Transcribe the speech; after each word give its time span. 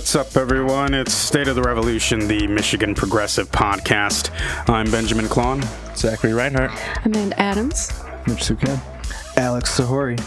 What's 0.00 0.16
up, 0.16 0.34
everyone? 0.34 0.94
It's 0.94 1.12
State 1.12 1.46
of 1.46 1.56
the 1.56 1.62
Revolution, 1.62 2.26
the 2.26 2.46
Michigan 2.46 2.94
Progressive 2.94 3.52
Podcast. 3.52 4.30
I'm 4.66 4.90
Benjamin 4.90 5.26
Klon. 5.26 5.62
Zachary 5.94 6.32
Reinhart. 6.32 6.70
Amanda 7.04 7.38
Adams. 7.38 7.90
Mitch 8.26 8.38
Sukan. 8.38 8.80
Alex 9.36 9.78
Sahori. 9.78 10.18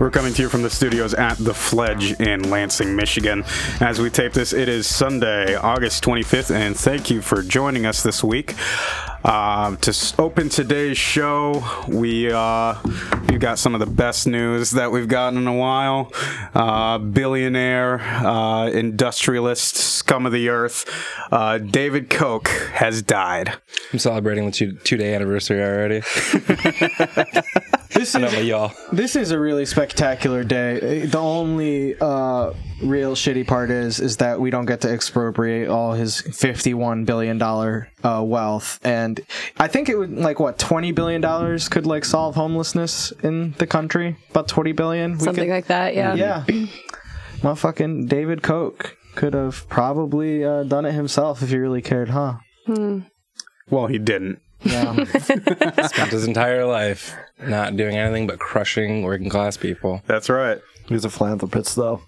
We're 0.00 0.10
coming 0.10 0.34
to 0.34 0.42
you 0.42 0.48
from 0.48 0.62
the 0.62 0.70
studios 0.70 1.14
at 1.14 1.38
The 1.38 1.54
Fledge 1.54 2.20
in 2.20 2.50
Lansing, 2.50 2.96
Michigan. 2.96 3.44
As 3.80 4.00
we 4.00 4.10
tape 4.10 4.32
this, 4.32 4.52
it 4.52 4.68
is 4.68 4.88
Sunday, 4.88 5.54
August 5.54 6.02
25th, 6.02 6.52
and 6.52 6.76
thank 6.76 7.08
you 7.08 7.22
for 7.22 7.42
joining 7.42 7.86
us 7.86 8.02
this 8.02 8.24
week. 8.24 8.56
Uh, 9.24 9.76
to 9.76 10.14
open 10.18 10.48
today's 10.48 10.98
show, 10.98 11.62
we 11.88 12.30
uh, 12.32 12.74
we've 13.28 13.38
got 13.38 13.58
some 13.58 13.72
of 13.74 13.80
the 13.80 13.86
best 13.86 14.26
news 14.26 14.72
that 14.72 14.90
we've 14.90 15.08
gotten 15.08 15.38
in 15.38 15.46
a 15.46 15.54
while. 15.54 16.12
Uh, 16.54 16.98
billionaire, 16.98 18.00
uh, 18.00 18.66
industrialist, 18.68 19.76
scum 19.76 20.26
of 20.26 20.32
the 20.32 20.48
earth, 20.48 20.84
uh, 21.30 21.58
David 21.58 22.10
Koch 22.10 22.48
has 22.72 23.00
died. 23.02 23.52
I'm 23.92 24.00
celebrating 24.00 24.46
the 24.46 24.52
two 24.52 24.72
two 24.78 24.96
day 24.96 25.14
anniversary 25.14 25.62
already. 25.62 26.02
This 27.94 28.14
is 28.14 28.46
y'all. 28.46 28.72
this 28.90 29.16
is 29.16 29.32
a 29.32 29.38
really 29.38 29.66
spectacular 29.66 30.42
day. 30.44 31.04
The 31.04 31.18
only 31.18 31.94
uh, 32.00 32.52
real 32.82 33.14
shitty 33.14 33.46
part 33.46 33.70
is 33.70 34.00
is 34.00 34.16
that 34.18 34.40
we 34.40 34.50
don't 34.50 34.66
get 34.66 34.80
to 34.82 34.90
expropriate 34.90 35.68
all 35.68 35.92
his 35.92 36.20
fifty-one 36.20 37.04
billion 37.04 37.38
dollar 37.38 37.88
uh, 38.02 38.22
wealth, 38.24 38.78
and 38.82 39.20
I 39.58 39.68
think 39.68 39.88
it 39.88 39.96
would 39.98 40.12
like 40.12 40.40
what 40.40 40.58
twenty 40.58 40.92
billion 40.92 41.20
dollars 41.20 41.68
could 41.68 41.86
like 41.86 42.04
solve 42.04 42.34
homelessness 42.34 43.12
in 43.22 43.52
the 43.58 43.66
country. 43.66 44.16
About 44.30 44.48
twenty 44.48 44.72
billion, 44.72 45.12
We 45.12 45.18
Something 45.24 45.44
could- 45.44 45.50
like 45.50 45.66
that, 45.66 45.94
yeah. 45.94 46.14
Yeah, 46.14 46.44
motherfucking 47.40 48.08
David 48.08 48.42
Koch 48.42 48.96
could 49.14 49.34
have 49.34 49.68
probably 49.68 50.44
uh, 50.44 50.62
done 50.64 50.84
it 50.86 50.92
himself 50.92 51.42
if 51.42 51.50
he 51.50 51.58
really 51.58 51.82
cared, 51.82 52.10
huh? 52.10 52.34
Well, 53.70 53.86
he 53.86 53.98
didn't. 53.98 54.40
Yeah. 54.64 55.04
Spent 55.18 56.12
his 56.12 56.24
entire 56.26 56.64
life 56.64 57.14
not 57.40 57.76
doing 57.76 57.96
anything 57.96 58.26
but 58.26 58.38
crushing 58.38 59.02
working 59.02 59.28
class 59.28 59.56
people. 59.56 60.02
That's 60.06 60.28
right. 60.30 60.60
He's 60.88 61.04
a 61.04 61.10
philanthropist, 61.10 61.74
though. 61.76 62.02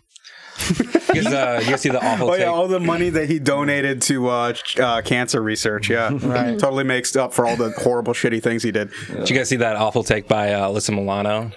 Because 1.15 1.33
uh, 1.33 1.63
you 1.69 1.77
see 1.77 1.91
the 1.91 2.05
awful 2.05 2.31
Oh 2.31 2.35
yeah, 2.35 2.47
all 2.47 2.67
the 2.67 2.81
money 2.81 3.09
that 3.09 3.29
he 3.29 3.39
donated 3.39 4.03
to 4.03 4.29
uh, 4.29 4.53
ch- 4.53 4.81
uh, 4.81 5.01
cancer 5.03 5.41
research. 5.41 5.89
Yeah, 5.89 6.11
right. 6.23 6.59
Totally 6.59 6.83
makes 6.83 7.15
up 7.15 7.33
for 7.33 7.47
all 7.47 7.55
the 7.57 7.71
horrible, 7.71 8.15
shitty 8.15 8.43
things 8.43 8.65
he 8.65 8.73
did. 8.73 8.91
Did 9.09 9.31
you 9.31 9.37
guys 9.37 9.49
see 9.49 9.57
that 9.57 9.77
awful 9.77 10.03
take 10.03 10.27
by 10.27 10.53
uh, 10.53 10.69
Alyssa 10.69 10.91
Milano? 10.91 11.53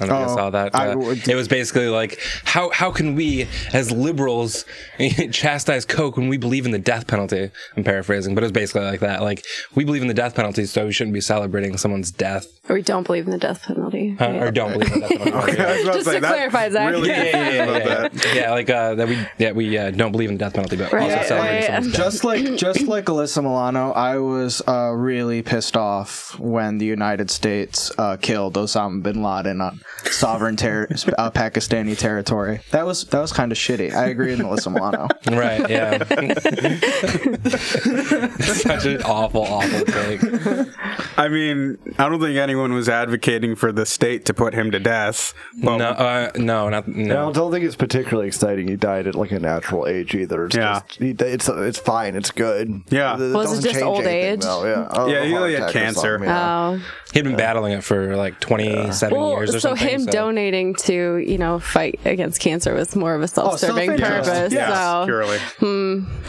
I 0.00 0.06
don't 0.06 0.08
know 0.08 0.22
if 0.22 0.28
you 0.28 0.32
Oh, 0.32 0.36
saw 0.36 0.50
that. 0.50 0.74
I 0.74 0.88
Uh, 0.92 0.96
would- 0.96 1.28
it 1.28 1.34
was 1.34 1.48
basically 1.48 1.88
like, 1.88 2.18
how 2.44 2.70
how 2.70 2.90
can 2.90 3.14
we 3.14 3.46
as 3.72 3.90
liberals 3.90 4.64
chastise 5.32 5.84
Koch 5.84 6.16
when 6.16 6.28
we 6.28 6.36
believe 6.38 6.64
in 6.66 6.72
the 6.72 6.78
death 6.78 7.06
penalty? 7.06 7.50
I'm 7.76 7.84
paraphrasing, 7.84 8.34
but 8.34 8.42
it 8.42 8.46
was 8.46 8.52
basically 8.52 8.82
like 8.82 9.00
that. 9.00 9.22
Like 9.22 9.44
we 9.74 9.84
believe 9.84 10.02
in 10.02 10.08
the 10.08 10.14
death 10.14 10.34
penalty, 10.34 10.64
so 10.66 10.86
we 10.86 10.92
shouldn't 10.92 11.14
be 11.14 11.20
celebrating 11.20 11.76
someone's 11.76 12.10
death 12.10 12.46
Or 12.68 12.74
we 12.76 12.82
don't 12.82 13.06
believe 13.06 13.24
in 13.26 13.30
the 13.32 13.38
death 13.38 13.62
penalty. 13.62 14.16
huh? 14.18 14.28
Yeah. 14.32 14.42
or 14.44 14.50
don't 14.50 14.72
believe 14.72 14.92
in 14.92 15.00
the 15.00 15.08
death 15.08 15.18
penalty. 15.18 15.58
I 15.58 15.72
was 15.72 15.82
about 15.82 15.94
Just 15.94 16.06
to 16.10 16.20
that 16.20 16.22
clarify, 16.34 16.70
Zach. 16.70 16.90
Really 16.92 17.08
yeah, 17.08 17.22
yeah, 17.24 17.30
yeah, 17.32 17.54
yeah, 17.54 17.78
that. 17.88 18.14
yeah. 18.14 18.34
Yeah, 18.34 18.50
like 18.52 18.70
uh, 18.70 18.94
that 18.94 19.08
we 19.08 19.18
yeah 19.38 19.52
we 19.52 19.76
uh, 19.78 19.90
don't 19.90 20.12
believe 20.12 20.30
in 20.30 20.36
the 20.38 20.44
death 20.44 20.54
penalty, 20.54 20.76
but 20.76 20.92
Right, 20.92 21.10
also 21.12 21.26
celebrate 21.28 21.54
right. 21.56 21.64
someone's 21.64 21.86
death. 21.92 22.04
just 22.04 22.24
like 22.24 22.56
just 22.56 22.82
like 22.82 23.04
Alyssa 23.06 23.42
Milano, 23.42 23.92
I 23.92 24.18
was 24.18 24.62
uh, 24.66 24.92
really 24.94 25.42
pissed 25.42 25.76
off 25.76 26.38
when 26.38 26.78
the 26.78 26.86
United 26.86 27.30
States 27.30 27.90
uh, 27.98 28.16
killed 28.16 28.54
Osama 28.54 29.02
bin 29.02 29.22
Laden 29.22 29.60
on 29.60 29.80
sovereign 30.10 30.56
ter- 30.56 30.86
uh, 31.18 31.30
Pakistani 31.30 31.96
territory. 31.98 32.60
That 32.70 32.86
was 32.86 33.04
that 33.06 33.20
was 33.20 33.32
kind 33.32 33.52
of 33.52 33.58
shitty. 33.58 33.92
I 33.94 34.06
agree 34.06 34.30
with 34.30 34.40
Melissa 34.40 34.70
Milano. 34.70 35.08
Right, 35.30 35.68
yeah. 35.70 35.98
Such 37.52 38.84
an 38.86 39.02
awful, 39.02 39.42
awful 39.42 39.80
thing. 39.80 40.70
I 41.16 41.28
mean, 41.28 41.78
I 41.98 42.08
don't 42.08 42.20
think 42.20 42.36
anyone 42.36 42.72
was 42.72 42.88
advocating 42.88 43.54
for 43.56 43.72
the 43.72 43.86
state 43.86 44.24
to 44.26 44.34
put 44.34 44.54
him 44.54 44.70
to 44.72 44.78
death. 44.78 45.34
But 45.62 45.76
No, 45.78 45.88
uh, 45.90 46.30
no, 46.36 46.68
not 46.68 46.88
I 46.88 47.32
don't 47.32 47.50
think 47.52 47.64
it's 47.64 47.76
particularly 47.76 48.28
exciting. 48.28 48.68
He 48.68 48.76
died 48.76 49.06
at 49.06 49.14
like 49.14 49.32
a 49.32 49.38
natural 49.38 49.86
age 49.86 50.14
either. 50.14 50.46
It's 50.46 50.56
Yeah. 50.56 50.80
just, 50.86 50.98
he, 50.98 51.10
it's 51.10 51.48
it's 51.48 51.78
fine. 51.78 52.14
It's 52.16 52.30
good. 52.30 52.82
Yeah. 52.90 53.14
It 53.14 53.18
Was 53.20 53.30
it 53.30 53.32
doesn't 53.32 53.62
just 53.64 53.74
change 53.74 53.84
old 53.84 53.98
anything, 54.04 54.32
age? 54.34 54.40
though, 54.42 54.64
Yeah. 54.66 54.88
Oh, 54.90 55.06
Yeah, 55.06 55.24
he 55.24 55.34
only 55.34 55.54
had 55.54 55.72
cancer. 55.72 56.18
yeah. 56.22 56.78
Oh. 56.78 56.80
He'd 57.12 57.24
been 57.24 57.36
battling 57.36 57.72
it 57.74 57.84
for 57.84 58.16
like 58.16 58.40
27 58.40 59.14
Well, 59.16 59.30
years 59.36 59.54
or 59.54 59.60
so 59.60 59.71
something. 59.76 60.00
him 60.00 60.06
donating 60.06 60.74
to, 60.74 61.18
you 61.18 61.38
know, 61.38 61.58
fight 61.58 62.00
against 62.04 62.40
cancer 62.40 62.74
was 62.74 62.94
more 62.96 63.14
of 63.14 63.20
a 63.20 63.24
oh, 63.24 63.26
self-serving 63.26 63.98
self-interest. 63.98 64.30
purpose. 64.30 64.52
Hmm. 64.52 64.56
yeah, 64.56 65.00
so 65.00 65.06
purely. 65.06 65.38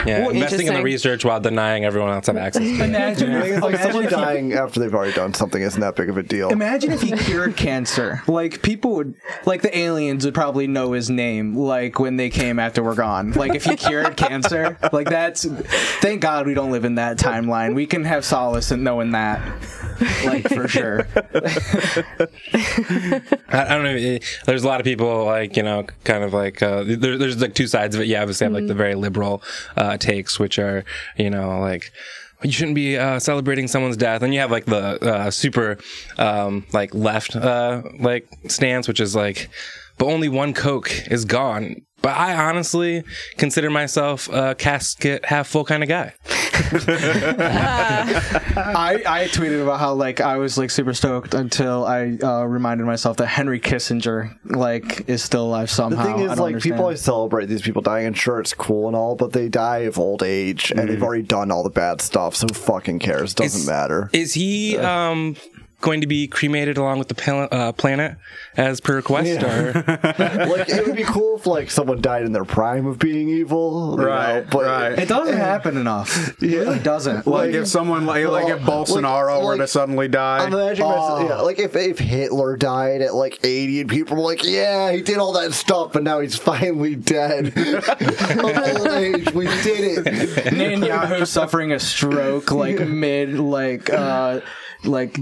Yeah, 0.05 0.29
investing 0.29 0.67
in 0.67 0.73
the 0.73 0.83
research 0.83 1.23
while 1.25 1.39
denying 1.39 1.85
everyone 1.85 2.11
else 2.11 2.27
have 2.27 2.37
access 2.37 2.63
to 2.63 2.69
it. 2.69 2.81
Imagine, 2.81 3.31
It's 3.53 3.61
like 3.61 3.77
someone 3.77 4.05
if 4.05 4.09
he, 4.09 4.15
dying 4.15 4.53
after 4.53 4.79
they've 4.79 4.93
already 4.93 5.13
done 5.13 5.33
something 5.33 5.61
isn't 5.61 5.79
that 5.79 5.95
big 5.95 6.09
of 6.09 6.17
a 6.17 6.23
deal. 6.23 6.49
imagine 6.49 6.91
if 6.91 7.01
he 7.01 7.11
cured 7.17 7.55
cancer. 7.55 8.21
Like 8.27 8.61
people 8.61 8.95
would, 8.95 9.15
like 9.45 9.61
the 9.61 9.75
aliens 9.77 10.25
would 10.25 10.33
probably 10.33 10.67
know 10.67 10.91
his 10.93 11.09
name. 11.09 11.55
Like 11.55 11.99
when 11.99 12.17
they 12.17 12.29
came 12.29 12.59
after 12.59 12.83
we're 12.83 12.95
gone. 12.95 13.31
Like 13.31 13.55
if 13.55 13.65
he 13.65 13.75
cured 13.75 14.17
cancer, 14.17 14.77
like 14.91 15.09
that's. 15.09 15.45
Thank 15.45 16.21
God 16.21 16.45
we 16.47 16.53
don't 16.53 16.71
live 16.71 16.85
in 16.85 16.95
that 16.95 17.17
timeline. 17.17 17.75
We 17.75 17.85
can 17.85 18.03
have 18.05 18.25
solace 18.25 18.71
in 18.71 18.83
knowing 18.83 19.11
that. 19.11 19.41
Like 20.25 20.47
for 20.49 20.67
sure. 20.67 21.07
I, 22.53 23.21
I 23.49 23.67
don't 23.75 23.83
know. 23.83 23.95
eh, 23.95 24.19
There's 24.45 24.63
a 24.63 24.67
lot 24.67 24.79
of 24.79 24.83
people 24.85 25.25
like 25.25 25.55
you 25.57 25.63
know, 25.63 25.85
kind 26.03 26.23
of 26.23 26.33
like 26.33 26.61
uh, 26.61 26.83
there, 26.85 27.17
there's 27.17 27.41
like 27.41 27.53
two 27.55 27.67
sides 27.67 27.95
of 27.95 28.01
it. 28.01 28.07
You 28.07 28.17
obviously 28.17 28.45
have 28.45 28.53
like 28.53 28.67
the 28.67 28.73
very 28.73 28.95
liberal 28.95 29.43
uh, 29.77 29.97
takes, 29.97 30.39
which 30.39 30.59
are 30.59 30.83
you 31.17 31.29
know 31.29 31.59
like 31.59 31.91
you 32.43 32.51
shouldn't 32.51 32.75
be 32.75 32.97
uh, 32.97 33.19
celebrating 33.19 33.67
someone's 33.67 33.97
death, 33.97 34.21
and 34.21 34.33
you 34.33 34.39
have 34.39 34.51
like 34.51 34.65
the 34.65 34.77
uh, 35.03 35.31
super 35.31 35.77
um, 36.17 36.65
like 36.73 36.93
left 36.93 37.35
uh, 37.35 37.81
like 37.99 38.27
stance, 38.47 38.87
which 38.87 38.99
is 38.99 39.15
like, 39.15 39.49
but 39.97 40.05
only 40.07 40.29
one 40.29 40.53
Koch 40.53 41.07
is 41.09 41.25
gone. 41.25 41.81
But 42.03 42.17
I 42.17 42.35
honestly 42.35 43.03
consider 43.37 43.69
myself 43.71 44.27
a 44.29 44.53
casket 44.55 45.23
half 45.25 45.47
full 45.47 45.63
kind 45.65 45.81
of 45.83 45.89
guy. 45.89 46.13
I, 48.55 49.01
I 49.07 49.27
tweeted 49.27 49.61
about 49.63 49.79
how 49.79 49.93
like 49.93 50.21
I 50.21 50.37
was 50.37 50.57
like 50.57 50.69
super 50.69 50.93
stoked 50.93 51.33
until 51.33 51.85
I 51.85 52.17
uh, 52.21 52.43
reminded 52.43 52.85
myself 52.85 53.17
that 53.17 53.27
Henry 53.27 53.59
Kissinger 53.59 54.37
like 54.43 55.07
is 55.09 55.23
still 55.23 55.45
alive 55.45 55.69
somehow. 55.69 55.95
The 55.95 56.03
somehow. 56.03 56.17
thing 56.17 56.27
I 56.29 56.31
is, 56.31 56.37
don't 56.37 56.43
like, 56.43 56.53
understand. 56.53 56.73
people 56.73 56.83
always 56.83 57.01
celebrate 57.01 57.45
these 57.47 57.61
people 57.61 57.81
dying, 57.81 58.05
and 58.07 58.17
sure, 58.17 58.39
it's 58.39 58.53
cool 58.53 58.87
and 58.87 58.95
all, 58.95 59.15
but 59.15 59.31
they 59.33 59.49
die 59.49 59.79
of 59.79 59.97
old 59.97 60.23
age, 60.23 60.71
and 60.71 60.89
they've 60.89 61.01
already 61.01 61.23
done 61.23 61.51
all 61.51 61.63
the 61.63 61.69
bad 61.69 62.01
stuff, 62.01 62.35
so 62.35 62.47
who 62.47 62.53
fucking 62.53 62.99
cares? 62.99 63.33
Doesn't 63.33 63.61
Is- 63.61 63.67
matter. 63.67 64.09
Is 64.13 64.33
he 64.33 64.77
um, 64.77 65.35
going 65.83 66.01
to 66.01 66.07
be 66.07 66.27
cremated 66.27 66.77
along 66.77 66.97
with 66.97 67.09
the 67.09 67.13
pal- 67.13 67.49
uh, 67.51 67.73
planet 67.73 68.15
as 68.55 68.79
per 68.79 68.95
request? 68.95 69.43
Or 69.43 69.73
like, 69.83 70.69
it 70.69 70.87
would 70.87 70.95
be 70.95 71.03
cool 71.03 71.35
if, 71.35 71.45
like, 71.45 71.69
someone 71.69 72.01
died 72.01 72.23
in 72.23 72.31
their 72.31 72.45
prime 72.45 72.87
of 72.87 72.97
being 72.97 73.29
evil. 73.29 73.97
Right, 73.97 74.45
know, 74.45 74.47
but 74.49 74.65
right. 74.65 74.97
it 74.97 75.09
doesn't 75.09 75.37
happen 75.37 75.77
enough. 75.77 76.31
Yeah. 76.43 76.49
It 76.49 76.65
really 76.65 76.79
doesn't. 76.79 77.27
Like 77.27 77.53
if 77.53 77.67
someone 77.67 78.05
like, 78.05 78.25
like 78.27 78.47
if 78.49 78.59
Bolsonaro 78.61 79.37
like- 79.37 79.43
were 79.45 79.57
to 79.57 79.67
suddenly 79.67 80.07
die. 80.07 80.45
I'm 80.45 80.53
imagining 80.53 80.89
myself, 80.89 81.29
yeah, 81.29 81.41
like 81.41 81.59
if, 81.59 81.75
if 81.75 81.99
Hitler 81.99 82.57
died 82.57 83.01
at 83.01 83.13
like 83.13 83.39
80 83.43 83.81
and 83.81 83.89
people 83.89 84.17
were 84.17 84.23
like, 84.23 84.43
yeah, 84.43 84.91
he 84.91 85.01
did 85.01 85.17
all 85.17 85.33
that 85.33 85.53
stuff, 85.53 85.93
but 85.93 86.03
now 86.03 86.19
he's 86.19 86.35
finally 86.35 86.95
dead 86.95 87.53
old 87.57 88.87
age. 88.87 89.31
We 89.33 89.45
did 89.45 90.05
it. 90.05 90.05
Netanyahu 90.53 91.25
suffering 91.27 91.71
a 91.71 91.79
stroke 91.79 92.51
like 92.51 92.79
mid 92.79 93.33
like 93.39 93.89
uh 93.89 94.41
like 94.85 95.17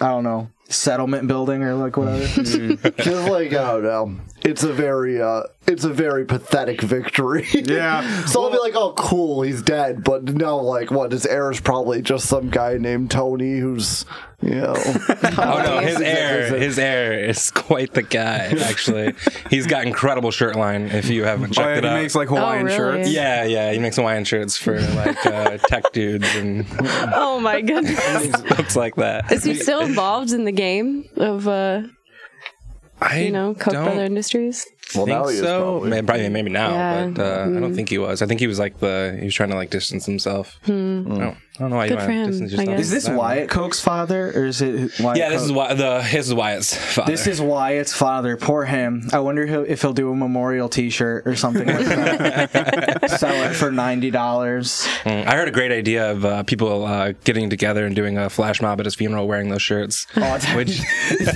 I 0.00 0.08
don't 0.08 0.24
know 0.24 0.48
settlement 0.72 1.28
building 1.28 1.62
or 1.62 1.74
like 1.74 1.96
whatever. 1.96 2.26
Just 2.42 3.28
like, 3.28 3.52
I 3.52 3.72
don't 3.72 3.82
know. 3.82 4.16
It's 4.44 4.64
a 4.64 4.72
very, 4.72 5.22
uh, 5.22 5.42
it's 5.68 5.84
a 5.84 5.92
very 5.92 6.24
pathetic 6.24 6.80
victory. 6.80 7.46
yeah. 7.52 8.24
So 8.26 8.42
I'll 8.42 8.50
be 8.50 8.58
like, 8.58 8.74
oh, 8.74 8.92
cool, 8.94 9.42
he's 9.42 9.62
dead. 9.62 10.02
But 10.02 10.24
no, 10.24 10.56
like, 10.58 10.90
what? 10.90 11.12
His 11.12 11.26
heir 11.26 11.50
is 11.50 11.60
probably 11.60 12.02
just 12.02 12.26
some 12.26 12.50
guy 12.50 12.78
named 12.78 13.10
Tony 13.10 13.58
who's, 13.58 14.04
you 14.40 14.56
know. 14.56 14.74
oh 14.76 15.62
no, 15.64 15.78
his 15.80 16.00
heir, 16.00 16.51
his 16.62 16.78
heir 16.78 17.12
is 17.28 17.50
quite 17.50 17.92
the 17.92 18.02
guy. 18.02 18.54
Actually, 18.62 19.14
he's 19.50 19.66
got 19.66 19.84
incredible 19.86 20.30
shirt 20.30 20.56
line. 20.56 20.82
If 20.86 21.08
you 21.10 21.24
haven't 21.24 21.50
Oh, 21.50 21.54
checked 21.54 21.68
yeah, 21.68 21.78
it 21.78 21.84
he 21.84 21.90
out, 21.90 21.94
makes 22.02 22.14
like 22.14 22.28
Hawaiian 22.28 22.66
really? 22.66 22.76
shirts. 22.76 23.10
yeah, 23.10 23.44
yeah, 23.44 23.72
he 23.72 23.78
makes 23.78 23.96
Hawaiian 23.96 24.24
shirts 24.24 24.56
for 24.56 24.80
like 24.80 25.26
uh, 25.26 25.58
tech 25.68 25.84
dudes 25.92 26.28
and 26.36 26.64
Oh 27.14 27.40
my 27.40 27.60
goodness. 27.60 28.30
looks 28.58 28.76
like 28.76 28.94
that. 28.96 29.30
Is 29.32 29.44
he 29.44 29.54
still 29.54 29.80
involved 29.80 30.32
in 30.32 30.44
the 30.44 30.52
game 30.52 31.08
of 31.16 31.48
uh 31.48 31.82
I 33.00 33.18
you 33.22 33.32
know, 33.32 33.54
Koch 33.54 33.72
don't 33.72 33.84
Brother 33.84 34.04
Industries? 34.04 34.64
Well, 34.94 35.06
think 35.06 35.18
now 35.18 35.26
he 35.28 35.34
is 35.34 35.40
so. 35.40 35.60
probably. 35.62 35.90
Maybe, 35.90 36.06
probably 36.06 36.28
maybe 36.28 36.50
now, 36.50 36.70
Yeah. 36.70 37.06
but 37.08 37.20
uh, 37.22 37.56
I 37.56 37.60
don't 37.60 37.74
think 37.74 37.88
he 37.88 37.98
was. 37.98 38.22
I 38.22 38.26
think 38.26 38.38
he 38.40 38.46
was 38.46 38.58
like 38.60 38.78
the 38.78 39.16
he 39.18 39.24
was 39.24 39.34
trying 39.34 39.48
to 39.50 39.56
like 39.56 39.70
distance 39.70 40.06
himself. 40.06 40.56
I, 40.66 40.68
don't, 40.68 41.36
I 41.58 41.58
don't 41.64 41.70
know 41.70 41.76
why 41.76 41.86
Good 41.88 41.90
you 41.90 41.96
want 41.98 42.06
for 42.06 42.12
to 42.12 42.18
him, 42.18 42.26
distance 42.30 42.50
I 42.50 42.56
yourself. 42.56 42.68
guess. 42.78 42.80
Is 42.86 42.90
this 42.90 43.08
I. 43.08 43.14
Wyatt 43.14 43.50
Koch's 43.50 43.80
father, 43.80 44.32
or 44.34 44.46
is 44.46 44.62
it 44.62 44.98
Wyatt 44.98 45.18
Yeah, 45.18 45.28
this 45.28 45.40
Coke? 45.42 45.44
is 45.46 45.52
why 45.52 45.74
the 45.74 46.02
his 46.02 46.28
is 46.28 46.34
Wyatt's 46.34 46.74
father. 46.94 47.12
This 47.12 47.26
is 47.26 47.42
Wyatt's 47.42 47.92
father. 47.92 48.38
Poor 48.38 48.64
him. 48.64 49.06
I 49.12 49.18
wonder 49.18 49.44
he'll, 49.44 49.64
if 49.64 49.82
he'll 49.82 49.92
do 49.92 50.10
a 50.10 50.16
memorial 50.16 50.70
T-shirt 50.70 51.26
or 51.26 51.36
something 51.36 51.66
like 51.68 51.84
that. 51.84 53.10
Sell 53.20 53.34
it 53.50 53.54
for 53.54 53.70
ninety 53.70 54.10
dollars. 54.10 54.86
Mm, 55.04 55.26
I 55.26 55.36
heard 55.36 55.46
a 55.46 55.50
great 55.52 55.72
idea 55.72 56.10
of 56.10 56.24
uh, 56.24 56.42
people 56.44 56.86
uh, 56.86 57.12
getting 57.24 57.50
together 57.50 57.84
and 57.84 57.94
doing 57.94 58.16
a 58.16 58.30
flash 58.30 58.62
mob 58.62 58.80
at 58.80 58.86
his 58.86 58.94
funeral 58.94 59.28
wearing 59.28 59.50
those 59.50 59.60
shirts. 59.62 60.06
Oh, 60.16 60.38
which 60.56 60.68
Is 61.10 61.28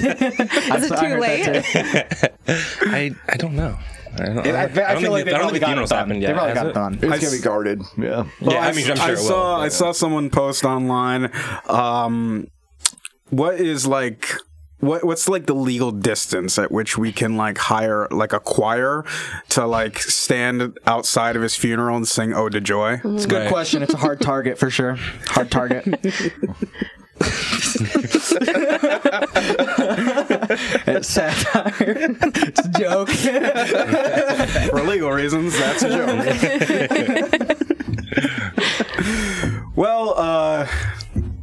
it 0.90 0.98
too 0.98 1.18
late? 1.18 2.32
I 2.48 3.14
I 3.28 3.36
don't 3.36 3.54
know. 3.54 3.76
I 4.20 4.24
don't, 4.26 4.46
I, 4.46 4.50
I, 4.50 4.64
I 4.64 4.68
feel 4.68 4.76
think 4.76 5.08
like 5.10 5.24
the- 5.24 5.30
they 5.30 5.36
I 5.36 5.38
don't 5.38 5.40
probably 5.40 5.50
think 5.50 5.52
the 5.52 5.60
got 5.60 5.62
it 5.66 5.68
funeral's 5.68 5.90
done. 5.90 5.98
happened 5.98 6.22
They 6.22 6.26
yet. 6.26 6.34
probably 6.34 6.54
got 6.54 6.66
it? 6.66 6.70
it 6.70 6.74
done. 6.74 6.98
It's 7.12 7.24
gonna 7.24 7.36
be 7.36 7.42
guarded. 7.42 7.82
Yeah. 7.98 8.24
Yeah, 8.40 8.58
I 8.60 8.72
mean, 8.72 8.90
I'm 8.90 8.96
sure 8.96 9.04
I 9.06 9.12
it 9.12 9.18
will, 9.18 9.24
saw 9.24 9.60
I 9.60 9.62
yeah. 9.64 9.68
saw 9.70 9.92
someone 9.92 10.30
post 10.30 10.64
online. 10.64 11.30
Um, 11.68 12.46
what 13.30 13.60
is 13.60 13.86
like 13.86 14.32
what 14.80 15.04
what's 15.04 15.26
like 15.28 15.46
the 15.46 15.54
legal 15.54 15.90
distance 15.90 16.58
at 16.58 16.70
which 16.70 16.98
we 16.98 17.10
can 17.10 17.34
like 17.36 17.56
hire 17.58 18.06
like 18.10 18.32
a 18.34 18.40
choir 18.40 19.04
to 19.48 19.66
like 19.66 19.98
stand 19.98 20.78
outside 20.86 21.34
of 21.34 21.40
his 21.42 21.56
funeral 21.56 21.96
and 21.96 22.06
sing 22.06 22.34
"Ode 22.34 22.52
to 22.52 22.60
Joy"? 22.60 23.00
It's 23.04 23.24
a 23.24 23.28
good 23.28 23.38
Right. 23.44 23.48
question. 23.48 23.82
It's 23.82 23.94
a 23.94 23.98
hard 23.98 24.20
target 24.20 24.58
for 24.58 24.68
sure. 24.70 24.96
Hard 25.28 25.50
target. 25.50 25.84
it's 30.96 31.08
satire. 31.14 31.74
It's 31.78 32.60
a 32.60 32.68
joke. 32.68 33.08
For 34.70 34.82
legal 34.82 35.10
reasons, 35.10 35.58
that's 35.58 35.82
a 35.82 35.88
joke. 35.88 36.06
well, 39.76 40.14
uh, 40.16 40.66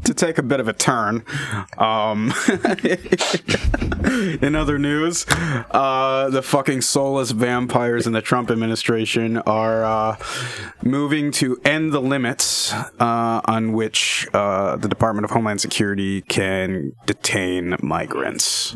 to 0.04 0.14
take 0.14 0.38
a 0.38 0.44
bit 0.44 0.60
of 0.60 0.68
a 0.68 0.74
turn, 0.74 1.24
um, 1.78 2.34
in 4.42 4.56
other 4.56 4.78
news, 4.78 5.26
uh, 5.30 6.30
the 6.30 6.42
fucking 6.42 6.82
soulless 6.82 7.32
vampires 7.32 8.06
in 8.06 8.14
the 8.14 8.22
Trump 8.22 8.52
administration 8.52 9.38
are 9.40 9.84
uh, 9.84 10.18
moving 10.84 11.32
to 11.32 11.60
end 11.64 11.94
the 11.94 12.02
limits 12.02 12.74
uh, 12.74 13.42
on 13.46 13.74
which 13.74 14.28
uh, 14.34 14.76
the 14.78 14.90
Department 14.90 15.26
of 15.26 15.32
Homeland 15.32 15.62
Security 15.62 16.22
can 16.22 16.94
detain 17.06 17.76
migrants. 17.82 18.76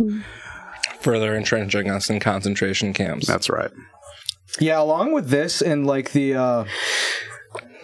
Further 1.01 1.35
entrenching 1.35 1.89
us 1.89 2.09
in 2.09 2.19
concentration 2.19 2.94
camps. 2.94 3.27
That's 3.27 3.49
right. 3.49 3.71
Yeah, 4.59 4.81
along 4.81 5.13
with 5.13 5.29
this 5.29 5.61
and 5.61 5.85
like 5.85 6.11
the 6.13 6.35
uh 6.35 6.65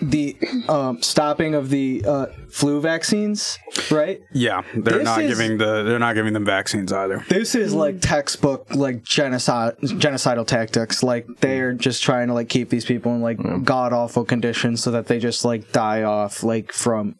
the 0.01 0.35
um 0.67 1.01
stopping 1.01 1.55
of 1.55 1.69
the 1.69 2.03
uh 2.05 2.25
flu 2.49 2.81
vaccines, 2.81 3.57
right? 3.89 4.21
Yeah, 4.33 4.63
they're 4.75 4.97
This 4.99 5.05
not 5.05 5.21
is- 5.21 5.37
giving 5.37 5.57
the 5.59 5.83
they're 5.83 5.99
not 5.99 6.15
giving 6.15 6.33
them 6.33 6.45
vaccines 6.45 6.91
either. 6.91 7.23
This 7.29 7.55
is 7.55 7.73
like 7.73 8.01
textbook 8.01 8.73
like 8.75 9.03
genocide 9.03 9.77
genocidal 9.81 10.45
tactics. 10.47 11.03
Like 11.03 11.27
they're 11.39 11.73
just 11.73 12.03
trying 12.03 12.27
to 12.27 12.33
like 12.33 12.49
keep 12.49 12.69
these 12.69 12.85
people 12.85 13.13
in 13.13 13.21
like 13.21 13.37
god 13.63 13.93
awful 13.93 14.25
conditions 14.25 14.81
so 14.83 14.91
that 14.91 15.07
they 15.07 15.19
just 15.19 15.45
like 15.45 15.71
die 15.71 16.03
off 16.03 16.43
like 16.43 16.71
from 16.73 17.15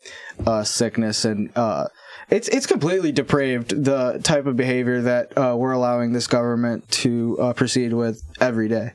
uh 0.46 0.64
sickness 0.64 1.26
and 1.26 1.52
uh 1.56 1.88
it's 2.30 2.48
it's 2.48 2.66
completely 2.66 3.12
depraved 3.12 3.84
the 3.84 4.20
type 4.24 4.46
of 4.46 4.56
behavior 4.56 5.02
that 5.02 5.38
uh, 5.38 5.56
we're 5.58 5.72
allowing 5.72 6.14
this 6.14 6.28
government 6.28 6.90
to 6.90 7.38
uh, 7.40 7.54
proceed 7.54 7.94
with 7.94 8.24
every 8.40 8.68
day. 8.68 8.94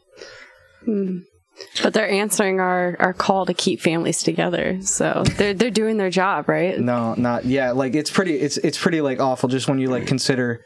But 1.82 1.92
they're 1.92 2.08
answering 2.08 2.60
our, 2.60 2.96
our 3.00 3.12
call 3.12 3.46
to 3.46 3.54
keep 3.54 3.80
families 3.80 4.22
together. 4.22 4.80
So 4.82 5.24
they're 5.36 5.54
they're 5.54 5.70
doing 5.70 5.96
their 5.96 6.10
job, 6.10 6.48
right? 6.48 6.78
No, 6.78 7.14
not 7.14 7.44
yeah. 7.44 7.72
Like 7.72 7.94
it's 7.94 8.10
pretty. 8.10 8.34
It's 8.36 8.56
it's 8.58 8.78
pretty 8.78 9.00
like 9.00 9.20
awful. 9.20 9.48
Just 9.48 9.68
when 9.68 9.78
you 9.78 9.88
like 9.88 10.06
consider, 10.06 10.64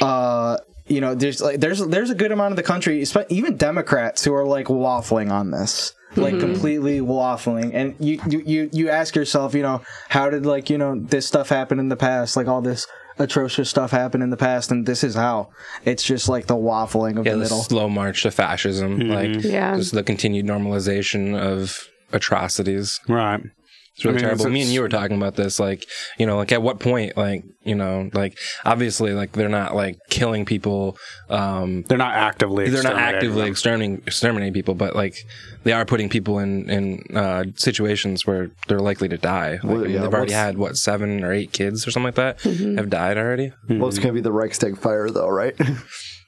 uh, 0.00 0.58
you 0.86 1.00
know, 1.00 1.14
there's 1.14 1.40
like 1.40 1.60
there's 1.60 1.78
there's 1.86 2.10
a 2.10 2.14
good 2.14 2.32
amount 2.32 2.52
of 2.52 2.56
the 2.56 2.62
country, 2.62 3.04
even 3.28 3.56
Democrats, 3.56 4.24
who 4.24 4.34
are 4.34 4.44
like 4.44 4.66
waffling 4.66 5.30
on 5.30 5.50
this, 5.50 5.92
like 6.16 6.34
mm-hmm. 6.34 6.40
completely 6.40 7.00
waffling. 7.00 7.72
And 7.74 7.94
you 7.98 8.20
you 8.28 8.42
you 8.44 8.70
you 8.72 8.90
ask 8.90 9.14
yourself, 9.16 9.54
you 9.54 9.62
know, 9.62 9.82
how 10.08 10.30
did 10.30 10.46
like 10.46 10.70
you 10.70 10.78
know 10.78 10.98
this 10.98 11.26
stuff 11.26 11.48
happen 11.48 11.78
in 11.78 11.88
the 11.88 11.96
past? 11.96 12.36
Like 12.36 12.48
all 12.48 12.60
this 12.62 12.86
atrocious 13.18 13.70
stuff 13.70 13.90
happened 13.90 14.22
in 14.22 14.30
the 14.30 14.36
past, 14.36 14.70
and 14.70 14.86
this 14.86 15.04
is 15.04 15.14
how. 15.14 15.50
It's 15.84 16.02
just 16.02 16.28
like 16.28 16.46
the 16.46 16.56
waffling 16.56 17.18
of 17.18 17.26
yeah, 17.26 17.32
the 17.32 17.38
the 17.38 17.44
middle. 17.44 17.62
slow 17.62 17.88
march 17.88 18.22
to 18.22 18.30
fascism, 18.30 18.98
like 19.00 19.30
mm-hmm. 19.30 19.50
Yeah. 19.50 19.76
just 19.76 19.92
the 19.92 20.02
continued 20.02 20.46
normalization 20.46 21.38
of 21.38 21.88
atrocities. 22.12 23.00
Right. 23.08 23.40
It's 23.96 24.04
really 24.04 24.14
I 24.14 24.16
mean, 24.16 24.24
terrible. 24.24 24.40
it's- 24.46 24.52
Me 24.54 24.62
and 24.62 24.70
you 24.70 24.80
were 24.80 24.88
talking 24.88 25.16
about 25.16 25.36
this, 25.36 25.60
like, 25.60 25.86
you 26.18 26.26
know, 26.26 26.36
like 26.36 26.50
at 26.50 26.60
what 26.62 26.80
point, 26.80 27.16
like, 27.16 27.44
you 27.62 27.76
know, 27.76 28.10
like 28.12 28.36
obviously, 28.64 29.12
like 29.12 29.32
they're 29.32 29.48
not 29.48 29.74
like 29.76 29.98
killing 30.10 30.44
people. 30.44 30.96
Um, 31.30 31.82
They're 31.88 31.96
not 31.96 32.14
actively. 32.14 32.68
they're 32.68 32.82
not 32.82 32.96
actively 32.96 33.46
exterminating 33.48 34.02
exterminating 34.06 34.52
people, 34.52 34.74
but 34.74 34.94
like 34.96 35.14
they 35.62 35.72
are 35.72 35.84
putting 35.84 36.08
people 36.08 36.40
in 36.40 36.68
in 36.68 37.16
uh, 37.16 37.44
situations 37.54 38.26
where 38.26 38.50
they're 38.68 38.80
likely 38.80 39.08
to 39.08 39.16
die. 39.16 39.52
Like, 39.52 39.64
Well, 39.64 39.84
I 39.84 39.88
mean, 39.88 40.00
they've 40.02 40.12
already 40.12 40.32
had 40.32 40.58
what 40.58 40.76
seven 40.76 41.22
or 41.24 41.32
eight 41.32 41.52
kids 41.52 41.86
or 41.86 41.90
something 41.92 42.12
like 42.12 42.16
that 42.16 42.40
have 42.42 42.90
died 42.90 43.16
already. 43.16 43.52
Well, 43.68 43.88
it's 43.88 43.98
gonna 44.00 44.12
be 44.12 44.20
the 44.20 44.32
Reichstag 44.32 44.76
fire, 44.76 45.08
though, 45.08 45.28
right? 45.28 45.54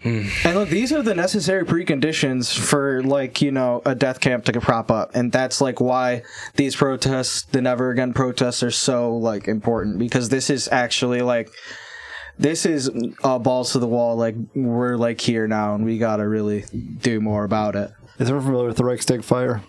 And 0.02 0.54
look, 0.54 0.68
these 0.68 0.92
are 0.92 1.02
the 1.02 1.14
necessary 1.14 1.64
preconditions 1.64 2.56
for 2.56 3.02
like, 3.02 3.42
you 3.42 3.50
know, 3.50 3.82
a 3.84 3.94
death 3.94 4.20
camp 4.20 4.44
to 4.44 4.60
prop 4.60 4.90
up. 4.90 5.10
And 5.14 5.32
that's 5.32 5.60
like 5.60 5.80
why 5.80 6.22
these 6.54 6.76
protests, 6.76 7.42
the 7.42 7.60
never 7.62 7.90
again 7.90 8.12
protests 8.12 8.62
are 8.62 8.70
so 8.70 9.16
like 9.16 9.48
important 9.48 9.98
because 9.98 10.28
this 10.28 10.50
is 10.50 10.68
actually 10.70 11.22
like 11.22 11.50
this 12.38 12.66
is 12.66 12.90
uh, 13.24 13.38
balls 13.38 13.72
to 13.72 13.78
the 13.78 13.86
wall 13.86 14.16
like 14.16 14.36
we're 14.54 14.96
like 14.96 15.20
here 15.20 15.48
now 15.48 15.74
and 15.74 15.84
we 15.84 15.98
got 15.98 16.16
to 16.16 16.28
really 16.28 16.64
do 17.00 17.20
more 17.20 17.44
about 17.44 17.74
it. 17.74 17.90
Is 18.18 18.28
everyone 18.28 18.44
familiar 18.44 18.68
with 18.68 18.76
the 18.76 18.84
Reichstag 18.84 19.24
fire? 19.24 19.62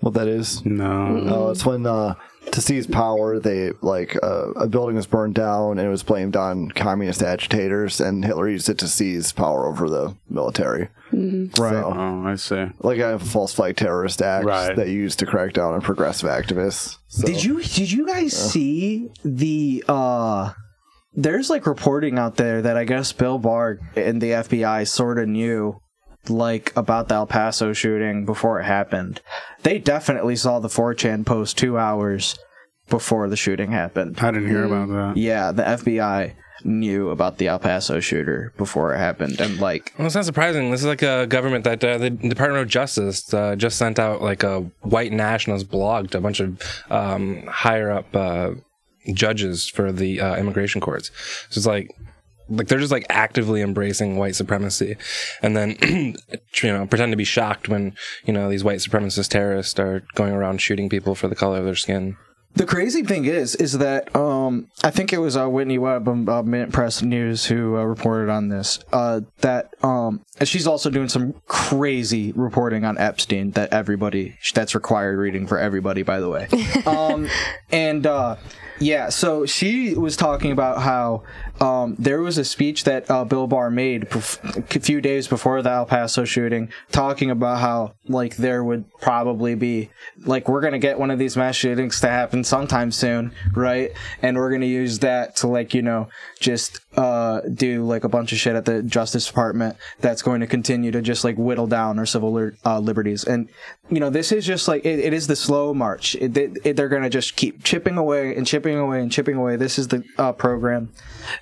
What 0.00 0.14
that 0.14 0.28
is? 0.28 0.64
No. 0.64 1.24
Oh, 1.26 1.50
it's 1.50 1.66
when 1.66 1.84
uh, 1.84 2.14
to 2.52 2.60
seize 2.60 2.86
power, 2.86 3.38
they 3.38 3.72
like 3.82 4.16
uh, 4.22 4.50
a 4.52 4.66
building 4.66 4.96
was 4.96 5.06
burned 5.06 5.34
down 5.34 5.78
and 5.78 5.86
it 5.86 5.90
was 5.90 6.02
blamed 6.02 6.36
on 6.36 6.70
communist 6.70 7.22
agitators, 7.22 8.00
and 8.00 8.24
Hitler 8.24 8.48
used 8.48 8.68
it 8.68 8.78
to 8.78 8.88
seize 8.88 9.32
power 9.32 9.66
over 9.66 9.88
the 9.90 10.14
military. 10.30 10.88
Right. 11.12 11.52
So, 11.54 11.92
Oh, 11.96 12.22
I 12.26 12.34
see. 12.36 12.66
like 12.80 12.98
a 12.98 13.18
false 13.18 13.54
flag 13.54 13.76
terrorist 13.76 14.20
act 14.22 14.44
Right. 14.46 14.74
that 14.76 14.88
used 14.88 15.18
to 15.20 15.26
crack 15.26 15.52
down 15.54 15.74
on 15.74 15.80
progressive 15.80 16.28
activists. 16.28 16.96
So, 17.08 17.26
Did 17.26 17.42
you 17.44 17.62
did 17.62 17.90
you 17.92 18.06
guys 18.06 18.32
see 18.34 19.10
the 19.24 19.84
uh 19.88 20.52
there's 21.14 21.50
like 21.50 21.66
reporting 21.66 22.18
out 22.18 22.36
there 22.36 22.62
that 22.62 22.76
I 22.76 22.84
guess 22.84 23.12
Bill 23.12 23.38
Barr 23.38 23.78
and 23.96 24.20
the 24.20 24.30
FBI 24.32 24.86
sort 24.86 25.18
of 25.18 25.28
knew 25.28 25.80
like 26.30 26.72
about 26.76 27.08
the 27.08 27.14
El 27.14 27.26
Paso 27.26 27.72
shooting 27.72 28.24
before 28.24 28.60
it 28.60 28.64
happened. 28.64 29.20
They 29.62 29.78
definitely 29.78 30.36
saw 30.36 30.58
the 30.58 30.68
4chan 30.68 31.26
post 31.26 31.58
2 31.58 31.78
hours 31.78 32.38
before 32.88 33.28
the 33.28 33.36
shooting 33.36 33.72
happened. 33.72 34.18
I 34.20 34.30
didn't 34.30 34.48
hear 34.48 34.64
about 34.64 34.88
that. 34.88 35.20
Yeah, 35.20 35.52
the 35.52 35.62
FBI 35.62 36.32
knew 36.64 37.10
about 37.10 37.38
the 37.38 37.46
El 37.46 37.58
Paso 37.58 38.00
shooter 38.00 38.52
before 38.56 38.92
it 38.94 38.98
happened 38.98 39.40
and 39.40 39.60
like 39.60 39.92
Well, 39.96 40.06
it's 40.06 40.14
not 40.14 40.24
surprising. 40.24 40.70
This 40.70 40.80
is 40.80 40.86
like 40.86 41.02
a 41.02 41.26
government 41.26 41.64
that 41.64 41.82
uh, 41.84 41.98
the 41.98 42.10
Department 42.10 42.62
of 42.62 42.68
Justice 42.68 43.32
uh, 43.32 43.54
just 43.56 43.78
sent 43.78 43.98
out 43.98 44.22
like 44.22 44.42
a 44.42 44.60
white 44.80 45.12
nationalist 45.12 45.70
blog 45.70 46.10
to 46.10 46.18
a 46.18 46.20
bunch 46.20 46.40
of 46.40 46.60
um, 46.90 47.46
higher 47.46 47.90
up 47.90 48.14
uh, 48.14 48.50
judges 49.12 49.68
for 49.68 49.92
the 49.92 50.20
uh, 50.20 50.36
immigration 50.36 50.80
courts. 50.80 51.10
So 51.50 51.58
it's 51.58 51.66
like, 51.66 51.94
like 52.48 52.68
they're 52.68 52.78
just 52.78 52.92
like 52.92 53.06
actively 53.08 53.60
embracing 53.60 54.16
white 54.16 54.34
supremacy, 54.34 54.96
and 55.42 55.56
then 55.56 55.76
you 56.62 56.72
know 56.72 56.86
pretend 56.86 57.12
to 57.12 57.16
be 57.16 57.24
shocked 57.24 57.68
when 57.68 57.94
you 58.24 58.32
know 58.32 58.48
these 58.48 58.64
white 58.64 58.80
supremacist 58.80 59.28
terrorists 59.28 59.78
are 59.78 60.04
going 60.14 60.32
around 60.32 60.60
shooting 60.60 60.88
people 60.88 61.14
for 61.14 61.28
the 61.28 61.36
color 61.36 61.58
of 61.58 61.64
their 61.64 61.74
skin. 61.74 62.16
The 62.54 62.66
crazy 62.66 63.02
thing 63.02 63.26
is, 63.26 63.54
is 63.54 63.78
that 63.78 64.14
um, 64.16 64.68
I 64.82 64.90
think 64.90 65.12
it 65.12 65.18
was 65.18 65.36
uh, 65.36 65.48
Whitney 65.48 65.78
Webb 65.78 66.08
of 66.08 66.28
uh, 66.28 66.42
MintPress 66.42 67.02
News 67.02 67.44
who 67.44 67.76
uh, 67.76 67.84
reported 67.84 68.32
on 68.32 68.48
this. 68.48 68.80
Uh, 68.92 69.20
that 69.42 69.74
um, 69.84 70.24
and 70.40 70.48
she's 70.48 70.66
also 70.66 70.90
doing 70.90 71.08
some 71.08 71.34
crazy 71.46 72.32
reporting 72.32 72.84
on 72.84 72.98
Epstein 72.98 73.52
that 73.52 73.72
everybody 73.72 74.36
that's 74.54 74.74
required 74.74 75.18
reading 75.18 75.46
for 75.46 75.58
everybody, 75.58 76.02
by 76.02 76.18
the 76.18 76.28
way. 76.28 76.48
um, 76.86 77.28
and 77.70 78.06
uh, 78.06 78.36
yeah, 78.80 79.08
so 79.08 79.46
she 79.46 79.94
was 79.94 80.16
talking 80.16 80.50
about 80.50 80.82
how 80.82 81.22
um, 81.60 81.96
there 81.98 82.20
was 82.20 82.38
a 82.38 82.44
speech 82.44 82.84
that 82.84 83.10
uh, 83.10 83.24
Bill 83.24 83.46
Barr 83.46 83.70
made 83.70 84.02
bef- 84.10 84.76
a 84.76 84.80
few 84.80 85.00
days 85.00 85.26
before 85.26 85.60
the 85.62 85.70
El 85.70 85.86
Paso 85.86 86.24
shooting, 86.24 86.70
talking 86.92 87.30
about 87.30 87.58
how 87.58 87.94
like 88.06 88.36
there 88.36 88.62
would 88.62 88.84
probably 89.00 89.54
be 89.54 89.90
like 90.24 90.48
we're 90.48 90.60
gonna 90.60 90.78
get 90.78 90.98
one 90.98 91.10
of 91.10 91.18
these 91.18 91.36
mass 91.36 91.56
shootings 91.56 92.00
to 92.00 92.08
happen 92.08 92.44
sometime 92.44 92.92
soon, 92.92 93.32
right? 93.54 93.92
And 94.22 94.36
we're 94.36 94.50
gonna 94.50 94.66
use 94.66 95.00
that 95.00 95.36
to 95.36 95.48
like 95.48 95.74
you 95.74 95.82
know 95.82 96.08
just 96.40 96.80
uh, 96.96 97.40
do 97.52 97.84
like 97.84 98.04
a 98.04 98.08
bunch 98.08 98.32
of 98.32 98.38
shit 98.38 98.56
at 98.56 98.64
the 98.64 98.82
Justice 98.82 99.26
Department 99.26 99.76
that's 100.00 100.22
going 100.22 100.40
to 100.40 100.46
continue 100.46 100.90
to 100.90 101.02
just 101.02 101.22
like 101.22 101.36
whittle 101.36 101.66
down 101.66 101.98
our 101.98 102.06
civil 102.06 102.32
li- 102.32 102.52
uh, 102.64 102.78
liberties. 102.78 103.24
And 103.24 103.48
you 103.90 104.00
know, 104.00 104.10
this 104.10 104.32
is 104.32 104.44
just 104.46 104.68
like 104.68 104.84
it, 104.84 104.98
it 104.98 105.12
is 105.12 105.26
the 105.26 105.36
slow 105.36 105.72
march. 105.74 106.14
It, 106.16 106.36
it, 106.36 106.76
they're 106.76 106.88
gonna 106.88 107.10
just 107.10 107.36
keep 107.36 107.62
chipping 107.62 107.96
away 107.98 108.34
and 108.36 108.46
chipping 108.46 108.76
away 108.78 109.00
and 109.02 109.12
chipping 109.12 109.36
away. 109.36 109.56
This 109.56 109.78
is 109.78 109.88
the 109.88 110.02
uh, 110.18 110.32
program, 110.32 110.90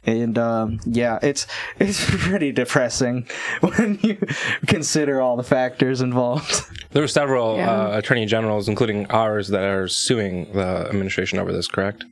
and 0.05 0.37
um, 0.37 0.81
yeah, 0.85 1.19
it's 1.23 1.47
it's 1.79 2.05
pretty 2.09 2.53
depressing 2.53 3.27
when 3.61 3.99
you 4.03 4.19
consider 4.67 5.21
all 5.21 5.37
the 5.37 5.43
factors 5.45 6.01
involved. 6.01 6.63
There 6.91 7.03
were 7.03 7.09
several 7.09 7.57
Yeah. 7.57 7.71
uh, 7.71 7.99
attorney 7.99 8.27
generals, 8.27 8.69
including 8.69 9.07
ours, 9.11 9.49
that 9.49 9.63
are 9.63 9.89
suing 9.89 10.53
the 10.53 10.87
administration 10.89 11.39
over 11.39 11.53
this. 11.53 11.67
Correct? 11.69 12.05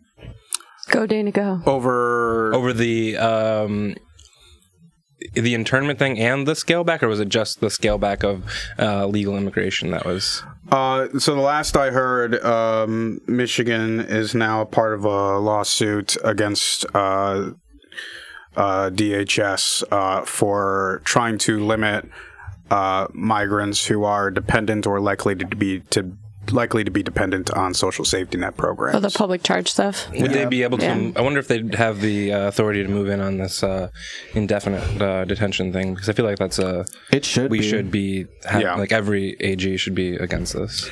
Go 0.91 1.07
Dana, 1.07 1.31
go. 1.31 1.61
Over 1.67 2.55
Over 2.55 2.73
the 2.73 3.17
um, 3.17 3.97
the 5.33 5.55
internment 5.55 5.99
thing 5.99 6.19
and 6.19 6.47
the 6.47 6.55
scale 6.55 6.85
back, 6.85 7.03
or 7.03 7.09
was 7.09 7.21
it 7.21 7.29
just 7.29 7.61
the 7.61 7.71
scale 7.71 7.99
back 7.99 8.23
of 8.23 8.45
uh, 8.79 9.07
legal 9.07 9.37
immigration 9.37 9.91
that 9.91 10.05
was? 10.05 10.43
Uh, 10.71 11.09
so 11.19 11.35
the 11.35 11.41
last 11.41 11.77
I 11.77 11.91
heard, 11.91 12.43
um, 12.45 13.21
Michigan 13.27 14.01
is 14.01 14.35
now 14.35 14.61
a 14.61 14.67
part 14.67 14.95
of 14.95 15.05
a 15.05 15.39
lawsuit 15.39 16.17
against 16.25 16.85
uh, 16.95 17.51
uh, 18.57 18.91
DHS 18.91 19.85
uh, 19.91 20.25
for 20.25 21.01
trying 21.05 21.39
to 21.39 21.65
limit 21.65 22.09
uh, 22.71 23.07
migrants 23.13 23.87
who 23.87 24.05
are 24.05 24.31
dependent 24.31 24.87
or 24.87 25.01
likely 25.01 25.35
to 25.35 25.47
be 25.47 25.81
to 25.91 26.17
likely 26.53 26.85
to 26.85 26.91
be 26.91 27.03
dependent 27.03 27.51
on 27.51 27.75
social 27.75 28.05
safety 28.05 28.39
net 28.39 28.57
programs. 28.57 28.97
Oh, 28.97 29.01
the 29.01 29.11
public 29.11 29.43
charge 29.43 29.69
stuff. 29.71 30.11
Would 30.13 30.33
they 30.33 30.45
be 30.47 30.63
able 30.63 30.79
to? 30.79 30.85
Yeah. 30.85 31.11
I 31.17 31.21
wonder 31.23 31.39
if 31.41 31.49
they'd 31.49 31.75
have 31.75 32.01
the 32.01 32.33
uh, 32.33 32.49
authority 32.49 32.83
to 32.83 32.89
move 32.89 33.09
in 33.09 33.21
on 33.21 33.39
this 33.39 33.63
uh, 33.63 33.89
indefinite 34.35 35.01
uh, 35.03 35.25
detention 35.25 35.73
thing 35.73 35.95
because 35.95 36.09
I 36.09 36.13
feel 36.13 36.25
like 36.25 36.39
that's 36.39 36.59
a 36.59 36.85
It 37.11 37.25
should 37.25 37.51
we 37.51 37.61
be. 37.61 37.69
should 37.69 37.91
be 37.91 38.27
ha- 38.45 38.59
Yeah. 38.59 38.75
like 38.77 38.93
every 38.93 39.37
AG 39.41 39.77
should 39.79 39.95
be 39.95 40.17
against 40.17 40.55
this. 40.55 40.91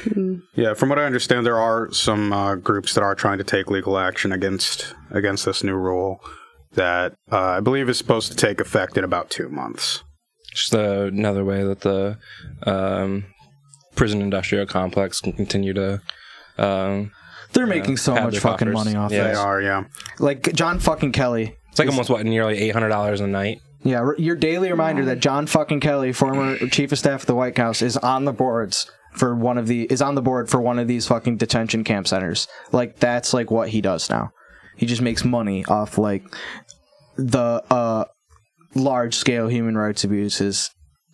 Yeah, 0.55 0.75
from 0.75 0.89
what 0.89 0.99
I 0.99 1.05
understand, 1.05 1.47
there 1.47 1.59
are 1.59 1.91
some 1.93 2.33
uh, 2.33 2.55
groups 2.57 2.95
that 2.95 3.03
are 3.03 3.15
trying 3.15 3.39
to 3.39 3.45
take 3.45 3.71
legal 3.71 3.99
action 3.99 4.33
against 4.33 4.95
against 5.11 5.45
this 5.45 5.63
new 5.63 5.75
rule 5.77 6.21
that 6.75 7.15
uh, 7.31 7.39
I 7.39 7.61
believe 7.61 7.89
is 7.89 7.99
supposed 7.99 8.31
to 8.31 8.37
take 8.37 8.61
effect 8.61 8.97
in 8.97 9.05
about 9.05 9.29
two 9.31 9.49
months. 9.49 10.03
Just 10.55 10.75
uh, 10.75 11.05
another 11.05 11.45
way 11.45 11.63
that 11.65 11.81
the 11.81 12.19
um, 12.67 13.25
prison 13.95 14.21
industrial 14.23 14.67
complex 14.67 15.21
can 15.21 15.33
continue 15.33 15.73
to. 15.75 16.01
Um, 16.59 17.13
They're 17.53 17.67
making 17.67 17.97
so 17.99 18.15
Have 18.15 18.25
much 18.25 18.33
their 18.35 18.41
fucking 18.41 18.73
coffers. 18.73 18.85
money 18.85 18.97
off 18.97 19.11
Yeah. 19.13 19.25
They 19.25 19.29
this. 19.31 19.39
are, 19.39 19.61
yeah. 19.61 19.85
Like 20.19 20.53
John 20.55 20.79
fucking 20.79 21.13
Kelly. 21.13 21.57
it's 21.71 21.79
like 21.79 21.89
almost 21.89 22.11
what 22.11 22.25
nearly 22.25 22.59
eight 22.59 22.71
hundred 22.73 22.89
dollars 22.91 23.21
a 23.21 23.27
night. 23.27 23.61
Yeah, 23.85 23.99
r- 24.01 24.17
your 24.17 24.37
daily 24.37 24.71
reminder 24.71 25.05
that 25.07 25.19
John 25.19 25.47
fucking 25.47 25.81
Kelly, 25.81 26.13
former 26.13 26.57
chief 26.69 26.93
of 26.93 26.99
staff 26.99 27.23
of 27.23 27.27
the 27.27 27.35
White 27.35 27.59
House, 27.59 27.83
is 27.83 27.97
on 27.97 28.25
the 28.27 28.33
boards 28.33 28.89
for 29.15 29.35
one 29.35 29.59
of 29.59 29.67
the 29.67 29.85
is 29.91 30.01
on 30.01 30.15
the 30.15 30.23
board 30.23 30.49
for 30.49 30.61
one 30.61 30.79
of 30.79 30.87
these 30.89 31.07
fucking 31.07 31.37
detention 31.37 31.83
camp 31.85 32.07
centers. 32.07 32.47
Like 32.71 32.99
that's 33.01 33.35
like 33.35 33.51
what 33.51 33.71
he 33.71 33.81
does 33.81 34.09
now. 34.09 34.31
He 34.77 34.87
just 34.87 35.03
makes 35.03 35.25
money 35.25 35.65
off 35.67 35.99
like 35.99 36.23
the 37.17 37.63
uh 37.71 38.05
large 38.75 39.15
scale 39.17 39.49
human 39.49 39.77
rights 39.77 40.05
abuses 40.05 40.71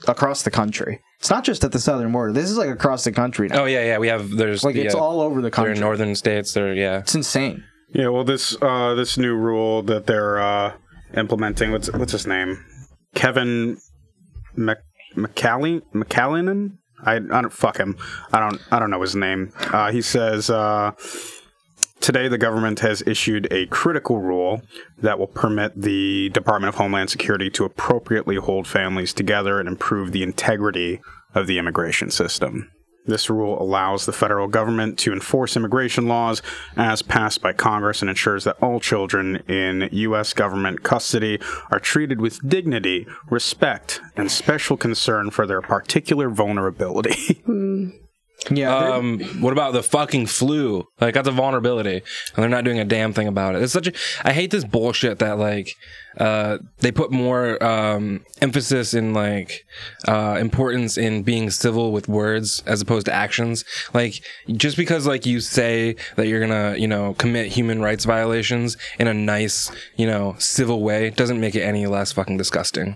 across 0.07 0.43
the 0.43 0.51
country. 0.51 1.01
It's 1.19 1.31
not 1.31 1.45
just 1.45 1.65
at 1.65 1.73
the 1.73 1.81
southern 1.81 2.13
border. 2.13 2.33
This 2.33 2.49
is 2.49 2.57
like 2.57 2.71
across 2.71 3.05
the 3.05 3.13
country 3.13 3.49
now. 3.49 3.63
Oh 3.63 3.65
yeah, 3.65 3.85
yeah. 3.85 3.99
We 3.99 4.09
have 4.09 4.31
there's 4.31 4.63
like 4.63 4.75
the, 4.75 4.83
it's 4.83 4.95
uh, 4.95 4.99
all 4.99 5.21
over 5.21 5.37
the 5.37 5.43
They're 5.43 5.51
country. 5.51 5.73
in 5.75 5.81
northern 5.81 6.15
states. 6.15 6.53
They're 6.53 6.75
yeah. 6.75 6.99
it's 6.99 7.15
insane. 7.15 7.65
Yeah, 7.93 8.09
well, 8.09 8.25
this 8.25 8.57
uh, 8.63 8.95
this 8.95 9.17
new 9.19 9.35
rule 9.35 9.83
that 9.85 10.07
they're 10.07 10.39
uh, 10.39 10.75
implementing, 11.17 11.73
what's 11.73 11.91
what's 11.93 12.13
his 12.13 12.27
name? 12.27 12.65
Kevin 13.15 13.79
Mc, 14.55 14.79
McCallan 15.17 15.83
McCallinen. 15.95 16.77
I, 17.05 17.15
I 17.15 17.19
don't 17.19 17.53
fuck 17.53 17.79
him. 17.79 17.97
I 18.33 18.41
don't 18.41 18.61
I 18.71 18.79
don't 18.79 18.91
know 18.91 19.01
his 19.01 19.15
name. 19.17 19.53
Uh, 19.57 19.91
he 19.91 20.03
says 20.03 20.51
uh, 20.51 20.93
today 22.01 22.29
the 22.29 22.39
government 22.39 22.81
has 22.81 23.03
issued 23.07 23.49
a 23.53 23.67
critical 23.67 24.21
rule 24.21 24.63
that 24.99 25.19
will 25.19 25.27
permit 25.27 25.81
the 25.81 26.31
Department 26.31 26.69
of 26.69 26.77
Homeland 26.77 27.11
Security 27.11 27.51
to 27.51 27.65
appropriately 27.65 28.37
hold 28.37 28.67
families 28.67 29.13
together 29.13 29.61
and 29.61 29.69
improve 29.69 30.13
the 30.13 30.23
integrity 30.23 31.01
of 31.35 31.47
the 31.47 31.59
immigration 31.59 32.11
system. 32.11 32.71
This 33.09 33.31
rule 33.31 33.61
allows 33.61 34.05
the 34.05 34.13
federal 34.13 34.49
government 34.49 34.99
to 34.99 35.15
enforce 35.15 35.57
immigration 35.57 36.09
laws 36.09 36.43
as 36.77 37.01
passed 37.01 37.41
by 37.41 37.55
Congress 37.55 38.03
and 38.03 38.11
ensures 38.11 38.45
that 38.45 38.59
all 38.61 38.81
children 38.81 39.37
in 39.49 39.89
U.S. 39.91 40.35
government 40.35 40.83
custody 40.83 41.41
are 41.71 41.81
treated 41.81 42.21
with 42.21 42.47
dignity, 42.47 43.07
respect, 43.31 44.03
and 44.15 44.31
special 44.31 44.77
concern 44.77 45.31
for 45.31 45.47
their 45.47 45.63
particular 45.63 46.29
vulnerability. 46.29 47.43
Hmm. 47.49 47.89
Yeah, 48.51 48.75
Um, 48.95 49.19
what 49.41 49.53
about 49.53 49.73
the 49.73 49.83
fucking 49.83 50.27
flu? 50.27 50.87
Like 51.01 51.15
that's 51.15 51.29
a 51.29 51.33
vulnerability, 51.33 51.97
and 51.97 52.03
they're 52.37 52.49
not 52.49 52.65
doing 52.65 52.79
a 52.79 52.85
damn 52.85 53.13
thing 53.13 53.27
about 53.27 53.57
it. 53.57 53.63
It's 53.63 53.73
such 53.73 53.89
a. 53.89 53.93
I 54.25 54.33
hate 54.33 54.51
this 54.53 54.65
bullshit 54.65 55.19
that 55.19 55.39
like, 55.39 55.75
uh, 56.19 56.59
they 56.79 56.93
put 56.93 57.11
more 57.11 57.63
um 57.63 58.25
emphasis 58.41 58.95
in 58.95 59.13
like, 59.13 59.65
uh, 60.07 60.37
importance 60.41 60.97
in 60.97 61.25
being 61.25 61.51
civil 61.51 61.91
with 61.91 62.09
words 62.09 62.63
as 62.65 62.81
opposed 62.81 63.07
to 63.07 63.13
actions. 63.13 63.65
Like 63.93 64.23
just 64.53 64.77
because 64.77 65.05
like 65.07 65.27
you 65.27 65.41
say 65.41 65.97
that 66.15 66.29
you're 66.29 66.41
gonna 66.41 66.77
you 66.79 66.87
know 66.87 67.15
commit 67.15 67.49
human 67.49 67.83
rights 67.83 68.05
violations 68.05 68.77
in 69.01 69.09
a 69.09 69.15
nice 69.15 69.71
you 69.97 70.07
know 70.07 70.37
civil 70.39 70.83
way 70.83 71.11
doesn't 71.11 71.41
make 71.41 71.57
it 71.57 71.63
any 71.63 71.87
less 71.89 72.13
fucking 72.13 72.37
disgusting. 72.37 72.95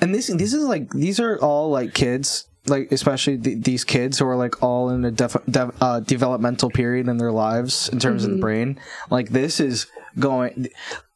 and 0.00 0.14
this 0.14 0.28
this 0.28 0.54
is 0.54 0.64
like 0.64 0.88
these 0.90 1.20
are 1.20 1.38
all 1.40 1.68
like 1.70 1.92
kids 1.92 2.46
like 2.66 2.90
especially 2.92 3.38
th- 3.38 3.62
these 3.62 3.84
kids 3.84 4.18
who 4.18 4.26
are 4.26 4.36
like 4.36 4.62
all 4.62 4.88
in 4.90 5.04
a 5.04 5.10
def- 5.10 5.44
dev- 5.50 5.74
uh, 5.80 6.00
developmental 6.00 6.70
period 6.70 7.08
in 7.08 7.18
their 7.18 7.32
lives 7.32 7.88
in 7.90 7.98
terms 7.98 8.24
of 8.24 8.30
the 8.30 8.36
brain 8.38 8.80
like 9.10 9.28
this 9.30 9.60
is 9.60 9.86
going 10.18 10.68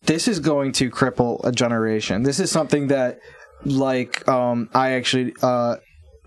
this 0.02 0.28
is 0.28 0.40
going 0.40 0.73
to 0.73 0.90
cripple 0.90 1.45
a 1.45 1.52
generation. 1.52 2.23
This 2.23 2.40
is 2.40 2.50
something 2.50 2.88
that 2.88 3.19
like 3.64 4.26
um 4.28 4.71
i 4.73 4.93
actually 4.93 5.35
uh 5.43 5.76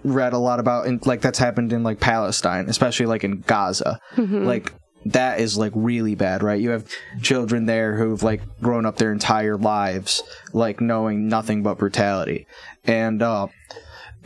read 0.04 0.34
a 0.34 0.38
lot 0.38 0.60
about 0.60 0.86
in 0.88 1.00
like 1.06 1.22
that's 1.22 1.40
happened 1.40 1.72
in 1.72 1.82
like 1.82 2.00
palestine 2.00 2.68
especially 2.68 3.06
like 3.06 3.24
in 3.24 3.40
gaza. 3.42 4.00
Like 4.46 4.74
that 5.06 5.40
is 5.40 5.58
like 5.58 5.72
really 5.74 6.16
bad 6.16 6.44
right? 6.44 6.60
You 6.60 6.72
have 6.72 6.86
children 7.22 7.66
there 7.68 7.96
who've 7.96 8.22
like 8.22 8.42
grown 8.62 8.86
up 8.86 8.98
their 8.98 9.12
entire 9.14 9.56
lives 9.58 10.22
like 10.54 10.82
knowing 10.82 11.28
nothing 11.30 11.64
but 11.64 11.78
brutality. 11.78 12.48
And 12.86 13.22
uh 13.22 13.48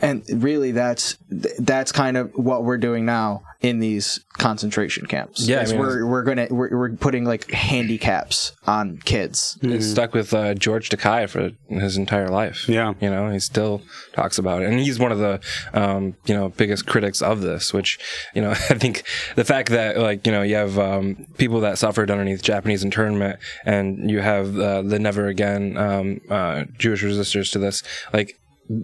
and 0.00 0.24
really 0.42 0.72
that's 0.72 1.16
that's 1.58 1.92
kind 1.92 2.16
of 2.16 2.30
what 2.34 2.64
we're 2.64 2.78
doing 2.78 3.06
now 3.06 3.42
in 3.62 3.78
these 3.78 4.20
concentration 4.34 5.06
camps 5.06 5.48
Yeah, 5.48 5.60
I 5.60 5.66
mean, 5.66 5.78
we're 5.78 6.06
we're 6.06 6.22
gonna 6.22 6.46
we're, 6.50 6.76
we're 6.76 6.96
putting 6.96 7.24
like 7.24 7.50
handicaps 7.50 8.52
on 8.66 8.98
kids 9.04 9.58
It's 9.62 9.86
stuck 9.86 10.12
with 10.12 10.34
uh, 10.34 10.54
George 10.54 10.90
Takei 10.90 11.28
for 11.28 11.52
his 11.68 11.96
entire 11.96 12.28
life. 12.28 12.68
Yeah. 12.68 12.92
you 13.00 13.10
know, 13.10 13.30
he 13.30 13.40
still 13.40 13.82
talks 14.12 14.38
about 14.38 14.62
it, 14.62 14.68
and 14.68 14.78
he's 14.78 14.98
one 14.98 15.12
of 15.12 15.18
the 15.18 15.40
um, 15.72 16.14
you 16.26 16.34
know 16.34 16.50
biggest 16.50 16.86
critics 16.86 17.22
of 17.22 17.40
this. 17.40 17.72
Which 17.72 17.98
you 18.34 18.42
know, 18.42 18.50
I 18.70 18.74
think 18.74 19.04
the 19.36 19.44
fact 19.44 19.70
that 19.70 19.96
like 19.98 20.26
you 20.26 20.32
know 20.32 20.42
you 20.42 20.56
have 20.56 20.78
um, 20.78 21.26
people 21.38 21.60
that 21.60 21.78
suffered 21.78 22.10
underneath 22.10 22.42
Japanese 22.42 22.84
internment, 22.84 23.38
and 23.64 24.10
you 24.10 24.20
have 24.20 24.58
uh, 24.58 24.82
the 24.82 24.98
never 24.98 25.28
again 25.28 25.76
um, 25.76 26.20
uh, 26.30 26.64
Jewish 26.78 27.02
resistors 27.02 27.50
to 27.52 27.58
this, 27.58 27.82
like 28.12 28.38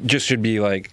just 0.07 0.27
should 0.27 0.43
be 0.43 0.61
like 0.61 0.91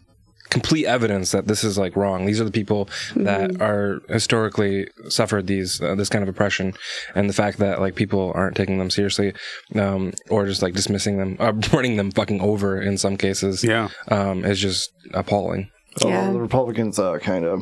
complete 0.49 0.85
evidence 0.85 1.31
that 1.31 1.47
this 1.47 1.63
is 1.63 1.77
like 1.77 1.95
wrong. 1.95 2.25
These 2.25 2.41
are 2.41 2.43
the 2.45 2.51
people 2.51 2.89
that 3.15 3.61
are 3.61 4.01
historically 4.09 4.87
suffered 5.07 5.47
these 5.47 5.81
uh, 5.81 5.95
this 5.95 6.09
kind 6.09 6.23
of 6.23 6.29
oppression, 6.29 6.73
and 7.15 7.29
the 7.29 7.33
fact 7.33 7.57
that 7.59 7.79
like 7.79 7.95
people 7.95 8.31
aren't 8.35 8.55
taking 8.55 8.77
them 8.77 8.89
seriously, 8.89 9.33
um, 9.75 10.13
or 10.29 10.45
just 10.45 10.61
like 10.61 10.73
dismissing 10.73 11.17
them, 11.17 11.37
or 11.39 11.53
running 11.73 11.97
them 11.97 12.11
fucking 12.11 12.41
over 12.41 12.81
in 12.81 12.97
some 12.97 13.17
cases, 13.17 13.63
Yeah. 13.63 13.89
um, 14.09 14.43
is 14.45 14.59
just 14.59 14.91
appalling. 15.13 15.69
Yeah. 16.05 16.29
Uh, 16.29 16.33
the 16.33 16.39
Republicans 16.39 16.97
uh, 16.99 17.17
kind 17.17 17.43
of 17.45 17.61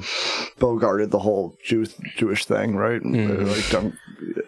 bogarted 0.59 1.09
the 1.11 1.19
whole 1.19 1.55
Jew- 1.63 1.87
Jewish 2.17 2.45
thing, 2.45 2.75
right? 2.75 3.01
They're 3.03 3.37
Like, 3.39 3.69
don't, 3.69 3.95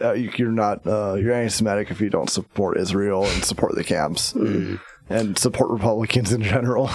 uh, 0.02 0.12
you, 0.14 0.32
you're 0.36 0.52
not 0.52 0.86
uh, 0.86 1.16
you're 1.16 1.34
anti-Semitic 1.34 1.90
if 1.90 2.02
you 2.02 2.10
don't 2.10 2.30
support 2.30 2.78
Israel 2.78 3.26
and 3.26 3.44
support 3.44 3.76
the 3.76 3.84
camps 3.84 4.34
and 5.10 5.38
support 5.38 5.70
Republicans 5.70 6.32
in 6.32 6.42
general. 6.42 6.90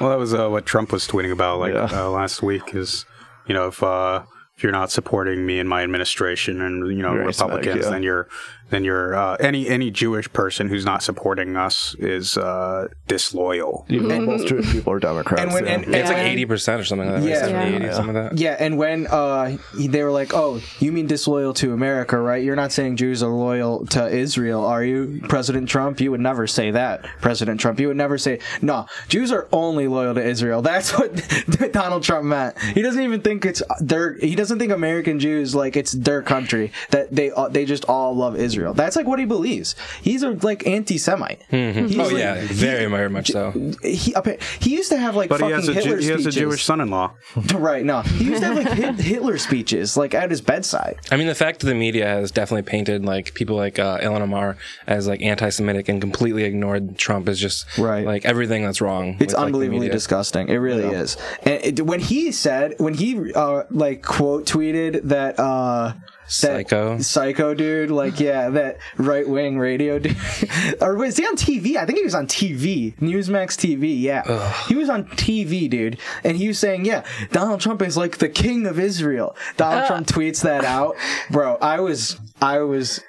Well, 0.00 0.10
that 0.10 0.18
was 0.18 0.34
uh, 0.34 0.48
what 0.48 0.66
Trump 0.66 0.92
was 0.92 1.06
tweeting 1.06 1.32
about 1.32 1.58
like 1.60 1.74
Yeah. 1.74 1.88
uh, 1.92 2.08
last 2.10 2.42
week. 2.42 2.74
Is 2.74 3.04
you 3.46 3.54
know 3.54 3.68
if 3.68 3.82
uh, 3.82 4.22
if 4.56 4.62
you're 4.62 4.72
not 4.72 4.90
supporting 4.90 5.46
me 5.46 5.58
and 5.58 5.68
my 5.68 5.82
administration 5.82 6.60
and 6.60 6.88
you 6.96 7.02
know 7.02 7.14
You're 7.14 7.26
Republicans, 7.26 7.84
yeah. 7.84 7.90
then 7.90 8.02
you're 8.02 8.28
then 8.74 8.82
you're 8.84 9.14
uh, 9.14 9.36
any 9.38 9.68
any 9.68 9.90
Jewish 9.90 10.30
person 10.32 10.68
who's 10.68 10.84
not 10.84 11.02
supporting 11.02 11.56
us 11.56 11.94
is 12.00 12.36
uh, 12.36 12.88
disloyal. 13.06 13.86
most 13.88 14.48
Jewish 14.48 14.70
people 14.72 14.92
are 14.92 14.98
Democrats. 14.98 15.42
and 15.42 15.52
when 15.52 15.64
yeah. 15.64 15.72
and, 15.74 15.94
It's 15.94 16.08
like 16.08 16.18
eighty 16.18 16.44
percent 16.44 16.80
or 16.80 16.84
something 16.84 17.08
like 17.08 17.22
that. 17.22 17.28
Yeah. 17.28 17.40
Right? 17.40 17.50
70, 17.50 17.70
Yeah. 17.70 17.76
80, 17.76 17.94
something 17.94 18.14
like 18.14 18.30
that. 18.30 18.38
Yeah, 18.38 18.56
and 18.58 18.76
when 18.76 19.06
uh, 19.06 19.56
they 19.78 20.02
were 20.02 20.10
like, 20.10 20.34
"Oh, 20.34 20.60
you 20.80 20.90
mean 20.90 21.06
disloyal 21.06 21.54
to 21.54 21.72
America, 21.72 22.18
right? 22.18 22.42
You're 22.42 22.56
not 22.56 22.72
saying 22.72 22.96
Jews 22.96 23.22
are 23.22 23.30
loyal 23.30 23.86
to 23.88 24.08
Israel, 24.08 24.64
are 24.64 24.82
you, 24.82 25.20
President 25.28 25.68
Trump? 25.68 26.00
You 26.00 26.10
would 26.10 26.20
never 26.20 26.46
say 26.48 26.72
that, 26.72 27.04
President 27.20 27.60
Trump. 27.60 27.78
You 27.78 27.88
would 27.88 27.96
never 27.96 28.18
say 28.18 28.40
no. 28.60 28.86
Jews 29.08 29.30
are 29.30 29.46
only 29.52 29.86
loyal 29.86 30.14
to 30.14 30.22
Israel. 30.22 30.62
That's 30.74 30.90
what 30.98 31.14
Donald 31.72 32.02
Trump 32.02 32.24
meant. 32.24 32.58
He 32.58 32.82
doesn't 32.82 33.02
even 33.02 33.20
think 33.20 33.44
it's 33.44 33.62
their. 33.78 34.14
He 34.18 34.34
doesn't 34.34 34.58
think 34.58 34.72
American 34.72 35.20
Jews 35.20 35.54
like 35.54 35.76
it's 35.76 35.92
their 35.92 36.22
country. 36.22 36.72
That 36.90 37.14
they 37.14 37.30
uh, 37.30 37.48
they 37.48 37.64
just 37.64 37.84
all 37.84 38.16
love 38.16 38.36
Israel. 38.36 38.63
That's 38.72 38.96
like 38.96 39.06
what 39.06 39.18
he 39.18 39.24
believes. 39.24 39.74
He's 40.02 40.22
a 40.22 40.30
like 40.30 40.66
anti-Semite. 40.66 41.42
He's 41.50 41.98
Oh 41.98 42.04
like- 42.04 42.12
yeah, 42.16 42.46
very 42.46 42.86
very 42.86 43.10
much 43.10 43.28
so. 43.30 43.50
He, 43.82 44.14
he 44.60 44.70
used 44.74 44.90
to 44.90 44.96
have 44.98 45.14
like 45.16 45.28
But 45.28 45.40
he 45.40 45.50
fucking 45.50 45.54
has 45.56 45.68
a 45.68 45.72
Hitler 45.74 45.96
Ju- 45.98 46.02
he 46.02 46.08
has 46.10 46.20
a 46.20 46.22
speeches. 46.32 46.34
Jewish 46.36 46.64
son-in-law. 46.64 47.12
Right, 47.54 47.84
no. 47.84 48.02
He 48.02 48.24
used 48.24 48.42
to 48.42 48.46
have 48.52 48.56
like 48.56 48.98
Hitler 48.98 49.38
speeches, 49.38 49.96
like 49.96 50.14
at 50.14 50.30
his 50.30 50.40
bedside. 50.40 50.98
I 51.10 51.16
mean, 51.16 51.26
the 51.26 51.34
fact 51.34 51.60
that 51.60 51.66
the 51.66 51.74
media 51.74 52.06
has 52.06 52.30
definitely 52.30 52.62
painted 52.62 53.04
like 53.04 53.34
people 53.34 53.56
like 53.56 53.78
uh, 53.78 53.98
Ilhan 54.00 54.20
Omar 54.22 54.56
as 54.86 55.06
like 55.06 55.22
anti-Semitic 55.22 55.88
and 55.88 56.00
completely 56.00 56.44
ignored 56.44 56.96
Trump 56.98 57.28
is 57.28 57.38
just 57.38 57.66
Right. 57.78 58.04
like 58.06 58.24
everything 58.24 58.64
that's 58.64 58.80
wrong. 58.80 59.16
It's 59.20 59.32
with, 59.34 59.42
unbelievably 59.42 59.80
media. 59.80 59.92
disgusting. 59.92 60.48
It 60.48 60.56
really 60.56 60.84
is. 60.84 61.16
And 61.42 61.64
it, 61.64 61.80
when 61.86 62.00
he 62.00 62.32
said, 62.32 62.74
when 62.78 62.94
he 62.94 63.32
uh, 63.34 63.64
like 63.70 64.02
quote 64.02 64.46
tweeted 64.46 65.02
that, 65.04 65.38
uh, 65.38 65.92
that 65.94 65.96
Psycho. 66.26 66.98
psycho 66.98 67.54
dude, 67.54 67.90
like 67.90 68.18
yeah, 68.18 68.50
that 68.50 68.78
right 68.96 69.28
wing 69.28 69.58
radio 69.58 69.98
dude, 69.98 70.16
or 70.80 70.96
was 70.96 71.16
he 71.16 71.24
on 71.26 71.36
TV? 71.36 71.76
I 71.76 71.86
think 71.86 71.98
he 71.98 72.04
was 72.04 72.14
on 72.14 72.26
TV, 72.26 72.96
Newsmax 72.98 73.56
TV. 73.56 74.00
Yeah, 74.00 74.52
he 74.66 74.74
was 74.74 74.88
on 74.88 75.04
TV, 75.04 75.68
dude, 75.68 75.98
and 76.22 76.36
he 76.36 76.48
was 76.48 76.58
saying, 76.58 76.84
yeah, 76.84 77.04
Donald 77.32 77.60
Trump 77.60 77.82
is 77.82 77.96
like 77.96 78.18
the 78.18 78.28
king 78.28 78.66
of 78.66 78.78
Israel. 78.78 79.36
Donald 79.56 79.84
uh. 79.84 79.86
Trump 79.88 80.06
tweets 80.06 80.42
that 80.42 80.64
out, 80.64 80.96
bro. 81.30 81.56
I 81.56 81.80
was, 81.80 82.18
I 82.44 82.58
was, 82.60 83.00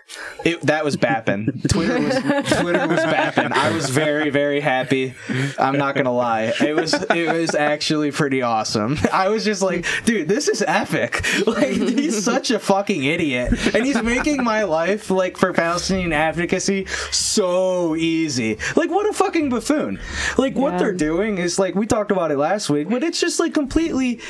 it, 0.46 0.62
that 0.62 0.86
was 0.86 0.96
bapping. 0.96 1.68
Twitter 1.70 2.00
was, 2.00 2.16
Twitter 2.62 2.88
was 2.88 3.00
bapping. 3.02 3.52
I 3.52 3.72
was 3.72 3.90
very, 3.90 4.30
very 4.30 4.62
happy. 4.62 5.14
I'm 5.60 5.78
not 5.78 5.96
gonna 5.96 6.14
lie, 6.14 6.54
it 6.62 6.76
was, 6.76 6.94
it 6.94 7.32
was 7.34 7.54
actually 7.54 8.12
pretty 8.12 8.42
awesome. 8.42 8.98
I 9.12 9.28
was 9.30 9.44
just 9.44 9.62
like, 9.62 9.86
dude, 10.06 10.28
this 10.28 10.48
is 10.48 10.64
epic. 10.66 11.26
Like 11.46 11.74
he's 11.74 12.24
such 12.24 12.50
a 12.52 12.60
fucking 12.60 13.04
idiot, 13.04 13.52
and 13.76 13.86
he's 13.86 14.02
making 14.02 14.44
my 14.44 14.64
life 14.64 15.12
like 15.12 15.38
for 15.38 15.54
Palestinian 15.54 16.12
advocacy 16.14 16.86
so 17.12 17.96
easy. 17.96 18.58
Like 18.76 18.90
what 18.90 19.08
a 19.10 19.14
fucking 19.14 19.50
buffoon. 19.50 20.00
Like 20.38 20.56
what 20.56 20.74
Yeah. 20.74 20.80
they're 20.80 20.94
doing 20.94 21.38
is 21.38 21.60
like 21.60 21.76
we 21.76 21.86
talked 21.88 22.12
about 22.12 22.32
it 22.32 22.38
last 22.38 22.70
week, 22.70 22.90
but 22.90 23.04
it's 23.04 23.20
just 23.20 23.40
like 23.40 23.54
completely 23.54 24.22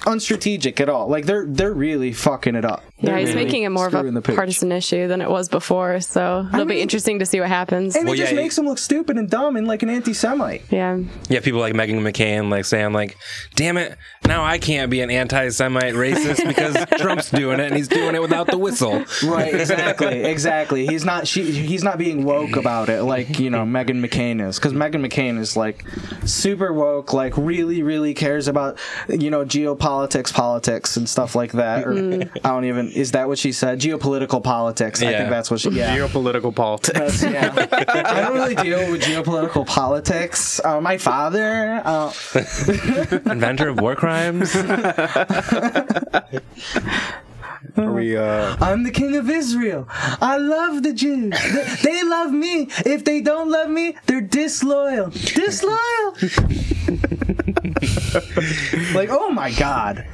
unstrategic 0.00 0.80
at 0.80 0.88
all. 0.88 1.08
Like 1.08 1.26
they're 1.26 1.46
they're 1.46 1.72
really 1.72 2.12
fucking 2.12 2.54
it 2.54 2.64
up. 2.64 2.82
Yeah, 2.98 3.10
They're 3.10 3.18
he's 3.18 3.28
really 3.30 3.44
making 3.46 3.62
it 3.62 3.70
more 3.70 3.86
of 3.86 3.92
screwing 3.92 4.14
the 4.14 4.20
a 4.20 4.22
partisan 4.34 4.72
issue 4.72 5.08
than 5.08 5.20
it 5.22 5.30
was 5.30 5.48
before. 5.48 6.00
So 6.00 6.46
it'll 6.52 6.66
be 6.66 6.74
mean- 6.74 6.78
interesting 6.82 7.18
to 7.20 7.26
see 7.26 7.40
what 7.40 7.48
happens. 7.48 7.96
And 7.96 8.04
Well, 8.04 8.14
it 8.14 8.18
just 8.18 8.32
yeah, 8.32 8.36
makes 8.40 8.58
him 8.58 8.66
look 8.66 8.78
stupid 8.78 9.16
and 9.16 9.28
dumb 9.30 9.56
and 9.56 9.66
like 9.66 9.82
an 9.82 9.88
anti-Semite. 9.88 10.62
Yeah. 10.70 10.98
Yeah, 11.28 11.40
people 11.40 11.60
like 11.60 11.74
Meghan 11.74 12.00
McCain 12.00 12.50
like 12.50 12.64
saying 12.66 12.92
like, 12.92 13.16
"Damn 13.54 13.76
it, 13.78 13.96
now 14.26 14.44
I 14.44 14.58
can't 14.58 14.90
be 14.90 15.00
an 15.00 15.10
anti-Semite 15.10 15.94
racist 15.94 16.46
because 16.46 16.76
Trump's 17.00 17.30
doing 17.30 17.58
it 17.60 17.66
and 17.66 17.76
he's 17.76 17.88
doing 17.88 18.14
it 18.14 18.20
without 18.22 18.46
the 18.48 18.58
whistle." 18.58 19.04
Right, 19.24 19.54
exactly, 19.54 20.24
exactly. 20.24 20.86
He's 20.86 21.04
not 21.04 21.26
she 21.26 21.50
he's 21.50 21.82
not 21.84 21.96
being 21.98 22.24
woke 22.24 22.56
about 22.56 22.88
it 22.88 23.02
like, 23.04 23.38
you 23.38 23.48
know, 23.50 23.64
Meghan 23.64 24.04
McCain 24.06 24.46
is 24.46 24.58
cuz 24.58 24.72
Meghan 24.72 25.06
McCain 25.06 25.38
is 25.38 25.56
like 25.56 25.84
super 26.26 26.72
woke, 26.72 27.12
like 27.12 27.32
really 27.36 27.82
really 27.82 28.12
cares 28.14 28.46
about, 28.48 28.78
you 29.08 29.30
know, 29.30 29.44
geopolitics, 29.44 29.89
politics 29.90 30.30
politics, 30.30 30.96
and 30.96 31.08
stuff 31.08 31.34
like 31.34 31.52
that 31.52 31.84
or 31.86 31.92
I 32.44 32.48
don't 32.48 32.64
even 32.64 32.90
is 32.92 33.10
that 33.12 33.26
what 33.28 33.38
she 33.38 33.50
said? 33.52 33.80
Geopolitical 33.80 34.42
politics. 34.42 35.02
I 35.02 35.10
Yeah. 35.10 35.18
think 35.18 35.30
that's 35.30 35.50
what 35.50 35.60
she 35.60 35.70
yeah. 35.70 35.96
Geopolitical 35.96 36.54
politics. 36.54 37.22
yeah. 37.22 37.52
I 38.14 38.20
don't 38.22 38.34
really 38.34 38.54
deal 38.54 38.90
with 38.90 39.02
geopolitical 39.02 39.66
politics. 39.66 40.60
Uh, 40.64 40.80
my 40.80 40.96
father, 40.96 41.82
uh, 41.84 42.12
Inventor 43.30 43.68
of 43.70 43.80
war 43.80 43.96
crimes. 43.96 44.54
Are 47.76 47.92
we? 47.92 48.16
Uh, 48.16 48.56
I'm 48.60 48.84
the 48.84 48.90
king 48.90 49.16
of 49.16 49.28
Israel. 49.28 49.86
I 49.90 50.38
love 50.38 50.82
the 50.82 50.92
Jews. 50.92 51.34
They, 51.52 51.64
they 51.82 52.02
love 52.02 52.32
me. 52.32 52.68
If 52.86 53.04
they 53.04 53.20
don't 53.20 53.50
love 53.50 53.68
me, 53.68 53.96
they're 54.06 54.20
disloyal. 54.20 55.10
Disloyal. 55.10 55.70
like, 58.94 59.10
oh 59.10 59.30
my 59.30 59.50
god. 59.52 60.06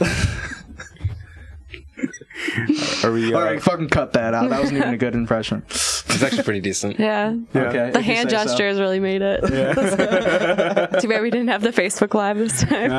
are 3.04 3.12
we? 3.12 3.32
Uh, 3.32 3.38
All 3.38 3.44
right, 3.44 3.62
fucking 3.62 3.88
cut 3.88 4.12
that 4.14 4.34
out. 4.34 4.50
That 4.50 4.60
wasn't 4.60 4.78
even 4.78 4.94
a 4.94 4.98
good 4.98 5.14
impression. 5.14 5.62
It's 5.68 6.22
actually 6.22 6.42
pretty 6.42 6.60
decent. 6.60 6.98
Yeah. 6.98 7.36
Okay. 7.54 7.90
The 7.90 8.02
hand 8.02 8.30
say 8.30 8.36
so. 8.36 8.44
gestures 8.44 8.78
really 8.78 9.00
made 9.00 9.22
it. 9.22 9.40
Too 11.00 11.08
bad 11.08 11.22
we 11.22 11.30
didn't 11.30 11.48
have 11.48 11.62
the 11.62 11.70
Facebook 11.70 12.14
Live 12.14 12.38
this 12.38 12.62
time. 12.62 12.90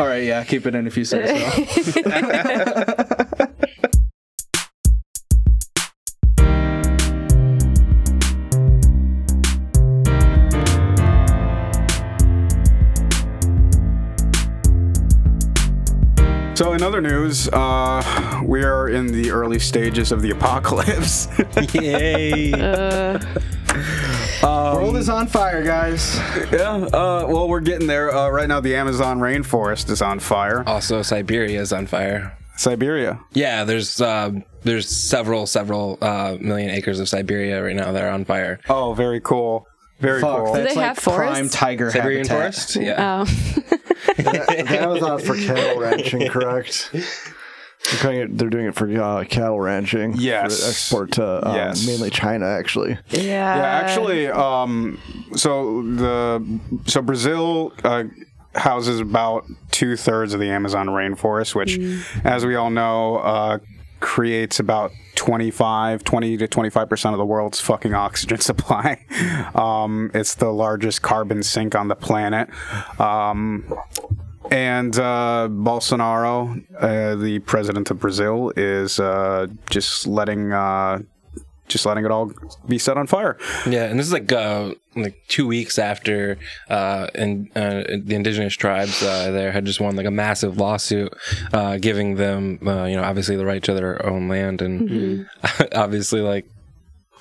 All 0.00 0.06
right, 0.06 0.24
yeah, 0.24 0.42
keep 0.44 0.64
it 0.64 0.74
in 0.74 0.86
if 0.86 0.96
you 0.96 1.04
say 1.04 1.26
so. 1.26 1.84
so 16.54 16.72
in 16.72 16.82
other 16.82 17.02
news, 17.02 17.50
uh, 17.50 18.40
we 18.42 18.62
are 18.62 18.88
in 18.88 19.08
the 19.08 19.30
early 19.30 19.58
stages 19.58 20.12
of 20.12 20.22
the 20.22 20.30
apocalypse. 20.30 21.28
Yay! 21.74 22.52
World 24.42 24.96
is 24.96 25.08
on 25.08 25.26
fire, 25.26 25.62
guys. 25.64 26.16
yeah. 26.52 26.72
Uh, 26.92 27.26
well, 27.28 27.48
we're 27.48 27.60
getting 27.60 27.86
there. 27.86 28.14
Uh, 28.14 28.28
right 28.30 28.48
now, 28.48 28.60
the 28.60 28.74
Amazon 28.76 29.18
rainforest 29.20 29.90
is 29.90 30.00
on 30.02 30.18
fire. 30.20 30.62
also, 30.66 31.02
Siberia 31.02 31.60
is 31.60 31.72
on 31.72 31.86
fire. 31.86 32.36
Siberia. 32.56 33.20
Yeah, 33.32 33.64
there's 33.64 34.00
uh, 34.00 34.32
there's 34.62 34.88
several 34.88 35.46
several 35.46 35.98
uh, 36.02 36.36
million 36.40 36.70
acres 36.70 37.00
of 37.00 37.08
Siberia 37.08 37.62
right 37.62 37.74
now 37.76 37.92
that 37.92 38.04
are 38.04 38.10
on 38.10 38.24
fire. 38.24 38.60
Oh, 38.68 38.92
very 38.94 39.20
cool. 39.20 39.66
Very 40.00 40.20
Fuck, 40.20 40.44
cool. 40.44 40.52
that's 40.54 40.74
they 40.74 40.80
like 40.80 40.88
have 40.88 40.98
forests? 40.98 41.32
prime 41.32 41.48
tiger 41.50 41.90
Siberian 41.90 42.26
habitat. 42.26 42.54
forest. 42.54 42.76
Yeah. 42.76 43.24
Oh. 43.24 43.24
the 44.16 44.64
Amazon 44.80 45.18
for 45.20 45.36
cattle 45.36 45.80
ranching, 45.80 46.28
correct? 46.28 46.90
They're, 48.02 48.22
it, 48.24 48.38
they're 48.38 48.50
doing 48.50 48.66
it 48.66 48.74
for 48.74 48.88
uh, 49.02 49.24
cattle 49.24 49.58
ranching. 49.58 50.14
Yes. 50.16 50.62
For 50.62 50.68
export 50.68 51.12
to 51.12 51.48
um, 51.48 51.54
Yes. 51.56 51.86
mainly 51.86 52.10
China, 52.10 52.46
actually. 52.46 52.98
Yeah. 53.08 53.20
Yeah, 53.22 53.62
actually, 53.64 54.28
um, 54.28 55.00
so 55.34 55.82
the 55.82 56.60
so 56.86 57.02
Brazil 57.02 57.72
uh, 57.82 58.04
houses 58.54 59.00
about 59.00 59.46
two 59.70 59.96
thirds 59.96 60.34
of 60.34 60.40
the 60.40 60.50
Amazon 60.50 60.88
rainforest, 60.88 61.54
which, 61.54 61.78
as 62.24 62.44
we 62.44 62.54
all 62.54 62.70
know, 62.70 63.16
uh, 63.18 63.58
creates 64.00 64.58
about 64.60 64.92
25, 65.16 66.04
20 66.04 66.36
to 66.38 66.48
25 66.48 66.88
percent 66.88 67.14
of 67.14 67.18
the 67.18 67.26
world's 67.26 67.60
fucking 67.60 67.94
oxygen 67.94 68.38
supply. 68.40 69.04
Um, 69.54 70.10
it's 70.14 70.34
the 70.34 70.50
largest 70.50 71.02
carbon 71.02 71.42
sink 71.42 71.74
on 71.74 71.88
the 71.88 71.96
planet. 71.96 72.48
Um, 73.00 73.64
and 74.50 74.96
uh, 74.98 75.48
Bolsonaro, 75.50 76.64
uh, 76.78 77.16
the 77.16 77.40
president 77.40 77.90
of 77.90 78.00
Brazil, 78.00 78.52
is 78.56 78.98
uh, 78.98 79.46
just 79.68 80.06
letting 80.06 80.52
uh, 80.52 81.00
just 81.70 81.86
letting 81.86 82.04
it 82.04 82.10
all 82.10 82.32
be 82.68 82.78
set 82.78 82.98
on 82.98 83.06
fire. 83.06 83.38
Yeah, 83.66 83.84
and 83.84 83.98
this 83.98 84.06
is 84.06 84.12
like 84.12 84.30
uh, 84.30 84.74
like 84.96 85.14
two 85.28 85.46
weeks 85.46 85.78
after 85.78 86.36
uh, 86.68 87.06
and 87.14 87.48
uh, 87.56 87.84
the 88.02 88.14
indigenous 88.14 88.54
tribes 88.54 89.02
uh, 89.02 89.30
there 89.30 89.52
had 89.52 89.64
just 89.64 89.80
won 89.80 89.96
like 89.96 90.06
a 90.06 90.10
massive 90.10 90.58
lawsuit, 90.58 91.14
uh, 91.52 91.78
giving 91.78 92.16
them 92.16 92.58
uh, 92.66 92.84
you 92.84 92.96
know 92.96 93.04
obviously 93.04 93.36
the 93.36 93.46
right 93.46 93.62
to 93.62 93.72
their 93.72 94.04
own 94.04 94.28
land, 94.28 94.60
and 94.60 95.28
obviously 95.74 96.20
like 96.20 96.46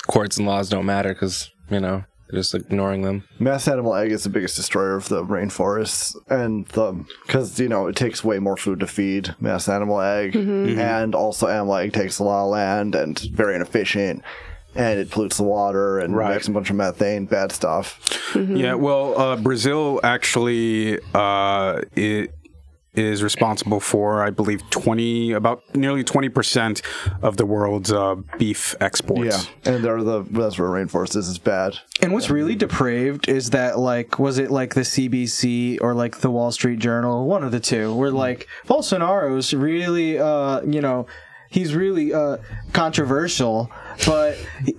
courts 0.07 0.37
and 0.37 0.47
laws 0.47 0.69
don't 0.69 0.85
matter 0.85 1.13
because 1.13 1.51
you 1.69 1.79
know 1.79 2.03
they're 2.29 2.39
just 2.39 2.53
ignoring 2.53 3.01
them. 3.01 3.23
Mass 3.39 3.67
animal 3.67 3.95
ag 3.95 4.11
is 4.11 4.23
the 4.23 4.29
biggest 4.29 4.55
destroyer 4.55 4.95
of 4.95 5.09
the 5.09 5.23
rainforests, 5.23 6.15
and 6.29 6.65
the 6.69 7.05
because 7.25 7.59
you 7.59 7.67
know 7.69 7.87
it 7.87 7.95
takes 7.95 8.23
way 8.23 8.39
more 8.39 8.57
food 8.57 8.79
to 8.81 8.87
feed 8.87 9.35
mass 9.39 9.67
animal 9.67 9.99
ag, 9.99 10.35
and 10.35 11.15
also 11.15 11.47
animal 11.47 11.75
ag 11.75 11.93
takes 11.93 12.19
a 12.19 12.23
lot 12.23 12.43
of 12.45 12.51
land 12.51 12.95
and 12.95 13.19
very 13.33 13.55
inefficient, 13.55 14.23
and 14.75 14.99
it 14.99 15.09
pollutes 15.09 15.37
the 15.37 15.43
water 15.43 15.99
and 15.99 16.15
Right. 16.15 16.33
makes 16.33 16.47
a 16.47 16.51
bunch 16.51 16.69
of 16.69 16.75
methane, 16.75 17.25
bad 17.25 17.51
stuff. 17.51 17.99
Yeah, 18.35 18.75
well, 18.75 19.17
uh, 19.19 19.35
Brazil 19.37 19.99
actually 20.03 20.99
uh, 21.15 21.81
it 21.95 22.31
is 22.93 23.21
responsible 23.23 23.79
for, 23.79 24.23
I 24.23 24.29
believe, 24.29 24.67
20, 24.71 25.33
about 25.33 25.63
nearly 25.75 26.03
20% 26.03 26.81
of 27.21 27.37
the 27.37 27.45
world's 27.45 27.91
uh, 27.91 28.15
beef 28.37 28.75
exports. 28.79 29.49
Yeah, 29.65 29.73
and 29.73 29.83
they're 29.83 30.03
the 30.03 30.23
that's 30.29 30.57
where 30.57 30.69
rainforest 30.69 31.15
is 31.15 31.27
is 31.27 31.37
bad. 31.37 31.77
And 32.01 32.13
what's 32.13 32.29
really 32.29 32.55
depraved 32.55 33.29
is 33.29 33.51
that 33.51 33.77
like 33.77 34.19
was 34.19 34.37
it 34.37 34.51
like 34.51 34.73
the 34.73 34.81
CBC 34.81 35.79
or 35.81 35.93
like 35.93 36.19
the 36.19 36.31
Wall 36.31 36.51
Street 36.51 36.79
Journal, 36.79 37.25
one 37.27 37.43
of 37.43 37.51
the 37.51 37.59
two, 37.59 37.93
where 37.93 38.11
like 38.11 38.47
Bolsonaro's 38.65 39.53
really 39.53 40.17
uh 40.17 40.61
you 40.61 40.81
know 40.81 41.05
he's 41.49 41.73
really 41.75 42.13
uh 42.13 42.37
controversial, 42.73 43.69
but 44.05 44.37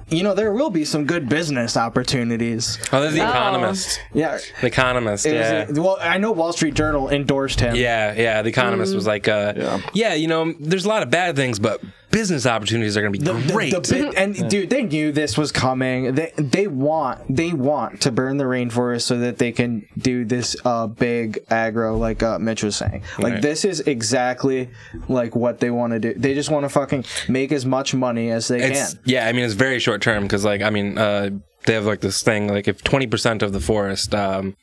you 0.08 0.22
know 0.22 0.34
there 0.34 0.52
will 0.52 0.70
be 0.70 0.84
some 0.84 1.04
good 1.04 1.28
business 1.28 1.76
opportunities. 1.76 2.78
Oh, 2.92 3.00
there's 3.00 3.14
the 3.14 3.20
Economist. 3.28 4.00
Yeah. 4.12 4.38
The 4.60 4.66
Economist. 4.66 5.26
Is 5.26 5.32
Yeah. 5.32 5.60
it- 5.68 5.78
well, 5.78 5.98
I 6.00 6.18
know 6.18 6.32
Wall 6.32 6.52
Street 6.52 6.74
Journal 6.74 7.08
endorsed 7.10 7.60
him. 7.60 7.74
Yeah, 7.76 8.14
yeah. 8.16 8.42
The 8.42 8.48
Economist 8.48 8.94
was 8.94 9.06
like, 9.06 9.28
uh, 9.28 9.52
Yeah. 9.56 9.80
yeah. 9.92 10.14
you 10.14 10.26
know, 10.28 10.54
there's 10.58 10.84
a 10.84 10.88
lot 10.88 11.02
of 11.02 11.10
bad 11.10 11.36
things, 11.36 11.58
but 11.58 11.80
business 12.10 12.46
opportunities 12.46 12.96
are 12.96 13.00
going 13.02 13.12
to 13.12 13.18
be 13.18 13.24
The- 13.24 13.32
the- 13.32 13.52
great. 13.52 13.72
the 13.72 13.80
bit- 13.80 14.14
and 14.16 14.48
dude, 14.50 14.70
they 14.70 14.82
knew 14.82 15.12
this 15.12 15.38
was 15.38 15.52
coming. 15.52 16.14
They 16.14 16.32
they 16.36 16.66
want 16.66 17.20
they 17.34 17.52
want 17.52 18.00
to 18.02 18.12
burn 18.12 18.36
the 18.36 18.44
rainforest 18.44 19.02
so 19.02 19.18
that 19.18 19.38
they 19.38 19.52
can 19.52 19.86
do 19.96 20.24
this 20.24 20.56
uh, 20.64 20.86
big 20.86 21.44
aggro, 21.48 21.98
like 21.98 22.22
uh, 22.22 22.38
Mitch 22.38 22.62
was 22.64 22.76
saying. 22.76 23.02
Like 23.18 23.34
Right. 23.34 23.42
this 23.42 23.64
is 23.64 23.80
exactly 23.80 24.70
like 25.08 25.34
what 25.36 25.60
they 25.60 25.70
want 25.70 25.92
to 25.92 25.98
do. 26.00 26.14
They 26.14 26.34
just 26.34 26.50
want 26.50 26.64
to 26.64 26.68
fucking 26.68 27.04
make 27.28 27.52
as 27.52 27.64
much 27.64 27.94
money 27.94 28.30
as 28.30 28.48
they 28.48 28.60
it's, 28.62 28.94
can. 28.94 29.02
yeah, 29.04 29.26
I 29.26 29.32
mean, 29.32 29.44
it's 29.44 29.54
very 29.54 29.78
short 29.78 30.02
term 30.02 30.24
because, 30.24 30.44
like, 30.44 30.62
I 30.62 30.70
mean, 30.70 30.98
uh, 30.98 31.30
they 31.66 31.74
have 31.74 31.84
like 31.86 32.00
this 32.00 32.22
thing 32.22 32.48
like 32.48 32.66
if 32.68 32.82
20% 32.82 33.42
of 33.42 33.52
the 33.52 33.60
forest 33.60 34.14
um, 34.14 34.56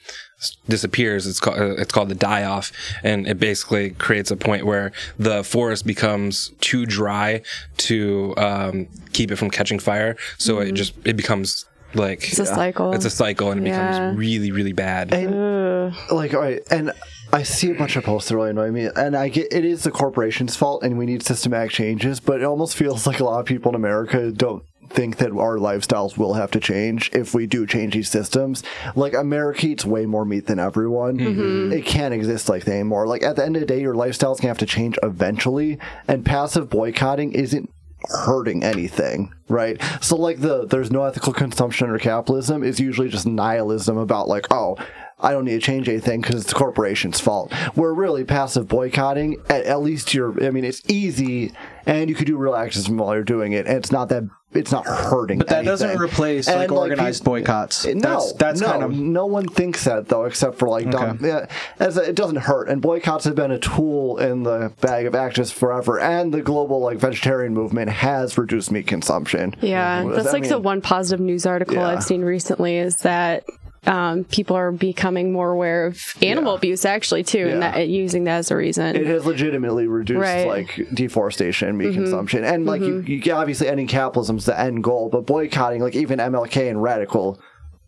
disappears 0.67 1.25
it's 1.27 1.39
called 1.39 1.59
uh, 1.59 1.75
it's 1.75 1.91
called 1.91 2.09
the 2.09 2.15
die 2.15 2.43
off 2.43 2.71
and 3.03 3.27
it 3.27 3.39
basically 3.39 3.91
creates 3.91 4.31
a 4.31 4.35
point 4.35 4.65
where 4.65 4.91
the 5.17 5.43
forest 5.43 5.85
becomes 5.85 6.51
too 6.59 6.85
dry 6.85 7.41
to 7.77 8.33
um, 8.37 8.87
keep 9.13 9.31
it 9.31 9.35
from 9.35 9.49
catching 9.49 9.79
fire 9.79 10.15
so 10.37 10.59
it 10.59 10.73
just 10.73 10.93
it 11.05 11.15
becomes 11.15 11.65
like 11.93 12.23
It's 12.29 12.39
a 12.39 12.45
cycle. 12.45 12.93
it's 12.93 13.05
a 13.05 13.09
cycle 13.09 13.51
and 13.51 13.65
it 13.65 13.69
Yeah. 13.69 13.89
becomes 14.01 14.17
really 14.17 14.51
really 14.51 14.73
bad 14.73 15.13
and, 15.13 15.95
like 16.11 16.33
all 16.33 16.41
right 16.41 16.61
and 16.69 16.91
i 17.31 17.43
see 17.43 17.71
a 17.71 17.75
bunch 17.75 17.95
of 17.95 18.03
posts 18.03 18.29
that 18.29 18.35
really 18.35 18.49
annoy 18.49 18.71
me 18.71 18.89
and 18.95 19.15
i 19.15 19.29
get 19.29 19.51
it 19.53 19.63
is 19.63 19.83
the 19.83 19.91
corporation's 19.91 20.55
fault 20.55 20.83
and 20.83 20.97
we 20.97 21.05
need 21.05 21.23
systematic 21.23 21.71
changes 21.71 22.19
but 22.19 22.41
it 22.41 22.43
almost 22.43 22.75
feels 22.75 23.07
like 23.07 23.19
a 23.19 23.23
lot 23.23 23.39
of 23.39 23.45
people 23.45 23.69
in 23.69 23.75
america 23.75 24.31
don't 24.31 24.63
think 24.89 25.17
that 25.17 25.31
our 25.31 25.57
lifestyles 25.57 26.17
will 26.17 26.33
have 26.33 26.51
to 26.51 26.59
change 26.59 27.09
if 27.13 27.33
we 27.33 27.45
do 27.45 27.65
change 27.65 27.93
these 27.93 28.09
systems. 28.09 28.63
Like 28.95 29.13
america 29.13 29.67
eats 29.67 29.85
way 29.85 30.05
more 30.05 30.25
meat 30.25 30.47
than 30.47 30.59
everyone. 30.59 31.17
Mm-hmm. 31.17 31.41
Mm-hmm. 31.41 31.73
It 31.73 31.85
can't 31.85 32.13
exist 32.13 32.49
like 32.49 32.65
that 32.65 32.73
anymore. 32.73 33.07
Like 33.07 33.23
at 33.23 33.35
the 33.35 33.45
end 33.45 33.55
of 33.55 33.59
the 33.61 33.65
day 33.65 33.81
your 33.81 33.95
lifestyle's 33.95 34.39
gonna 34.39 34.49
have 34.49 34.57
to 34.59 34.65
change 34.65 34.97
eventually 35.03 35.79
and 36.07 36.25
passive 36.25 36.69
boycotting 36.69 37.33
isn't 37.33 37.69
hurting 38.09 38.63
anything, 38.63 39.33
right? 39.49 39.81
So 40.01 40.15
like 40.15 40.39
the 40.39 40.65
there's 40.65 40.91
no 40.91 41.03
ethical 41.03 41.33
consumption 41.33 41.87
under 41.87 41.99
capitalism 41.99 42.63
is 42.63 42.79
usually 42.79 43.09
just 43.09 43.25
nihilism 43.25 43.97
about 43.97 44.27
like, 44.27 44.47
oh, 44.51 44.77
I 45.19 45.31
don't 45.31 45.45
need 45.45 45.53
to 45.55 45.59
change 45.59 45.89
anything 45.89 46.21
because 46.21 46.35
it's 46.35 46.47
the 46.53 46.55
corporation's 46.55 47.19
fault. 47.19 47.51
We're 47.75 47.93
really 47.93 48.23
passive 48.23 48.67
boycotting, 48.67 49.37
at, 49.49 49.63
at 49.65 49.81
least 49.81 50.13
you're, 50.13 50.43
I 50.45 50.51
mean, 50.51 50.63
it's 50.63 50.83
easy 50.87 51.53
and 51.87 52.09
you 52.09 52.15
could 52.15 52.27
do 52.27 52.37
real 52.37 52.53
activism 52.55 52.97
while 52.97 53.15
you're 53.15 53.23
doing 53.23 53.53
it, 53.53 53.65
and 53.65 53.77
it's 53.77 53.91
not 53.91 54.09
that 54.09 54.23
it's 54.53 54.71
not 54.71 54.85
hurting. 54.85 55.39
But 55.39 55.47
that 55.49 55.65
doesn't 55.65 55.99
replace 55.99 56.47
And, 56.47 56.59
like 56.59 56.71
organized 56.71 57.21
peop- 57.21 57.25
boycotts. 57.25 57.85
no, 57.85 57.99
that's, 57.99 58.33
that's 58.33 58.61
no, 58.61 58.67
kind 58.67 58.83
of 58.83 58.91
no 58.91 59.25
one 59.25 59.47
thinks 59.47 59.83
that 59.85 60.07
though, 60.07 60.25
except 60.25 60.57
for 60.59 60.67
like 60.69 60.89
dumb. 60.89 61.19
Yeah, 61.21 61.47
as 61.79 61.97
a, 61.97 62.09
it 62.09 62.15
doesn't 62.15 62.37
hurt, 62.37 62.69
and 62.69 62.81
boycotts 62.81 63.25
have 63.25 63.35
been 63.35 63.51
a 63.51 63.59
tool 63.59 64.17
in 64.19 64.43
the 64.43 64.71
bag 64.81 65.05
of 65.05 65.13
activists 65.13 65.53
forever. 65.53 65.99
And 65.99 66.33
the 66.33 66.41
global 66.41 66.79
like 66.79 66.97
vegetarian 66.97 67.53
movement 67.53 67.89
has 67.89 68.37
reduced 68.37 68.71
meat 68.71 68.87
consumption. 68.87 69.55
Yeah, 69.61 70.03
I 70.05 70.09
that's 70.09 70.33
like 70.33 70.47
the 70.47 70.59
one 70.59 70.81
positive 70.81 71.19
news 71.23 71.45
article 71.45 71.75
Yeah. 71.75 71.87
I've 71.87 72.03
seen 72.03 72.21
recently 72.21 72.77
is 72.77 72.97
that 72.97 73.45
um, 73.85 74.23
people 74.25 74.55
are 74.55 74.71
becoming 74.71 75.31
more 75.31 75.51
aware 75.51 75.85
of 75.85 76.01
animal 76.21 76.53
Yeah. 76.53 76.57
abuse 76.57 76.83
actually 76.85 77.23
too, 77.23 77.47
and 77.47 77.61
that 77.61 77.87
using 77.87 78.23
that 78.25 78.37
as 78.39 78.51
a 78.51 78.55
reason. 78.55 78.95
It 78.95 79.05
has 79.07 79.25
legitimately 79.25 79.87
reduced 79.87 80.19
Right. 80.19 80.47
like 80.47 80.87
deforestation, 80.93 81.77
meat 81.77 81.93
consumption, 81.93 82.43
and 82.43 82.65
like 82.65 82.81
you, 82.81 82.99
you 83.01 83.33
obviously 83.33 83.67
ending 83.67 83.87
capitalism 83.87 84.37
is 84.37 84.45
the 84.45 84.59
end 84.59 84.83
goal, 84.83 85.09
but 85.09 85.25
boycotting, 85.25 85.81
like 85.81 85.95
even 85.95 86.19
MLK 86.19 86.69
and 86.69 86.81
radical 86.81 87.39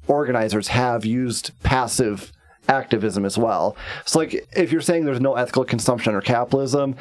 organizers 0.08 0.70
have 0.70 1.06
used 1.06 1.52
passive 1.64 2.32
activism 2.68 3.26
as 3.26 3.38
well. 3.38 3.76
So 4.06 4.20
like 4.20 4.48
if 4.56 4.72
you're 4.72 4.82
saying 4.82 5.06
there's 5.06 5.20
no 5.20 5.36
ethical 5.36 5.66
consumption 5.66 6.14
or 6.16 6.22
capitalism, 6.22 6.96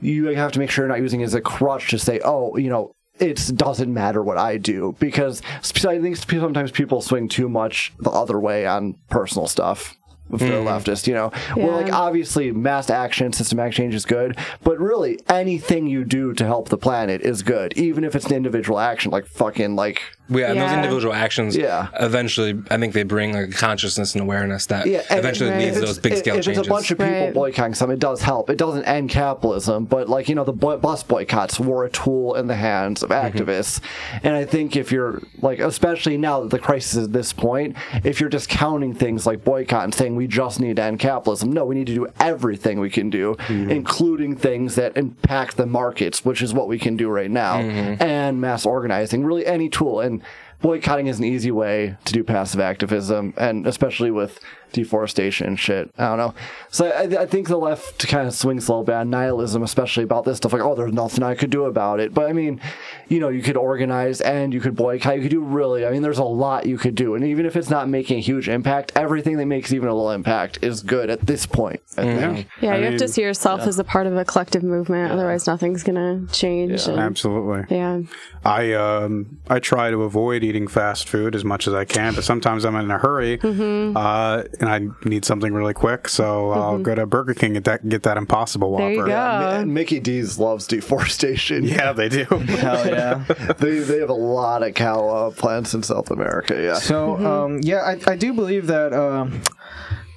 you 0.00 0.26
have 0.28 0.52
to 0.52 0.58
make 0.58 0.70
sure 0.70 0.84
you're 0.84 0.88
not 0.94 1.00
using 1.00 1.20
it 1.22 1.24
as 1.24 1.34
a 1.34 1.40
crutch 1.40 1.88
to 1.90 1.98
say, 1.98 2.20
oh, 2.24 2.56
you 2.56 2.68
know, 2.70 2.92
it 3.20 3.50
doesn't 3.54 3.92
matter 3.92 4.22
what 4.22 4.38
I 4.38 4.56
do 4.56 4.94
because 4.98 5.42
I 5.86 6.00
think 6.00 6.16
sometimes 6.16 6.70
people 6.70 7.00
swing 7.00 7.28
too 7.28 7.48
much 7.48 7.92
the 7.98 8.10
other 8.10 8.38
way 8.38 8.66
on 8.66 8.94
personal 9.10 9.46
stuff. 9.46 9.96
If 10.30 10.40
they're 10.40 10.60
mm. 10.60 10.66
leftist, 10.66 11.06
you 11.06 11.14
know, 11.14 11.30
where 11.54 11.72
like 11.72 11.90
obviously 11.90 12.52
mass 12.52 12.90
action, 12.90 13.32
systematic 13.32 13.72
change 13.72 13.94
is 13.94 14.04
good, 14.04 14.36
but 14.62 14.78
really 14.78 15.18
anything 15.26 15.86
you 15.86 16.04
do 16.04 16.34
to 16.34 16.44
help 16.44 16.68
the 16.68 16.76
planet 16.76 17.22
is 17.22 17.42
good, 17.42 17.72
even 17.78 18.04
if 18.04 18.14
it's 18.14 18.26
an 18.26 18.34
individual 18.34 18.78
action, 18.78 19.10
like 19.10 19.26
fucking 19.26 19.74
like 19.74 20.02
yeah, 20.28 20.50
and 20.50 20.60
those 20.60 20.72
individual 20.72 21.14
actions 21.14 21.56
Yeah. 21.56 21.88
eventually 22.00 22.60
i 22.70 22.76
think 22.78 22.92
they 22.94 23.02
bring 23.02 23.32
like 23.32 23.48
a 23.48 23.52
consciousness 23.52 24.14
and 24.14 24.22
awareness 24.22 24.66
that 24.66 24.86
Yeah, 24.86 25.02
eventually 25.10 25.50
Right. 25.50 25.60
leads 25.60 25.80
to 25.80 25.86
those 25.86 25.98
big 25.98 26.12
it's- 26.12 26.20
scale 26.20 26.36
if 26.36 26.44
changes 26.44 26.58
it's 26.60 26.68
a 26.68 26.70
bunch 26.70 26.90
of 26.90 26.98
people 26.98 27.12
Right. 27.12 27.34
boycotting 27.34 27.74
something, 27.74 27.94
it 27.94 28.00
does 28.00 28.22
help. 28.22 28.50
It 28.50 28.58
doesn't 28.58 28.84
end 28.84 29.10
capitalism, 29.10 29.84
but 29.84 30.08
like 30.08 30.28
you 30.28 30.34
know, 30.34 30.44
the 30.44 30.52
boy- 30.52 30.76
bus 30.76 31.02
boycotts 31.02 31.58
were 31.58 31.84
a 31.84 31.90
tool 31.90 32.34
in 32.34 32.46
the 32.46 32.54
hands 32.56 33.02
of 33.02 33.10
Mm-hmm. 33.10 33.38
activists. 33.38 33.80
And 34.22 34.34
I 34.34 34.44
think 34.44 34.76
if 34.76 34.92
you're 34.92 35.22
like, 35.40 35.58
especially 35.60 36.16
now 36.18 36.40
that 36.40 36.50
the 36.50 36.58
crisis 36.58 36.94
is 36.96 37.04
at 37.06 37.12
this 37.12 37.32
point, 37.32 37.76
if 38.04 38.20
you're 38.20 38.28
discounting 38.30 38.94
things 38.94 39.26
like 39.26 39.44
boycott 39.44 39.84
and 39.84 39.94
saying 39.94 40.14
we 40.16 40.26
just 40.26 40.60
need 40.60 40.76
to 40.76 40.82
end 40.82 40.98
capitalism, 40.98 41.52
no, 41.52 41.64
we 41.64 41.74
need 41.74 41.86
to 41.86 41.94
do 41.94 42.06
everything 42.20 42.80
we 42.80 42.90
can 42.90 43.08
do, 43.10 43.34
Mm-hmm. 43.48 43.70
including 43.70 44.36
things 44.36 44.74
that 44.74 44.96
impact 44.96 45.56
the 45.56 45.66
markets, 45.66 46.24
which 46.24 46.42
is 46.42 46.52
what 46.52 46.68
we 46.68 46.78
can 46.78 46.96
do 46.96 47.08
right 47.08 47.30
now, 47.30 47.56
Mm-hmm. 47.58 48.02
and 48.02 48.40
mass 48.40 48.66
organizing. 48.66 49.24
Really, 49.24 49.46
any 49.46 49.68
tool 49.68 50.00
and. 50.00 50.17
Boycotting 50.60 51.06
is 51.06 51.18
an 51.18 51.24
easy 51.24 51.52
way 51.52 51.96
to 52.04 52.12
do 52.12 52.24
passive 52.24 52.60
activism, 52.60 53.32
and 53.36 53.66
especially 53.66 54.10
with 54.10 54.40
deforestation 54.72 55.46
and 55.48 55.58
shit. 55.60 55.90
I 55.98 56.08
don't 56.08 56.18
know. 56.18 56.34
So 56.70 56.86
I, 56.90 57.22
I 57.22 57.26
think 57.26 57.48
the 57.48 57.56
left 57.56 58.06
kind 58.08 58.26
of 58.28 58.34
swings 58.34 58.68
a 58.68 58.72
little 58.72 58.84
bit 58.84 58.94
on 58.94 59.10
nihilism, 59.10 59.62
especially 59.62 60.04
about 60.04 60.24
this 60.24 60.36
stuff. 60.38 60.52
Like, 60.52 60.62
oh, 60.62 60.74
there's 60.74 60.92
nothing 60.92 61.22
I 61.24 61.34
could 61.34 61.50
do 61.50 61.64
about 61.64 62.00
it. 62.00 62.12
But 62.14 62.28
I 62.28 62.32
mean, 62.32 62.60
you 63.08 63.20
know, 63.20 63.28
you 63.28 63.42
could 63.42 63.56
organize 63.56 64.20
and 64.20 64.52
you 64.52 64.60
could 64.60 64.76
boycott. 64.76 65.16
You 65.16 65.22
could 65.22 65.30
do 65.30 65.40
really. 65.40 65.86
I 65.86 65.90
mean, 65.90 66.02
there's 66.02 66.18
a 66.18 66.24
lot 66.24 66.66
you 66.66 66.78
could 66.78 66.94
do, 66.94 67.14
and 67.14 67.24
even 67.24 67.46
if 67.46 67.56
it's 67.56 67.70
not 67.70 67.88
making 67.88 68.18
a 68.18 68.20
huge 68.20 68.48
impact, 68.48 68.92
everything 68.96 69.36
that 69.38 69.46
makes 69.46 69.72
even 69.72 69.88
a 69.88 69.94
little 69.94 70.10
impact 70.10 70.58
is 70.62 70.82
good 70.82 71.10
at 71.10 71.26
this 71.26 71.46
point. 71.46 71.80
I 71.96 72.02
think. 72.02 72.48
yeah, 72.60 72.74
I 72.74 72.78
you 72.78 72.84
have 72.84 72.98
to 72.98 73.08
see 73.08 73.22
yourself 73.22 73.62
as 73.62 73.78
a 73.78 73.84
part 73.84 74.06
of 74.06 74.16
a 74.16 74.24
collective 74.24 74.62
movement. 74.62 75.12
Otherwise, 75.12 75.46
nothing's 75.46 75.82
gonna 75.82 76.26
change. 76.32 76.86
and- 76.86 76.98
Absolutely. 76.98 77.64
yeah. 77.76 78.00
I 78.44 78.72
um 78.74 79.38
I 79.48 79.58
try 79.58 79.90
to 79.90 80.02
avoid 80.04 80.44
eating 80.44 80.68
fast 80.68 81.08
food 81.08 81.34
as 81.34 81.44
much 81.44 81.66
as 81.66 81.74
I 81.74 81.84
can, 81.84 82.14
but 82.14 82.24
sometimes 82.24 82.64
I'm 82.64 82.76
in 82.76 82.90
a 82.90 82.98
hurry 82.98 83.38
Mm-hmm. 83.38 83.96
uh, 83.96 84.42
and 84.60 84.68
I 84.68 85.08
need 85.08 85.24
something 85.24 85.52
really 85.52 85.74
quick, 85.74 86.08
so 86.08 86.50
I'll 86.50 86.78
go 86.78 86.94
to 86.94 87.06
Burger 87.06 87.34
King 87.34 87.56
and 87.56 87.64
that, 87.64 87.88
get 87.88 88.02
that 88.02 88.16
Impossible 88.16 88.70
Whopper. 88.70 88.84
There 88.84 88.94
you 88.94 89.06
go. 89.06 89.60
And 89.60 89.72
Mickey 89.72 90.00
D's 90.00 90.38
loves 90.38 90.66
deforestation. 90.66 91.64
Yeah, 91.64 91.92
they 91.92 92.08
do. 92.08 92.24
hell 92.24 92.86
yeah. 92.86 93.24
they 93.58 93.78
they 93.78 93.98
have 93.98 94.10
a 94.10 94.14
lot 94.14 94.62
of 94.62 94.74
cow 94.74 95.08
uh, 95.08 95.30
plants 95.30 95.74
in 95.74 95.82
South 95.82 96.10
America. 96.10 96.60
Yeah. 96.60 96.74
So, 96.74 97.16
um, 97.24 97.60
yeah, 97.62 97.78
I, 97.78 98.12
I 98.12 98.16
do 98.16 98.32
believe 98.32 98.66
that 98.68 98.92
um 98.92 99.42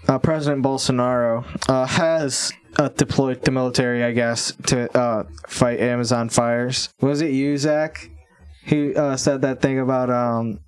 uh, 0.08 0.20
President 0.20 0.64
Bolsonaro 0.64 1.46
uh, 1.70 1.86
has 1.86 2.52
uh, 2.78 2.90
deployed 2.90 3.44
the 3.44 3.52
military, 3.52 4.04
I 4.04 4.12
guess, 4.12 4.54
to 4.68 4.98
uh, 4.98 5.24
fight 5.48 5.80
Amazon 5.80 6.30
fires. 6.30 6.90
Was 7.02 7.22
it 7.22 7.32
you, 7.32 7.58
Zach? 7.58 8.10
He 8.64 8.96
uh, 8.96 9.18
said 9.18 9.42
that 9.42 9.62
thing 9.62 9.80
about 9.80 10.10
um. 10.10 10.60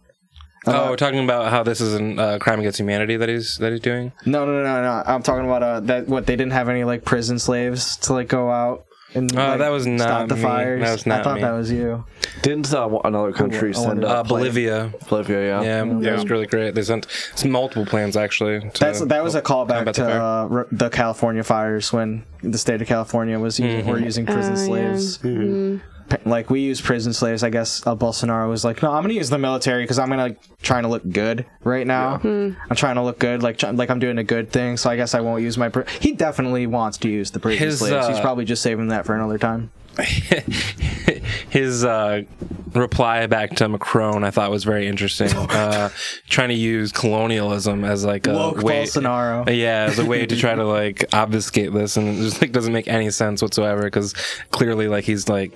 Oh 0.68 0.90
we're 0.90 0.96
talking 0.96 1.24
about 1.24 1.50
how 1.50 1.64
this 1.64 1.82
is 1.82 1.94
a 1.96 2.22
uh, 2.22 2.40
crime 2.40 2.60
against 2.60 2.80
humanity 2.80 3.18
that 3.18 3.30
he's 3.30 3.58
that 3.58 3.72
he's 3.72 3.82
doing 3.82 4.12
No, 4.26 4.46
no, 4.46 4.64
no, 4.64 4.82
no. 4.82 5.04
I'm 5.06 5.24
talking 5.24 5.46
about 5.46 5.64
uh, 5.64 5.80
that. 5.82 6.08
What 6.08 6.26
they 6.26 6.36
didn't 6.36 6.54
have 6.54 6.70
any 6.70 6.84
like 6.84 7.04
prison 7.06 7.40
slaves 7.40 7.98
to 7.98 8.14
like 8.14 8.28
go 8.28 8.50
out 8.50 8.86
and 9.16 9.32
Oh, 9.38 9.38
like, 9.50 9.60
that 9.60 9.70
was 9.70 9.86
not 9.86 10.00
stop 10.02 10.28
the 10.30 10.36
me. 10.36 10.42
fires. 10.42 10.82
That 10.82 10.92
was 10.92 11.08
I 11.08 11.22
thought 11.24 11.36
me. 11.36 11.42
that 11.42 11.52
was 11.52 11.72
you. 11.72 12.04
Didn't 12.42 12.74
uh, 12.74 13.00
another 13.04 13.32
country 13.32 13.70
I 13.70 13.74
send 13.74 13.88
wonder- 14.02 14.08
uh, 14.08 14.24
bolivia 14.24 14.92
Bolivia, 15.08 15.40
yeah. 15.46 15.62
yeah, 15.62 16.00
that 16.02 16.14
was 16.16 16.30
really 16.30 16.48
great 16.48 16.74
they 16.76 16.82
sent 16.82 17.06
multiple 17.46 17.86
plans 17.86 18.18
actually 18.18 18.60
to 18.72 18.80
That's 18.80 19.02
that 19.06 19.24
was 19.24 19.36
a 19.36 19.38
help 19.46 19.70
callback 19.70 19.86
combat 19.86 19.96
the 19.96 20.04
to 20.04 20.10
uh, 20.10 20.64
the 20.72 20.90
California 20.90 21.44
fires 21.44 21.94
when 21.94 22.24
the 22.42 22.58
state 22.58 22.82
of 22.82 22.88
California 22.88 23.38
was 23.40 23.60
using, 23.60 23.86
were 23.86 24.00
using 24.00 24.26
prison 24.26 24.56
Oh, 24.58 24.76
yeah. 24.76 24.98
slaves. 24.98 25.20
Like 26.26 26.50
we 26.50 26.62
use 26.62 26.82
prison 26.82 27.14
slaves. 27.14 27.44
I 27.44 27.50
guess 27.50 27.86
uh, 27.86 27.96
Bolsonaro 27.96 28.50
was 28.50 28.64
like, 28.64 28.82
no, 28.82 28.92
I'm 28.92 29.04
gonna 29.04 29.14
use 29.14 29.30
the 29.30 29.38
military 29.38 29.84
because 29.84 30.00
I'm 30.00 30.10
gonna 30.10 30.24
like, 30.24 30.40
trying 30.62 30.84
to 30.84 30.90
look 30.90 31.08
good 31.10 31.46
right 31.64 31.86
now. 31.86 32.20
I'm 32.24 32.76
trying 32.76 32.96
to 32.96 33.02
look 33.02 33.20
good, 33.20 33.44
like 33.44 33.58
try- 33.58 33.72
like 33.72 33.90
I'm 33.90 34.00
doing 34.00 34.18
a 34.18 34.24
good 34.24 34.52
thing. 34.52 34.78
So 34.78 34.90
I 34.90 34.96
guess 34.96 35.14
I 35.14 35.22
won't 35.22 35.42
use 35.42 35.58
my. 35.58 35.70
Pri- 35.70 35.86
he 36.00 36.14
definitely 36.14 36.68
wants 36.68 36.98
to 37.00 37.10
use 37.10 37.32
the 37.32 37.40
prison 37.40 37.66
His, 37.66 37.80
slaves. 37.80 38.08
He's 38.08 38.18
uh, 38.18 38.22
probably 38.22 38.46
just 38.46 38.62
saving 38.62 38.88
that 38.90 39.06
for 39.06 39.16
another 39.16 39.38
time. 39.38 39.72
his 41.50 41.86
uh, 41.86 42.24
reply 42.74 43.28
back 43.28 43.56
to 43.58 43.70
Macron, 43.70 44.24
I 44.24 44.32
thought 44.32 44.50
was 44.50 44.64
very 44.64 44.88
interesting. 44.88 45.30
Uh, 45.54 45.90
trying 46.30 46.50
to 46.50 46.56
use 46.56 46.92
colonialism 46.92 47.84
as 47.84 48.04
like 48.04 48.26
a 48.26 48.34
Woke 48.34 48.64
way, 48.64 48.84
Bolsonaro. 48.84 49.48
yeah, 49.56 49.86
as 49.90 50.00
a 50.00 50.06
way 50.06 50.26
to 50.26 50.36
try 50.36 50.56
to 50.56 50.66
like 50.66 51.06
obfuscate 51.14 51.72
this, 51.72 51.96
and 51.96 52.08
it 52.08 52.16
just 52.24 52.42
like 52.42 52.52
doesn't 52.52 52.74
make 52.74 52.88
any 52.88 53.12
sense 53.12 53.42
whatsoever 53.42 53.84
because 53.84 54.14
clearly, 54.52 54.88
like 54.88 55.04
he's 55.04 55.30
like. 55.30 55.54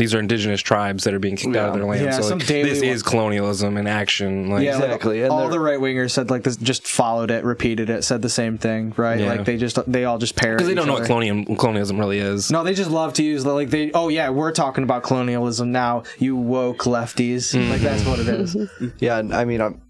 These 0.00 0.14
are 0.14 0.18
indigenous 0.18 0.62
tribes 0.62 1.04
that 1.04 1.12
are 1.12 1.18
being 1.18 1.36
kicked 1.36 1.54
out 1.56 1.68
of 1.68 1.74
their 1.74 1.84
land. 1.84 2.02
Yeah, 2.02 2.12
so 2.12 2.34
like, 2.34 2.46
this 2.46 2.80
one- 2.80 2.88
is 2.88 3.02
colonialism 3.02 3.76
in 3.76 3.86
action. 3.86 4.48
Like, 4.48 4.64
Yeah, 4.64 4.76
like, 4.76 4.84
Exactly, 4.84 5.20
and 5.20 5.30
all 5.30 5.50
the 5.50 5.60
right 5.60 5.78
wingers 5.78 6.12
said 6.12 6.30
like 6.30 6.42
this, 6.42 6.56
just 6.56 6.86
followed 6.88 7.30
it, 7.30 7.44
repeated 7.44 7.90
it, 7.90 8.02
said 8.02 8.22
the 8.22 8.30
same 8.30 8.56
thing, 8.56 8.94
right? 8.96 9.20
Yeah. 9.20 9.26
Like 9.26 9.44
they 9.44 9.58
just 9.58 9.78
they 9.86 10.06
all 10.06 10.16
just 10.16 10.36
parrot 10.36 10.56
because 10.56 10.68
they 10.68 10.74
don't 10.74 10.86
know 10.86 10.94
other. 10.94 11.02
what 11.02 11.06
colonial, 11.06 11.54
colonialism 11.54 11.98
really 11.98 12.18
is. 12.18 12.50
No, 12.50 12.64
they 12.64 12.72
just 12.72 12.90
love 12.90 13.12
to 13.14 13.22
use 13.22 13.44
like 13.44 13.68
they. 13.68 13.92
Oh 13.92 14.08
yeah, 14.08 14.30
we're 14.30 14.52
talking 14.52 14.84
about 14.84 15.02
colonialism 15.02 15.70
now. 15.70 16.04
You 16.18 16.34
woke 16.34 16.84
lefties, 16.84 17.54
mm-hmm. 17.54 17.70
like 17.70 17.82
that's 17.82 18.06
what 18.06 18.20
it 18.20 18.28
is. 18.28 18.56
Yeah, 19.00 19.18
I 19.18 19.44
mean, 19.44 19.60
I'm, 19.60 19.82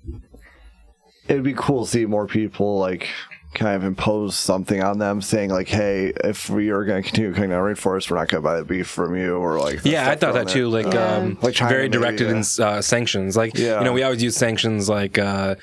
it'd 1.28 1.44
be 1.44 1.54
cool 1.54 1.84
to 1.84 1.90
see 1.90 2.04
more 2.04 2.26
people 2.26 2.80
like 2.80 3.08
kind 3.54 3.74
of 3.76 3.82
impose 3.84 4.36
something 4.38 4.82
on 4.82 4.98
them, 4.98 5.20
saying 5.20 5.50
like, 5.50 5.68
"Hey, 5.68 6.12
if 6.24 6.48
we 6.48 6.70
are 6.70 6.84
going 6.84 7.02
to 7.02 7.08
continue 7.08 7.32
cutting 7.34 7.50
down 7.50 7.62
rainforest, 7.62 8.10
we're 8.10 8.16
not 8.16 8.28
going 8.28 8.42
to 8.42 8.48
buy 8.48 8.56
the 8.56 8.64
beef 8.64 8.86
from 8.88 9.16
you," 9.16 9.36
or 9.36 9.58
like, 9.58 9.80
Yeah, 9.84 10.08
I 10.10 10.14
thought 10.16 10.30
on 10.30 10.34
that 10.44 10.50
it. 10.50 10.52
too. 10.52 10.68
Like, 10.68 10.92
Yeah. 10.92 11.16
um, 11.16 11.38
Like 11.42 11.54
China, 11.54 11.70
very 11.70 11.82
maybe, 11.88 11.92
directed 11.98 12.28
yeah. 12.28 12.36
in 12.36 12.38
uh, 12.76 12.82
sanctions. 12.82 13.36
Like, 13.36 13.56
Yeah. 13.58 13.78
you 13.80 13.84
know, 13.84 13.92
we 13.92 14.02
always 14.02 14.22
use 14.22 14.36
sanctions 14.36 14.88
like 14.88 15.18
uh, 15.18 15.56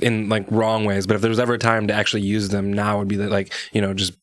in 0.00 0.28
like 0.28 0.46
wrong 0.50 0.84
ways. 0.84 1.06
But 1.06 1.14
if 1.16 1.20
there 1.22 1.28
was 1.30 1.38
ever 1.40 1.54
a 1.54 1.58
time 1.58 1.86
to 1.88 1.94
actually 1.94 2.22
use 2.22 2.48
them, 2.48 2.72
now 2.72 2.98
would 2.98 3.08
be 3.08 3.16
the, 3.16 3.28
like, 3.28 3.52
you 3.72 3.80
know, 3.80 3.92
just 3.94 4.14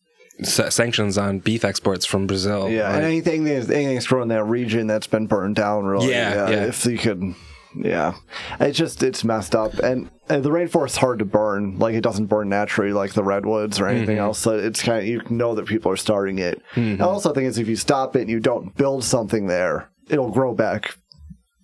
s- 0.41 0.73
sanctions 0.73 1.17
on 1.17 1.39
beef 1.39 1.63
exports 1.63 2.06
from 2.06 2.26
Brazil. 2.28 2.69
Yeah, 2.69 2.88
Like, 2.88 2.95
and 2.97 3.06
anything 3.06 3.43
that's 3.43 3.69
anything 3.69 3.93
that's 3.95 4.08
grown 4.08 4.23
in 4.23 4.28
that 4.30 4.43
region 4.45 4.88
that's 4.88 5.08
been 5.08 5.28
burned 5.28 5.56
down, 5.56 5.86
really. 5.86 6.10
Yeah, 6.10 6.49
yeah. 6.49 6.65
If 6.65 6.86
you 6.86 6.97
could, 6.97 7.36
yeah, 7.76 8.14
it's 8.60 8.78
just 8.78 9.04
it's 9.04 9.24
messed 9.24 9.56
up, 9.56 9.74
and, 9.80 10.10
and 10.30 10.44
the 10.44 10.50
rainforest's 10.50 10.98
hard 10.98 11.20
to 11.20 11.26
burn. 11.26 11.80
Like 11.80 11.96
it 11.96 12.02
doesn't 12.02 12.28
burn 12.28 12.50
naturally, 12.50 12.94
like 12.94 13.14
the 13.14 13.24
redwoods 13.24 13.80
or 13.80 13.88
anything 13.88 14.16
Mm-hmm. 14.18 14.24
else. 14.26 14.40
So 14.40 14.58
it's 14.58 14.82
kind 14.82 15.00
of 15.00 15.06
you 15.08 15.22
know 15.30 15.56
that 15.56 15.66
people 15.68 15.92
are 15.92 15.98
starting 15.98 16.40
it. 16.40 16.62
I 16.76 16.98
also 17.00 17.34
think 17.34 17.48
is 17.48 17.58
if 17.58 17.68
you 17.68 17.76
stop 17.76 18.16
it 18.16 18.22
and 18.22 18.30
you 18.30 18.40
don't 18.40 18.76
build 18.76 19.04
something 19.04 19.48
there, 19.48 19.90
it'll 20.10 20.32
grow 20.32 20.54
back. 20.54 20.98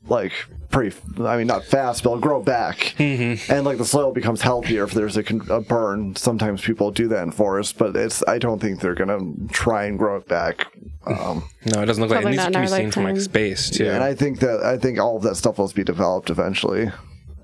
Like 0.07 0.31
pretty, 0.69 0.95
I 1.19 1.37
mean, 1.37 1.47
not 1.47 1.65
fast, 1.65 2.03
but 2.03 2.11
it'll 2.11 2.21
grow 2.21 2.41
back, 2.41 2.95
Mm-hmm. 2.97 3.51
and 3.51 3.65
like 3.65 3.77
the 3.77 3.85
soil 3.85 4.11
becomes 4.11 4.41
healthier 4.41 4.83
if 4.85 4.91
there's 4.91 5.17
a, 5.17 5.23
a 5.51 5.61
burn. 5.61 6.15
Sometimes 6.15 6.61
people 6.61 6.89
do 6.89 7.07
that 7.09 7.21
in 7.23 7.31
forests, 7.31 7.73
but 7.73 7.95
it's 7.95 8.23
I 8.27 8.39
don't 8.39 8.59
think 8.59 8.79
they're 8.79 8.95
gonna 8.95 9.19
try 9.51 9.85
and 9.85 9.99
grow 9.99 10.15
it 10.17 10.27
back. 10.27 10.67
Um, 11.05 11.43
no, 11.65 11.81
it 11.81 11.85
doesn't 11.85 12.01
look 12.01 12.09
like 12.11 12.19
it 12.19 12.21
Probably 12.23 12.31
needs 12.31 12.37
not 12.43 12.53
to 12.53 12.59
be 12.59 12.61
our 12.61 12.67
seen 12.67 12.91
from 12.91 13.03
like 13.03 13.19
space 13.19 13.69
too. 13.69 13.85
Yeah, 13.85 13.95
and 13.95 14.03
I 14.03 14.15
think 14.15 14.39
that 14.39 14.63
I 14.63 14.77
think 14.77 14.99
all 14.99 15.17
of 15.17 15.23
that 15.23 15.35
stuff 15.35 15.57
will 15.59 15.67
be 15.69 15.83
developed 15.83 16.29
eventually, 16.29 16.91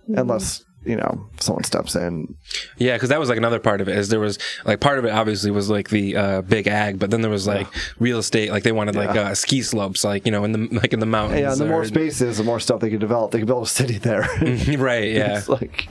unless 0.08 0.64
you 0.86 0.96
know 0.96 1.26
someone 1.40 1.64
steps 1.64 1.96
in. 1.96 2.36
Yeah, 2.78 2.96
because 2.96 3.10
that 3.10 3.20
was 3.20 3.30
like 3.30 3.38
another 3.38 3.60
part 3.60 3.82
of 3.82 3.88
it. 3.90 3.98
Is 3.98 4.10
there 4.10 4.20
was 4.20 4.38
like 4.66 4.80
part 4.80 5.00
of 5.00 5.06
it 5.06 5.12
obviously 5.12 5.52
was 5.52 5.70
like 5.70 5.90
the 5.90 6.16
uh, 6.16 6.42
big 6.42 6.68
ag, 6.68 7.00
but 7.00 7.12
then 7.12 7.22
there 7.22 7.32
was 7.32 7.48
like 7.48 7.68
real 8.00 8.20
estate. 8.20 8.52
Like 8.52 8.64
they 8.64 8.72
wanted 8.72 8.96
like 8.96 9.16
uh, 9.16 9.36
ski 9.36 9.62
slopes, 9.62 10.04
like 10.04 10.26
you 10.26 10.32
know, 10.32 10.44
in 10.44 10.52
the 10.52 10.68
like 10.72 10.94
in 10.94 11.00
the 11.00 11.06
mountains. 11.06 11.42
Yeah, 11.42 11.52
and 11.52 11.62
the 11.62 11.66
more 11.66 11.82
or- 11.82 11.86
spaces, 11.86 12.38
the 12.38 12.44
more 12.44 12.60
stuff 12.60 12.80
they 12.82 12.90
could 12.90 13.00
develop. 13.00 13.32
They 13.32 13.40
could 13.40 13.48
build 13.48 13.64
a 13.64 13.70
city 13.70 13.98
there. 13.98 14.22
right? 14.78 15.06
Yeah, 15.16 15.38
it's 15.38 15.48
like, 15.50 15.88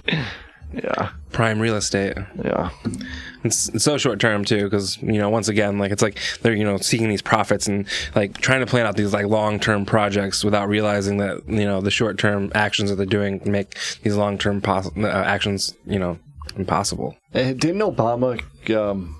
yeah, 0.82 1.10
prime 1.32 1.60
real 1.60 1.76
estate. 1.76 2.16
yeah, 2.42 2.70
It's, 3.44 3.68
it's 3.68 3.84
so 3.84 3.96
short 3.98 4.18
term 4.20 4.44
too, 4.44 4.64
because 4.64 4.96
you 5.02 5.18
know, 5.18 5.28
once 5.30 5.48
again, 5.48 5.78
like 5.78 5.92
it's 5.92 6.02
like 6.02 6.18
they're 6.42 6.54
you 6.54 6.64
know 6.64 6.76
seeking 6.78 7.08
these 7.08 7.22
profits 7.22 7.66
and 7.66 7.86
like 8.14 8.38
trying 8.38 8.60
to 8.60 8.66
plan 8.66 8.86
out 8.86 8.96
these 8.96 9.12
like 9.12 9.26
long 9.26 9.60
term 9.60 9.84
projects 9.86 10.42
without 10.44 10.68
realizing 10.68 11.18
that 11.18 11.46
you 11.48 11.64
know 11.64 11.80
the 11.80 11.90
short 11.90 12.18
term 12.18 12.50
actions 12.54 12.90
that 12.90 12.96
they're 12.96 13.06
doing 13.06 13.40
make 13.44 13.76
these 14.02 14.16
long 14.16 14.38
term 14.38 14.60
pos- 14.60 14.90
uh, 14.96 15.06
actions 15.08 15.74
you 15.86 15.98
know 15.98 16.18
impossible. 16.56 17.16
And 17.32 17.58
didn't 17.60 17.80
Obama? 17.82 18.40
Um, 18.74 19.16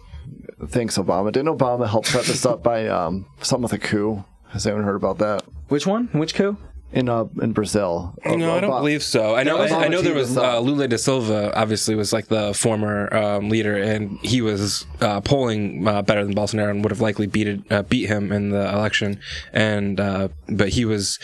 thanks, 0.68 0.96
Obama. 0.98 1.32
Didn't 1.32 1.56
Obama 1.56 1.88
help 1.88 2.06
set 2.06 2.24
this 2.24 2.46
up 2.46 2.62
by 2.62 2.86
um, 2.88 3.26
something 3.42 3.62
with 3.62 3.72
a 3.72 3.78
coup? 3.78 4.24
Has 4.50 4.66
anyone 4.66 4.84
heard 4.84 4.96
about 4.96 5.18
that? 5.18 5.42
Which 5.68 5.86
one? 5.86 6.08
Which 6.12 6.34
coup? 6.34 6.56
In 6.94 7.08
uh, 7.08 7.24
in 7.42 7.52
Brazil. 7.52 8.14
No, 8.24 8.30
I 8.30 8.60
don't 8.60 8.70
Obama- 8.70 8.78
believe 8.78 9.02
so. 9.02 9.34
I 9.34 9.42
know. 9.42 9.58
Obama 9.58 9.72
I, 9.72 9.84
I 9.86 9.88
know 9.88 10.00
there 10.00 10.14
was 10.14 10.36
uh, 10.36 10.58
uh, 10.58 10.60
Lula 10.60 10.86
da 10.86 10.96
Silva. 10.96 11.52
Obviously, 11.58 11.96
was 11.96 12.12
like 12.12 12.28
the 12.28 12.54
former 12.54 13.12
um, 13.12 13.48
leader, 13.48 13.76
and 13.76 14.18
he 14.20 14.40
was 14.40 14.86
uh, 15.00 15.20
polling 15.20 15.86
uh, 15.88 16.02
better 16.02 16.24
than 16.24 16.36
Bolsonaro, 16.36 16.70
and 16.70 16.84
would 16.84 16.92
have 16.92 17.00
likely 17.00 17.26
beat 17.26 17.48
it, 17.48 17.72
uh, 17.72 17.82
beat 17.82 18.06
him 18.06 18.30
in 18.30 18.50
the 18.50 18.72
election. 18.72 19.18
And 19.52 19.98
uh, 19.98 20.28
but 20.48 20.68
he 20.68 20.84
was 20.84 21.18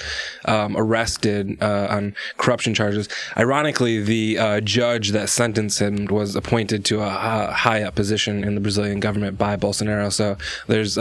um, 0.45 0.77
arrested 0.77 1.63
uh, 1.63 1.87
on 1.89 2.17
corruption 2.37 2.75
charges. 2.75 3.09
Ironically, 3.37 4.03
the 4.03 4.39
uh, 4.39 4.61
judge 4.61 5.11
that 5.11 5.29
sentenced 5.29 5.79
him 5.81 6.07
was 6.07 6.35
appointed 6.35 6.85
to 6.87 7.01
a 7.01 7.07
uh, 7.07 7.53
high 7.53 7.83
up 7.83 7.95
position 7.95 8.43
in 8.43 8.57
the 8.57 8.61
Brazilian 8.61 8.99
government 8.99 9.39
by 9.39 9.57
Bolsonaro. 9.57 10.13
So 10.13 10.37
there's. 10.67 10.99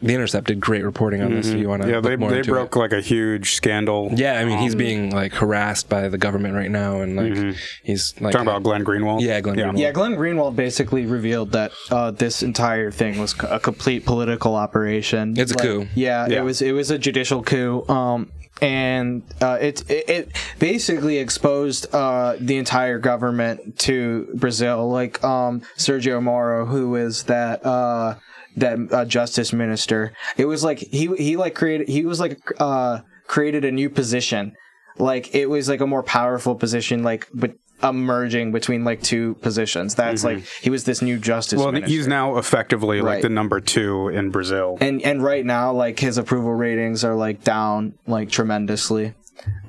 The 0.00 0.14
Intercept 0.14 0.46
did 0.46 0.60
great 0.60 0.84
reporting 0.84 1.22
on 1.22 1.32
this. 1.34 1.48
If 1.48 1.58
you 1.58 1.68
want 1.68 1.82
to, 1.82 1.90
Yeah, 1.90 2.00
they, 2.00 2.16
more 2.16 2.30
they 2.30 2.38
into 2.38 2.50
it. 2.50 2.52
broke 2.52 2.76
like 2.76 2.92
a 2.92 3.00
huge 3.00 3.52
scandal. 3.54 4.10
Yeah, 4.14 4.38
I 4.38 4.44
mean, 4.44 4.58
he's 4.58 4.74
being 4.74 5.10
like 5.10 5.32
harassed 5.32 5.88
by 5.88 6.08
the 6.08 6.18
government 6.18 6.54
right 6.54 6.70
now, 6.70 7.00
and 7.00 7.16
like 7.16 7.56
he's 7.82 8.14
like 8.20 8.32
Talking 8.32 8.48
about 8.48 8.62
Glenn 8.62 8.84
Greenwald. 8.84 9.20
Yeah, 9.22 9.40
Glenn 9.40 9.56
Greenwald. 9.56 9.78
Yeah, 9.78 9.92
Glenn 9.92 10.14
Greenwald 10.16 10.56
basically 10.56 11.06
revealed 11.06 11.52
that 11.52 11.72
uh, 11.90 12.10
this 12.10 12.42
entire 12.42 12.90
thing 12.90 13.18
was 13.18 13.34
a 13.42 13.58
complete 13.60 14.04
political 14.04 14.54
operation. 14.54 15.34
It's 15.38 15.52
a 15.52 15.54
coup. 15.56 15.86
Yeah, 15.94 16.26
Yeah. 16.28 16.40
it 16.40 16.44
was. 16.44 16.62
It 16.62 16.72
was 16.72 16.90
a 16.90 16.98
judicial 16.98 17.42
coup. 17.42 17.84
Um, 17.88 18.30
and 18.60 19.22
uh, 19.40 19.56
it, 19.60 19.88
it 19.88 20.08
it 20.10 20.28
basically 20.58 21.18
exposed 21.18 21.86
uh, 21.94 22.34
the 22.40 22.56
entire 22.56 22.98
government 22.98 23.78
to 23.80 24.28
Brazil, 24.34 24.90
like 24.90 25.22
um, 25.22 25.62
Sergio 25.76 26.20
Moro, 26.20 26.66
who 26.66 26.96
is 26.96 27.22
that 27.24 27.64
uh, 27.64 28.16
that 28.60 28.92
uh, 28.92 29.04
justice 29.04 29.52
minister. 29.52 30.12
It 30.36 30.46
was 30.46 30.64
like 30.64 30.78
he 30.78 31.06
he 31.16 31.36
like 31.36 31.54
created 31.54 31.88
he 31.88 32.04
was 32.04 32.20
like 32.20 32.38
uh, 32.58 33.00
created 33.26 33.64
a 33.64 33.72
new 33.72 33.90
position, 33.90 34.54
like 34.98 35.34
it 35.34 35.46
was 35.46 35.68
like 35.68 35.80
a 35.80 35.86
more 35.86 36.02
powerful 36.02 36.54
position, 36.54 37.02
like 37.02 37.28
but 37.32 37.52
emerging 37.82 38.50
between 38.52 38.84
like 38.84 39.02
two 39.02 39.34
positions. 39.36 39.94
That's 39.94 40.24
like 40.24 40.44
he 40.60 40.70
was 40.70 40.84
this 40.84 41.00
new 41.02 41.18
justice. 41.18 41.58
Well, 41.58 41.72
minister. 41.72 41.94
he's 41.94 42.06
now 42.06 42.36
effectively 42.36 43.00
like 43.00 43.22
the 43.22 43.28
number 43.28 43.60
two 43.60 44.08
in 44.08 44.30
Brazil. 44.30 44.78
and 44.80 45.02
and 45.02 45.22
right 45.22 45.44
now 45.44 45.72
like 45.72 45.98
his 45.98 46.18
approval 46.18 46.52
ratings 46.52 47.04
are 47.04 47.14
like 47.14 47.44
down 47.44 47.94
like 48.06 48.30
tremendously 48.30 49.14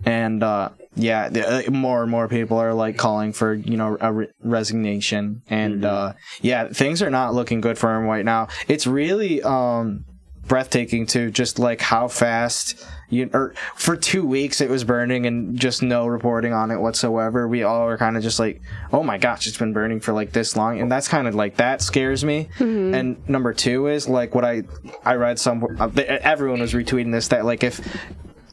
and 0.05 0.43
uh 0.43 0.69
yeah 0.95 1.29
the, 1.29 1.67
uh, 1.67 1.71
more 1.71 2.01
and 2.01 2.11
more 2.11 2.27
people 2.27 2.57
are 2.57 2.73
like 2.73 2.97
calling 2.97 3.31
for 3.31 3.53
you 3.53 3.77
know 3.77 3.97
a 4.01 4.11
re- 4.11 4.27
resignation. 4.41 5.43
And 5.49 5.85
uh 5.85 6.13
yeah 6.41 6.67
things 6.69 7.01
are 7.01 7.09
not 7.09 7.33
looking 7.33 7.61
good 7.61 7.77
for 7.77 7.95
him 7.95 8.05
right 8.05 8.25
now. 8.25 8.47
It's 8.67 8.87
really 8.87 9.41
um 9.43 10.05
breathtaking 10.47 11.05
to 11.05 11.29
just 11.29 11.59
like 11.59 11.79
how 11.79 12.07
fast 12.07 12.83
you 13.09 13.29
or 13.33 13.53
for 13.75 13.95
two 13.95 14.25
weeks 14.25 14.61
it 14.61 14.69
was 14.69 14.83
burning 14.83 15.27
and 15.27 15.59
just 15.59 15.83
no 15.83 16.07
reporting 16.07 16.53
on 16.53 16.71
it 16.71 16.77
whatsoever. 16.77 17.47
We 17.47 17.61
all 17.61 17.85
were 17.85 17.97
kind 17.97 18.17
of 18.17 18.23
just 18.23 18.39
like 18.39 18.59
oh 18.91 19.03
my 19.03 19.19
gosh 19.19 19.45
it's 19.45 19.57
been 19.57 19.73
burning 19.73 19.99
for 19.99 20.11
like 20.11 20.31
this 20.31 20.57
long. 20.57 20.79
And 20.79 20.91
that's 20.91 21.07
kind 21.07 21.27
of 21.27 21.35
like 21.35 21.57
that 21.57 21.83
scares 21.83 22.25
me. 22.25 22.49
And 22.95 23.29
number 23.29 23.53
two 23.53 23.87
is 23.87 24.09
like 24.09 24.33
what 24.33 24.43
i 24.43 24.63
i 25.05 25.13
read 25.13 25.37
some 25.37 25.63
uh, 25.79 25.89
everyone 25.95 26.61
was 26.61 26.73
retweeting 26.73 27.11
this 27.11 27.27
that 27.27 27.45
like 27.45 27.63
if 27.63 27.79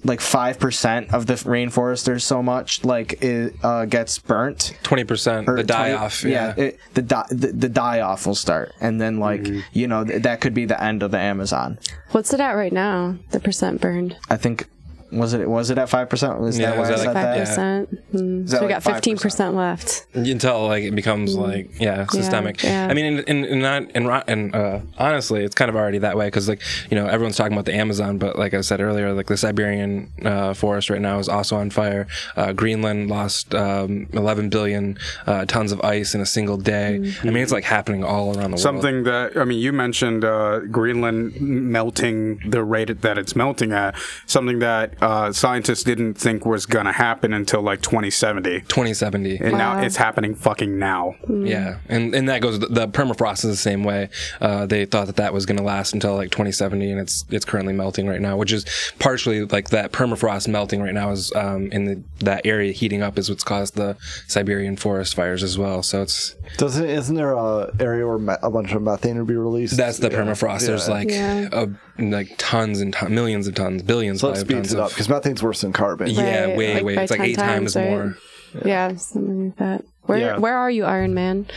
like 0.07 0.21
5% 0.21 1.13
of 1.13 1.27
the 1.27 1.35
rainforest 1.35 2.05
there's 2.05 2.25
so 2.25 2.43
much 2.43 2.85
like 2.85 3.23
it 3.23 3.55
uh, 3.63 3.85
gets 3.85 4.19
burnt 4.19 4.77
twenty 4.83 5.05
percent 5.05 5.49
or 5.49 5.57
the 5.57 5.65
die 5.65 5.91
20 5.91 5.95
off. 6.05 6.25
Yeah, 6.25 6.55
it, 6.57 6.79
the, 6.95 7.03
die, 7.03 7.27
the 7.31 7.49
the 7.49 7.69
die 7.69 8.01
off 8.01 8.27
will 8.27 8.35
start 8.35 8.73
and 8.81 9.01
then 9.01 9.19
like 9.19 9.41
Mm-hmm. 9.43 9.61
you 9.73 9.87
know 9.89 10.05
th- 10.05 10.23
that 10.23 10.41
could 10.41 10.55
be 10.55 10.65
the 10.65 10.83
end 10.83 11.03
of 11.03 11.11
the 11.11 11.19
amazon 11.19 11.79
What's 12.13 12.33
it 12.33 12.41
at 12.41 12.53
right 12.53 12.73
now? 12.73 13.17
The 13.31 13.41
percent 13.41 13.81
burned. 13.81 14.17
i 14.31 14.37
think 14.37 14.69
was 15.19 15.33
it 15.35 15.49
was 15.49 15.71
it 15.71 15.79
at 15.79 15.89
5% 15.89 16.39
was 16.41 16.59
Yeah, 16.59 16.71
that 16.71 16.77
it 16.77 16.81
was 16.81 16.89
why 16.89 16.95
I 16.95 16.97
said 16.99 17.07
like, 17.07 17.15
Five 17.15 17.25
that? 17.25 17.37
yeah. 17.37 17.45
percent. 17.45 17.89
Is 18.13 18.51
that 18.51 18.57
So 18.59 18.63
we 18.67 18.73
like 18.73 18.85
got 18.85 18.95
fifteen 18.95 19.17
5%? 19.17 19.55
left. 19.55 20.07
until 20.15 20.67
like 20.67 20.85
it 20.85 20.95
becomes 20.95 21.35
like 21.37 21.71
yeah 21.81 22.07
systemic 22.07 22.63
yeah. 22.63 22.87
yeah. 22.87 22.91
i 22.91 22.95
mean 22.95 23.05
in 23.07 23.19
in, 23.25 23.45
in 23.45 23.59
not 23.61 23.83
in, 23.97 24.07
and 24.29 24.55
uh 24.55 24.81
honestly 24.99 25.45
it's 25.45 25.55
kind 25.55 25.69
of 25.69 25.77
already 25.77 25.99
that 25.99 26.17
way 26.17 26.27
because 26.27 26.49
like 26.49 26.61
you 26.91 26.97
know 26.97 27.07
everyone's 27.07 27.37
talking 27.37 27.53
about 27.53 27.65
the 27.65 27.75
amazon 27.75 28.19
but 28.19 28.39
like 28.39 28.55
i 28.55 28.61
said 28.61 28.81
earlier 28.81 29.13
like 29.13 29.27
the 29.27 29.37
siberian 29.37 30.11
uh, 30.25 30.53
forest 30.55 30.91
right 30.91 31.01
now 31.01 31.19
is 31.19 31.29
also 31.29 31.57
on 31.57 31.71
fire 31.71 32.07
uh, 32.37 32.53
greenland 32.53 33.09
lost 33.09 33.55
um, 33.55 34.07
11 34.13 34.49
billion 34.51 34.97
uh, 35.27 35.45
tons 35.47 35.73
of 35.73 35.81
ice 35.83 36.15
in 36.15 36.21
a 36.21 36.27
single 36.27 36.57
day 36.57 36.95
i 37.23 37.27
mean 37.27 37.43
it's 37.43 37.53
like 37.53 37.65
happening 37.65 38.03
all 38.05 38.29
around 38.37 38.51
the 38.51 38.57
world 38.57 38.61
Something 38.61 39.05
that 39.05 39.37
I 39.37 39.45
mean, 39.45 39.59
you 39.59 39.73
mentioned 39.73 40.25
uh, 40.25 40.61
Greenland 40.61 41.41
melting 41.41 42.39
the 42.51 42.63
rate 42.65 43.03
that 43.03 43.19
it's 43.19 43.35
melting 43.37 43.73
at. 43.73 43.95
Something 44.27 44.59
that 44.61 44.95
uh, 45.07 45.33
scientists 45.33 45.85
didn't 45.85 46.15
think 46.15 46.45
was 46.45 46.67
going 46.67 46.87
to 46.87 46.93
happen 46.93 47.33
until 47.33 47.63
like 47.63 47.81
2070, 47.81 48.61
2070 48.63 49.37
and 49.39 49.53
now 49.53 49.81
it's 49.81 49.97
happening 49.97 50.35
fucking 50.35 50.79
now. 50.79 51.15
Yeah, 51.29 51.79
and 51.89 52.15
and 52.15 52.29
that 52.29 52.41
goes. 52.43 52.59
The 52.59 52.89
permafrost 52.89 53.45
is 53.45 53.51
the 53.51 53.57
same 53.57 53.85
way. 53.85 54.09
Uh, 54.41 54.67
they 54.67 54.85
thought 54.85 55.07
that 55.07 55.17
that 55.17 55.33
was 55.33 55.47
going 55.47 55.59
to 55.59 55.63
last 55.63 55.93
until 55.95 56.15
like 56.17 56.31
2070, 56.31 56.91
and 56.91 57.01
it's 57.01 57.25
it's 57.31 57.45
currently 57.45 57.73
melting 57.73 58.07
right 58.09 58.21
now, 58.21 58.37
which 58.37 58.53
is 58.53 58.65
partially 58.99 59.45
like 59.45 59.71
that 59.71 59.93
permafrost 59.93 60.49
melting 60.49 60.83
right 60.83 60.95
now 60.95 61.11
is 61.13 61.33
um, 61.37 61.71
in 61.73 61.85
the 61.85 62.03
that 62.25 62.45
area 62.45 62.73
heating 62.73 63.03
up 63.03 63.17
is 63.19 63.29
what's 63.31 63.45
caused 63.45 63.77
the 63.77 63.97
Siberian 64.27 64.77
forest 64.77 65.15
fires 65.15 65.43
as 65.43 65.57
well. 65.57 65.83
So 65.83 66.03
it's 66.03 66.35
Doesn't 66.57 66.85
isn't 66.89 67.15
there 67.15 67.33
a 67.33 67.73
area 67.79 68.07
where 68.07 68.19
me- 68.19 68.35
a 68.43 68.51
bunch 68.51 68.73
of 68.73 68.83
methane 68.83 69.19
would 69.19 69.27
be 69.29 69.37
released? 69.37 69.77
that's 69.77 69.99
the 69.99 70.11
Yeah. 70.11 70.19
permafrost. 70.19 70.67
There's 70.67 70.89
like 70.89 71.11
Yeah. 71.11 71.49
uh, 71.53 71.67
like 71.99 72.35
tons 72.39 72.81
and 72.81 72.93
ton, 72.93 73.15
millions 73.15 73.47
of 73.47 73.55
tons, 73.55 73.83
billions 73.83 74.21
so 74.21 74.29
it 74.29 74.43
of 74.43 74.49
tons 74.49 74.73
it 74.73 74.79
up 74.87 74.91
because 74.91 75.09
methane's 75.09 75.43
worse 75.43 75.61
than 75.61 75.73
carbon. 75.73 76.09
Yeah, 76.11 76.45
Right, 76.47 76.57
way 76.57 76.75
like 76.75 76.85
way. 76.85 76.97
It's 76.97 77.11
like 77.11 77.21
eight 77.21 77.37
times, 77.37 77.75
times, 77.75 77.77
right? 77.77 77.91
more. 77.91 78.17
Yeah, 78.65 78.97
something 78.97 79.47
like 79.47 79.57
that. 79.59 79.85
Where 80.03 80.19
Yeah. 80.19 80.39
where 80.39 80.57
are 80.57 80.71
you, 80.71 80.85
Iron 80.85 81.15
Man? 81.15 81.47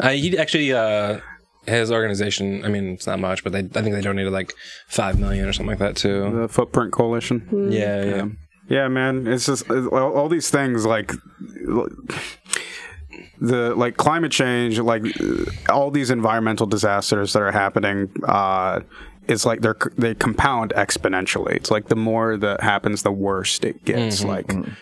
Uh, 0.00 0.10
he 0.10 0.38
actually 0.38 0.72
uh, 0.72 1.18
his 1.66 1.90
organization. 1.90 2.64
I 2.64 2.68
mean, 2.68 2.90
it's 2.94 3.06
not 3.08 3.18
much, 3.18 3.42
but 3.42 3.52
they, 3.52 3.58
I 3.58 3.82
think 3.82 3.94
they 3.96 4.00
donated 4.00 4.32
like 4.32 4.52
five 4.86 5.18
million 5.18 5.48
or 5.48 5.52
something 5.52 5.70
like 5.70 5.80
that 5.80 5.96
too. 5.96 6.30
The 6.42 6.48
Footprint 6.48 6.92
Coalition. 6.92 7.68
Yeah, 7.72 8.04
yeah. 8.04 8.26
Yeah, 8.68 8.86
man. 8.88 9.26
It's 9.26 9.46
just 9.46 9.68
uh, 9.68 9.88
all, 9.88 10.12
all 10.16 10.28
these 10.28 10.50
things 10.50 10.86
like 10.86 11.10
the 13.40 13.74
like 13.74 13.96
climate 13.96 14.30
change, 14.30 14.78
like 14.78 15.02
uh, 15.20 15.44
all 15.72 15.90
these 15.90 16.10
environmental 16.12 16.66
disasters 16.66 17.32
that 17.32 17.42
are 17.42 17.50
happening. 17.52 18.08
Uh, 18.24 18.80
it's 19.28 19.44
like 19.44 19.60
they're 19.60 19.76
they 19.96 20.14
compound 20.14 20.72
exponentially. 20.74 21.52
It's 21.52 21.70
like 21.70 21.88
the 21.88 21.96
more 21.96 22.36
that 22.36 22.62
happens, 22.62 23.02
the 23.02 23.12
worse 23.12 23.58
it 23.60 23.84
gets. 23.84 24.20
Mm-hmm. 24.20 24.28
Like 24.28 24.46
mm-hmm. 24.48 24.72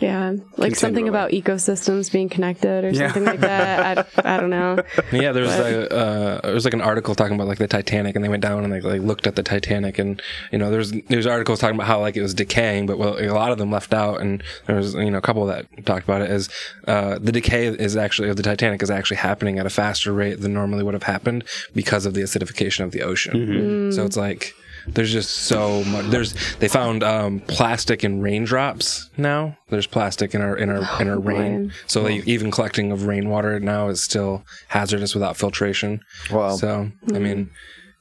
Yeah, 0.00 0.34
like 0.56 0.74
something 0.74 1.08
about 1.08 1.30
ecosystems 1.30 2.10
being 2.12 2.28
connected 2.28 2.84
or 2.84 2.90
Yeah. 2.90 3.06
something 3.12 3.24
like 3.24 3.40
that. 3.40 4.08
I, 4.24 4.34
I 4.34 4.40
don't 4.40 4.50
know. 4.50 4.82
Yeah, 5.12 5.30
there 5.30 5.44
was 5.44 5.56
like 5.56 5.92
uh, 5.92 6.40
there 6.42 6.52
was 6.54 6.64
like 6.64 6.74
an 6.74 6.80
article 6.80 7.14
talking 7.14 7.36
about 7.36 7.46
like 7.46 7.58
the 7.58 7.68
Titanic, 7.68 8.16
and 8.16 8.24
they 8.24 8.28
went 8.28 8.42
down 8.42 8.64
and 8.64 8.72
like, 8.72 8.82
like 8.82 9.00
looked 9.02 9.26
at 9.28 9.36
the 9.36 9.42
Titanic, 9.44 9.98
and 10.00 10.20
you 10.50 10.58
know 10.58 10.70
there's 10.70 10.90
there's 11.08 11.26
articles 11.26 11.60
talking 11.60 11.76
about 11.76 11.86
how 11.86 12.00
like 12.00 12.16
it 12.16 12.22
was 12.22 12.34
decaying, 12.34 12.86
but 12.86 12.98
well, 12.98 13.16
a 13.20 13.30
lot 13.30 13.52
of 13.52 13.58
them 13.58 13.70
left 13.70 13.94
out, 13.94 14.20
and 14.20 14.42
there 14.66 14.74
was 14.76 14.94
you 14.94 15.10
know 15.10 15.18
a 15.18 15.22
couple 15.22 15.46
that 15.46 15.66
talked 15.86 16.04
about 16.04 16.22
it 16.22 16.30
as 16.30 16.48
uh, 16.88 17.18
the 17.20 17.30
decay 17.30 17.66
is 17.68 17.96
actually 17.96 18.28
of 18.28 18.36
the 18.36 18.42
Titanic 18.42 18.82
is 18.82 18.90
actually 18.90 19.18
happening 19.18 19.58
at 19.60 19.66
a 19.66 19.70
faster 19.70 20.12
rate 20.12 20.40
than 20.40 20.52
normally 20.54 20.82
would 20.82 20.94
have 20.94 21.04
happened 21.04 21.44
because 21.74 22.04
of 22.04 22.14
the 22.14 22.22
acidification 22.22 22.80
of 22.84 22.90
the 22.90 23.02
ocean. 23.02 23.92
So 23.92 24.04
it's 24.04 24.16
like 24.16 24.54
there's 24.88 25.12
just 25.12 25.30
so 25.30 25.82
much. 25.84 26.06
There's 26.06 26.34
they 26.56 26.68
found 26.68 27.02
um, 27.02 27.40
plastic 27.40 28.04
in 28.04 28.20
raindrops 28.20 29.10
now. 29.16 29.56
There's 29.70 29.86
plastic 29.86 30.34
in 30.34 30.40
our 30.40 30.56
in 30.56 30.70
our 30.70 31.00
in 31.00 31.08
our 31.08 31.18
rain. 31.18 31.72
So 31.86 32.02
like, 32.02 32.26
even 32.26 32.50
collecting 32.50 32.92
of 32.92 33.06
rainwater 33.06 33.60
now 33.60 33.88
is 33.88 34.02
still 34.02 34.44
hazardous 34.68 35.14
without 35.14 35.36
filtration. 35.36 36.00
Wow. 36.30 36.56
So 36.56 36.90
I 37.14 37.18
mean, 37.18 37.50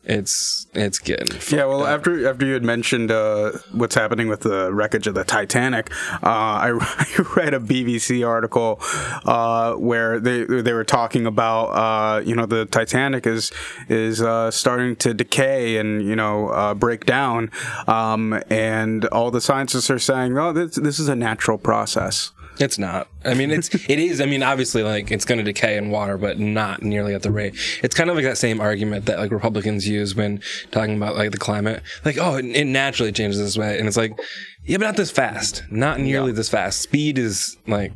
it's 0.06 0.68
it's 0.74 1.00
getting 1.00 1.30
Yeah, 1.50 1.66
well, 1.66 1.88
after 1.88 2.28
after 2.28 2.46
you 2.46 2.54
had 2.54 2.64
mentioned 2.64 3.10
uh, 3.10 3.54
what's 3.72 3.96
happening 3.96 4.28
with 4.28 4.42
the 4.42 4.74
wreckage 4.74 5.08
of 5.08 5.16
the 5.16 5.24
Titanic, 5.24 5.92
uh, 6.16 6.18
I, 6.24 6.72
I 6.82 7.24
read 7.38 7.54
a 7.54 7.60
BBC 7.60 8.28
article 8.28 8.80
uh, 9.26 9.76
where 9.76 10.20
they 10.20 10.44
they 10.44 10.74
were 10.74 10.84
talking 10.84 11.26
about 11.26 11.68
uh, 11.68 12.20
you 12.20 12.36
know 12.36 12.46
the 12.46 12.66
Titanic 12.66 13.26
is 13.26 13.52
is 13.88 14.22
uh, 14.22 14.52
starting 14.52 14.98
to 14.98 15.14
decay 15.14 15.78
and 15.78 16.06
you 16.06 16.18
know 16.18 16.50
uh, 16.50 16.74
break 16.74 17.06
down, 17.06 17.50
um, 17.88 18.42
and 18.50 19.06
all 19.06 19.32
the 19.32 19.42
scientists 19.42 19.90
are 19.90 20.00
saying, 20.00 20.38
oh, 20.38 20.52
this 20.52 20.76
this 20.76 21.00
is 21.00 21.08
a 21.08 21.16
natural 21.16 21.58
process. 21.58 22.32
It's 22.60 22.78
not. 22.78 23.08
I 23.26 23.34
mean, 23.34 23.52
it's 23.52 23.74
it 23.74 24.00
is. 24.00 24.22
I 24.22 24.26
mean, 24.26 24.44
obviously, 24.44 24.84
like 24.84 25.12
it's 25.12 25.26
going 25.26 25.40
to 25.40 25.44
decay 25.44 25.78
in 25.78 25.90
water, 25.90 26.18
but 26.18 26.40
not 26.40 26.84
nearly 26.84 27.16
at 27.16 27.24
the 27.24 27.32
rate. 27.32 27.56
It's 27.82 27.96
kind 27.96 28.10
of 28.10 28.16
like 28.16 28.26
that 28.26 28.38
same 28.38 28.62
argument 28.62 29.06
that 29.06 29.18
like 29.18 29.32
Republicans 29.32 29.88
use 29.88 30.16
when 30.16 30.42
talking 30.72 30.96
about 30.96 31.16
like 31.16 31.32
the 31.32 31.38
climate. 31.38 31.82
Like, 32.06 32.18
oh, 32.20 32.36
it, 32.36 32.46
it 32.46 32.66
naturally 32.66 33.12
changes 33.12 33.40
this 33.40 33.58
way, 33.58 33.80
and 33.80 33.88
it's 33.88 33.98
like, 33.98 34.18
yeah, 34.66 34.78
but 34.78 34.86
not 34.86 34.98
this 34.98 35.12
fast. 35.12 35.64
Not 35.72 36.00
nearly 36.00 36.32
this 36.32 36.50
fast. 36.50 36.82
Speed 36.82 37.18
is 37.18 37.58
like 37.66 37.92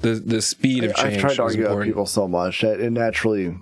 the 0.00 0.14
the 0.14 0.42
speed 0.42 0.84
of 0.84 0.94
change 0.94 1.14
I've 1.14 1.20
tried 1.20 1.34
to 1.36 1.42
argue 1.42 1.76
with 1.76 1.86
people 1.86 2.06
so 2.06 2.28
much 2.28 2.60
that 2.60 2.80
it 2.80 2.90
naturally, 2.90 3.56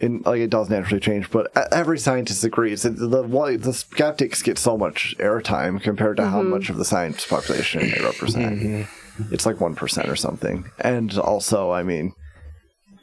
in, 0.00 0.22
like 0.22 0.40
it 0.40 0.50
does 0.50 0.68
naturally 0.70 1.00
change. 1.00 1.30
But 1.30 1.50
every 1.72 1.98
scientist 1.98 2.44
agrees 2.44 2.82
that 2.82 2.96
the 2.96 3.22
one, 3.22 3.58
the 3.58 3.72
skeptics 3.72 4.42
get 4.42 4.58
so 4.58 4.76
much 4.76 5.14
airtime 5.18 5.80
compared 5.80 6.16
to 6.18 6.26
how 6.28 6.40
mm-hmm. 6.40 6.50
much 6.50 6.70
of 6.70 6.76
the 6.76 6.84
science 6.84 7.26
population 7.26 7.80
they 7.90 8.02
represent. 8.02 8.60
Mm-hmm. 8.60 9.34
It's 9.34 9.46
like 9.46 9.60
one 9.60 9.74
percent 9.74 10.08
or 10.08 10.16
something. 10.16 10.70
And 10.78 11.16
also, 11.18 11.70
I 11.70 11.82
mean, 11.82 12.12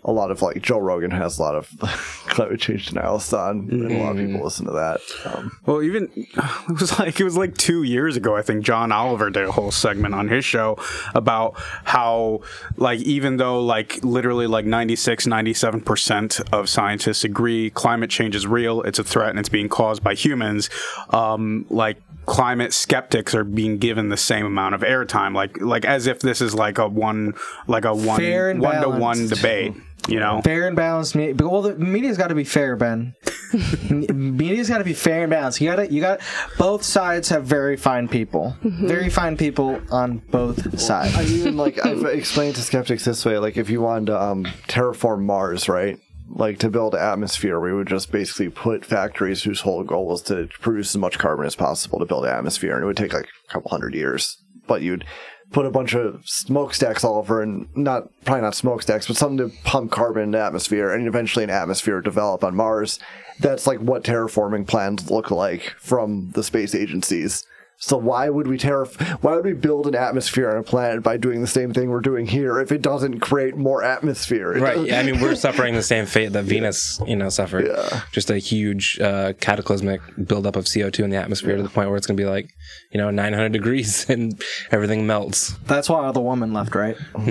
a 0.05 0.11
lot 0.11 0.31
of 0.31 0.41
like 0.41 0.61
Joe 0.61 0.79
Rogan 0.79 1.11
has 1.11 1.39
a 1.39 1.41
lot 1.41 1.55
of 1.55 1.69
climate 2.27 2.59
change 2.59 2.89
denialists 2.89 3.37
on, 3.37 3.69
and 3.69 3.91
a 3.91 4.03
lot 4.03 4.17
of 4.17 4.25
people 4.25 4.43
listen 4.43 4.65
to 4.65 4.71
that. 4.73 4.99
Um, 5.25 5.57
Well, 5.65 5.81
even 5.81 6.09
it 6.15 6.79
was 6.79 6.99
like 6.99 7.19
it 7.19 7.23
was 7.23 7.37
like 7.37 7.55
two 7.57 7.83
years 7.83 8.17
ago. 8.17 8.35
I 8.35 8.41
think 8.41 8.63
John 8.63 8.91
Oliver 8.91 9.29
did 9.29 9.45
a 9.45 9.51
whole 9.51 9.71
segment 9.71 10.13
on 10.13 10.27
his 10.27 10.43
show 10.43 10.77
about 11.13 11.53
how 11.83 12.41
like 12.77 12.99
even 13.01 13.37
though 13.37 13.63
like 13.63 14.03
literally 14.03 14.47
like 14.47 14.65
96 14.65 15.27
97 15.27 15.81
percent 15.81 16.41
of 16.51 16.69
scientists 16.69 17.23
agree 17.23 17.69
climate 17.69 18.09
change 18.09 18.35
is 18.35 18.45
real, 18.45 18.81
it's 18.81 18.99
a 18.99 19.03
threat, 19.03 19.29
and 19.29 19.39
it's 19.39 19.49
being 19.49 19.69
caused 19.69 20.03
by 20.03 20.13
humans. 20.13 20.69
Um, 21.09 21.65
like 21.69 21.97
climate 22.25 22.73
skeptics 22.73 23.35
are 23.35 23.43
being 23.43 23.77
given 23.77 24.09
the 24.09 24.17
same 24.17 24.45
amount 24.45 24.75
of 24.75 24.81
airtime, 24.81 25.35
like 25.35 25.59
like 25.61 25.85
as 25.85 26.07
if 26.07 26.19
this 26.19 26.41
is 26.41 26.53
like 26.53 26.77
a 26.77 26.87
one 26.87 27.33
like 27.67 27.85
a 27.85 27.93
one 27.93 28.17
one 28.59 28.81
to 28.81 28.89
one 28.89 29.27
debate. 29.27 29.73
You 30.07 30.19
know, 30.19 30.41
Fair 30.43 30.67
and 30.67 30.75
balanced 30.75 31.15
media. 31.15 31.33
But 31.33 31.49
well, 31.49 31.61
the 31.61 31.75
media's 31.75 32.17
got 32.17 32.27
to 32.27 32.35
be 32.35 32.43
fair, 32.43 32.75
Ben. 32.75 33.15
media's 33.89 34.67
got 34.67 34.79
to 34.79 34.83
be 34.83 34.93
fair 34.93 35.23
and 35.23 35.29
balanced. 35.29 35.61
You 35.61 35.69
got 35.69 35.77
to, 35.77 35.91
you 35.91 36.01
got. 36.01 36.19
Both 36.57 36.83
sides 36.83 37.29
have 37.29 37.45
very 37.45 37.77
fine 37.77 38.07
people. 38.09 38.57
Very 38.61 39.09
fine 39.09 39.37
people 39.37 39.81
on 39.91 40.17
both 40.17 40.79
sides. 40.79 41.15
I 41.15 41.23
even 41.23 41.55
like 41.55 41.85
I've 41.85 42.03
explained 42.03 42.55
to 42.55 42.61
skeptics 42.61 43.05
this 43.05 43.23
way: 43.23 43.37
like 43.37 43.55
if 43.55 43.69
you 43.69 43.81
wanted 43.81 44.07
to 44.07 44.21
um, 44.21 44.45
terraform 44.67 45.21
Mars, 45.21 45.69
right? 45.69 45.97
Like 46.27 46.59
to 46.59 46.69
build 46.69 46.95
atmosphere, 46.95 47.59
we 47.59 47.73
would 47.73 47.87
just 47.87 48.11
basically 48.11 48.49
put 48.49 48.83
factories 48.83 49.43
whose 49.43 49.61
whole 49.61 49.83
goal 49.83 50.07
was 50.07 50.21
to 50.23 50.49
produce 50.59 50.89
as 50.89 50.97
much 50.97 51.17
carbon 51.19 51.45
as 51.45 51.55
possible 51.55 51.99
to 51.99 52.05
build 52.05 52.25
atmosphere, 52.25 52.73
and 52.73 52.83
it 52.83 52.87
would 52.87 52.97
take 52.97 53.13
like 53.13 53.27
a 53.49 53.53
couple 53.53 53.69
hundred 53.69 53.93
years. 53.93 54.37
But 54.65 54.81
you'd 54.81 55.05
put 55.51 55.65
a 55.65 55.71
bunch 55.71 55.93
of 55.93 56.21
smokestacks 56.27 57.03
all 57.03 57.17
over, 57.17 57.41
and 57.41 57.67
not 57.75 58.09
probably 58.25 58.41
not 58.41 58.55
smokestacks, 58.55 59.07
but 59.07 59.17
something 59.17 59.37
to 59.37 59.55
pump 59.63 59.91
carbon 59.91 60.23
into 60.23 60.39
atmosphere, 60.39 60.91
and 60.91 61.07
eventually 61.07 61.43
an 61.43 61.49
atmosphere 61.49 62.01
develop 62.01 62.43
on 62.43 62.55
Mars. 62.55 62.99
That's 63.39 63.67
like 63.67 63.79
what 63.79 64.03
terraforming 64.03 64.67
plans 64.67 65.09
look 65.09 65.31
like 65.31 65.73
from 65.79 66.31
the 66.31 66.43
space 66.43 66.75
agencies. 66.75 67.45
So 67.77 67.97
why 67.97 68.29
would 68.29 68.47
we 68.47 68.57
terra- 68.57 68.87
Why 69.21 69.35
would 69.35 69.43
we 69.45 69.53
build 69.53 69.87
an 69.87 69.95
atmosphere 69.95 70.49
on 70.49 70.57
a 70.57 70.63
planet 70.63 71.03
by 71.03 71.17
doing 71.17 71.41
the 71.41 71.47
same 71.47 71.73
thing 71.73 71.89
we're 71.89 71.99
doing 71.99 72.27
here 72.27 72.59
if 72.59 72.71
it 72.71 72.81
doesn't 72.81 73.19
create 73.19 73.57
more 73.57 73.83
atmosphere? 73.83 74.53
It 74.53 74.61
Right. 74.61 74.79
Yeah, 74.87 74.99
I 74.99 75.03
mean, 75.03 75.19
we're 75.19 75.35
suffering 75.35 75.73
the 75.75 75.83
same 75.83 76.05
fate 76.05 76.31
that 76.31 76.43
Venus, 76.45 77.01
you 77.05 77.15
know, 77.15 77.29
suffered. 77.29 77.67
Yeah. 77.67 78.01
Just 78.11 78.29
a 78.29 78.37
huge 78.37 78.99
uh, 79.01 79.33
cataclysmic 79.39 80.01
buildup 80.25 80.55
of 80.55 80.65
CO2 80.65 81.03
in 81.03 81.09
the 81.09 81.17
atmosphere 81.17 81.57
to 81.57 81.63
the 81.63 81.69
point 81.69 81.89
where 81.89 81.97
it's 81.97 82.07
going 82.07 82.17
to 82.17 82.23
be 82.23 82.29
like, 82.29 82.49
you 82.91 82.99
know, 82.99 83.09
900 83.09 83.51
degrees 83.51 84.09
and 84.09 84.41
everything 84.71 85.05
melts. 85.05 85.53
That's 85.65 85.89
why 85.89 86.05
all 86.05 86.13
the 86.13 86.21
woman 86.21 86.53
left, 86.53 86.75
right? 86.75 86.95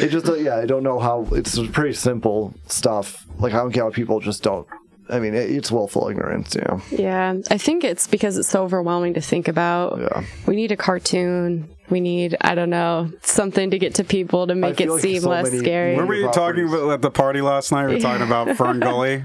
It 0.00 0.08
just 0.08 0.26
yeah, 0.40 0.56
I 0.56 0.66
don't 0.66 0.82
know 0.82 0.98
how. 0.98 1.28
It's 1.32 1.58
pretty 1.68 1.94
simple 1.94 2.54
stuff. 2.66 3.24
Like 3.38 3.52
I 3.52 3.58
don't 3.58 3.72
get 3.72 3.84
how 3.84 3.90
people 3.90 4.18
just 4.20 4.42
don't. 4.42 4.66
I 5.08 5.20
mean, 5.20 5.34
it, 5.34 5.50
it's 5.50 5.70
willful 5.70 6.08
ignorance. 6.08 6.54
Yeah. 6.54 6.80
Yeah, 6.90 7.34
I 7.50 7.58
think 7.58 7.84
it's 7.84 8.06
because 8.06 8.36
it's 8.36 8.48
so 8.48 8.64
overwhelming 8.64 9.14
to 9.14 9.20
think 9.20 9.48
about. 9.48 9.98
Yeah. 10.00 10.24
We 10.46 10.56
need 10.56 10.72
a 10.72 10.76
cartoon. 10.76 11.68
We 11.88 12.00
need, 12.00 12.36
I 12.40 12.56
don't 12.56 12.70
know, 12.70 13.12
something 13.22 13.70
to 13.70 13.78
get 13.78 13.94
to 13.96 14.04
people 14.04 14.48
to 14.48 14.56
make 14.56 14.80
it 14.80 14.90
like 14.90 15.00
seem 15.00 15.20
so 15.22 15.30
less 15.30 15.46
many- 15.46 15.58
scary. 15.58 15.94
Were 15.96 16.04
we 16.06 16.22
talking 16.22 16.32
properties. 16.32 16.72
about 16.72 16.90
at 16.90 17.02
the 17.02 17.10
party 17.12 17.40
last 17.40 17.70
night? 17.70 17.86
We 17.86 17.94
were 17.94 18.00
talking 18.00 18.26
about 18.26 18.56
Fern 18.56 18.80
Gully. 18.80 19.22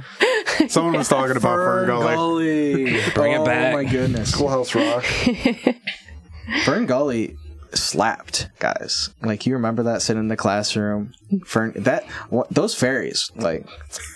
Someone 0.67 0.95
was 0.95 1.09
talking 1.09 1.37
about 1.37 1.55
Fern 1.55 1.87
Gully. 1.87 3.01
Bring 3.15 3.33
it 3.33 3.39
oh, 3.39 3.45
back. 3.45 3.73
my 3.73 3.83
goodness. 3.83 4.31
Schoolhouse 4.31 4.75
Rock. 4.75 5.03
Fern 6.65 6.85
Gully 6.85 7.37
slapped 7.73 8.49
guys. 8.59 9.09
Like 9.21 9.45
you 9.45 9.53
remember 9.53 9.83
that 9.83 10.01
sitting 10.01 10.21
in 10.21 10.27
the 10.27 10.37
classroom. 10.37 11.13
Fern 11.45 11.73
that 11.77 12.05
what, 12.29 12.49
those 12.49 12.75
fairies. 12.75 13.31
Like 13.35 13.67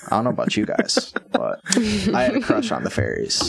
I 0.08 0.16
don't 0.16 0.26
know 0.26 0.30
about 0.32 0.58
you 0.58 0.66
guys, 0.66 1.14
but 1.32 1.62
I 1.76 2.24
had 2.24 2.36
a 2.36 2.42
crush 2.42 2.72
on 2.72 2.84
the 2.84 2.90
fairies. 2.90 3.42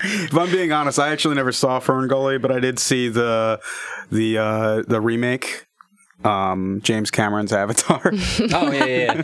If 0.00 0.36
I'm 0.36 0.50
being 0.50 0.72
honest, 0.72 0.98
I 0.98 1.08
actually 1.08 1.34
never 1.34 1.52
saw 1.52 1.80
Fern 1.80 2.08
Gully, 2.08 2.38
but 2.38 2.52
I 2.52 2.60
did 2.60 2.78
see 2.78 3.08
the 3.08 3.60
the 4.10 4.38
uh, 4.38 4.82
the 4.86 5.00
remake, 5.00 5.66
um, 6.24 6.80
James 6.82 7.10
Cameron's 7.10 7.52
Avatar. 7.52 8.12
Oh 8.52 8.70
yeah, 8.70 8.84
yeah. 8.84 9.22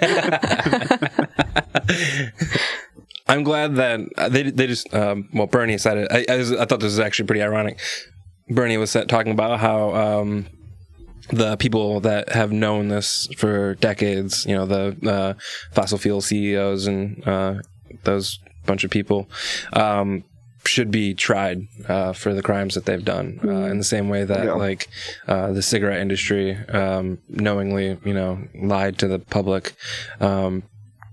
yeah. 1.88 2.31
I'm 3.27 3.42
glad 3.42 3.77
that 3.77 4.00
uh, 4.19 4.29
they 4.29 4.42
they 4.42 4.67
just 4.67 4.92
um, 4.92 5.29
well 5.33 5.46
Bernie 5.46 5.79
said 5.79 5.96
it. 5.98 6.09
I, 6.11 6.27
I, 6.29 6.63
I 6.63 6.65
thought 6.67 6.81
this 6.81 6.92
was 6.92 7.00
actually 7.00 7.27
pretty 7.27 7.42
ironic. 7.42 7.81
Bernie 8.49 8.77
was 8.77 8.92
talking 9.09 9.33
about 9.33 9.61
how 9.61 9.95
um, 9.95 10.47
the 11.31 11.57
people 11.57 12.01
that 12.01 12.29
have 12.31 12.53
known 12.53 12.88
this 12.88 13.29
for 13.37 13.75
decades, 13.77 14.45
you 14.47 14.55
know, 14.55 14.67
the 14.67 14.97
uh, 15.11 15.35
fossil 15.73 15.99
fuel 15.99 16.21
CEOs 16.21 16.87
and 16.87 17.27
uh, 17.27 17.55
those 18.05 18.38
bunch 18.67 18.85
of 18.85 18.90
people, 18.90 19.29
um, 19.73 20.25
should 20.67 20.90
be 20.90 21.13
tried 21.15 21.61
uh, 21.88 22.13
for 22.15 22.33
the 22.33 22.42
crimes 22.42 22.75
that 22.75 22.87
they've 22.87 23.05
done. 23.05 23.38
Uh, 23.45 23.67
in 23.67 23.77
the 23.79 23.85
same 23.85 24.09
way 24.09 24.25
that, 24.25 24.45
Yeah. 24.47 24.53
like, 24.55 24.88
uh, 25.29 25.53
the 25.53 25.61
cigarette 25.63 26.01
industry 26.01 26.57
um, 26.69 27.19
knowingly, 27.29 27.99
you 28.05 28.15
know, 28.15 28.38
lied 28.55 28.99
to 28.99 29.09
the 29.09 29.19
public. 29.19 29.75
Um, 30.21 30.63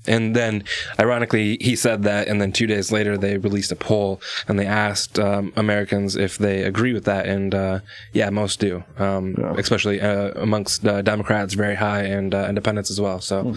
and 0.07 0.35
then, 0.35 0.63
ironically, 0.99 1.57
he 1.61 1.75
said 1.75 2.03
that, 2.03 2.27
and 2.27 2.41
then 2.41 2.51
two 2.51 2.67
days 2.67 2.91
later, 2.91 3.17
they 3.17 3.37
released 3.37 3.71
a 3.71 3.75
poll 3.75 4.21
and 4.47 4.57
they 4.57 4.65
asked 4.65 5.19
um, 5.19 5.53
Americans 5.55 6.15
if 6.15 6.37
they 6.37 6.63
agree 6.63 6.93
with 6.93 7.05
that, 7.05 7.25
and 7.27 7.53
uh, 7.53 7.79
yeah, 8.13 8.29
most 8.29 8.59
do, 8.59 8.83
um, 8.97 9.35
especially 9.57 10.01
uh, 10.01 10.31
amongst 10.35 10.85
uh, 10.85 11.01
Democrats, 11.01 11.53
very 11.53 11.75
high, 11.75 12.03
and 12.03 12.33
uh, 12.33 12.47
independents 12.49 12.89
as 12.89 12.99
well. 12.99 13.21
So, 13.21 13.53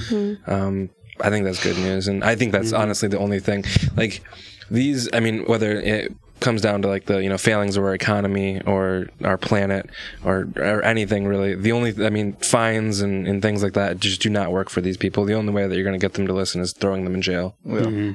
um, 0.46 0.90
I 1.20 1.30
think 1.30 1.44
that's 1.44 1.62
good 1.62 1.78
news, 1.78 2.08
and 2.08 2.24
I 2.24 2.34
think 2.34 2.52
that's 2.52 2.72
honestly 2.72 3.08
the 3.08 3.18
only 3.18 3.40
thing. 3.40 3.64
Like 3.96 4.22
these, 4.70 5.08
I 5.12 5.20
mean, 5.20 5.44
whether 5.46 5.80
it 5.80 6.12
comes 6.44 6.60
down 6.60 6.82
to 6.82 6.88
like 6.88 7.06
the 7.06 7.22
you 7.22 7.28
know 7.28 7.38
failings 7.38 7.76
of 7.76 7.82
our 7.82 7.94
economy 7.94 8.60
or 8.66 9.08
our 9.24 9.36
planet 9.38 9.90
or 10.24 10.46
or 10.56 10.82
anything 10.84 11.26
really 11.26 11.54
the 11.56 11.72
only 11.72 11.92
i 12.04 12.10
mean 12.10 12.34
fines 12.34 13.00
and, 13.00 13.26
and 13.26 13.42
things 13.42 13.62
like 13.62 13.72
that 13.72 13.98
just 13.98 14.20
do 14.20 14.30
not 14.30 14.52
work 14.52 14.68
for 14.68 14.80
these 14.80 14.96
people 14.96 15.24
the 15.24 15.34
only 15.34 15.52
way 15.52 15.66
that 15.66 15.74
you're 15.74 15.84
going 15.84 15.98
to 15.98 16.04
get 16.04 16.12
them 16.14 16.26
to 16.26 16.32
listen 16.32 16.60
is 16.60 16.72
throwing 16.72 17.04
them 17.04 17.14
in 17.14 17.22
jail 17.22 17.56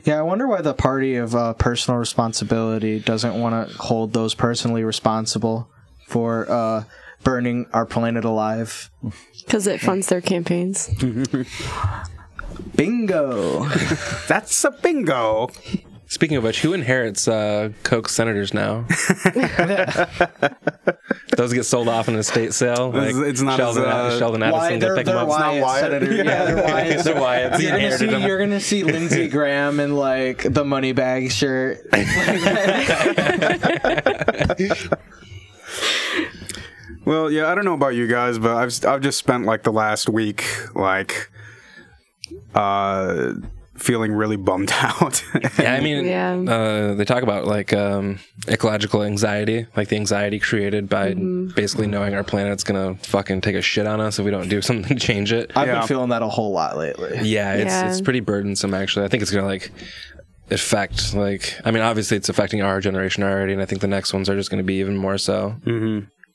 Yeah, 0.05 0.19
I 0.19 0.21
wonder 0.21 0.47
why 0.47 0.61
the 0.61 0.73
party 0.73 1.15
of 1.15 1.35
uh, 1.35 1.53
personal 1.53 1.99
responsibility 1.99 2.99
doesn't 2.99 3.37
want 3.39 3.69
to 3.69 3.77
hold 3.77 4.13
those 4.13 4.35
personally 4.35 4.83
responsible 4.83 5.69
for 6.07 6.49
uh, 6.49 6.83
burning 7.23 7.65
our 7.73 7.85
planet 7.85 8.23
alive. 8.25 8.89
Because 9.45 9.67
it 9.67 9.81
funds 9.81 10.07
their 10.07 10.21
campaigns. 10.21 10.89
Bingo. 12.75 13.65
That's 14.27 14.63
a 14.63 14.71
bingo. 14.71 15.49
Speaking 16.09 16.37
of 16.37 16.43
which 16.43 16.61
who 16.61 16.73
inherits 16.73 17.27
uh 17.27 17.69
Koch 17.83 18.09
senators 18.09 18.53
now 18.53 18.85
those 21.37 21.53
get 21.53 21.63
sold 21.65 21.87
off 21.87 22.07
in 22.07 22.15
an 22.15 22.19
estate 22.19 22.53
sale 22.53 22.89
like 22.89 23.09
It's- 23.09 23.27
it's 23.29 23.41
not 23.41 23.57
sheldon, 23.57 23.83
as, 23.83 24.13
uh, 24.15 24.19
sheldon 24.19 24.41
Adelson 24.41 24.79
they're, 24.79 24.89
to 24.89 24.95
pick 24.95 25.05
they're 25.05 25.15
them 25.15 25.23
up 25.23 25.29
Wyatt 25.29 25.61
Wyatt. 25.61 25.81
senator. 25.83 26.13
Yeah, 26.15 26.45
they're 26.45 26.55
Wyatt. 26.65 27.03
They're 27.03 27.15
Wyatts. 27.15 27.59
You're 27.61 27.71
gonna 27.79 27.97
see. 27.97 28.05
them. 28.07 28.21
You're 28.23 28.39
gonna 28.39 28.59
see 28.59 28.83
Lindsey 28.83 29.27
Graham 29.27 29.79
in 29.79 29.95
like 29.95 30.51
the 30.51 30.65
money 30.65 30.91
bag 30.93 31.31
shirt. 31.31 31.77
Well, 37.05 37.31
yeah, 37.31 37.47
I 37.51 37.55
don't 37.55 37.65
know 37.65 37.73
about 37.73 37.95
you 37.95 38.07
guys, 38.07 38.37
but 38.37 38.55
I've 38.55 38.85
I've 38.85 39.01
just 39.01 39.17
spent 39.17 39.45
like 39.45 39.63
the 39.63 39.71
last 39.71 40.09
week 40.09 40.43
like 40.75 41.31
uh 42.53 43.33
feeling 43.79 44.11
really 44.11 44.35
bummed 44.37 44.71
out. 44.81 45.23
Yeah, 45.57 45.73
I 45.73 45.79
mean, 45.79 46.05
Yeah. 46.05 46.33
uh, 46.35 46.93
they 46.93 47.05
talk 47.05 47.23
about 47.23 47.45
like 47.47 47.73
um, 47.73 48.19
ecological 48.47 49.01
anxiety, 49.03 49.65
like 49.75 49.87
the 49.87 49.95
anxiety 49.95 50.37
created 50.39 50.87
by 50.89 51.13
basically 51.13 51.87
knowing 51.87 52.13
our 52.13 52.23
planet's 52.23 52.63
gonna 52.63 52.95
fucking 52.95 53.41
take 53.41 53.55
a 53.55 53.61
shit 53.61 53.87
on 53.87 53.99
us 53.99 54.19
if 54.19 54.25
we 54.25 54.31
don't 54.31 54.49
do 54.49 54.61
something 54.69 54.95
to 54.97 55.03
change 55.03 55.31
it. 55.33 55.51
I've 55.55 55.67
Yeah. 55.67 55.79
been 55.79 55.87
feeling 55.87 56.09
that 56.09 56.21
a 56.21 56.27
whole 56.29 56.51
lot 56.51 56.77
lately. 56.77 57.19
yeah, 57.23 57.53
it's 57.53 57.65
Yeah. 57.71 57.89
it's 57.89 58.01
pretty 58.01 58.19
burdensome 58.19 58.73
actually. 58.73 59.05
I 59.05 59.07
think 59.07 59.23
it's 59.23 59.31
gonna 59.31 59.47
like 59.47 59.71
affect 60.51 61.13
like 61.13 61.55
I 61.65 61.71
mean, 61.71 61.83
obviously 61.83 62.17
it's 62.17 62.29
affecting 62.29 62.61
our 62.61 62.79
generation 62.81 63.23
already, 63.23 63.53
and 63.53 63.61
I 63.61 63.65
think 63.65 63.81
the 63.81 63.87
next 63.87 64.13
ones 64.13 64.29
are 64.29 64.35
just 64.35 64.49
gonna 64.49 64.63
be 64.63 64.75
even 64.75 64.97
more 64.97 65.17
so. 65.17 65.55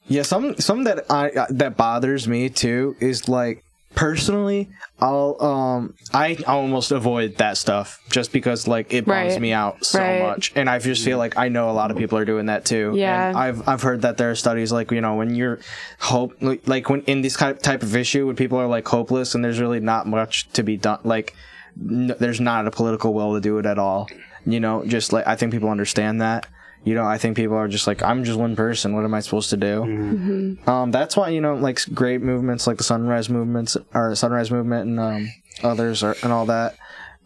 Yeah, 0.07 0.23
some 0.23 0.57
some 0.59 0.85
that 0.85 1.05
I 1.11 1.31
uh, 1.31 1.47
that 1.51 1.77
bothers 1.77 2.29
me 2.29 2.49
too 2.51 2.95
is 3.01 3.29
like 3.29 3.65
personally, 4.09 4.69
I'll 5.01 5.37
um 5.43 5.95
I 6.13 6.37
almost 6.47 6.93
avoid 6.93 7.37
that 7.39 7.57
stuff 7.57 8.01
just 8.11 8.33
because 8.33 8.69
like 8.69 8.93
it 8.93 9.07
bums 9.07 9.33
Right. 9.33 9.41
me 9.41 9.53
out 9.53 9.83
so 9.85 9.99
Right. 9.99 10.21
much, 10.23 10.53
and 10.55 10.69
I 10.69 10.79
just 10.79 11.03
feel 11.05 11.17
like 11.17 11.39
I 11.39 11.49
know 11.49 11.71
a 11.71 11.77
lot 11.81 11.91
of 11.91 11.97
people 11.97 12.19
are 12.19 12.25
doing 12.27 12.47
that 12.47 12.65
too. 12.67 12.93
Yeah. 12.95 13.29
and 13.29 13.37
I've 13.39 13.67
I've 13.69 13.83
heard 13.83 14.03
that 14.03 14.19
there 14.19 14.31
are 14.31 14.35
studies 14.35 14.71
like 14.73 14.91
you 14.91 15.01
know 15.01 15.15
when 15.15 15.35
you're 15.35 15.59
hope 16.01 16.35
like, 16.41 16.89
when 16.91 17.01
in 17.03 17.23
this 17.23 17.37
kind 17.37 17.57
of 17.57 17.63
type 17.63 17.83
of 17.83 17.97
issue 17.97 18.27
when 18.27 18.37
people 18.37 18.59
are 18.59 18.67
like 18.67 18.87
hopeless 18.87 19.35
and 19.35 19.43
there's 19.45 19.59
really 19.61 19.81
not 19.81 20.07
much 20.07 20.49
to 20.53 20.63
be 20.63 20.77
done 20.77 20.99
like 21.05 21.35
n- 21.81 22.15
there's 22.21 22.41
not 22.41 22.67
a 22.67 22.71
political 22.71 23.15
will 23.15 23.33
to 23.35 23.41
do 23.41 23.59
it 23.59 23.65
at 23.67 23.79
all. 23.79 24.09
You 24.47 24.61
know, 24.61 24.85
just 24.85 25.13
like 25.15 25.27
I 25.27 25.37
think 25.37 25.53
people 25.53 25.71
understand 25.71 26.21
that. 26.21 26.47
You 26.85 26.95
know, 26.95 27.05
I 27.05 27.17
think 27.19 27.37
people 27.37 27.57
are 27.57 27.67
just 27.69 27.87
like, 27.87 28.03
I'm 28.03 28.25
just 28.25 28.39
one 28.39 28.55
person. 28.57 28.95
What 28.95 29.05
am 29.05 29.15
I 29.15 29.21
supposed 29.21 29.51
to 29.51 29.57
do? 29.57 30.59
Um, 30.67 30.91
that's 30.91 31.17
why 31.17 31.31
you 31.31 31.41
know, 31.41 31.55
like 31.55 31.81
great 31.95 32.21
movements 32.23 32.67
like 32.67 32.77
the 32.77 32.85
Sunrise 32.85 33.29
movements 33.31 33.77
or 33.95 34.15
Sunrise 34.15 34.51
movement 34.51 34.89
and 34.89 35.01
um, 35.01 35.29
others 35.63 36.03
are, 36.03 36.15
and 36.23 36.33
all 36.33 36.47
that 36.47 36.77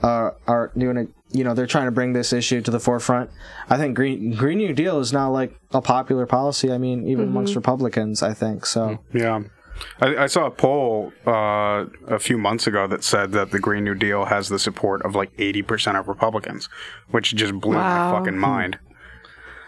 are 0.02 0.36
are 0.46 0.70
doing 0.78 0.96
it. 0.96 1.08
You 1.30 1.44
know, 1.44 1.52
they're 1.54 1.66
trying 1.66 1.84
to 1.86 1.90
bring 1.90 2.14
this 2.14 2.32
issue 2.32 2.62
to 2.62 2.70
the 2.70 2.80
forefront. 2.80 3.30
I 3.68 3.76
think 3.76 3.94
Green 3.96 4.30
Green 4.32 4.58
New 4.58 4.72
Deal 4.72 4.98
is 5.00 5.12
now 5.12 5.30
like 5.30 5.58
a 5.72 5.82
popular 5.82 6.24
policy. 6.24 6.72
I 6.72 6.78
mean, 6.78 7.06
even 7.08 7.24
amongst 7.28 7.54
Republicans, 7.56 8.22
I 8.22 8.32
think 8.34 8.64
so. 8.64 9.00
yeah. 9.12 9.42
I, 10.00 10.16
I 10.24 10.26
saw 10.26 10.46
a 10.46 10.50
poll 10.50 11.12
uh, 11.24 11.84
a 12.08 12.18
few 12.18 12.36
months 12.36 12.66
ago 12.66 12.88
that 12.88 13.04
said 13.04 13.30
that 13.32 13.52
the 13.52 13.60
Green 13.60 13.84
New 13.84 13.94
Deal 13.94 14.24
has 14.24 14.48
the 14.48 14.58
support 14.58 15.02
of 15.02 15.14
like 15.14 15.32
80% 15.36 15.96
of 16.00 16.08
Republicans, 16.08 16.68
which 17.12 17.32
just 17.36 17.54
blew 17.60 17.76
Wow. 17.76 18.10
my 18.12 18.18
fucking 18.18 18.36
mind. 18.38 18.78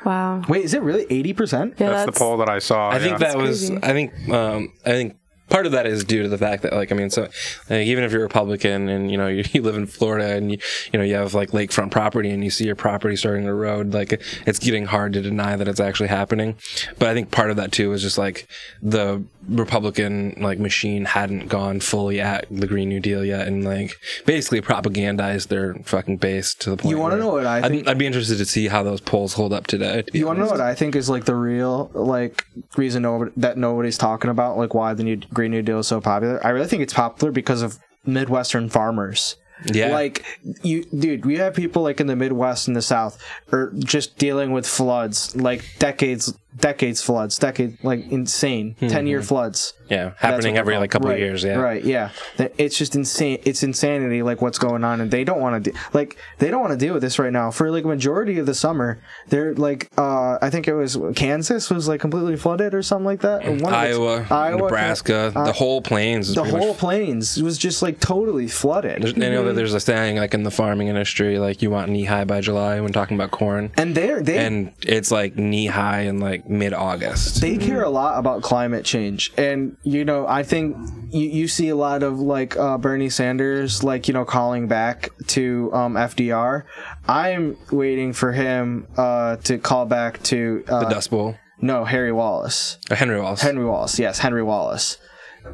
Wow. 0.05 0.43
Wait, 0.49 0.65
is 0.65 0.75
it 0.75 0.83
really 0.83 1.07
eighty 1.11 1.33
percent? 1.33 1.75
Yeah, 1.79 1.91
That's, 1.91 2.07
the 2.07 2.19
poll 2.19 2.39
that 2.39 2.49
I 2.49 2.59
saw. 2.59 2.91
I 2.91 2.99
think 2.99 3.21
yeah. 3.21 3.29
that 3.29 3.39
was. 3.39 3.69
crazy. 3.69 3.79
I 3.83 3.93
think. 3.93 4.29
Um, 4.29 4.73
I 4.85 4.91
think 4.91 5.17
part 5.51 5.67
of 5.67 5.73
that 5.73 5.87
is 5.87 6.05
due 6.05 6.23
to 6.23 6.29
the 6.29 6.39
fact 6.39 6.63
that, 6.63 6.73
like, 6.73 6.91
I 6.91 6.95
mean, 6.95 7.11
so 7.11 7.23
like, 7.69 7.87
even 7.87 8.05
if 8.05 8.13
you're 8.13 8.23
Republican 8.23 8.89
and 8.89 9.11
you 9.11 9.19
know 9.19 9.27
you, 9.29 9.45
you 9.53 9.63
live 9.63 9.77
in 9.77 9.87
Florida 9.87 10.35
and 10.35 10.51
you 10.53 10.59
you 10.93 10.99
know 10.99 11.05
you 11.05 11.15
have 11.17 11.35
like 11.35 11.51
lakefront 11.51 11.91
property 11.91 12.31
and 12.31 12.43
you 12.43 12.51
see 12.51 12.65
your 12.65 12.77
property 12.77 13.17
starting 13.17 13.45
to 13.45 13.51
erode, 13.51 13.93
like 13.93 14.13
it's 14.47 14.59
getting 14.59 14.87
hard 14.87 15.13
to 15.13 15.21
deny 15.21 15.57
that 15.57 15.69
it's 15.69 15.81
actually 15.81 16.09
happening. 16.09 16.57
But 16.99 17.09
I 17.09 17.15
think 17.15 17.31
part 17.31 17.51
of 17.51 17.57
that 17.57 17.73
too 17.73 17.93
is 17.93 18.03
just 18.03 18.17
like 18.19 18.49
the 18.81 19.23
Republican 19.49 20.37
like 20.41 20.59
machine 20.59 21.05
hadn't 21.05 21.49
gone 21.49 21.81
fully 21.81 22.21
at 22.21 22.47
the 22.51 22.67
Green 22.67 22.89
New 22.89 23.01
Deal 23.01 23.25
yet 23.25 23.47
and 23.47 23.65
like 23.65 23.97
basically 24.27 24.61
propagandized 24.61 25.49
their 25.49 25.75
fucking 25.85 26.19
base 26.19 26.55
to 26.55 26.71
the 26.71 26.77
point. 26.77 26.91
You 26.91 26.99
wanna 26.99 27.17
know 27.17 27.33
what 27.33 27.47
I 27.47 27.65
I'd- 27.65 27.87
I'd, 27.87 27.99
be 27.99 28.07
interested 28.07 28.39
to 28.39 28.45
see 28.45 28.69
how 28.69 28.83
those 28.83 29.01
polls 29.01 29.35
hold 29.35 29.53
up 29.53 29.67
today. 29.67 30.03
to 30.03 30.19
You 30.19 30.27
want 30.27 30.39
to 30.39 30.45
know 30.45 30.51
what 30.51 30.61
I 30.61 30.75
think 30.75 30.97
is 30.97 31.11
like 31.11 31.25
the 31.25 31.35
real 31.35 31.91
like 31.95 32.47
reason 32.77 33.03
nobody, 33.03 33.33
that 33.37 33.57
nobody's 33.59 33.99
talking 33.99 34.31
about 34.31 34.57
like 34.57 34.73
why 34.75 34.95
the 34.95 35.03
new 35.05 35.17
Green 35.41 35.53
New 35.53 35.63
Deal 35.63 35.79
is 35.79 35.87
so 35.87 36.03
popular? 36.03 36.39
I 36.45 36.51
really 36.51 36.67
think 36.67 36.83
it's 36.83 36.93
popular 36.93 37.33
because 37.33 37.63
of 37.63 37.79
Midwestern 38.05 38.69
farmers. 38.69 39.37
Yeah. 39.73 39.91
Like 39.91 40.23
you, 40.63 40.85
dude, 40.85 41.25
we 41.25 41.39
have 41.39 41.55
people 41.55 41.81
like 41.81 41.99
in 41.99 42.09
the 42.09 42.17
Midwest 42.17 42.69
and 42.69 42.77
the 42.77 42.83
South 42.83 43.19
are 43.51 43.73
just 43.79 44.19
dealing 44.19 44.53
with 44.53 44.67
floods, 44.67 45.35
like 45.35 45.65
decades, 45.79 46.35
decades 46.57 47.03
floods, 47.03 47.39
decade, 47.39 47.83
like 47.85 48.11
insane, 48.11 48.75
ten 48.75 49.07
year 49.07 49.23
floods. 49.23 49.75
Yeah, 49.91 50.13
happening 50.19 50.57
every 50.57 50.77
like 50.79 50.91
couple 50.91 51.09
right, 51.09 51.15
of 51.15 51.21
years. 51.21 51.43
Yeah, 51.43 51.57
Right. 51.57 51.85
Yeah. 51.85 52.11
It's 52.39 52.79
just 52.79 52.95
insane. 52.95 53.41
It's 53.45 53.63
insanity. 53.65 54.23
Like 54.23 54.41
what's 54.41 54.59
going 54.59 54.85
on, 54.85 55.01
and 55.01 55.11
they 55.11 55.25
don't 55.25 55.41
want 55.41 55.65
to 55.65 55.73
do 55.73 55.79
like 55.93 56.17
they 56.39 56.51
don't 56.51 56.61
want 56.61 56.73
to 56.73 56.79
deal 56.79 56.95
with 56.95 57.03
this 57.03 57.19
right 57.19 57.33
now. 57.33 57.51
For 57.51 57.71
like 57.71 57.85
a 57.85 57.89
majority 57.89 58.39
of 58.39 58.47
the 58.47 58.55
summer, 58.55 59.03
they're 59.29 59.55
like 59.55 59.91
uh 59.99 60.39
I 60.41 60.49
think 60.51 60.69
it 60.69 60.75
was 60.75 60.97
Kansas 61.17 61.71
was 61.71 61.89
like 61.89 62.01
completely 62.01 62.37
flooded 62.37 62.73
or 62.73 62.83
something 62.83 63.05
like 63.05 63.21
that. 63.23 63.45
One 63.45 63.75
Iowa, 63.75 64.27
Iowa, 64.31 64.63
Nebraska, 64.63 65.33
uh, 65.35 65.45
the 65.45 65.53
whole 65.53 65.83
plains. 65.83 66.35
The 66.35 66.45
whole 66.45 66.69
much, 66.69 66.79
plains 66.79 67.43
was 67.43 67.59
just 67.59 67.83
like 67.83 67.99
totally 67.99 68.47
flooded. 68.47 69.03
There's, 69.03 69.15
I 69.15 69.29
know 69.29 69.45
that 69.45 69.55
there's 69.55 69.75
a 69.75 69.81
saying 69.81 70.17
like 70.17 70.35
in 70.35 70.45
the 70.45 70.51
farming 70.53 70.87
industry, 70.87 71.39
like 71.41 71.63
you 71.63 71.71
want 71.71 71.91
knee 71.91 72.05
high 72.05 72.25
by 72.25 72.41
July 72.41 72.81
when 72.81 72.93
talking 72.93 73.17
about 73.17 73.33
corn, 73.33 73.73
and 73.77 73.95
they're 73.95 74.23
they 74.23 74.39
and 74.39 74.73
it's 74.83 75.11
like 75.11 75.37
knee 75.37 75.67
high 75.67 76.03
and 76.03 76.21
like 76.21 76.40
mid 76.49 76.73
August. 76.73 77.41
they 77.41 77.57
care 77.57 77.83
a 77.83 77.89
lot 77.91 78.19
about 78.19 78.43
climate 78.43 78.85
change 78.85 79.33
and 79.37 79.77
you 79.83 80.05
know 80.05 80.27
i 80.27 80.43
think 80.43 80.77
you, 81.11 81.29
you 81.29 81.49
see 81.49 81.69
a 81.69 81.77
lot 81.77 82.03
of 82.03 82.19
like 82.21 82.57
uh, 82.57 82.77
bernie 82.79 83.11
sanders 83.11 83.83
like 83.83 84.09
you 84.09 84.15
know 84.15 84.25
calling 84.25 84.69
back 84.69 85.11
to 85.27 85.71
um, 85.73 85.95
fdr 85.95 86.65
i'm 87.09 87.57
waiting 87.71 88.13
for 88.13 88.33
him 88.33 88.87
uh, 88.97 89.37
to 89.37 89.59
call 89.59 89.87
back 89.87 90.23
to 90.23 90.65
uh, 90.69 90.81
The 90.85 90.91
Dust 90.91 91.11
Bowl. 91.11 91.37
no 91.61 91.85
Harry 91.85 92.13
Wallace. 92.13 92.79
Uh, 92.91 92.95
Henry 92.97 93.21
Wallace. 93.21 93.43
Henry 93.43 93.65
Wallace, 93.65 93.99
yes, 93.99 94.19
Henry 94.21 94.43
Wallace. 94.43 94.99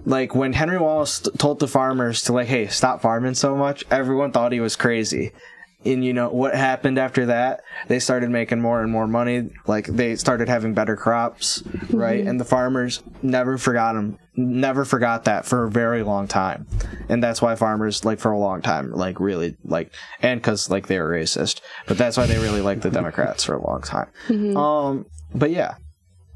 Like 0.05 0.35
when 0.35 0.53
Henry 0.53 0.79
Wallace 0.79 1.21
t- 1.21 1.31
told 1.39 1.61
the 1.61 1.69
farmers 1.69 2.23
to 2.23 2.33
like, 2.33 2.49
hey, 2.49 2.67
stop 2.67 3.01
farming 3.01 3.35
so 3.35 3.57
much, 3.57 3.85
everyone 3.91 4.33
thought 4.33 4.51
he 4.53 4.59
was 4.61 4.75
crazy. 4.77 5.31
And 5.87 6.05
you 6.05 6.13
know 6.13 6.29
what 6.29 6.55
happened 6.55 6.99
after 6.99 7.27
that? 7.27 7.63
They 7.89 7.99
started 7.99 8.31
making 8.31 8.61
more 8.61 8.83
and 8.83 8.91
more 8.91 9.07
money. 9.07 9.51
Like 9.67 9.87
they 9.87 10.17
started 10.17 10.49
having 10.49 10.75
better 10.75 10.97
crops, 10.97 11.63
right? 11.91 12.27
And 12.27 12.41
the 12.41 12.45
farmers 12.45 13.03
never 13.23 13.59
forgot 13.59 13.95
them 13.95 14.19
Never 14.39 14.85
forgot 14.85 15.25
that 15.25 15.47
for 15.47 15.65
a 15.65 15.71
very 15.71 16.03
long 16.03 16.29
time. 16.29 16.67
And 17.09 17.23
that's 17.23 17.41
why 17.41 17.55
farmers, 17.55 18.05
like 18.05 18.19
for 18.19 18.33
a 18.33 18.39
long 18.39 18.61
time, 18.61 18.93
like 18.93 19.19
really 19.19 19.57
like, 19.65 19.95
and 20.21 20.39
because 20.39 20.69
like 20.69 20.89
they 20.89 20.99
were 20.99 21.09
racist, 21.09 21.63
but 21.87 21.97
that's 21.97 22.19
why 22.19 22.27
they 22.27 22.37
really 22.39 22.61
liked 22.61 22.83
the 22.83 22.91
Democrats 22.91 23.45
for 23.45 23.55
a 23.55 23.67
long 23.67 23.81
time. 23.81 24.09
Um, 24.59 25.07
but 25.35 25.51
yeah, 25.51 25.77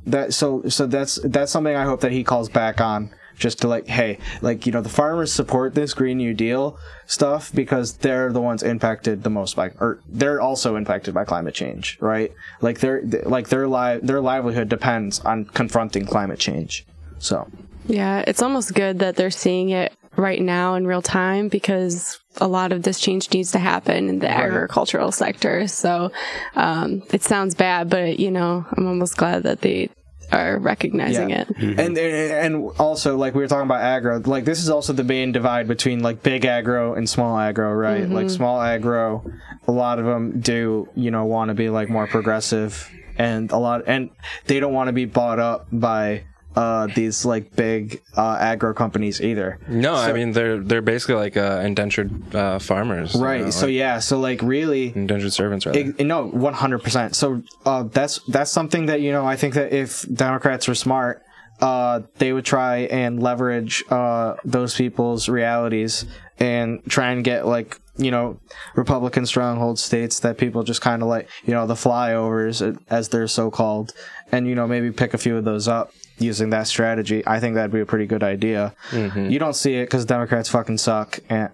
that 0.07 0.32
so 0.32 0.62
so 0.68 0.86
that's 0.86 1.18
that's 1.24 1.53
something 1.53 1.76
I 1.76 1.84
hope 1.84 2.01
that 2.01 2.12
he 2.12 2.24
calls 2.24 2.48
back 2.48 2.80
on 2.80 3.11
just 3.41 3.61
to 3.61 3.68
like 3.68 3.88
hey 3.88 4.18
like 4.41 4.66
you 4.66 4.72
know 4.72 4.80
the 4.80 4.88
farmers 4.88 5.32
support 5.32 5.74
this 5.74 5.95
green 5.95 6.18
new 6.18 6.32
deal 6.32 6.78
stuff 7.07 7.53
because 7.53 7.95
they're 7.99 8.32
the 8.32 8.41
ones 8.41 8.62
impacted 8.62 9.24
the 9.24 9.30
most 9.30 9.57
by 9.57 9.70
or 9.80 9.99
they're 10.09 10.41
also 10.41 10.76
impacted 10.76 11.12
by 11.12 11.24
climate 11.24 11.55
change 11.55 11.99
right 12.01 12.32
like 12.61 12.78
their 12.78 13.03
like 13.24 13.49
their 13.49 13.66
li- 13.66 13.99
their 14.03 14.20
livelihood 14.20 14.68
depends 14.68 15.18
on 15.20 15.45
confronting 15.47 16.07
climate 16.07 16.38
change 16.38 16.86
so 17.18 17.49
Yeah, 17.86 18.24
it's 18.26 18.43
almost 18.43 18.74
good 18.74 18.99
that 19.01 19.16
they're 19.16 19.30
seeing 19.30 19.70
it 19.70 19.93
right 20.16 20.41
now 20.41 20.74
in 20.74 20.86
real 20.86 21.03
time 21.03 21.49
because 21.49 22.18
a 22.36 22.49
lot 22.49 22.72
of 22.72 22.82
this 22.82 23.01
change 23.01 23.32
needs 23.32 23.53
to 23.53 23.59
happen 23.59 24.09
in 24.09 24.18
the 24.18 24.28
agricultural 24.28 25.12
sector. 25.12 25.66
So 25.66 26.12
um, 26.55 27.03
it 27.12 27.22
sounds 27.22 27.55
bad, 27.55 27.91
but 27.91 28.18
you 28.18 28.30
know, 28.30 28.64
I'm 28.76 28.86
almost 28.86 29.16
glad 29.16 29.43
that 29.45 29.61
they 29.61 29.91
are 30.33 30.59
recognizing 30.59 31.31
Yeah. 31.31 31.43
it. 31.43 31.49
Mm-hmm. 31.57 31.81
and 31.81 31.99
and 31.99 32.70
also 32.78 33.16
like 33.16 33.35
we 33.35 33.41
were 33.43 33.49
talking 33.49 33.66
about 33.66 33.81
agro 33.83 34.20
like 34.24 34.45
this 34.45 34.62
is 34.62 34.70
also 34.70 34.93
the 34.93 35.05
main 35.05 35.33
divide 35.33 35.66
between 35.68 36.01
like 36.01 36.22
big 36.22 36.45
agro 36.45 36.95
and 36.95 37.09
small 37.09 37.39
agro 37.39 37.72
right 37.72 38.09
like 38.09 38.26
mm-hmm. 38.26 38.37
small 38.37 38.61
agro 38.61 39.24
a 39.66 39.72
lot 39.72 39.99
of 39.99 40.05
them 40.05 40.41
do 40.41 40.89
you 40.95 41.11
know 41.11 41.24
want 41.24 41.49
to 41.49 41.55
be 41.55 41.68
like 41.68 41.89
more 41.89 42.07
progressive 42.07 42.91
and 43.18 43.51
a 43.51 43.57
lot 43.59 43.83
and 43.87 44.11
they 44.47 44.61
don't 44.61 44.72
want 44.72 44.89
to 44.89 44.93
be 44.93 45.05
bought 45.05 45.39
up 45.39 45.66
by 45.72 46.22
uh 46.57 46.88
these 46.94 47.24
like 47.24 47.55
big 47.55 48.03
uh 48.16 48.36
agro 48.40 48.74
companies 48.74 49.20
either 49.20 49.59
No, 49.68 49.94
I 49.94 50.12
mean 50.12 50.32
they're 50.32 50.59
they're 50.59 50.82
basically 50.82 51.14
like 51.14 51.36
uh, 51.36 51.62
indentured 51.64 52.34
uh, 52.34 52.59
farmers, 52.59 53.14
you 53.14 53.22
right 53.22 53.42
know, 53.42 53.51
so 53.51 53.66
like 53.66 53.74
yeah 53.74 53.98
so 54.01 54.18
like 54.18 54.42
really 54.42 54.92
indentured 54.94 55.32
servants, 55.32 55.64
rather. 55.66 55.78
Ex- 55.78 55.98
no, 56.01 56.26
one 56.26 56.55
hundred 56.55 56.82
percent. 56.82 57.14
So 57.14 57.42
uh, 57.64 57.84
that's 57.84 58.18
that's 58.28 58.51
something 58.51 58.86
that 58.86 59.01
you 59.01 59.12
know. 59.12 59.24
I 59.24 59.36
think 59.36 59.55
that 59.55 59.72
if 59.72 60.05
Democrats 60.12 60.66
were 60.66 60.74
smart, 60.74 61.22
uh, 61.61 62.01
they 62.18 62.32
would 62.32 62.44
try 62.44 62.78
and 62.90 63.22
leverage 63.22 63.84
uh, 63.90 64.34
those 64.44 64.74
people's 64.74 65.28
realities 65.28 66.05
and 66.38 66.80
try 66.88 67.12
and 67.12 67.22
get 67.22 67.46
like 67.46 67.78
you 67.96 68.11
know 68.11 68.40
Republican 68.74 69.26
stronghold 69.26 69.78
states 69.78 70.20
that 70.20 70.38
people 70.38 70.62
just 70.62 70.80
kind 70.80 71.03
of 71.03 71.09
like 71.09 71.28
you 71.44 71.55
know 71.55 71.66
the 71.66 71.74
flyovers 71.74 72.61
uh, 72.66 72.78
as 72.88 73.09
they're 73.11 73.28
so 73.28 73.51
called, 73.51 73.92
and 74.32 74.48
you 74.48 74.55
know 74.55 74.66
maybe 74.66 74.90
pick 74.90 75.14
a 75.14 75.18
few 75.18 75.36
of 75.36 75.44
those 75.44 75.68
up 75.68 75.92
using 76.20 76.50
that 76.50 76.66
strategy. 76.66 77.22
I 77.26 77.40
think 77.40 77.54
that'd 77.54 77.72
be 77.72 77.80
a 77.80 77.86
pretty 77.86 78.06
good 78.06 78.22
idea. 78.22 78.74
You 78.92 79.38
don't 79.38 79.54
see 79.56 79.74
it 79.76 79.86
because 79.86 80.04
Democrats 80.04 80.48
fucking 80.48 80.78
suck, 80.78 81.18
and 81.28 81.50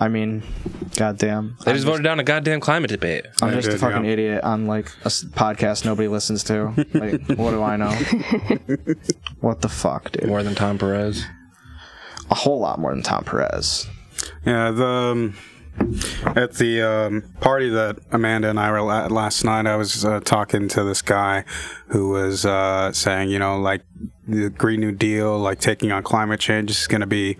I 0.00 0.08
mean, 0.08 0.42
goddamn. 0.96 1.56
they 1.64 1.72
just 1.72 1.84
voted 1.84 2.02
down 2.02 2.18
a 2.18 2.24
goddamn 2.24 2.60
climate 2.60 2.90
debate. 2.90 3.26
I'm 3.40 3.50
They 3.50 3.60
just 3.60 3.68
a 3.68 3.78
fucking 3.78 4.04
yeah. 4.04 4.10
idiot 4.10 4.44
on 4.44 4.66
like 4.66 4.86
a 5.04 5.08
podcast 5.08 5.84
nobody 5.84 6.08
listens 6.08 6.42
to. 6.44 6.74
Like, 6.92 7.26
what 7.38 7.50
do 7.52 7.62
I 7.62 7.76
know? 7.76 7.90
what 9.40 9.60
the 9.60 9.68
fuck, 9.68 10.10
dude? 10.12 10.26
More 10.28 10.42
than 10.42 10.54
Tom 10.54 10.78
Perez. 10.78 11.24
A 12.30 12.34
whole 12.34 12.58
lot 12.58 12.78
more 12.78 12.92
than 12.92 13.02
Tom 13.02 13.24
Perez. 13.24 13.86
Yeah, 14.44 14.70
the 14.70 14.86
um, 14.86 15.36
at 16.36 16.54
the 16.54 16.82
um, 16.82 17.22
party 17.40 17.68
that 17.70 17.98
Amanda 18.10 18.50
and 18.50 18.58
I 18.58 18.70
were 18.70 18.92
at 18.92 19.10
last 19.10 19.44
night, 19.44 19.66
I 19.66 19.76
was 19.76 20.04
uh, 20.04 20.20
talking 20.20 20.68
to 20.68 20.84
this 20.84 21.02
guy 21.02 21.44
who 21.88 22.10
was 22.10 22.44
uh, 22.44 22.92
saying, 22.92 23.30
you 23.30 23.38
know, 23.38 23.58
like 23.58 23.82
the 24.26 24.50
Green 24.50 24.80
New 24.80 24.92
Deal, 24.92 25.38
like 25.38 25.60
taking 25.60 25.92
on 25.92 26.02
climate 26.02 26.40
change 26.40 26.70
is 26.70 26.86
going 26.86 27.00
to 27.00 27.06
be 27.06 27.36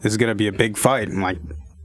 this 0.00 0.12
is 0.12 0.16
going 0.16 0.30
to 0.30 0.34
be 0.34 0.48
a 0.48 0.52
big 0.52 0.76
fight. 0.76 1.08
I'm 1.08 1.22
like. 1.22 1.38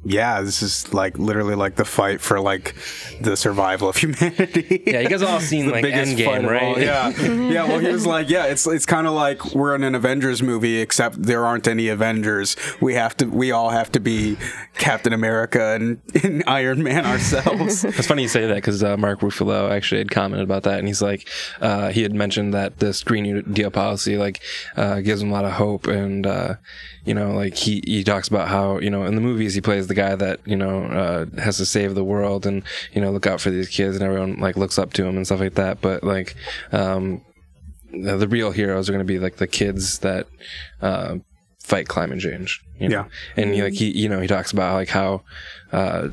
Yeah, 0.06 0.42
this 0.42 0.62
is 0.62 0.94
like 0.94 1.20
literally 1.20 1.56
like 1.56 1.76
the 1.76 1.84
fight 1.84 2.22
for 2.22 2.40
like 2.40 2.74
the 3.20 3.36
survival 3.36 3.90
of 3.90 3.98
humanity. 4.04 4.82
Yeah, 4.88 5.02
you 5.02 5.10
guys 5.10 5.22
all 5.22 5.42
seen 5.42 5.66
the 5.66 5.74
like 5.74 5.84
biggest 5.84 6.16
Endgame, 6.16 6.50
right? 6.50 6.78
Yeah, 6.78 7.10
yeah. 7.20 7.68
Well, 7.68 7.80
he 7.80 7.90
was 7.90 8.06
like, 8.06 8.30
yeah, 8.30 8.46
it's 8.46 8.66
it's 8.66 8.86
kind 8.86 9.08
of 9.08 9.14
like 9.14 9.54
we're 9.54 9.76
in 9.76 9.84
an 9.84 9.96
Avengers 9.96 10.42
movie, 10.42 10.78
except 10.80 11.22
there 11.22 11.46
aren't 11.46 11.68
any 11.68 11.90
Avengers. 11.90 12.56
We 12.80 12.94
have 12.94 13.18
to, 13.18 13.26
we 13.26 13.52
all 13.52 13.72
have 13.72 13.92
to 13.92 14.00
be 14.00 14.38
Captain 14.76 15.12
America 15.12 15.76
and, 15.76 16.00
and 16.24 16.44
Iron 16.48 16.82
Man 16.82 17.06
ourselves. 17.06 17.86
It's 18.00 18.08
funny 18.08 18.22
you 18.22 18.30
say 18.30 18.46
that 18.48 18.56
because 18.56 18.82
uh, 18.82 18.96
Mark 18.96 19.20
Ruffalo 19.20 19.70
actually 19.70 19.98
had 19.98 20.12
commented 20.12 20.46
about 20.46 20.64
that, 20.64 20.80
and 20.80 20.88
he's 20.88 21.02
like, 21.02 21.28
uh, 21.60 21.90
he 21.90 22.04
had 22.04 22.14
mentioned 22.14 22.54
that 22.54 22.80
this 22.80 23.04
Green 23.04 23.24
New 23.24 23.42
Deal 23.42 23.70
policy 23.70 24.18
like 24.18 24.42
uh, 24.78 25.02
gives 25.02 25.22
him 25.22 25.30
a 25.30 25.34
lot 25.34 25.44
of 25.44 25.52
hope, 25.52 25.88
and 25.88 26.26
uh, 26.26 26.56
you 27.06 27.14
know, 27.14 27.32
like 27.32 27.56
he 27.56 27.82
he 27.86 28.04
talks 28.04 28.28
about 28.28 28.48
how 28.48 28.80
you 28.80 28.90
know 28.90 29.04
in 29.06 29.16
the 29.16 29.22
movies 29.22 29.54
he 29.54 29.62
plays 29.62 29.88
the 29.88 29.94
guy 29.94 30.16
that 30.16 30.40
you 30.46 30.56
know 30.56 30.84
uh, 30.86 31.26
has 31.42 31.58
to 31.58 31.66
save 31.66 31.96
the 31.96 32.04
world 32.04 32.46
and 32.46 32.64
you 32.94 33.02
know 33.02 33.12
look 33.12 33.28
out 33.28 33.42
for 33.42 33.50
these 33.50 33.70
kids, 33.70 33.96
and 33.96 34.04
everyone 34.04 34.40
like 34.40 34.58
looks 34.58 34.78
up 34.78 34.94
to 34.94 35.06
him 35.06 35.16
and 35.16 35.26
stuff 35.26 35.40
like 35.40 35.56
that. 35.56 35.82
But 35.82 36.04
like, 36.04 36.36
um, 36.72 37.22
the, 37.92 38.18
the 38.18 38.28
real 38.28 38.52
heroes 38.52 38.90
are 38.90 38.92
going 38.92 39.06
to 39.06 39.14
be 39.14 39.20
like 39.20 39.38
the 39.38 39.48
kids 39.48 40.00
that. 40.00 40.28
Uh, 40.82 41.18
fight 41.62 41.88
climate 41.88 42.20
change 42.20 42.60
you 42.80 42.90
know? 42.90 43.06
Yeah. 43.36 43.44
and 43.44 43.54
he 43.54 43.62
like 43.62 43.74
he 43.74 43.92
you 43.92 44.10
know 44.10 44.20
he 44.20 44.28
talks 44.28 44.52
about 44.52 44.74
like 44.74 44.90
how 44.90 45.22
uh 45.72 46.08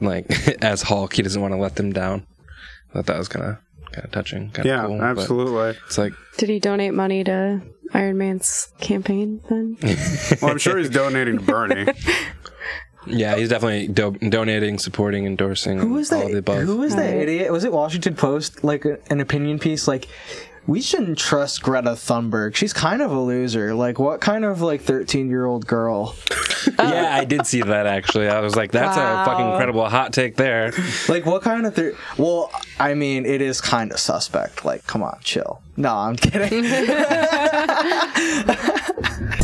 like 0.00 0.30
as 0.62 0.82
hulk 0.82 1.14
he 1.14 1.22
doesn't 1.22 1.42
want 1.42 1.52
to 1.52 1.58
let 1.58 1.74
them 1.74 1.92
down 1.92 2.24
i 2.90 2.92
thought 2.92 3.06
that 3.06 3.18
was 3.18 3.26
kind 3.26 3.44
of 3.44 3.56
kind 3.90 4.04
of 4.04 4.12
touching 4.12 4.50
kind 4.50 4.58
of 4.60 4.66
yeah, 4.66 4.86
cool, 4.86 5.02
absolutely. 5.02 5.78
it's 5.84 5.98
like 5.98 6.12
Did 6.36 6.48
he 6.48 6.60
donate 6.60 6.94
money 6.94 7.24
to 7.24 7.60
Iron 7.92 8.18
Man's 8.18 8.72
campaign 8.80 9.40
then? 9.48 9.76
Well, 10.42 10.50
I'm 10.52 10.58
sure 10.58 10.78
he's 10.78 10.90
donating 10.90 11.38
to 11.38 11.44
Bernie. 11.44 11.86
yeah 13.06 13.34
he's 13.36 13.48
definitely 13.48 13.88
do- 13.88 14.16
donating 14.28 14.78
supporting 14.78 15.24
endorsing 15.24 15.78
Who 15.78 15.94
was 15.94 16.12
all 16.12 16.20
that? 16.20 16.26
of 16.26 16.32
the 16.32 16.38
above 16.38 16.62
Who 16.64 16.76
was 16.76 16.94
that 16.96 17.14
idiot? 17.14 17.50
Was 17.50 17.64
it 17.64 17.72
Washington 17.72 18.14
Post? 18.14 18.62
Like 18.62 18.84
an 18.84 19.20
opinion 19.20 19.58
piece? 19.58 19.88
Like, 19.88 20.06
we 20.66 20.80
shouldn't 20.80 21.18
trust 21.18 21.62
Greta 21.62 21.90
Thunberg. 21.92 22.54
She's 22.54 22.72
kind 22.72 23.02
of 23.02 23.10
a 23.10 23.18
loser. 23.20 23.74
Like, 23.74 23.98
what 23.98 24.20
kind 24.20 24.44
of 24.44 24.60
like 24.62 24.82
13 24.82 25.28
year 25.28 25.44
old 25.46 25.66
girl? 25.66 26.14
yeah 26.78 27.16
i 27.16 27.24
did 27.24 27.46
see 27.46 27.62
that 27.62 27.86
actually 27.86 28.28
i 28.28 28.38
was 28.40 28.54
like 28.54 28.70
that's 28.70 28.94
Wow. 28.96 29.22
a 29.22 29.24
fucking 29.24 29.46
incredible 29.50 29.88
hot 29.88 30.12
take 30.12 30.36
there 30.36 30.72
Like, 31.08 31.24
what 31.24 31.40
kind 31.42 31.64
of 31.66 31.74
thir- 31.74 31.96
Well, 32.18 32.50
I 32.78 32.92
mean, 32.94 33.24
it 33.24 33.40
is 33.40 33.60
kind 33.62 33.90
of 33.92 33.98
suspect. 33.98 34.64
Like, 34.64 34.86
come 34.86 35.02
on, 35.02 35.18
chill. 35.22 35.62
No, 35.78 35.94
I'm 35.94 36.16
kidding. 36.16 36.64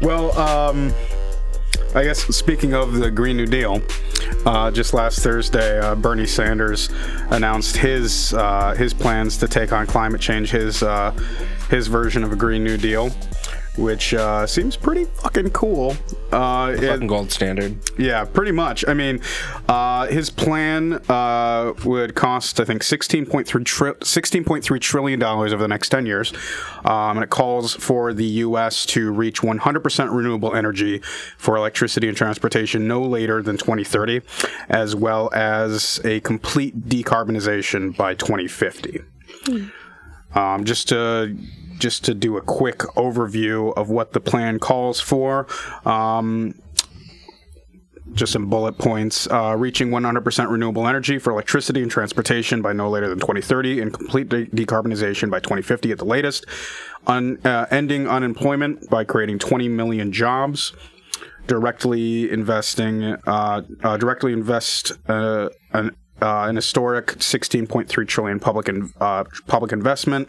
Well, 0.00 0.36
um, 0.38 0.92
I 1.94 2.04
guess 2.04 2.20
speaking 2.36 2.72
of 2.72 2.94
the 2.94 3.10
Green 3.10 3.36
New 3.36 3.46
Deal, 3.46 3.82
uh, 4.46 4.70
just 4.70 4.94
last 4.94 5.20
Thursday, 5.20 5.80
uh, 5.80 5.96
Bernie 5.96 6.26
Sanders 6.26 6.88
announced 7.30 7.76
his 7.76 8.32
uh, 8.34 8.74
his 8.76 8.94
plans 8.94 9.36
to 9.38 9.48
take 9.48 9.72
on 9.72 9.86
climate 9.86 10.20
change. 10.20 10.50
His 10.50 10.84
uh, 10.84 11.10
his 11.68 11.88
version 11.88 12.22
of 12.22 12.32
a 12.32 12.36
Green 12.36 12.62
New 12.62 12.76
Deal, 12.76 13.10
which 13.78 14.12
uh, 14.12 14.46
seems 14.46 14.76
pretty 14.76 15.04
fucking 15.04 15.50
cool. 15.50 15.96
Uh, 16.32 16.74
it- 16.76 16.86
fucking 16.88 17.06
gold 17.06 17.30
standard 17.32 17.76
yeah, 17.98 18.24
pretty 18.24 18.52
much. 18.52 18.84
I 18.86 18.92
mean, 18.94 19.20
uh, 19.68 20.06
his 20.08 20.28
plan 20.30 20.94
uh, 21.08 21.72
would 21.84 22.14
cost, 22.14 22.60
I 22.60 22.64
think, 22.64 22.82
sixteen 22.82 23.24
point 23.24 23.46
three 23.46 23.64
tri- 23.64 23.94
sixteen 24.02 24.44
point 24.44 24.64
three 24.64 24.78
trillion 24.78 25.18
dollars 25.18 25.52
over 25.52 25.62
the 25.62 25.68
next 25.68 25.88
ten 25.88 26.04
years, 26.06 26.32
um, 26.84 27.16
and 27.16 27.22
it 27.24 27.30
calls 27.30 27.74
for 27.74 28.12
the 28.12 28.24
U.S. 28.26 28.84
to 28.86 29.10
reach 29.10 29.42
one 29.42 29.58
hundred 29.58 29.80
percent 29.80 30.10
renewable 30.10 30.54
energy 30.54 30.98
for 31.38 31.56
electricity 31.56 32.08
and 32.08 32.16
transportation 32.16 32.86
no 32.86 33.00
later 33.02 33.42
than 33.42 33.56
twenty 33.56 33.84
thirty, 33.84 34.20
as 34.68 34.94
well 34.94 35.30
as 35.32 36.00
a 36.04 36.20
complete 36.20 36.88
decarbonization 36.88 37.96
by 37.96 38.14
twenty 38.14 38.48
fifty. 38.48 39.00
Um, 40.34 40.64
just 40.64 40.88
to 40.88 41.36
just 41.78 42.04
to 42.04 42.14
do 42.14 42.36
a 42.36 42.40
quick 42.40 42.78
overview 42.96 43.72
of 43.76 43.90
what 43.90 44.12
the 44.12 44.20
plan 44.20 44.58
calls 44.58 45.00
for. 45.00 45.46
Um, 45.84 46.54
just 48.14 48.32
some 48.32 48.48
bullet 48.48 48.78
points. 48.78 49.26
Uh, 49.30 49.54
reaching 49.56 49.88
100% 49.90 50.50
renewable 50.50 50.86
energy 50.86 51.18
for 51.18 51.32
electricity 51.32 51.82
and 51.82 51.90
transportation 51.90 52.62
by 52.62 52.72
no 52.72 52.88
later 52.88 53.08
than 53.08 53.18
2030, 53.18 53.80
and 53.80 53.92
complete 53.92 54.28
de- 54.28 54.46
decarbonization 54.46 55.30
by 55.30 55.40
2050 55.40 55.92
at 55.92 55.98
the 55.98 56.04
latest. 56.04 56.46
Un- 57.06 57.38
uh, 57.44 57.66
ending 57.70 58.08
unemployment 58.08 58.88
by 58.90 59.04
creating 59.04 59.38
20 59.38 59.68
million 59.68 60.12
jobs. 60.12 60.72
Directly 61.46 62.30
investing, 62.30 63.04
uh, 63.26 63.62
uh, 63.82 63.96
directly 63.96 64.34
invest 64.34 64.92
uh, 65.08 65.48
an, 65.72 65.96
uh, 66.20 66.42
an 66.42 66.56
historic 66.56 67.06
16.3 67.18 68.06
trillion 68.06 68.38
public 68.38 68.68
in, 68.68 68.90
public 69.46 69.72
investment 69.72 70.28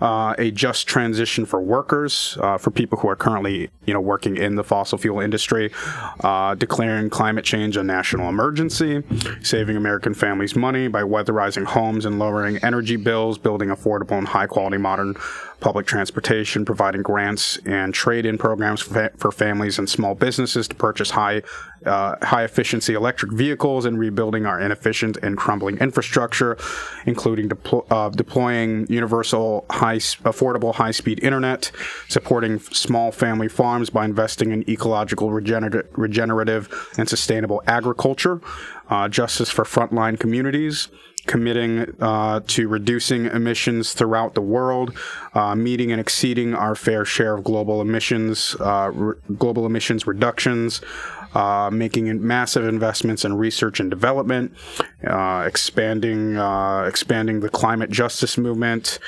uh, 0.00 0.34
a 0.38 0.50
just 0.50 0.86
transition 0.86 1.44
for 1.44 1.60
workers, 1.60 2.38
uh, 2.40 2.58
for 2.58 2.70
people 2.70 2.98
who 2.98 3.08
are 3.08 3.16
currently, 3.16 3.70
you 3.86 3.94
know, 3.94 4.00
working 4.00 4.36
in 4.36 4.54
the 4.54 4.64
fossil 4.64 4.98
fuel 4.98 5.20
industry, 5.20 5.72
uh, 6.20 6.54
declaring 6.54 7.10
climate 7.10 7.44
change 7.44 7.76
a 7.76 7.82
national 7.82 8.28
emergency, 8.28 9.02
saving 9.42 9.76
American 9.76 10.14
families 10.14 10.56
money 10.56 10.88
by 10.88 11.02
weatherizing 11.02 11.64
homes 11.64 12.04
and 12.04 12.18
lowering 12.18 12.58
energy 12.58 12.96
bills, 12.96 13.38
building 13.38 13.68
affordable 13.68 14.18
and 14.18 14.28
high 14.28 14.46
quality 14.46 14.78
modern 14.78 15.14
public 15.60 15.86
transportation, 15.86 16.64
providing 16.64 17.02
grants 17.02 17.58
and 17.66 17.92
trade-in 17.94 18.38
programs 18.38 18.80
for, 18.80 19.12
for 19.16 19.30
families 19.30 19.78
and 19.78 19.88
small 19.88 20.14
businesses 20.14 20.66
to 20.68 20.74
purchase 20.74 21.10
high 21.10 21.42
uh, 21.86 22.14
high 22.22 22.44
efficiency 22.44 22.92
electric 22.92 23.32
vehicles, 23.32 23.86
and 23.86 23.98
rebuilding 23.98 24.44
our 24.44 24.60
inefficient 24.60 25.16
and 25.22 25.38
crumbling 25.38 25.78
infrastructure, 25.78 26.58
including 27.06 27.48
deplo- 27.48 27.86
uh, 27.90 28.10
deploying 28.10 28.86
universal 28.90 29.64
high 29.70 29.96
affordable 29.96 30.74
high 30.74 30.90
speed 30.90 31.22
internet, 31.22 31.72
supporting 32.08 32.58
small 32.58 33.10
family 33.10 33.48
farms 33.48 33.88
by 33.88 34.04
investing 34.04 34.50
in 34.52 34.68
ecological 34.68 35.30
regenerative, 35.30 35.86
regenerative 35.92 36.68
and 36.98 37.08
sustainable 37.08 37.62
agriculture, 37.66 38.40
uh, 38.90 39.08
justice 39.08 39.48
for 39.48 39.64
frontline 39.64 40.18
communities 40.18 40.88
committing 41.30 41.86
uh, 42.00 42.40
to 42.48 42.66
reducing 42.66 43.26
emissions 43.26 43.92
throughout 43.92 44.34
the 44.34 44.40
world, 44.40 44.92
uh, 45.32 45.54
meeting 45.54 45.92
and 45.92 46.00
exceeding 46.00 46.54
our 46.54 46.74
fair 46.74 47.04
share 47.04 47.36
of 47.36 47.44
global 47.44 47.80
emissions, 47.80 48.56
uh, 48.58 48.90
re- 48.92 49.14
global 49.38 49.64
emissions 49.64 50.06
reductions. 50.08 50.80
Uh, 51.32 51.70
making 51.72 52.26
massive 52.26 52.66
investments 52.66 53.24
in 53.24 53.32
research 53.36 53.78
and 53.78 53.88
development, 53.88 54.52
uh, 55.06 55.44
expanding 55.46 56.36
uh, 56.36 56.82
expanding 56.88 57.38
the 57.38 57.48
climate 57.48 57.88
justice 57.88 58.36
movement, 58.36 58.98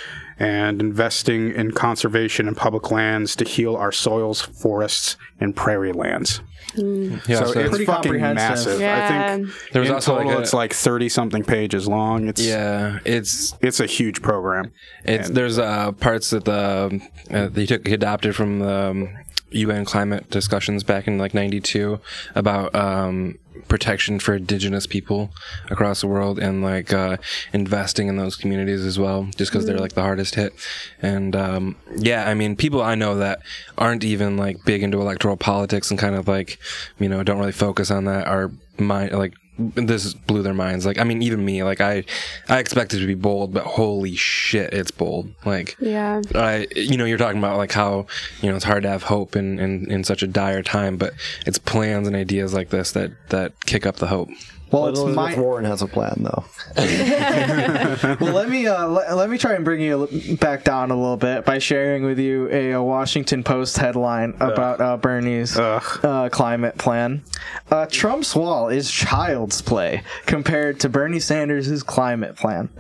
and 0.43 0.81
investing 0.81 1.55
in 1.55 1.71
conservation 1.71 2.49
and 2.49 2.57
public 2.57 2.91
lands 2.91 3.37
to 3.37 3.45
heal 3.45 3.77
our 3.77 3.93
soils, 3.93 4.41
forests, 4.41 5.17
and 5.39 5.55
prairie 5.55 5.93
lands. 5.93 6.41
Yeah, 6.75 7.19
so, 7.27 7.53
so 7.53 7.61
it's 7.61 7.69
pretty 7.71 7.85
fucking 7.85 8.03
comprehensive. 8.13 8.81
massive. 8.81 8.83
I 8.83 9.37
think 9.37 9.49
There's 9.73 9.83
was 9.85 9.89
in 9.89 9.95
also, 9.95 10.15
like, 10.15 10.23
total 10.25 10.39
a- 10.39 10.43
it's 10.43 10.55
like 10.55 10.73
thirty 10.73 11.09
something 11.09 11.45
pages 11.45 11.87
long. 11.87 12.29
It's 12.29 12.45
yeah, 12.45 12.99
it's 13.05 13.55
it's 13.61 13.79
a 13.79 13.87
huge 13.87 14.21
program. 14.23 14.73
It's 15.05 15.29
there's 15.29 15.59
uh, 15.59 15.93
parts 15.93 16.31
that 16.31 16.45
the 16.45 17.01
uh, 17.31 17.49
they 17.49 17.67
took 17.67 17.87
he 17.87 17.95
adopted 17.95 18.35
from 18.35 18.61
the 18.61 18.91
um, 18.91 19.09
UN 19.55 19.85
climate 19.85 20.31
discussions 20.31 20.83
back 20.83 21.07
in 21.07 21.19
like 21.19 21.35
'92 21.35 22.01
about 22.35 22.75
um, 22.75 23.39
protection 23.69 24.19
for 24.19 24.35
indigenous 24.35 24.87
people 24.87 25.31
across 25.71 26.01
the 26.01 26.07
world 26.07 26.39
and 26.39 26.63
like 26.63 26.93
uh, 26.93 27.17
investing 27.53 28.09
in 28.09 28.17
those 28.17 28.37
communities 28.37 28.85
as 28.85 28.99
well, 28.99 29.29
just 29.37 29.53
because 29.53 29.67
they're 29.67 29.79
like 29.79 29.95
the 29.95 30.03
hardest 30.03 30.35
hit. 30.35 30.53
And 31.01 31.35
um, 31.37 31.77
yeah, 31.97 32.29
I 32.29 32.35
mean, 32.35 32.57
people 32.57 32.83
I 32.83 32.95
know 32.95 33.17
that 33.17 33.41
aren't 33.79 34.05
even 34.05 34.37
like 34.37 34.65
big 34.65 34.83
into 34.83 35.01
electoral 35.01 35.37
politics 35.37 35.91
and 35.91 35.99
kind 35.99 36.15
of 36.15 36.29
like 36.29 36.59
you 36.99 37.09
know 37.09 37.23
don't 37.23 37.39
really 37.39 37.53
focus 37.53 37.91
on 37.91 38.05
that 38.05 38.27
are 38.27 38.51
my 38.79 39.09
like 39.09 39.35
this 39.59 40.15
blew 40.15 40.43
their 40.43 40.55
minds. 40.55 40.87
Like, 40.87 40.99
I 40.99 41.05
mean, 41.05 41.23
even 41.23 41.45
me, 41.45 41.63
like, 41.63 41.81
I, 41.81 42.05
I 42.49 42.59
expected 42.59 43.01
to 43.01 43.07
be 43.07 43.15
bold, 43.15 43.53
but 43.53 43.65
holy 43.65 44.17
shit, 44.17 44.73
it's 44.73 44.91
bold. 44.91 45.33
Like, 45.45 45.77
Yeah. 45.79 46.23
I, 46.35 46.67
you 46.75 46.97
know, 46.97 47.05
you're 47.05 47.19
talking 47.19 47.39
about 47.39 47.59
like 47.59 47.73
how, 47.73 48.07
you 48.41 48.49
know, 48.51 48.57
it's 48.57 48.65
hard 48.65 48.83
to 48.85 48.89
have 48.89 49.03
hope 49.05 49.37
in, 49.37 49.59
in, 49.59 49.91
in 49.91 50.05
such 50.05 50.23
a 50.23 50.27
dire 50.27 50.63
time, 50.63 50.97
but 50.97 51.13
it's 51.47 51.59
plans 51.59 52.07
and 52.07 52.17
ideas 52.17 52.55
like 52.55 52.71
this 52.71 52.93
that, 52.93 53.13
that 53.29 53.53
kick 53.67 53.85
up 53.87 53.97
the 53.97 54.07
hope. 54.07 54.31
Well, 54.73 54.87
it's 54.89 54.99
Elizabeth 54.99 55.37
my. 55.37 55.43
Warren 55.43 55.65
has 55.67 55.83
a 55.83 55.87
plan, 55.87 56.15
though. 56.19 56.45
Well, 58.21 58.33
let 58.33 58.49
me 58.49 58.67
uh, 58.67 58.87
let, 58.89 59.15
let 59.17 59.31
me 59.31 59.39
try 59.39 59.55
and 59.55 59.65
bring 59.65 59.81
you 59.81 60.09
back 60.41 60.65
down 60.65 60.91
a 60.91 60.97
little 60.97 61.17
bit 61.17 61.45
by 61.45 61.59
sharing 61.59 62.05
with 62.05 62.19
you 62.19 62.49
a, 62.51 62.75
uh 62.75 62.83
Washington 62.83 63.45
Post 63.45 63.77
headline 63.79 64.35
about 64.41 64.81
uh, 64.81 64.97
Bernie's 64.97 65.57
uh, 65.59 66.29
climate 66.33 66.79
plan. 66.79 67.23
Uh, 67.71 67.87
Trump's 67.87 68.35
wall 68.35 68.69
is 68.69 68.91
child's 68.91 69.61
play 69.63 70.03
compared 70.27 70.81
to 70.81 70.89
Bernie 70.89 71.21
Sanders' 71.21 71.83
climate 71.83 72.37
plan. 72.37 72.71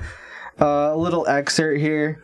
Uh, 0.61 0.90
a 0.93 0.97
little 0.97 1.26
excerpt 1.26 1.80
here. 1.80 2.22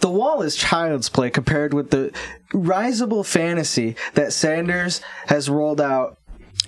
The 0.00 0.10
wall 0.10 0.42
is 0.42 0.56
child's 0.56 1.08
play 1.08 1.30
compared 1.30 1.72
with 1.72 1.90
the 1.90 2.12
risible 2.52 3.24
fantasy 3.24 3.96
that 4.14 4.32
Sanders 4.32 5.00
has 5.26 5.48
rolled 5.48 5.80
out. 5.80 6.18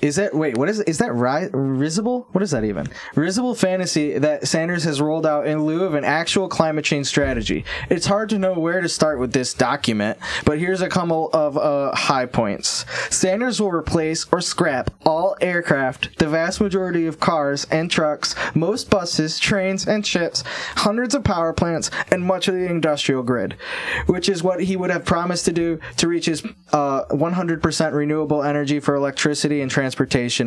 Is 0.05 0.17
that 0.17 0.35
wait? 0.35 0.59
What 0.59 0.69
is 0.69 0.81
is 0.81 0.99
that 0.99 1.15
ri- 1.15 1.49
risible? 1.55 2.27
What 2.33 2.43
is 2.43 2.51
that 2.51 2.63
even? 2.63 2.89
Risible 3.15 3.55
fantasy 3.55 4.19
that 4.19 4.47
Sanders 4.47 4.85
has 4.85 5.01
rolled 5.01 5.25
out 5.25 5.47
in 5.47 5.65
lieu 5.65 5.85
of 5.85 5.95
an 5.95 6.05
actual 6.05 6.47
climate 6.47 6.85
change 6.85 7.07
strategy. 7.07 7.65
It's 7.89 8.05
hard 8.05 8.29
to 8.29 8.39
know 8.39 8.53
where 8.53 8.83
to 8.83 8.89
start 8.91 9.19
with 9.19 9.33
this 9.33 9.55
document, 9.55 10.19
but 10.45 10.59
here's 10.59 10.83
a 10.83 10.91
couple 10.91 11.31
of 11.33 11.57
uh, 11.57 11.97
high 11.97 12.27
points. 12.27 12.85
Sanders 13.09 13.63
will 13.63 13.73
replace 13.73 14.27
or 14.31 14.43
scrap 14.43 14.91
all 15.07 15.39
aircraft, 15.41 16.19
the 16.19 16.29
vast 16.29 16.61
majority 16.61 17.07
of 17.07 17.19
cars 17.19 17.67
and 17.71 17.91
trucks, 17.91 18.35
most 18.55 18.91
buses, 18.91 19.39
trains, 19.39 19.87
and 19.87 20.07
ships, 20.07 20.45
hundreds 20.77 21.15
of 21.15 21.25
power 21.25 21.55
plants, 21.55 21.91
and 22.11 22.23
much 22.23 22.47
of 22.47 22.53
the 22.53 22.67
industrial 22.67 23.23
grid, 23.23 23.57
which 24.05 24.29
is 24.29 24.43
what 24.43 24.65
he 24.65 24.77
would 24.77 24.91
have 24.91 25.07
promised 25.07 25.47
to 25.47 25.53
do 25.53 25.81
to 25.97 26.09
reach 26.09 26.27
his 26.27 26.45
uh, 26.75 27.07
100% 27.07 27.93
renewable 27.95 28.43
energy 28.43 28.81
for 28.81 28.95
electricity 28.95 29.63
and 29.63 29.71
transportation 29.71 29.94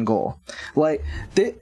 goal. 0.05 0.39
Like, 0.75 1.03
thi- 1.35 1.53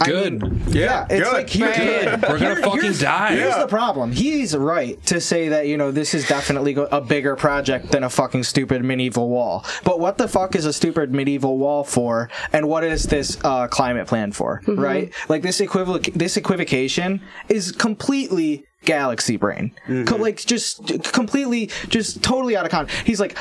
I 0.00 0.06
Good. 0.06 0.42
mean, 0.42 0.62
Yeah, 0.70 1.06
it's 1.08 1.22
good. 1.22 1.32
like 1.32 1.48
here- 1.48 1.66
Right. 1.68 2.28
We're 2.28 2.38
gonna 2.40 2.56
fucking 2.56 2.80
here's- 2.80 2.98
die. 3.00 3.36
Here's 3.36 3.54
Yeah. 3.54 3.60
the 3.60 3.68
problem. 3.68 4.10
He's 4.10 4.56
right 4.56 5.00
to 5.06 5.20
say 5.20 5.48
that 5.50 5.68
you 5.68 5.76
know 5.76 5.92
this 5.92 6.14
is 6.14 6.26
definitely 6.26 6.74
a 6.90 7.00
bigger 7.00 7.36
project 7.36 7.92
than 7.92 8.02
a 8.02 8.10
fucking 8.10 8.42
stupid 8.42 8.84
medieval 8.84 9.28
wall. 9.28 9.64
But 9.84 10.00
what 10.00 10.18
the 10.18 10.26
fuck 10.26 10.56
is 10.56 10.66
a 10.66 10.72
stupid 10.72 11.12
medieval 11.14 11.58
wall 11.58 11.84
for? 11.84 12.28
And 12.52 12.66
what 12.68 12.82
is 12.82 13.04
this 13.04 13.38
uh, 13.44 13.68
climate 13.68 14.08
plan 14.08 14.32
for? 14.32 14.62
Right? 14.66 15.12
Like 15.28 15.42
this 15.42 15.60
equivoc 15.60 16.12
this 16.14 16.36
equivocation 16.36 17.20
is 17.48 17.70
completely 17.70 18.64
galaxy 18.84 19.36
brain. 19.36 19.70
Co- 20.06 20.16
like 20.16 20.44
just 20.44 21.04
completely, 21.12 21.70
just 21.88 22.20
totally 22.20 22.56
out 22.56 22.64
of 22.64 22.72
con. 22.72 22.88
He's 23.04 23.20
like. 23.20 23.36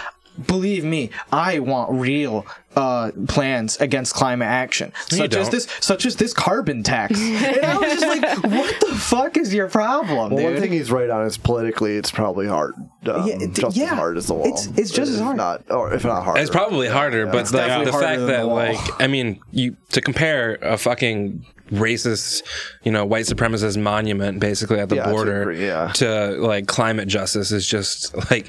Believe 0.48 0.84
me, 0.84 1.12
I 1.32 1.60
want 1.60 1.92
real 1.92 2.46
uh, 2.76 3.12
plans 3.28 3.78
against 3.78 4.16
climate 4.16 4.48
action, 4.48 4.92
such 5.08 5.36
as 5.36 5.48
don't. 5.48 5.52
this, 5.52 5.68
such 5.80 6.06
as 6.08 6.16
this 6.16 6.34
carbon 6.34 6.82
tax. 6.82 7.20
and 7.22 7.64
I 7.66 7.78
was 7.78 7.94
just 8.00 8.06
like, 8.08 8.44
"What 8.44 8.80
the 8.80 8.96
fuck 8.96 9.38
is 9.38 9.54
your 9.54 9.70
problem, 9.70 10.32
Well, 10.32 10.38
dude?" 10.44 10.54
one 10.54 10.56
thing 10.62 10.72
he's 10.72 10.90
right 10.92 11.10
on 11.10 11.26
is 11.28 11.38
politically, 11.38 11.98
it's 11.98 12.10
probably 12.10 12.48
hard. 12.48 12.74
Um, 13.06 13.28
Yeah, 13.28 13.36
it- 13.42 13.54
just 13.54 13.78
yeah. 13.78 13.84
as 13.86 13.90
hard 13.92 14.18
as 14.18 14.26
the 14.28 14.34
wall. 14.34 14.48
It's- 14.48 14.68
it's 14.76 14.90
just 14.92 15.12
as 15.12 15.20
hard. 15.20 15.38
Not, 15.38 15.70
or 15.70 15.94
if 15.94 16.04
not 16.04 16.24
harder. 16.24 16.42
It's 16.42 16.50
probably 16.50 16.88
harder, 16.88 17.26
but 17.28 17.36
like, 17.36 17.52
definitely 17.52 17.86
the 17.92 17.92
fact 18.00 18.20
that 18.22 18.42
the 18.42 18.46
like 18.46 19.02
I 19.02 19.06
mean, 19.08 19.40
you 19.52 19.78
to 19.92 20.02
compare 20.02 20.56
a 20.64 20.78
fucking 20.78 21.46
racist, 21.72 22.42
you 22.84 22.92
know, 22.92 23.06
white 23.06 23.26
supremacist 23.26 23.78
monument 23.80 24.40
basically 24.40 24.80
at 24.80 24.90
the 24.90 24.96
Yeah, 24.98 25.10
border 25.12 25.42
agree, 25.44 25.66
yeah. 25.66 25.92
to 25.94 26.38
like 26.40 26.68
climate 26.68 27.08
justice 27.08 27.52
is 27.52 27.68
just 27.68 28.16
like 28.32 28.48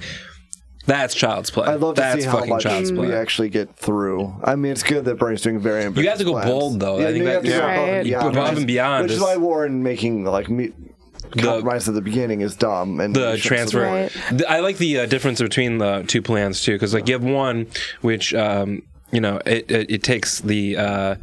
that's 0.86 1.14
child's 1.14 1.50
play. 1.50 1.66
I'd 1.66 1.80
love 1.80 1.94
to 1.96 2.00
that's 2.02 2.20
see 2.22 2.26
how 2.28 2.36
fucking 2.36 2.50
much 2.50 2.62
child's 2.64 2.92
we 2.92 2.98
play. 3.08 3.16
actually 3.16 3.48
get 3.48 3.74
through. 3.76 4.34
I 4.44 4.54
mean, 4.56 4.72
it's 4.72 4.82
good 4.82 5.04
that 5.06 5.16
Bernie's 5.18 5.42
doing 5.42 5.58
very 5.58 5.84
ambitious 5.84 6.04
You 6.04 6.08
have 6.10 6.18
to 6.18 6.24
go 6.24 6.32
plans. 6.32 6.50
bold, 6.50 6.80
though. 6.80 6.98
Yeah, 6.98 7.04
I 7.04 7.12
think 7.12 7.18
you 7.18 7.24
that- 7.24 7.32
have 7.34 7.42
to 7.44 7.48
go 7.50 7.56
above 7.58 7.68
and 7.88 7.92
Right. 7.96 8.04
beyond. 8.04 8.26
Above 8.26 8.34
which 8.44 8.52
is- 8.52 8.58
and 8.58 8.66
beyond 8.66 9.02
Which 9.04 9.12
is 9.12 9.16
is- 9.18 9.22
why 9.22 9.36
Warren 9.36 9.82
making 9.82 10.24
like 10.24 10.48
me 10.50 10.72
compromise 11.38 11.88
at 11.88 11.94
the 11.94 12.00
beginning 12.02 12.42
is 12.42 12.54
dumb. 12.54 13.00
And 13.00 13.14
the 13.16 13.36
transfer. 13.38 13.82
Right. 13.82 14.12
The- 14.32 14.48
I 14.50 14.60
like 14.60 14.78
the 14.78 15.00
uh, 15.00 15.06
difference 15.06 15.40
between 15.40 15.78
the 15.78 16.04
two 16.06 16.22
plans 16.22 16.62
too, 16.62 16.72
because 16.74 16.92
like 16.94 17.08
you 17.08 17.14
have 17.14 17.24
one 17.24 17.66
which 18.02 18.34
um, 18.34 18.82
you 19.10 19.20
know 19.20 19.40
it, 19.46 19.70
it, 19.70 19.90
it 19.90 20.02
takes 20.02 20.40
the. 20.40 20.76
Uh, 20.76 21.14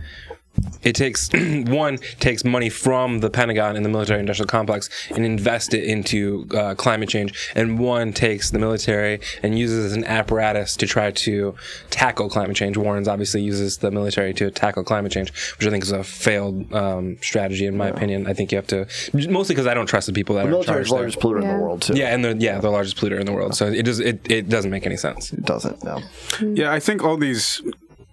it 0.83 0.93
takes 0.95 1.29
one 1.33 1.97
takes 2.19 2.43
money 2.43 2.69
from 2.69 3.19
the 3.19 3.29
Pentagon 3.29 3.75
and 3.75 3.85
the 3.85 3.89
military 3.89 4.19
industrial 4.19 4.47
complex 4.47 4.89
and 5.11 5.25
invest 5.25 5.73
it 5.73 5.83
into 5.83 6.47
uh, 6.55 6.75
climate 6.75 7.09
change, 7.09 7.51
and 7.55 7.79
one 7.79 8.13
takes 8.13 8.51
the 8.51 8.59
military 8.59 9.19
and 9.43 9.57
uses 9.57 9.83
it 9.83 9.87
as 9.87 9.93
an 9.93 10.05
apparatus 10.05 10.75
to 10.77 10.87
try 10.87 11.11
to 11.11 11.55
tackle 11.89 12.29
climate 12.29 12.55
change. 12.55 12.77
Warren's 12.77 13.07
obviously 13.07 13.41
uses 13.41 13.77
the 13.77 13.91
military 13.91 14.33
to 14.35 14.51
tackle 14.51 14.83
climate 14.83 15.11
change, 15.11 15.31
which 15.57 15.67
I 15.67 15.71
think 15.71 15.83
is 15.83 15.91
a 15.91 16.03
failed 16.03 16.73
um, 16.73 17.17
strategy 17.21 17.65
in 17.65 17.77
my 17.77 17.87
opinion. 17.87 18.27
I 18.27 18.33
think 18.33 18.51
you 18.51 18.55
have 18.57 18.67
to 18.67 18.87
mostly 19.29 19.55
because 19.55 19.67
I 19.67 19.73
don't 19.73 19.87
trust 19.87 20.07
the 20.07 20.13
people 20.13 20.35
that 20.35 20.41
The 20.41 20.47
are 20.47 20.49
in 20.49 20.51
military's 20.53 20.87
charge 20.87 20.89
there. 20.89 20.99
largest 20.99 21.19
polluter 21.19 21.41
in 21.41 21.47
the 21.47 21.63
world 21.63 21.81
too. 21.81 21.93
Yeah, 21.95 22.13
and 22.13 22.23
they're 22.25 22.35
yeah, 22.35 22.59
the 22.59 22.69
largest 22.69 22.97
polluter 22.97 23.19
in 23.19 23.25
the 23.25 23.33
world. 23.33 23.55
So 23.55 23.67
it 23.67 23.83
does 23.83 23.99
it, 23.99 24.29
it 24.29 24.49
doesn't 24.49 24.71
make 24.71 24.85
any 24.85 24.97
sense. 24.97 25.31
It 25.33 25.43
doesn't. 25.45 25.83
No. 25.83 26.01
Yeah, 26.41 26.71
I 26.71 26.79
think 26.79 27.03
all 27.03 27.17
these 27.17 27.61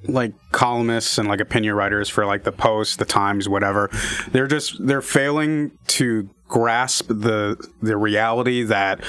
like 0.04 0.32
columnists 0.52 1.18
and 1.18 1.28
like 1.28 1.40
opinion 1.40 1.74
writers 1.74 2.08
for 2.08 2.24
like 2.26 2.44
the 2.44 2.52
Post, 2.52 2.98
the 2.98 3.04
Times, 3.04 3.48
whatever. 3.48 3.90
They're 4.32 4.46
just 4.46 4.84
they're 4.86 5.02
failing 5.02 5.72
to 5.88 6.28
grasp 6.48 7.08
the 7.08 7.56
the 7.82 7.96
reality 7.96 8.62
that 8.62 9.00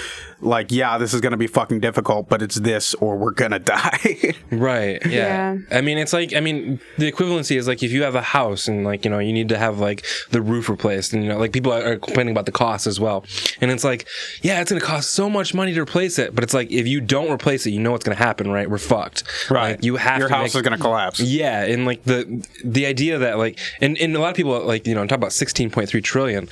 like 0.41 0.71
yeah 0.71 0.97
this 0.97 1.13
is 1.13 1.21
going 1.21 1.31
to 1.31 1.37
be 1.37 1.47
fucking 1.47 1.79
difficult 1.79 2.27
but 2.29 2.41
it's 2.41 2.55
this 2.55 2.93
or 2.95 3.17
we're 3.17 3.31
going 3.31 3.51
to 3.57 3.59
die 3.59 4.33
Right. 4.51 5.05
Yeah. 5.05 5.57
I 5.71 5.81
mean, 5.81 5.97
it's 5.97 6.11
like 6.11 6.33
I 6.35 6.39
mean, 6.39 6.79
the 6.97 7.11
equivalency 7.11 7.55
is 7.57 7.67
like 7.67 7.83
if 7.83 7.91
you 7.91 8.03
have 8.03 8.15
a 8.15 8.21
house 8.21 8.67
and 8.67 8.83
like 8.83 9.05
you 9.05 9.11
know 9.11 9.19
you 9.19 9.31
need 9.31 9.49
to 9.49 9.57
have 9.57 9.79
like 9.79 10.05
the 10.31 10.41
roof 10.41 10.69
replaced 10.69 11.13
and 11.13 11.23
you 11.23 11.29
know 11.29 11.37
like 11.37 11.51
people 11.53 11.71
are 11.71 11.97
complaining 11.97 12.31
about 12.31 12.45
the 12.45 12.51
cost 12.51 12.87
as 12.87 12.99
well, 12.99 13.23
and 13.61 13.69
it's 13.71 13.83
like 13.83 14.07
yeah, 14.41 14.59
it's 14.59 14.71
gonna 14.71 14.81
cost 14.81 15.11
so 15.11 15.29
much 15.29 15.53
money 15.53 15.73
to 15.73 15.81
replace 15.81 16.17
it, 16.19 16.33
but 16.35 16.43
it's 16.43 16.53
like 16.53 16.71
if 16.71 16.87
you 16.87 16.99
don't 16.99 17.31
replace 17.31 17.65
it, 17.67 17.71
you 17.71 17.79
know 17.79 17.91
what's 17.91 18.03
gonna 18.03 18.15
happen, 18.15 18.49
right? 18.51 18.69
We're 18.69 18.77
fucked. 18.79 19.23
Like, 19.51 19.83
you 19.83 19.95
have 19.97 20.19
your 20.19 20.27
to 20.29 20.33
house 20.33 20.53
make- 20.53 20.55
is 20.55 20.61
going 20.67 20.77
to 20.77 20.81
collapse 20.83 21.19
Yeah, 21.19 21.63
and 21.63 21.85
like 21.85 22.03
the 22.03 22.45
the 22.65 22.85
idea 22.85 23.17
that 23.19 23.37
like 23.37 23.59
and, 23.81 23.97
and 23.97 24.15
a 24.15 24.19
lot 24.19 24.29
of 24.29 24.35
people 24.35 24.59
like 24.65 24.87
you 24.87 24.95
know 24.95 25.05
talk 25.05 25.17
about 25.17 25.33
sixteen 25.33 25.69
point 25.69 25.89
three 25.89 26.01
trillion. 26.01 26.49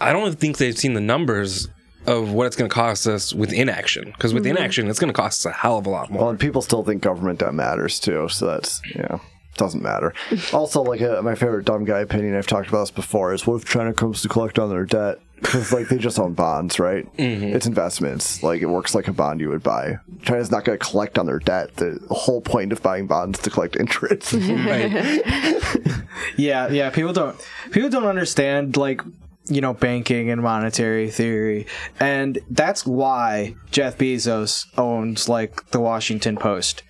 I 0.00 0.12
don't 0.12 0.38
think 0.38 0.58
they've 0.58 0.76
seen 0.76 0.94
the 0.94 1.00
numbers 1.00 1.68
of 2.06 2.32
what 2.32 2.46
it's 2.46 2.56
going 2.56 2.68
to 2.68 2.74
cost 2.74 3.06
us 3.06 3.32
with 3.32 3.52
inaction 3.52 4.06
because 4.06 4.34
with 4.34 4.46
inaction 4.46 4.88
it's 4.88 4.98
going 4.98 5.12
to 5.12 5.16
cost 5.16 5.46
us 5.46 5.50
a 5.50 5.54
hell 5.54 5.78
of 5.78 5.86
a 5.86 5.90
lot 5.90 6.10
more. 6.10 6.22
Well, 6.22 6.30
and 6.30 6.40
people 6.40 6.62
still 6.62 6.82
think 6.82 7.02
government 7.02 7.38
debt 7.38 7.54
matters 7.54 8.00
too, 8.00 8.28
so 8.28 8.46
that's 8.46 8.82
yeah, 8.94 9.18
doesn't 9.56 9.82
matter. 9.82 10.12
also, 10.52 10.82
like 10.82 11.00
uh, 11.00 11.22
my 11.22 11.34
favorite 11.34 11.64
dumb 11.64 11.84
guy 11.84 12.00
opinion 12.00 12.36
I've 12.36 12.46
talked 12.46 12.68
about 12.68 12.80
this 12.80 12.90
before 12.90 13.32
is 13.32 13.46
what 13.46 13.62
if 13.62 13.68
China 13.68 13.92
comes 13.92 14.22
to 14.22 14.28
collect 14.28 14.58
on 14.58 14.68
their 14.68 14.84
debt? 14.84 15.18
Because 15.36 15.72
like 15.72 15.88
they 15.88 15.98
just 15.98 16.20
own 16.20 16.34
bonds, 16.34 16.78
right? 16.78 17.04
Mm-hmm. 17.16 17.56
It's 17.56 17.66
investments. 17.66 18.42
Like 18.44 18.62
it 18.62 18.66
works 18.66 18.94
like 18.94 19.08
a 19.08 19.12
bond 19.12 19.40
you 19.40 19.48
would 19.48 19.62
buy. 19.62 19.98
China's 20.22 20.52
not 20.52 20.64
going 20.64 20.78
to 20.78 20.84
collect 20.84 21.18
on 21.18 21.26
their 21.26 21.40
debt. 21.40 21.74
The 21.76 22.00
whole 22.10 22.40
point 22.40 22.72
of 22.72 22.80
buying 22.80 23.08
bonds 23.08 23.38
is 23.38 23.44
to 23.44 23.50
collect 23.50 23.76
interest. 23.76 24.32
right. 24.34 25.22
Yeah, 26.36 26.68
yeah. 26.68 26.90
People 26.90 27.12
don't 27.12 27.36
people 27.72 27.88
don't 27.88 28.06
understand 28.06 28.76
like 28.76 29.00
you 29.46 29.60
know 29.60 29.74
banking 29.74 30.30
and 30.30 30.42
monetary 30.42 31.10
theory, 31.10 31.66
and 31.98 32.38
that's 32.50 32.86
why 32.86 33.54
Jeff 33.70 33.98
Bezos 33.98 34.66
owns 34.78 35.28
like 35.28 35.70
the 35.70 35.80
Washington 35.80 36.36
Post. 36.36 36.82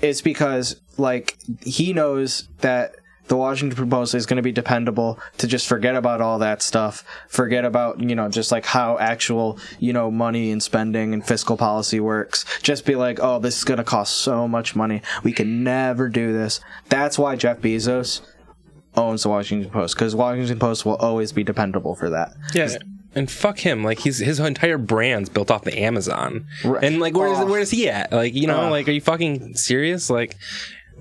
It's 0.00 0.22
because 0.22 0.80
like 0.96 1.38
he 1.62 1.92
knows 1.92 2.48
that 2.60 2.96
the 3.28 3.36
Washington 3.36 3.88
Post 3.88 4.14
is 4.14 4.26
going 4.26 4.38
to 4.38 4.42
be 4.42 4.52
dependable 4.52 5.18
to 5.36 5.46
just 5.46 5.68
forget 5.68 5.94
about 5.94 6.20
all 6.20 6.38
that 6.38 6.62
stuff, 6.62 7.04
forget 7.28 7.64
about, 7.64 8.00
you 8.00 8.16
know, 8.16 8.28
just 8.28 8.50
like 8.50 8.64
how 8.64 8.98
actual, 8.98 9.58
you 9.78 9.92
know, 9.92 10.10
money 10.10 10.50
and 10.50 10.62
spending 10.62 11.12
and 11.12 11.24
fiscal 11.26 11.56
policy 11.56 12.00
works. 12.00 12.44
Just 12.62 12.86
be 12.86 12.96
like, 12.96 13.20
oh, 13.20 13.38
this 13.38 13.58
is 13.58 13.64
going 13.64 13.78
to 13.78 13.84
cost 13.84 14.16
so 14.16 14.48
much 14.48 14.74
money. 14.74 15.02
We 15.22 15.32
can 15.32 15.62
never 15.62 16.08
do 16.08 16.32
this. 16.32 16.60
That's 16.88 17.18
why 17.18 17.36
Jeff 17.36 17.60
Bezos 17.60 18.22
owns 18.98 19.22
the 19.22 19.28
Washington 19.30 19.70
Post 19.70 19.94
because 19.94 20.14
Washington 20.14 20.58
Post 20.58 20.84
will 20.84 20.96
always 20.96 21.32
be 21.32 21.44
dependable 21.44 21.94
for 21.94 22.10
that. 22.10 22.34
Yeah. 22.54 22.76
And 23.14 23.30
fuck 23.30 23.58
him. 23.58 23.82
Like 23.84 24.00
he's 24.00 24.18
his 24.18 24.38
entire 24.38 24.76
brand's 24.78 25.28
built 25.30 25.50
off 25.50 25.64
the 25.64 25.78
Amazon. 25.80 26.46
right. 26.64 26.84
And 26.84 27.00
like 27.00 27.16
where 27.16 27.32
is 27.32 27.38
where 27.48 27.60
is 27.60 27.70
he 27.70 27.88
at? 27.88 28.12
Like, 28.12 28.34
you 28.34 28.46
know, 28.46 28.68
like 28.70 28.86
are 28.88 28.92
you 28.92 29.00
fucking 29.00 29.54
serious? 29.54 30.10
Like 30.10 30.36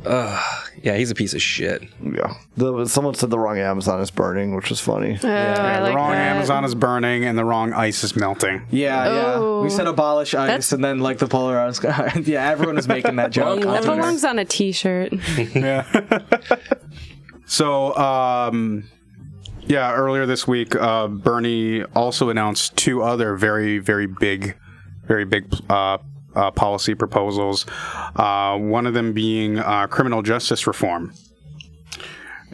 uh 0.06 0.42
yeah, 0.84 0.96
he's 0.96 1.10
a 1.12 1.16
piece 1.16 1.34
of 1.34 1.42
shit. 1.42 1.82
yeah. 2.02 2.36
The, 2.56 2.86
someone 2.86 3.16
said 3.16 3.30
the 3.32 3.38
wrong 3.40 3.58
Amazon 3.58 4.00
is 4.00 4.10
burning, 4.12 4.56
which 4.56 4.70
was 4.70 4.80
funny. 4.80 5.18
Oh, 5.22 5.28
I 5.28 5.78
the 5.78 5.82
like 5.82 5.96
wrong 5.96 6.12
that. 6.12 6.36
amazon 6.36 6.64
is 6.64 6.76
burning 6.76 7.26
and 7.26 7.36
the 7.38 7.44
wrong 7.44 7.74
ice 7.74 8.04
is 8.04 8.16
melting 8.16 8.62
Yeah, 8.70 9.06
yeah. 9.06 9.34
Oh. 9.36 9.64
We 9.64 9.70
said 9.70 9.88
abolish 9.88 10.34
ice, 10.34 10.48
That's- 10.48 10.72
and 10.72 10.84
then 10.84 11.00
like 11.00 11.18
the 11.18 11.28
polar 11.28 11.60
ice. 11.60 11.84
yeah, 12.28 12.48
everyone 12.50 12.78
is 12.78 12.88
making 12.88 13.16
that 13.18 13.32
joke. 13.40 13.62
That 13.62 13.84
belongs 13.84 14.24
on 14.24 14.38
a 14.40 14.46
T-shirt. 14.46 15.14
So, 17.48 17.96
um, 17.96 18.84
yeah, 19.62 19.94
earlier 19.94 20.26
this 20.26 20.46
week, 20.46 20.76
uh, 20.76 21.08
Bernie 21.08 21.84
also 21.96 22.30
announced 22.30 22.76
two 22.76 23.02
other 23.02 23.36
very, 23.36 23.80
very 23.80 24.06
big, 24.06 24.58
very 25.06 25.24
big 25.24 25.54
uh, 25.70 25.98
uh, 26.36 26.52
policy 26.52 26.94
proposals. 26.94 27.66
Uh, 28.16 28.58
one 28.58 28.86
of 28.86 28.94
them 28.94 29.14
being 29.14 29.60
uh, 29.60 29.88
criminal 29.88 30.22
justice 30.22 30.68
reform. 30.68 31.14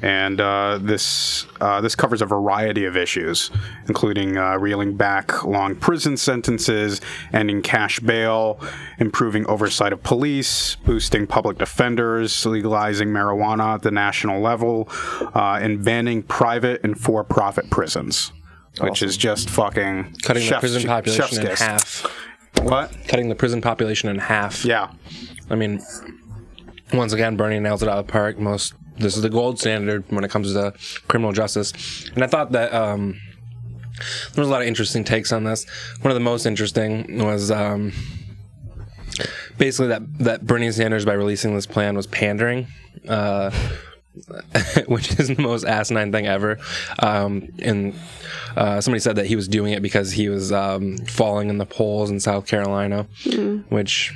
And 0.04 0.41
uh, 0.41 0.80
this 0.82 1.47
uh, 1.62 1.80
this 1.80 1.95
covers 1.95 2.22
a 2.22 2.26
variety 2.26 2.84
of 2.84 2.97
issues, 2.97 3.49
including 3.88 4.38
uh, 4.38 4.58
reeling 4.58 4.97
back 4.97 5.45
long 5.45 5.78
prison 5.78 6.18
sentences, 6.18 6.99
ending 7.32 7.62
cash 7.62 8.01
bail, 8.01 8.60
improving 8.99 9.47
oversight 9.47 9.93
of 9.93 10.04
police, 10.04 10.76
boosting 10.76 11.26
public 11.26 11.58
defenders, 11.58 12.45
legalizing 12.45 13.08
marijuana 13.08 13.76
at 13.76 13.82
the 13.84 13.91
national 13.91 14.41
level, 14.41 14.89
uh, 15.36 15.60
and 15.62 15.86
banning 15.86 16.22
private 16.22 16.84
and 16.84 16.99
for-profit 16.99 17.70
prisons, 17.70 18.34
which 18.82 19.01
is 19.01 19.16
just 19.16 19.49
fucking 19.49 20.14
Cutting 20.22 20.49
the 20.49 20.58
prison 20.60 20.84
population 20.84 21.47
in 21.47 21.56
half. 21.56 22.06
What? 22.62 22.93
Cutting 23.08 23.30
the 23.30 23.36
prison 23.36 23.62
population 23.62 24.10
in 24.10 24.20
half. 24.20 24.66
Yeah. 24.66 24.91
I 25.49 25.56
mean, 25.56 25.82
once 26.93 27.14
again, 27.14 27.38
Bernie 27.38 27.62
nails 27.62 27.82
it 27.82 27.88
out 27.88 27.99
of 27.99 28.06
the 28.06 28.12
park. 28.12 28.38
Most 28.38 28.74
this 28.97 29.15
is 29.15 29.21
the 29.21 29.29
gold 29.29 29.59
standard 29.59 30.03
when 30.09 30.23
it 30.23 30.31
comes 30.31 30.53
to 30.53 30.73
criminal 31.07 31.31
justice, 31.31 32.09
and 32.13 32.23
I 32.23 32.27
thought 32.27 32.51
that 32.51 32.73
um, 32.73 33.19
there 34.33 34.41
was 34.41 34.47
a 34.47 34.51
lot 34.51 34.61
of 34.61 34.67
interesting 34.67 35.03
takes 35.03 35.31
on 35.31 35.43
this. 35.43 35.65
One 36.01 36.11
of 36.11 36.15
the 36.15 36.21
most 36.21 36.45
interesting 36.45 37.23
was 37.23 37.51
um, 37.51 37.93
basically 39.57 39.87
that 39.87 40.19
that 40.19 40.47
Bernie 40.47 40.71
Sanders, 40.71 41.05
by 41.05 41.13
releasing 41.13 41.55
this 41.55 41.65
plan, 41.65 41.95
was 41.95 42.07
pandering. 42.07 42.67
Uh, 43.07 43.51
which 44.85 45.19
is 45.19 45.29
the 45.29 45.41
most 45.41 45.65
asinine 45.65 46.11
thing 46.11 46.27
ever. 46.27 46.59
Um, 46.99 47.49
and 47.59 47.95
uh, 48.55 48.79
somebody 48.79 48.99
said 48.99 49.15
that 49.15 49.25
he 49.25 49.35
was 49.35 49.47
doing 49.47 49.73
it 49.73 49.81
because 49.81 50.11
he 50.11 50.29
was 50.29 50.51
um, 50.51 50.97
falling 50.97 51.49
in 51.49 51.57
the 51.57 51.65
polls 51.65 52.11
in 52.11 52.19
South 52.19 52.45
Carolina, 52.45 53.07
which 53.69 54.13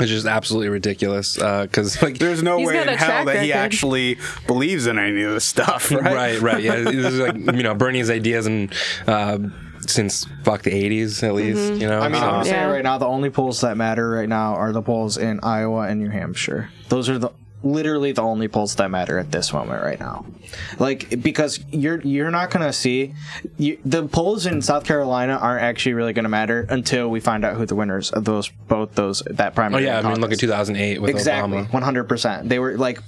is 0.00 0.08
just 0.08 0.26
absolutely 0.26 0.68
ridiculous. 0.68 1.36
Because 1.36 2.00
like, 2.02 2.18
There's 2.18 2.42
no 2.42 2.58
He's 2.58 2.68
way 2.68 2.82
in 2.82 2.88
hell 2.88 2.96
track 2.96 3.26
that 3.26 3.42
he 3.44 3.52
actually 3.52 4.18
believes 4.46 4.86
in 4.86 4.98
any 4.98 5.22
of 5.22 5.32
this 5.32 5.44
stuff, 5.44 5.90
right? 5.90 6.02
right, 6.14 6.40
right, 6.40 6.62
yeah. 6.62 6.76
This 6.82 7.06
is 7.14 7.20
like 7.20 7.36
you 7.36 7.62
know 7.62 7.74
Bernie's 7.74 8.10
ideas 8.10 8.46
and. 8.46 8.72
Uh, 9.06 9.38
since 9.84 10.26
fuck 10.44 10.62
the 10.62 10.70
80s 10.70 11.24
at 11.24 11.34
least 11.34 11.72
you 11.80 11.88
know 11.88 11.98
I 11.98 12.08
mean, 12.08 12.20
so- 12.20 12.24
I'm 12.28 12.44
gonna 12.44 12.48
Yeah. 12.48 12.66
right 12.70 12.84
now, 12.84 12.98
the 12.98 13.06
only 13.06 13.30
polls 13.30 13.62
that 13.62 13.76
matter 13.76 14.08
right 14.10 14.28
now 14.28 14.54
are 14.54 14.70
the 14.70 14.80
polls 14.80 15.18
in 15.18 15.40
Iowa 15.42 15.88
and 15.88 16.00
New 16.00 16.08
Hampshire. 16.08 16.70
Those 16.88 17.08
are 17.08 17.18
the 17.18 17.30
literally 17.62 18.12
the 18.12 18.22
only 18.22 18.48
polls 18.48 18.74
that 18.76 18.90
matter 18.90 19.18
at 19.18 19.30
this 19.30 19.52
moment 19.52 19.82
right 19.82 20.00
now. 20.00 20.24
Like 20.78 21.22
because 21.22 21.64
you're 21.70 22.00
you're 22.00 22.30
not 22.30 22.50
gonna 22.50 22.72
see 22.72 23.14
you, 23.58 23.78
the 23.84 24.06
polls 24.06 24.46
in 24.46 24.62
South 24.62 24.84
Carolina 24.84 25.38
aren't 25.40 25.62
actually 25.62 25.94
really 25.94 26.12
gonna 26.12 26.28
matter 26.28 26.66
until 26.68 27.08
we 27.08 27.20
find 27.20 27.44
out 27.44 27.56
who 27.56 27.66
the 27.66 27.74
winners 27.74 28.10
of 28.10 28.24
those 28.24 28.48
both 28.48 28.94
those 28.94 29.22
that 29.30 29.54
primary. 29.54 29.82
oh 29.82 29.86
yeah 29.86 29.98
i 29.98 30.02
mean 30.02 30.20
look 30.20 30.32
at 30.32 30.38
2008 30.38 31.00
with 31.00 31.10
exactly 31.10 31.58
obama 31.58 32.06
100% 32.06 32.48
they 32.48 32.58
were 32.58 32.76
like 32.76 33.00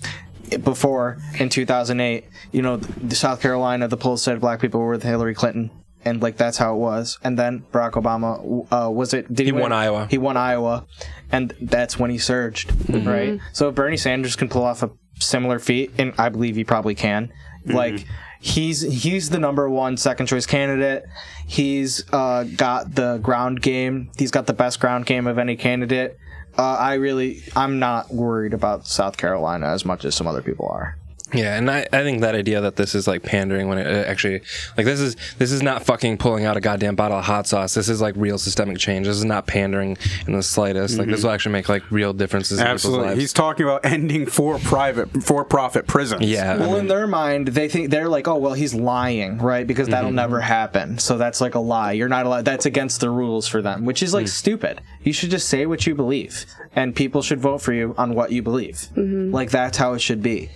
before 0.63 1.19
in 1.39 1.49
2008 1.49 2.25
you 2.53 2.63
know 2.63 2.77
the 2.77 3.15
south 3.15 3.41
carolina 3.41 3.89
the 3.89 3.97
polls 3.97 4.23
said 4.23 4.41
black 4.41 4.61
people 4.61 4.81
were 4.81 4.91
with 4.91 5.03
hillary 5.03 5.35
clinton 5.35 5.71
and 6.05 6.23
like 6.23 6.37
that's 6.37 6.57
how 6.59 6.75
it 6.75 6.79
was. 6.79 7.19
And 7.25 7.39
then 7.39 7.65
barack 7.73 7.93
obama 7.93 8.67
uh, 8.71 8.91
was 8.91 9.15
it 9.15 9.33
did 9.33 9.47
He 9.47 9.53
win? 9.53 9.63
won 9.63 9.73
Iowa. 9.73 10.07
he 10.11 10.19
won 10.19 10.37
iowa. 10.37 10.87
And 11.33 11.55
that's 11.61 11.99
when 11.99 12.11
he 12.11 12.19
surged. 12.19 12.73
Right. 12.89 13.41
So 13.53 13.69
if 13.69 13.75
bernie 13.75 13.97
sanders 13.97 14.37
can 14.37 14.49
pull 14.49 14.63
off 14.65 14.83
a 14.83 14.91
similar 15.21 15.59
feat 15.61 15.93
and 15.97 16.13
i 16.19 16.29
believe 16.29 16.57
he 16.57 16.65
probably 16.65 16.95
can 16.97 17.33
like 17.67 18.05
he's 18.41 18.81
he's 18.83 19.31
the 19.31 19.39
number 19.39 19.71
one 19.71 19.97
second 19.97 20.27
choice 20.27 20.45
candidate. 20.45 21.05
He's 21.47 22.05
uh, 22.13 22.45
got 22.45 22.95
the 22.95 23.19
ground 23.19 23.63
game. 23.63 24.11
He's 24.19 24.31
got 24.31 24.47
the 24.47 24.53
best 24.53 24.81
ground 24.81 25.07
game 25.07 25.27
of 25.27 25.39
any 25.39 25.57
candidate. 25.57 26.19
Uh, 26.59 26.63
I 26.77 26.95
really, 26.95 27.43
I'm 27.57 27.79
not 27.79 28.13
worried 28.13 28.53
about 28.55 28.87
South 28.87 29.17
Carolina 29.17 29.67
as 29.69 29.85
much 29.87 30.05
as 30.05 30.15
some 30.15 30.27
other 30.27 30.43
people 30.43 30.69
are. 30.69 30.97
Yeah, 31.33 31.57
and 31.57 31.71
I, 31.71 31.87
I 31.93 32.03
think 32.03 32.21
that 32.21 32.35
idea 32.35 32.61
that 32.61 32.77
this 32.77 32.95
is 32.95 33.09
like 33.09 33.23
pandering 33.23 33.69
when 33.69 33.79
it 33.79 33.87
uh, 33.87 34.09
actually 34.09 34.43
like 34.77 34.85
this 34.85 35.01
is 35.01 35.17
this 35.39 35.53
is 35.53 35.63
not 35.63 35.83
fucking 35.83 36.19
pulling 36.19 36.45
out 36.45 36.57
a 36.57 36.61
goddamn 36.61 36.97
bottle 36.97 37.19
of 37.19 37.25
hot 37.25 37.47
sauce. 37.47 37.75
This 37.75 37.89
is 37.89 38.01
like 38.01 38.15
real 38.17 38.37
systemic 38.37 38.79
change. 38.79 39.07
This 39.07 39.17
is 39.17 39.25
not 39.25 39.47
pandering 39.47 39.97
in 40.27 40.35
the 40.35 40.43
slightest. 40.43 40.99
Like 40.99 41.09
this 41.09 41.21
mm-hmm. 41.21 41.27
will 41.27 41.35
actually 41.35 41.53
make 41.53 41.69
like 41.69 41.91
real 41.91 42.13
differences 42.13 42.61
in 42.61 42.67
Absolutely. 42.67 43.09
lives. 43.09 43.21
He's 43.21 43.33
talking 43.33 43.65
about 43.65 43.85
ending 43.85 44.27
for 44.27 44.59
private 44.59 45.25
for 45.25 45.45
profit 45.45 45.87
prisons. 45.87 46.23
yeah, 46.23 46.53
I 46.53 46.57
Well, 46.59 46.71
mean, 46.73 46.81
in 46.81 46.89
their 46.89 47.07
mind, 47.07 47.49
they 47.49 47.69
think 47.69 47.91
they're 47.91 48.09
like, 48.09 48.29
oh, 48.29 48.37
well, 48.37 48.55
he's 48.55 48.75
lying, 48.75 49.39
right? 49.39 49.67
Because 49.67 49.89
that'll 49.89 50.11
mm-hmm. 50.11 50.17
never 50.17 50.41
happen. 50.41 50.99
So 50.99 51.17
that's 51.17 51.41
like 51.41 51.55
a 51.55 51.61
lie. 51.61 51.93
You're 51.93 52.09
not 52.09 52.27
allowed. 52.27 52.45
That's 52.45 52.67
against 52.67 53.01
the 53.01 53.11
rules 53.11 53.49
for 53.49 53.63
them, 53.63 53.87
which 53.87 54.03
is 54.03 54.13
like 54.13 54.27
mm. 54.27 54.31
stupid. 54.31 54.83
You 55.03 55.13
should 55.13 55.31
just 55.31 55.49
say 55.49 55.67
what 55.67 55.87
you 55.87 55.95
believe, 55.95 56.45
and 56.77 56.95
people 56.95 57.23
should 57.23 57.41
vote 57.41 57.63
for 57.63 57.73
you 57.73 57.95
on 57.97 58.15
what 58.15 58.31
you 58.31 58.43
believe. 58.43 58.89
Mm-hmm. 58.95 59.33
Like 59.33 59.51
that's 59.51 59.79
how 59.79 59.95
it 59.95 60.01
should 60.01 60.23
be. 60.23 60.51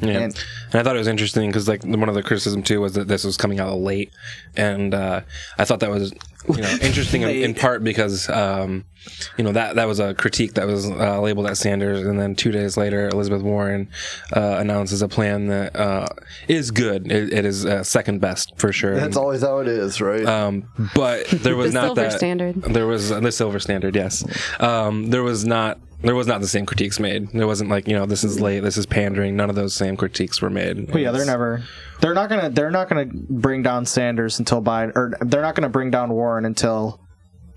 Yeah, 0.00 0.10
And- 0.10 0.22
and, 0.72 0.80
I 0.80 0.82
thought 0.82 0.96
it 0.96 0.98
was 0.98 1.08
interesting 1.08 1.48
because 1.50 1.68
like 1.68 1.82
one 1.84 2.08
of 2.08 2.14
the 2.14 2.22
criticism 2.22 2.62
too 2.62 2.80
was 2.80 2.94
that 2.94 3.08
this 3.08 3.24
was 3.24 3.36
coming 3.36 3.60
out 3.60 3.78
late, 3.78 4.12
and 4.56 4.94
uh, 4.94 5.20
I 5.58 5.64
thought 5.64 5.80
that 5.80 5.90
was 5.90 6.12
you 6.48 6.58
know 6.62 6.78
interesting 6.82 7.22
in, 7.22 7.30
in 7.30 7.54
part 7.64 7.82
because 7.82 8.28
um, 8.28 8.84
you 9.38 9.44
know 9.44 9.52
that 9.52 9.76
that 9.76 9.86
was 9.88 9.98
a 10.00 10.14
critique 10.14 10.54
that 10.54 10.66
was 10.66 10.88
uh, 10.90 11.20
labeled 11.20 11.46
at 11.46 11.56
Sanders, 11.56 12.06
and 12.06 12.20
then 12.20 12.34
two 12.34 12.52
days 12.52 12.76
later 12.76 13.08
Elizabeth 13.08 13.42
Warren 13.42 13.88
uh, 14.36 14.56
announces 14.58 15.00
a 15.02 15.08
plan 15.08 15.46
that 15.46 15.74
uh, 15.74 16.06
is 16.46 16.70
good. 16.70 17.10
It, 17.10 17.32
it 17.32 17.44
is 17.44 17.64
uh, 17.64 17.82
second 17.82 18.20
best 18.20 18.52
for 18.58 18.72
sure. 18.72 18.96
That's 18.96 19.16
always 19.16 19.40
how 19.42 19.58
it 19.58 19.68
is, 19.68 20.00
right? 20.00 20.26
Um, 20.26 20.68
but 20.94 21.26
there 21.28 21.56
was 21.62 21.72
not 21.72 21.80
The 21.80 21.86
not 21.86 21.96
silver 21.96 22.00
that 22.10 22.16
standard. 22.18 22.62
There 22.62 22.86
was 22.86 23.10
uh, 23.12 23.20
the 23.20 23.32
silver 23.32 23.58
standard, 23.60 23.96
yes. 23.96 24.24
Um, 24.60 25.06
there 25.10 25.22
was 25.22 25.44
not. 25.44 25.78
There 26.02 26.14
was 26.14 26.26
not 26.26 26.40
the 26.40 26.48
same 26.48 26.66
critiques 26.66 27.00
made. 27.00 27.30
There 27.32 27.46
wasn't 27.46 27.70
like 27.70 27.88
you 27.88 27.94
know 27.94 28.06
this 28.06 28.22
is 28.22 28.40
late, 28.40 28.60
this 28.60 28.76
is 28.76 28.86
pandering. 28.86 29.36
None 29.36 29.50
of 29.50 29.56
those 29.56 29.74
same 29.74 29.96
critiques 29.96 30.42
were 30.42 30.50
made. 30.50 30.90
But 30.90 31.00
yeah, 31.00 31.10
they're 31.10 31.26
never. 31.26 31.62
They're 32.00 32.14
not 32.14 32.28
gonna. 32.28 32.50
They're 32.50 32.70
not 32.70 32.88
gonna 32.88 33.06
bring 33.06 33.62
down 33.62 33.86
Sanders 33.86 34.38
until 34.38 34.62
Biden, 34.62 34.92
or 34.94 35.16
they're 35.20 35.42
not 35.42 35.54
gonna 35.54 35.68
bring 35.70 35.90
down 35.90 36.10
Warren 36.10 36.44
until 36.44 37.00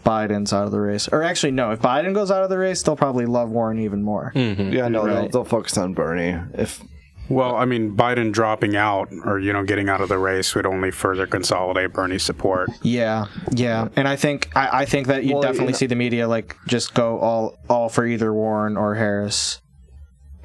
Biden's 0.06 0.54
out 0.54 0.66
of 0.66 0.72
the 0.72 0.80
race. 0.80 1.08
Or 1.10 1.24
actually, 1.24 1.52
no. 1.52 1.72
If 1.72 1.82
Biden 1.82 2.14
goes 2.14 2.32
out 2.32 2.44
of 2.44 2.50
the 2.50 2.58
race, 2.58 2.82
they'll 2.82 2.96
probably 2.96 3.26
love 3.26 3.50
Warren 3.50 3.80
even 3.80 4.02
more. 4.02 4.32
Mm-hmm. 4.36 4.72
yeah, 4.72 4.88
no, 4.88 5.06
they'll, 5.06 5.30
they'll 5.30 5.46
focus 5.46 5.78
on 5.78 5.94
Bernie. 5.94 6.40
If 6.54 6.82
Well, 7.30 7.56
I 7.56 7.66
mean, 7.66 7.96
Biden 7.96 8.32
dropping 8.32 8.76
out 8.76 9.10
or 9.26 9.40
you 9.40 9.54
know 9.54 9.64
getting 9.64 9.88
out 9.90 10.02
of 10.02 10.10
the 10.10 10.18
race 10.18 10.56
would 10.56 10.66
only 10.66 10.92
further 10.92 11.28
consolidate 11.28 11.94
Bernie's 11.94 12.24
support. 12.24 12.70
Yeah, 12.82 13.26
yeah, 13.52 13.90
and 13.96 14.08
I 14.08 14.16
think 14.16 14.50
I, 14.56 14.82
I 14.82 14.86
think 14.86 15.08
that 15.08 15.24
you 15.24 15.34
Well, 15.34 15.42
definitely 15.44 15.66
you 15.68 15.72
know- 15.74 15.78
see 15.78 15.86
the 15.86 15.96
media 15.96 16.28
like 16.28 16.56
just 16.68 16.94
go 16.94 17.20
all 17.20 17.58
all 17.70 17.90
for 17.90 18.06
either 18.06 18.34
Warren 18.34 18.78
or 18.78 18.96
Harris. 18.96 19.62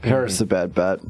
Harris 0.02 0.34
is 0.34 0.40
a 0.42 0.46
bad 0.46 0.74
bet. 0.74 1.00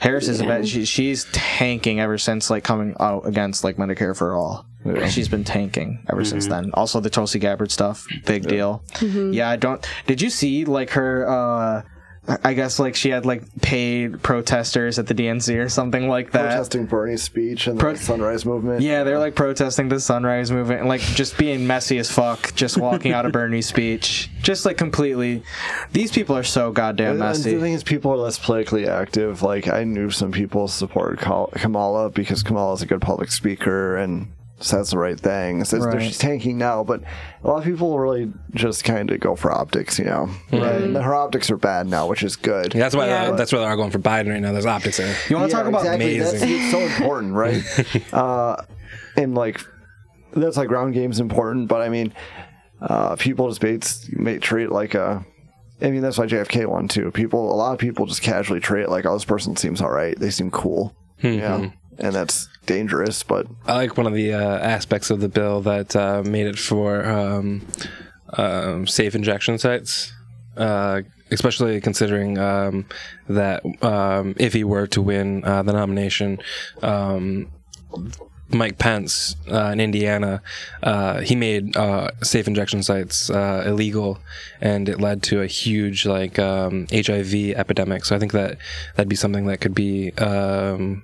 Harris 0.00 0.26
is 0.26 0.40
a 0.40 0.44
bit. 0.44 0.66
She, 0.66 0.84
she's 0.84 1.26
tanking 1.32 2.00
ever 2.00 2.18
since 2.18 2.50
like 2.50 2.64
coming 2.64 2.96
out 2.98 3.26
against 3.26 3.62
like 3.62 3.76
Medicare 3.76 4.16
for 4.16 4.34
all. 4.34 4.66
She's 5.08 5.28
been 5.28 5.44
tanking 5.44 6.04
ever 6.10 6.24
since 6.24 6.48
then. 6.48 6.72
Also 6.74 6.98
the 6.98 7.08
Tulsi 7.10 7.38
Gabbard 7.38 7.70
stuff, 7.70 8.04
big 8.26 8.48
deal. 8.48 8.82
Yeah, 9.00 9.48
I 9.48 9.54
don't. 9.56 9.86
Did 10.08 10.20
you 10.20 10.28
see 10.30 10.64
like 10.64 10.90
her? 10.90 11.28
uh 11.28 11.82
I 12.44 12.54
guess 12.54 12.78
like 12.78 12.94
she 12.94 13.10
had 13.10 13.26
like 13.26 13.42
paid 13.62 14.22
protesters 14.22 15.00
at 15.00 15.08
the 15.08 15.14
DNC 15.14 15.58
or 15.58 15.68
something 15.68 16.08
like 16.08 16.30
that. 16.30 16.42
Protesting 16.50 16.86
Bernie's 16.86 17.22
speech 17.24 17.66
and 17.66 17.80
Pro- 17.80 17.94
the 17.94 17.98
Sunrise 17.98 18.46
Movement. 18.46 18.80
Yeah, 18.80 19.02
they're 19.02 19.18
like 19.18 19.34
protesting 19.34 19.88
the 19.88 19.98
Sunrise 19.98 20.52
Movement 20.52 20.80
and 20.80 20.88
like 20.88 21.00
just 21.00 21.36
being 21.36 21.66
messy 21.66 21.98
as 21.98 22.12
fuck, 22.12 22.54
just 22.54 22.78
walking 22.78 23.12
out 23.12 23.26
of 23.26 23.32
Bernie's 23.32 23.66
speech, 23.66 24.30
just 24.40 24.64
like 24.64 24.76
completely. 24.76 25.42
These 25.92 26.12
people 26.12 26.36
are 26.36 26.44
so 26.44 26.70
goddamn 26.70 27.12
And- 27.14 27.22
and 27.22 27.28
messy. 27.30 27.54
the 27.54 27.60
thing 27.60 27.72
is, 27.72 27.82
people 27.82 28.12
are 28.12 28.16
less 28.16 28.38
politically 28.38 28.86
active. 28.88 29.42
Like 29.42 29.66
I 29.66 29.82
knew 29.82 30.10
some 30.10 30.30
people 30.30 30.68
supported 30.68 31.18
Kamala 31.18 32.08
because 32.10 32.44
Kamala 32.44 32.74
is 32.74 32.82
a 32.82 32.86
good 32.86 33.00
public 33.00 33.32
speaker 33.32 33.96
and 33.96 34.28
says 34.64 34.90
the 34.90 34.98
right 34.98 35.18
things. 35.18 35.72
It's- 35.72 35.86
Right. 35.86 36.02
She's 36.02 36.18
tanking 36.18 36.58
now, 36.58 36.84
but 36.84 37.02
a 37.44 37.48
lot 37.48 37.58
of 37.58 37.64
people 37.64 37.98
really 37.98 38.32
just 38.54 38.84
kind 38.84 39.10
of 39.10 39.20
go 39.20 39.34
for 39.36 39.50
optics, 39.52 39.98
you 39.98 40.04
know. 40.06 40.28
Right. 40.52 40.82
And 40.82 40.96
her 40.96 41.14
optics 41.14 41.50
are 41.50 41.56
bad 41.56 41.86
now, 41.88 42.06
which 42.06 42.22
is 42.22 42.36
good. 42.36 42.74
Yeah, 42.74 42.80
that's 42.80 42.94
why 42.96 43.06
Yeah. 43.06 43.26
they're, 43.26 43.36
that's 43.36 43.52
why 43.52 43.58
they're 43.60 43.70
all 43.70 43.76
going 43.76 43.90
for 43.90 43.98
Biden 43.98 44.30
right 44.30 44.40
now. 44.40 44.52
There's 44.52 44.66
optics 44.66 44.96
there. 44.98 45.14
you 45.28 45.36
want 45.36 45.50
to 45.50 45.56
Yeah, 45.56 45.62
talk 45.62 45.68
about 45.68 45.80
exactly. 45.82 46.18
That's 46.18 46.42
amazing. 46.42 46.60
it's 46.62 46.70
so 46.72 46.78
important, 46.80 47.34
right? 47.34 48.12
uh, 48.14 48.56
and 49.16 49.34
like 49.34 49.60
that's 50.34 50.56
like 50.56 50.68
ground 50.68 50.94
game's 50.94 51.20
important, 51.20 51.68
but 51.68 51.80
I 51.82 51.88
mean, 51.88 52.12
uh, 52.80 53.16
people 53.16 53.48
just 53.48 53.60
baits 53.60 54.08
may 54.12 54.38
treat 54.38 54.64
it 54.64 54.72
like 54.72 54.94
a. 54.94 55.24
I 55.80 55.90
mean, 55.90 56.00
that's 56.00 56.16
why 56.16 56.26
JFK 56.26 56.66
won 56.66 56.86
too. 56.86 57.10
People, 57.10 57.52
a 57.52 57.56
lot 57.56 57.72
of 57.72 57.78
people 57.78 58.06
just 58.06 58.22
casually 58.22 58.60
treat 58.60 58.82
it 58.84 58.88
like, 58.88 59.04
oh, 59.04 59.14
this 59.14 59.24
person 59.24 59.56
seems 59.56 59.80
all 59.82 59.90
right. 59.90 60.16
They 60.18 60.30
seem 60.30 60.50
cool. 60.52 60.94
yeah, 61.20 61.70
and 62.02 62.14
that's 62.14 62.48
dangerous. 62.66 63.22
But 63.22 63.46
I 63.66 63.74
like 63.74 63.96
one 63.96 64.06
of 64.06 64.14
the 64.14 64.34
uh, 64.34 64.58
aspects 64.58 65.10
of 65.10 65.20
the 65.20 65.28
bill 65.28 65.60
that 65.62 65.96
uh, 65.96 66.22
made 66.24 66.46
it 66.46 66.58
for 66.58 67.04
um, 67.06 67.66
um, 68.34 68.86
safe 68.86 69.14
injection 69.14 69.58
sites, 69.58 70.12
uh, 70.56 71.02
especially 71.30 71.80
considering 71.80 72.38
um, 72.38 72.86
that 73.28 73.62
um, 73.82 74.34
if 74.38 74.52
he 74.52 74.64
were 74.64 74.86
to 74.88 75.00
win 75.00 75.44
uh, 75.44 75.62
the 75.62 75.72
nomination, 75.72 76.38
um, 76.82 77.50
Mike 78.54 78.78
Pence 78.78 79.36
uh, 79.50 79.70
in 79.72 79.80
Indiana, 79.80 80.42
uh, 80.82 81.20
he 81.20 81.34
made 81.34 81.74
uh, 81.76 82.10
safe 82.22 82.46
injection 82.46 82.82
sites 82.82 83.30
uh, 83.30 83.64
illegal, 83.66 84.18
and 84.60 84.88
it 84.88 85.00
led 85.00 85.22
to 85.24 85.40
a 85.40 85.46
huge 85.46 86.04
like 86.04 86.38
um, 86.38 86.86
HIV 86.92 87.34
epidemic. 87.56 88.04
So 88.04 88.14
I 88.14 88.18
think 88.18 88.32
that 88.32 88.58
that'd 88.94 89.08
be 89.08 89.16
something 89.16 89.46
that 89.46 89.60
could 89.60 89.74
be 89.74 90.12
um, 90.18 91.02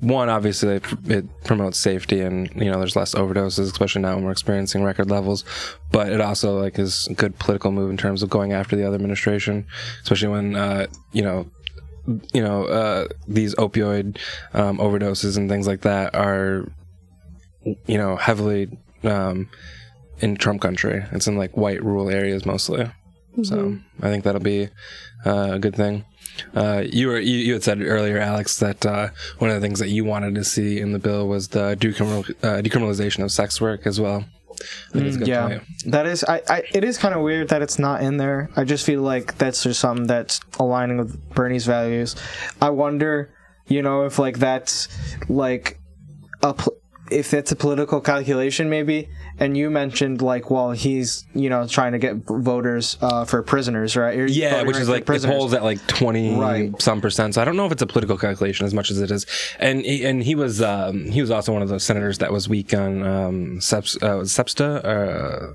one 0.00 0.28
obviously 0.28 0.80
it, 1.06 1.44
promotes 1.44 1.78
safety 1.78 2.20
and 2.20 2.50
you 2.54 2.70
know 2.70 2.78
there's 2.78 2.96
less 2.96 3.14
overdoses 3.14 3.60
especially 3.60 4.02
now 4.02 4.14
when 4.14 4.24
we're 4.24 4.30
experiencing 4.30 4.82
record 4.82 5.10
levels 5.10 5.44
but 5.90 6.12
it 6.12 6.20
also 6.20 6.60
like 6.60 6.78
is 6.78 7.06
a 7.08 7.14
good 7.14 7.38
political 7.38 7.72
move 7.72 7.90
in 7.90 7.96
terms 7.96 8.22
of 8.22 8.30
going 8.30 8.52
after 8.52 8.76
the 8.76 8.86
other 8.86 8.96
administration 8.96 9.66
especially 10.02 10.28
when 10.28 10.56
uh, 10.56 10.86
you 11.12 11.22
know 11.22 11.46
you 12.32 12.42
know 12.42 12.64
uh, 12.64 13.08
these 13.26 13.54
opioid 13.54 14.18
um, 14.52 14.78
overdoses 14.78 15.36
and 15.36 15.48
things 15.48 15.66
like 15.66 15.82
that 15.82 16.14
are 16.14 16.66
you 17.86 17.96
know 17.96 18.16
heavily 18.16 18.68
um, 19.04 19.48
in 20.20 20.36
Trump 20.36 20.60
country. 20.60 21.04
It's 21.12 21.26
in 21.26 21.36
like 21.36 21.56
white 21.56 21.82
rural 21.82 22.10
areas 22.10 22.46
mostly. 22.46 22.90
So 23.42 23.78
I 24.00 24.10
think 24.10 24.22
that'll 24.22 24.40
be 24.40 24.68
uh, 25.26 25.50
a 25.52 25.58
good 25.58 25.74
thing. 25.74 26.04
Uh, 26.54 26.84
you 26.86 27.08
were 27.08 27.18
you, 27.18 27.38
you 27.38 27.52
had 27.54 27.62
said 27.62 27.80
earlier, 27.82 28.18
Alex, 28.18 28.58
that 28.58 28.84
uh, 28.84 29.08
one 29.38 29.50
of 29.50 29.60
the 29.60 29.66
things 29.66 29.78
that 29.78 29.88
you 29.88 30.04
wanted 30.04 30.34
to 30.34 30.44
see 30.44 30.80
in 30.80 30.92
the 30.92 30.98
bill 30.98 31.28
was 31.28 31.48
the 31.48 31.76
decriminal, 31.76 32.28
uh, 32.42 32.62
decriminalization 32.62 33.24
of 33.24 33.32
sex 33.32 33.60
work 33.60 33.86
as 33.86 34.00
well. 34.00 34.24
I 34.90 34.92
think 34.92 35.06
it's 35.06 35.16
a 35.16 35.18
good 35.20 35.28
yeah, 35.28 35.48
point. 35.48 35.62
that 35.86 36.06
is. 36.06 36.24
I, 36.24 36.42
I. 36.48 36.62
It 36.72 36.84
is 36.84 36.96
kind 36.98 37.14
of 37.14 37.22
weird 37.22 37.48
that 37.48 37.62
it's 37.62 37.78
not 37.78 38.02
in 38.02 38.18
there. 38.18 38.50
I 38.56 38.64
just 38.64 38.86
feel 38.86 39.02
like 39.02 39.36
that's 39.38 39.62
just 39.62 39.80
something 39.80 40.06
that's 40.06 40.40
aligning 40.58 40.98
with 40.98 41.34
Bernie's 41.34 41.66
values. 41.66 42.14
I 42.60 42.70
wonder, 42.70 43.34
you 43.66 43.82
know, 43.82 44.04
if 44.04 44.18
like 44.18 44.38
that's 44.38 44.88
like 45.28 45.80
a 46.42 46.54
pl- 46.54 46.76
if 47.10 47.34
it's 47.34 47.52
a 47.52 47.56
political 47.56 48.00
calculation 48.00 48.68
maybe. 48.70 49.08
And 49.38 49.56
you 49.56 49.68
mentioned 49.68 50.22
like, 50.22 50.48
well, 50.50 50.70
he's 50.70 51.26
you 51.34 51.50
know 51.50 51.66
trying 51.66 51.92
to 51.92 51.98
get 51.98 52.16
voters 52.26 52.96
uh, 53.00 53.24
for 53.24 53.42
prisoners, 53.42 53.96
right? 53.96 54.16
Or 54.18 54.26
Yeah, 54.26 54.62
which 54.62 54.76
is 54.76 54.88
like 54.88 55.00
it 55.02 55.06
prisoners. 55.06 55.34
polls 55.36 55.52
at 55.54 55.62
like 55.64 55.84
twenty 55.88 56.36
Right. 56.36 56.80
some 56.80 57.00
percent. 57.00 57.34
So 57.34 57.42
I 57.42 57.44
don't 57.44 57.56
know 57.56 57.66
if 57.66 57.72
it's 57.72 57.82
a 57.82 57.86
political 57.86 58.16
calculation 58.16 58.64
as 58.64 58.72
much 58.74 58.90
as 58.92 59.00
it 59.00 59.10
is. 59.10 59.26
And 59.58 59.80
he- 59.80 60.04
and 60.04 60.22
he 60.22 60.34
was 60.36 60.62
um, 60.62 61.06
he 61.10 61.20
was 61.20 61.30
also 61.32 61.52
one 61.52 61.62
of 61.62 61.68
those 61.68 61.82
senators 61.82 62.18
that 62.18 62.32
was 62.32 62.48
weak 62.48 62.72
on 62.74 63.02
um, 63.02 63.58
Seps, 63.60 64.00
uh, 64.02 64.22
Sepsta. 64.24 64.84
Uh, 64.84 65.54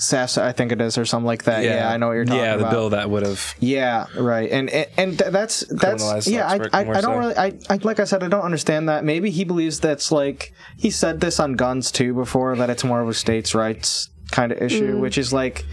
SAFSA, 0.00 0.40
I 0.40 0.52
think 0.52 0.72
it 0.72 0.80
is, 0.80 0.96
or 0.96 1.04
something 1.04 1.26
like 1.26 1.44
that. 1.44 1.62
Yeah, 1.62 1.90
I 1.90 1.98
know 1.98 2.08
what 2.08 2.14
you're 2.14 2.24
talking 2.24 2.40
Yeah, 2.40 2.54
about. 2.54 2.60
Yeah, 2.60 2.70
the 2.70 2.74
bill 2.74 2.90
that 2.90 3.10
would 3.10 3.22
have. 3.22 3.54
Yeah, 3.60 4.06
right, 4.16 4.50
and 4.50 4.70
and, 4.70 4.88
and 4.96 5.18
that's 5.18 5.60
that's 5.68 6.26
yeah. 6.26 6.48
I, 6.48 6.54
I, 6.72 6.80
I 6.80 6.84
don't 6.84 7.02
so. 7.02 7.18
really 7.18 7.36
I, 7.36 7.52
I 7.68 7.76
like 7.82 8.00
I 8.00 8.04
said 8.04 8.22
I 8.22 8.28
don't 8.28 8.42
understand 8.42 8.88
that. 8.88 9.04
Maybe 9.04 9.30
he 9.30 9.44
believes 9.44 9.78
that's 9.78 10.10
like 10.10 10.54
he 10.78 10.90
said 10.90 11.20
this 11.20 11.38
on 11.38 11.52
guns 11.52 11.92
too 11.92 12.14
before 12.14 12.56
that 12.56 12.70
it's 12.70 12.82
more 12.82 13.02
of 13.02 13.08
a 13.08 13.14
states' 13.14 13.54
rights 13.54 14.08
kind 14.30 14.52
of 14.52 14.62
issue, 14.62 14.96
mm. 14.96 15.00
which 15.00 15.18
is 15.18 15.32
like, 15.32 15.64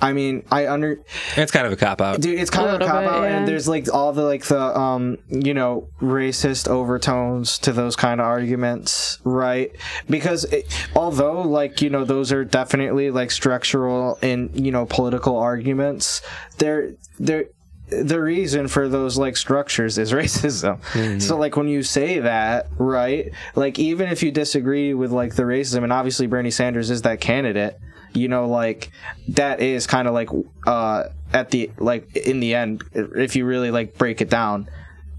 I 0.00 0.12
mean, 0.12 0.44
I 0.50 0.68
under 0.68 1.00
It's 1.36 1.50
kind 1.52 1.66
of 1.66 1.72
a 1.72 1.76
cop 1.76 2.00
out. 2.00 2.20
dude, 2.20 2.38
it's 2.38 2.50
kind 2.50 2.68
A 2.68 2.74
of 2.76 2.82
a 2.82 2.86
cop 2.86 3.00
bit, 3.02 3.10
out, 3.10 3.22
yeah. 3.22 3.38
and 3.38 3.48
there's 3.48 3.66
like 3.66 3.92
all 3.92 4.12
the 4.12 4.22
like 4.24 4.44
the 4.44 4.60
um 4.78 5.18
you 5.28 5.54
know 5.54 5.88
racist 6.00 6.68
overtones 6.68 7.58
to 7.60 7.72
those 7.72 7.96
kind 7.96 8.20
of 8.20 8.26
arguments, 8.26 9.18
right? 9.24 9.70
Because 10.08 10.44
it, 10.44 10.66
although 10.94 11.40
like 11.42 11.80
you 11.82 11.90
know 11.90 12.04
those 12.04 12.30
are 12.32 12.44
definitely 12.44 13.10
like 13.10 13.30
structural 13.30 14.18
and 14.22 14.50
you 14.54 14.70
know 14.72 14.84
political 14.86 15.36
arguments, 15.36 16.20
they're 16.58 16.92
they're 17.18 17.46
the 17.88 18.20
reason 18.20 18.66
for 18.66 18.88
those 18.88 19.16
like 19.16 19.36
structures 19.36 19.96
is 19.96 20.12
racism. 20.22 21.22
So 21.22 21.36
like 21.38 21.56
when 21.56 21.68
you 21.68 21.82
say 21.84 22.18
that, 22.18 22.66
right? 22.78 23.30
Like 23.54 23.78
even 23.78 24.08
if 24.08 24.22
you 24.24 24.32
disagree 24.32 24.92
with 24.92 25.12
like 25.12 25.36
the 25.36 25.44
racism 25.44 25.84
and 25.84 25.92
obviously 25.92 26.26
Bernie 26.26 26.50
Sanders 26.50 26.90
is 26.90 27.02
that 27.02 27.20
candidate, 27.20 27.78
you 28.16 28.28
know 28.28 28.48
like 28.48 28.90
that 29.28 29.60
is 29.60 29.86
kind 29.86 30.08
of 30.08 30.14
like 30.14 30.28
uh 30.66 31.04
at 31.32 31.50
the 31.50 31.70
like 31.78 32.16
in 32.16 32.40
the 32.40 32.54
end 32.54 32.82
if 32.94 33.36
you 33.36 33.44
really 33.44 33.70
like 33.70 33.98
break 33.98 34.20
it 34.20 34.30
down 34.30 34.68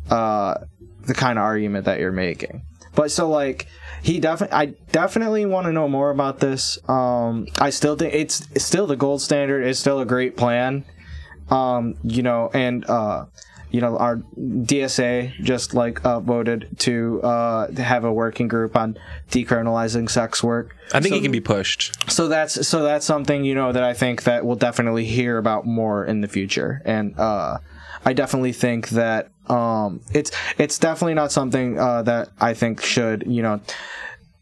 uh 0.09 0.55
the 1.05 1.13
kind 1.13 1.37
of 1.39 1.43
argument 1.43 1.85
that 1.85 1.99
you're 1.99 2.11
making. 2.11 2.63
But 2.95 3.11
so 3.11 3.29
like 3.29 3.67
he 4.03 4.19
definitely 4.19 4.55
I 4.55 4.65
definitely 4.91 5.45
want 5.45 5.67
to 5.67 5.71
know 5.71 5.87
more 5.87 6.09
about 6.09 6.39
this. 6.39 6.77
Um 6.89 7.47
I 7.59 7.69
still 7.69 7.95
think 7.95 8.13
it's, 8.13 8.47
it's 8.53 8.65
still 8.65 8.87
the 8.87 8.95
gold 8.95 9.21
standard. 9.21 9.63
It's 9.65 9.79
still 9.79 9.99
a 9.99 10.05
great 10.05 10.35
plan 10.35 10.83
um 11.49 11.95
you 12.03 12.21
know 12.21 12.49
and 12.53 12.83
uh 12.89 13.25
you 13.72 13.82
know 13.82 13.97
our 13.97 14.18
DSA 14.38 15.34
just 15.43 15.74
like 15.74 16.03
uh, 16.05 16.20
voted 16.20 16.68
to 16.80 17.22
uh 17.22 17.68
to 17.68 17.84
have 17.84 18.03
a 18.05 18.11
working 18.13 18.47
group 18.47 18.76
on 18.76 18.97
decriminalizing 19.32 20.09
sex 20.09 20.43
work 20.43 20.76
I 20.93 20.99
think 21.01 21.15
it 21.15 21.22
can 21.22 21.32
be 21.32 21.41
pushed. 21.41 22.09
so 22.11 22.28
that's 22.28 22.68
so 22.68 22.84
that's 22.84 23.05
something 23.05 23.43
you 23.43 23.55
know 23.55 23.72
that 23.72 23.84
I 23.84 23.93
think 23.93 24.24
that 24.24 24.45
we'll 24.45 24.55
definitely 24.55 25.05
hear 25.05 25.38
about 25.38 25.65
more 25.65 26.05
in 26.05 26.22
the 26.22 26.28
future 26.28 26.82
and 26.86 27.18
uh 27.20 27.57
I 28.05 28.13
definitely 28.13 28.53
think 28.53 28.89
that 28.89 29.30
Um, 29.49 30.01
it's 30.13 30.32
it's 30.57 30.78
definitely 30.80 31.13
not 31.15 31.32
something 31.32 31.80
uh, 31.80 32.03
that 32.03 32.30
I 32.39 32.53
think 32.53 32.82
should 32.82 33.24
you 33.28 33.41
know 33.41 33.59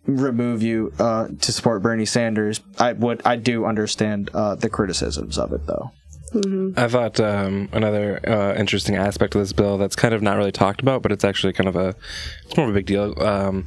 remove 0.07 0.61
you 0.61 0.93
uh, 0.99 1.27
to 1.41 1.51
support 1.51 1.81
Bernie 1.81 2.05
Sanders. 2.05 2.59
I 2.79 2.93
would 2.93 3.21
I 3.25 3.35
do 3.37 3.65
understand 3.65 4.29
uh, 4.33 4.55
the 4.55 4.69
criticisms 4.69 5.37
of 5.37 5.51
it 5.53 5.65
though. 5.65 5.91
I 6.77 6.87
thought 6.87 7.19
um, 7.19 7.69
another 7.71 8.19
uh, 8.27 8.55
interesting 8.55 8.95
aspect 8.95 9.35
of 9.35 9.41
this 9.41 9.53
bill 9.53 9.77
that's 9.77 9.95
kind 9.95 10.13
of 10.13 10.21
not 10.21 10.37
really 10.37 10.51
talked 10.51 10.81
about, 10.81 11.01
but 11.01 11.11
it's 11.11 11.23
actually 11.23 11.53
kind 11.53 11.69
of 11.69 11.75
a 11.75 11.95
it's 12.45 12.57
more 12.57 12.67
of 12.67 12.71
a 12.71 12.73
big 12.73 12.85
deal. 12.85 13.21
Um, 13.21 13.65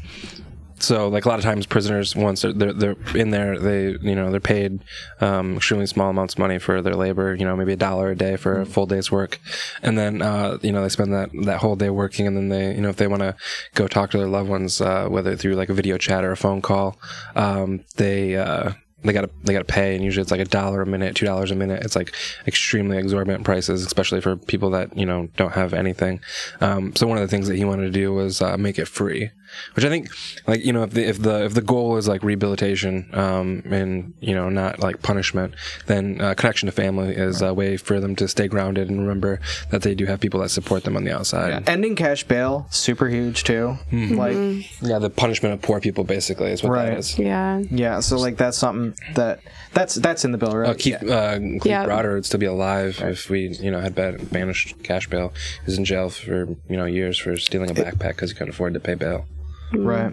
so, 0.81 1.09
like 1.09 1.25
a 1.25 1.29
lot 1.29 1.39
of 1.39 1.45
times, 1.45 1.67
prisoners 1.67 2.15
once 2.15 2.43
they're, 2.43 2.53
they're 2.53 2.73
they're 2.73 2.97
in 3.17 3.31
there, 3.31 3.59
they 3.59 3.97
you 4.01 4.15
know 4.15 4.31
they're 4.31 4.41
paid 4.41 4.85
um, 5.21 5.57
extremely 5.57 5.87
small 5.87 6.11
amounts 6.11 6.35
of 6.35 6.39
money 6.39 6.59
for 6.59 6.81
their 6.83 6.95
labor. 6.95 7.35
You 7.35 7.45
know, 7.45 7.57
maybe 7.57 7.73
a 7.73 7.77
dollar 7.77 8.11
a 8.11 8.17
day 8.17 8.37
for 8.37 8.61
a 8.61 8.67
full 8.67 8.87
day's 8.87 9.11
work, 9.11 9.41
and 9.83 9.99
then 9.99 10.23
uh, 10.23 10.59
you 10.63 10.71
know 10.71 10.83
they 10.83 10.89
spend 10.89 11.13
that 11.13 11.31
that 11.45 11.59
whole 11.59 11.77
day 11.77 11.91
working, 11.91 12.27
and 12.27 12.37
then 12.37 12.49
they 12.49 12.75
you 12.75 12.81
know 12.81 12.91
if 12.91 12.97
they 12.97 13.09
want 13.09 13.23
to 13.23 13.35
go 13.75 13.89
talk 13.89 14.11
to 14.11 14.19
their 14.19 14.29
loved 14.29 14.49
ones, 14.49 14.81
uh, 14.81 15.09
whether 15.09 15.37
through 15.37 15.55
like 15.55 15.69
a 15.69 15.75
video 15.75 15.99
chat 15.99 16.25
or 16.25 16.33
a 16.33 16.37
phone 16.37 16.63
call, 16.63 16.99
um, 17.35 17.85
they. 17.97 18.37
Uh, 18.37 18.73
they 19.03 19.13
gotta 19.13 19.31
they 19.45 19.53
gotta 19.53 19.65
pay, 19.65 19.95
and 19.95 20.05
usually 20.05 20.23
it's 20.23 20.31
like 20.31 20.41
a 20.41 20.45
dollar 20.45 20.83
a 20.83 20.87
minute, 20.87 21.15
two 21.15 21.27
dollars 21.27 21.51
a 21.51 21.55
minute. 21.55 21.85
It's 21.85 21.95
like 21.95 22.13
extremely 22.47 22.99
exorbitant 22.99 23.45
prices, 23.45 23.85
especially 23.87 24.21
for 24.21 24.37
people 24.37 24.71
that 24.71 24.97
you 24.97 25.07
know 25.07 25.29
don't 25.37 25.53
have 25.53 25.73
anything. 25.73 26.21
Um, 26.61 26.95
so 26.97 27.07
one 27.07 27.17
of 27.17 27.23
the 27.23 27.29
things 27.29 27.47
that 27.49 27.57
he 27.57 27.65
wanted 27.65 27.85
to 27.85 27.91
do 27.91 28.13
was 28.13 28.43
uh, 28.43 28.57
make 28.57 28.79
it 28.79 28.89
free, 28.89 29.31
which 29.75 29.85
I 29.85 29.89
think, 29.89 30.09
like 30.47 30.65
you 30.65 30.73
know, 30.73 30.83
if 30.83 30.91
the 30.91 31.07
if 31.09 31.23
the 31.23 31.45
if 31.45 31.55
the 31.55 31.63
goal 31.63 31.97
is 31.97 32.09
like 32.09 32.23
rehabilitation 32.23 33.09
um, 33.13 33.63
and 33.67 34.15
you 34.21 34.35
know 34.35 34.49
not 34.49 34.81
like 34.81 35.03
punishment, 35.03 35.55
then 35.87 36.21
uh, 36.21 36.35
connection 36.35 36.67
to 36.67 36.73
family 36.73 37.15
is 37.15 37.43
a 37.43 37.53
way 37.55 37.77
for 37.77 38.01
them 38.01 38.17
to 38.17 38.29
stay 38.29 38.49
grounded 38.49 38.89
and 38.91 39.01
remember 39.01 39.41
that 39.71 39.83
they 39.83 39.95
do 39.95 40.07
have 40.07 40.21
people 40.21 40.41
that 40.41 40.51
support 40.51 40.85
them 40.85 40.97
on 40.97 41.05
the 41.05 41.15
outside. 41.15 41.69
Ending 41.69 41.97
cash 41.97 42.25
bail 42.25 42.67
super 42.71 43.09
huge 43.09 43.45
too. 43.45 43.77
Like 43.93 44.35
Yeah, 44.81 44.99
the 44.99 45.11
punishment 45.11 45.55
of 45.55 45.63
poor 45.63 45.81
people 45.81 46.05
basically 46.05 46.51
is 46.53 46.63
what 46.63 46.73
Right. 46.73 46.91
that 46.91 46.99
is. 46.99 47.19
Yeah. 47.19 47.63
yeah, 47.71 48.01
so 48.01 48.17
like 48.19 48.37
that's 48.37 48.57
something 48.59 48.95
that 49.15 49.41
that's 49.75 49.95
that's 49.97 50.25
in 50.25 50.33
the 50.33 50.39
bill, 50.39 50.57
right? 50.57 50.71
Uh, 50.71 50.75
Keith, 50.75 51.03
uh, 51.09 51.37
Cleve 51.39 51.67
Yeah. 51.67 51.85
Broder 51.85 52.15
would 52.15 52.25
still 52.27 52.41
be 52.41 52.47
alive 52.47 53.01
if 53.03 53.29
we, 53.31 53.49
you 53.49 53.71
know, 53.71 53.81
had 53.81 53.95
ban- 53.95 54.25
banished 54.33 54.83
cash 54.83 55.09
bail. 55.09 55.33
He 55.61 55.67
was 55.67 55.79
in 55.79 55.85
jail 55.85 56.11
for, 56.11 56.45
you 56.69 56.77
know, 56.77 56.85
years 56.87 57.19
for 57.19 57.37
stealing 57.37 57.71
a 57.71 57.75
backpack 57.75 58.09
because 58.17 58.31
he 58.31 58.35
couldn't 58.37 58.55
afford 58.55 58.75
to 58.75 58.81
pay 58.81 58.95
bail. 58.95 59.27
Right. 59.73 60.13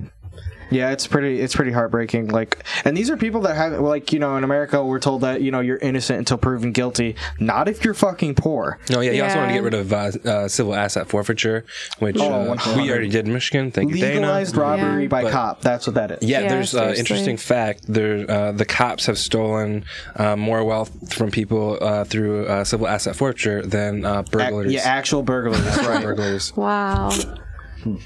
Yeah, 0.71 0.89
it's 0.91 1.05
pretty. 1.05 1.39
It's 1.41 1.55
pretty 1.55 1.71
heartbreaking. 1.71 2.29
Like, 2.29 2.65
and 2.85 2.97
these 2.97 3.11
are 3.11 3.15
people 3.17 3.41
that 3.41 3.55
have, 3.55 3.79
like, 3.79 4.11
you 4.11 4.17
know, 4.17 4.35
in 4.35 4.43
America, 4.43 4.83
we're 4.83 4.99
told 4.99 5.21
that 5.21 5.41
you 5.43 5.51
know 5.51 5.59
you're 5.59 5.77
innocent 5.77 6.17
until 6.17 6.39
proven 6.39 6.71
guilty. 6.71 7.15
Not 7.39 7.67
if 7.69 7.85
you're 7.85 7.93
fucking 7.93 8.33
poor. 8.33 8.79
No, 8.89 8.99
yeah, 8.99 9.11
he 9.11 9.21
also 9.21 9.35
wanted 9.37 9.49
to 9.49 9.53
get 9.53 9.63
rid 9.63 9.73
of 9.75 9.93
uh, 9.93 10.11
uh, 10.29 10.47
civil 10.47 10.73
asset 10.73 11.07
forfeiture, 11.07 11.65
which 11.99 12.17
Oh, 12.19 12.31
uh, 12.41 12.45
100. 12.47 12.81
we 12.81 12.89
already 12.89 13.09
did 13.09 13.27
in 13.27 13.33
Michigan. 13.33 13.69
Thank 13.69 13.91
you, 13.91 13.97
Dana. 13.97 14.13
Legalized 14.15 14.57
robbery 14.57 15.03
Yeah. 15.03 15.07
by 15.07 15.21
But- 15.21 15.31
cop. 15.33 15.61
That's 15.61 15.85
what 15.85 15.93
that 15.93 16.09
is. 16.11 16.23
Yeah, 16.23 16.39
Yeah, 16.41 16.49
there's 16.49 16.73
uh, 16.73 16.79
seriously. 16.79 16.99
interesting 16.99 17.37
fact. 17.37 17.83
There, 17.87 18.29
uh, 18.29 18.51
the 18.51 18.65
cops 18.65 19.05
have 19.05 19.19
stolen 19.19 19.85
uh, 20.15 20.35
more 20.35 20.63
wealth 20.65 21.13
from 21.13 21.29
people 21.29 21.77
uh, 21.79 22.05
through 22.05 22.47
uh, 22.47 22.63
civil 22.63 22.87
asset 22.87 23.15
forfeiture 23.15 23.61
than 23.61 24.03
uh, 24.03 24.21
Ac- 24.21 24.29
burglars. 24.31 24.73
yeah, 24.73 24.81
actual 24.81 25.21
burglars. 25.21 25.63
right. 25.87 26.01
burglars. 26.03 26.57
Wow. 26.57 27.11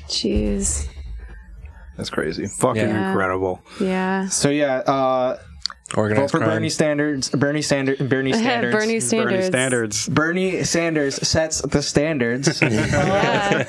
Jeez. 0.09 0.87
That's 1.99 2.09
crazy. 2.09 2.47
Fucking 2.47 2.81
Yeah. 2.87 3.09
incredible. 3.09 3.61
Yeah. 3.79 4.27
So 4.29 4.49
yeah, 4.49 4.77
uh, 4.77 5.35
vote 5.35 5.97
Organized 5.97 6.31
for 6.31 6.37
crime. 6.37 6.49
Bernie 6.51 6.69
Standards. 6.69 7.29
Bernie 7.43 7.61
Sanders. 7.61 7.97
Bernie 7.99 8.31
Standards. 8.31 8.73
Bernie 8.75 8.99
Standards. 9.01 9.31
Bernie 9.31 9.47
standards. 9.47 10.07
Bernie 10.09 10.63
Sanders 10.63 11.15
sets 11.27 11.61
the 11.61 11.81
standards. 11.81 12.61
Yeah. 12.61 13.65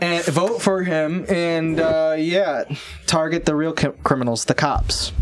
and 0.00 0.24
vote 0.24 0.62
for 0.62 0.82
him, 0.82 1.26
and 1.28 1.78
uh, 1.80 2.14
yeah, 2.18 2.64
target 3.06 3.44
the 3.44 3.54
real 3.54 3.72
ki- 3.74 3.88
criminals, 4.02 4.44
the 4.46 4.54
cops. 4.54 5.12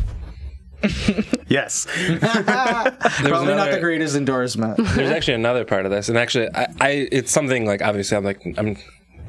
Yes. 1.49 1.85
There 1.85 2.19
was 2.21 2.21
Probably 3.29 3.55
not 3.55 3.71
the 3.73 3.79
greatest 3.81 4.17
endorsement. 4.17 4.79
There's 4.79 5.11
actually 5.11 5.35
another 5.35 5.65
part 5.67 5.85
of 5.85 5.91
this, 5.91 6.09
and 6.09 6.17
actually, 6.17 6.49
I, 6.55 6.67
I 6.81 6.89
it's 7.13 7.31
something 7.31 7.67
like 7.67 7.83
obviously 7.83 8.17
I'm 8.17 8.25
like 8.25 8.41
I'm 8.57 8.77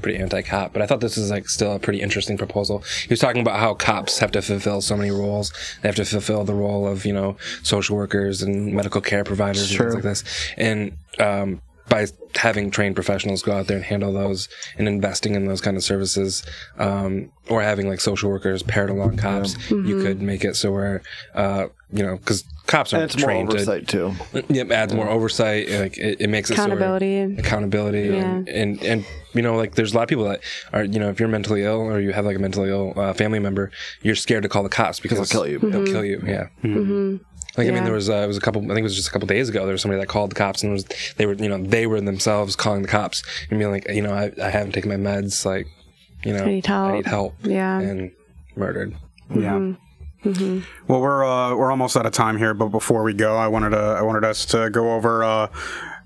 pretty 0.04 0.20
anti-cop, 0.20 0.74
but 0.74 0.82
I 0.82 0.86
thought 0.86 1.00
this 1.00 1.18
was 1.18 1.32
like 1.32 1.50
still 1.50 1.74
a 1.74 1.80
pretty 1.80 2.02
interesting 2.02 2.38
proposal. 2.38 2.84
He 3.02 3.10
was 3.10 3.20
talking 3.20 3.42
about 3.42 3.60
how 3.60 3.74
cops 3.74 4.20
have 4.20 4.32
to 4.34 4.42
fulfill 4.42 4.82
so 4.82 4.96
many 4.96 5.12
roles. 5.12 5.52
They 5.82 5.90
have 5.90 5.96
to 5.96 6.06
fulfill 6.06 6.44
the 6.44 6.54
role 6.54 6.88
of 6.88 7.06
you 7.06 7.14
know 7.14 7.38
social 7.64 7.96
workers 7.96 8.42
and 8.44 8.74
medical 8.74 9.02
care 9.02 9.24
providers 9.24 9.72
and 9.72 9.80
things 9.80 9.94
like 9.96 10.04
this, 10.04 10.24
and 10.58 10.98
um, 11.20 11.62
by 11.90 12.08
having 12.36 12.72
trained 12.72 12.96
professionals 12.96 13.42
go 13.44 13.52
out 13.54 13.68
there 13.68 13.78
and 13.78 13.86
handle 13.86 14.14
those 14.14 14.50
and 14.78 14.88
investing 14.88 15.36
in 15.36 15.46
those 15.46 15.62
kind 15.62 15.78
of 15.78 15.84
services, 15.84 16.44
um, 16.78 17.32
or 17.50 17.62
having 17.62 17.88
like 17.88 18.00
social 18.00 18.30
workers 18.30 18.64
paired 18.64 18.90
along 18.90 19.18
cops, 19.18 19.58
you 19.70 20.02
could 20.02 20.22
make 20.22 20.44
it 20.44 20.56
so 20.56 20.72
where 20.72 21.02
uh, 21.36 21.68
you 21.92 22.04
know 22.04 22.18
because 22.18 22.44
cops 22.68 22.94
are 22.94 22.98
And 22.98 23.06
it's 23.06 23.18
more 23.18 23.26
trained 23.28 23.50
to 23.50 23.56
oversight 23.56 23.88
too. 23.88 24.14
Yep, 24.50 24.72
adds 24.72 24.94
more 24.94 25.10
oversight. 25.10 25.70
Like 25.70 25.98
it, 25.98 26.22
it 26.22 26.30
makes 26.30 26.50
it 26.50 26.56
so 26.56 26.64
we're- 26.68 26.74
Accountability. 26.76 27.40
accountability, 27.40 28.18
and, 28.18 28.48
and 28.50 28.84
and 28.84 29.06
you 29.34 29.42
know, 29.42 29.56
like 29.56 29.76
there's 29.76 29.94
a 29.94 29.96
lot 29.96 30.04
of 30.04 30.10
people 30.10 30.26
that 30.26 30.42
are, 30.74 30.84
you 30.84 31.00
know, 31.00 31.10
if 31.10 31.20
you're 31.20 31.28
mentally 31.30 31.64
ill 31.64 31.82
or 31.82 32.00
you 32.00 32.14
have 32.14 32.26
like 32.26 32.36
a 32.36 32.40
mentally 32.40 32.70
ill 32.70 32.94
uh, 32.96 33.14
family 33.14 33.40
member, 33.40 33.72
you're 34.02 34.16
scared 34.16 34.44
to 34.44 34.50
call 34.50 34.64
the 34.64 34.70
cops 34.70 35.00
because 35.00 35.18
They'll 35.18 35.26
kill 35.44 35.48
you. 35.48 35.60
They'll 35.60 35.86
kill 35.86 36.06
you. 36.06 36.22
Yeah. 36.26 36.48
Like 37.56 37.68
I 37.68 37.72
mean, 37.72 37.84
there 37.84 37.94
was 37.94 38.10
uh, 38.10 38.16
it 38.16 38.28
was 38.28 38.38
a 38.38 38.42
couple. 38.42 38.62
I 38.64 38.68
think 38.68 38.80
it 38.80 38.84
was 38.84 38.96
just 38.96 39.10
a 39.10 39.12
couple 39.12 39.28
days 39.28 39.48
ago. 39.50 39.66
There 39.66 39.74
was 39.74 39.82
somebody 39.82 40.00
that 40.02 40.08
called 40.08 40.32
the 40.32 40.36
cops, 40.36 40.64
and 40.64 40.72
was 40.74 40.86
they 41.18 41.26
were 41.28 41.34
you 41.34 41.48
know 41.50 41.62
they 41.62 41.86
were 41.86 42.02
themselves 42.02 42.56
calling 42.56 42.82
the 42.82 42.88
cops 42.88 43.22
and 43.50 43.60
being 43.60 43.70
like, 43.72 43.88
you 43.90 44.02
know, 44.02 44.12
I, 44.14 44.32
I 44.42 44.50
haven't 44.50 44.72
taken 44.72 44.90
my 44.90 44.96
meds. 44.98 45.46
Like, 45.46 45.68
you 46.24 46.34
know, 46.34 46.44
I 46.44 46.46
need 46.48 46.66
help. 46.66 46.90
I 46.90 46.96
need 46.96 47.06
help. 47.06 47.36
Yeah. 47.44 47.80
And 47.80 48.12
murdered. 48.56 48.96
Yeah. 49.36 49.74
Well, 50.88 51.02
we're 51.02 51.26
uh, 51.26 51.56
we're 51.56 51.72
almost 51.72 51.98
out 51.98 52.06
of 52.06 52.14
time 52.14 52.38
here, 52.38 52.54
but 52.54 52.68
before 52.70 53.04
we 53.04 53.14
go, 53.14 53.36
I 53.36 53.48
wanted 53.48 53.72
to 53.72 53.78
I 53.78 54.02
wanted 54.02 54.24
us 54.24 54.46
to 54.48 54.70
go 54.70 54.94
over 54.96 55.24
uh, 55.24 55.48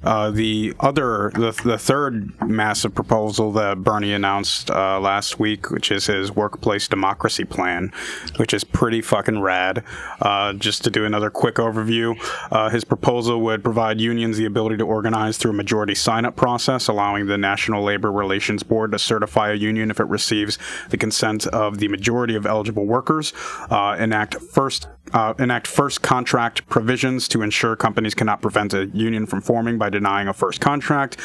uh, 0.04 0.32
the 0.32 0.74
other 0.80 1.32
the, 1.34 1.52
the 1.64 1.78
third 1.78 2.32
massive 2.42 2.94
proposal 2.94 3.52
that 3.54 3.84
Bernie 3.84 4.14
announced 4.14 4.70
uh, 4.70 5.00
last 5.00 5.40
week, 5.40 5.72
which 5.72 5.92
is 5.92 6.06
his 6.08 6.32
workplace 6.32 6.88
democracy 6.88 7.44
plan, 7.44 7.92
which 8.38 8.54
is 8.54 8.64
pretty 8.64 9.02
fucking 9.02 9.42
rad. 9.42 9.84
Uh, 10.22 10.54
just 10.54 10.84
to 10.84 10.90
do 10.90 11.06
another 11.06 11.30
quick 11.30 11.56
overview, 11.56 12.16
uh, 12.52 12.70
his 12.70 12.84
proposal 12.84 13.42
would 13.42 13.64
provide 13.64 14.00
unions 14.00 14.38
the 14.38 14.46
ability 14.46 14.78
to 14.78 14.86
organize 14.86 15.38
through 15.38 15.52
a 15.52 15.56
majority 15.56 15.96
sign-up 15.96 16.36
process, 16.36 16.88
allowing 16.88 17.26
the 17.26 17.38
National 17.38 17.84
Labor 17.84 18.12
Relations 18.12 18.64
Board 18.64 18.92
to 18.92 19.00
certify 19.00 19.52
a 19.52 19.56
union 19.56 19.92
if 19.92 20.00
it 20.00 20.08
receives 20.08 20.58
the 20.90 20.98
consent 20.98 21.48
of 21.48 21.80
the 21.80 21.88
majority 21.88 22.36
of 22.36 22.46
eligible 22.46 22.86
workers. 22.86 23.34
Uh, 23.70 23.96
enact 24.00 24.36
first 24.36 24.88
uh, 25.14 25.34
enact 25.40 25.68
first 25.68 26.02
contract 26.02 26.68
provisions 26.68 27.28
to 27.30 27.42
ensure 27.42 27.76
companies 27.76 28.14
cannot 28.14 28.42
prevent 28.42 28.74
a 28.74 28.86
union 28.88 29.26
from 29.26 29.42
forming 29.42 29.78
by 29.78 29.90
denying 29.90 30.28
a 30.28 30.34
first 30.34 30.62
contract. 30.62 31.18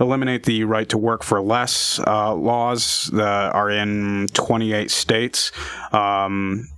Eliminate 0.00 0.44
the 0.44 0.64
right 0.64 0.88
to 0.88 0.98
work 0.98 1.22
for 1.22 1.40
less 1.40 2.00
uh, 2.06 2.34
laws 2.34 3.10
that 3.12 3.54
are 3.54 3.70
in 3.70 4.28
28 4.32 4.90
states. 4.90 5.52
Um, 5.92 6.68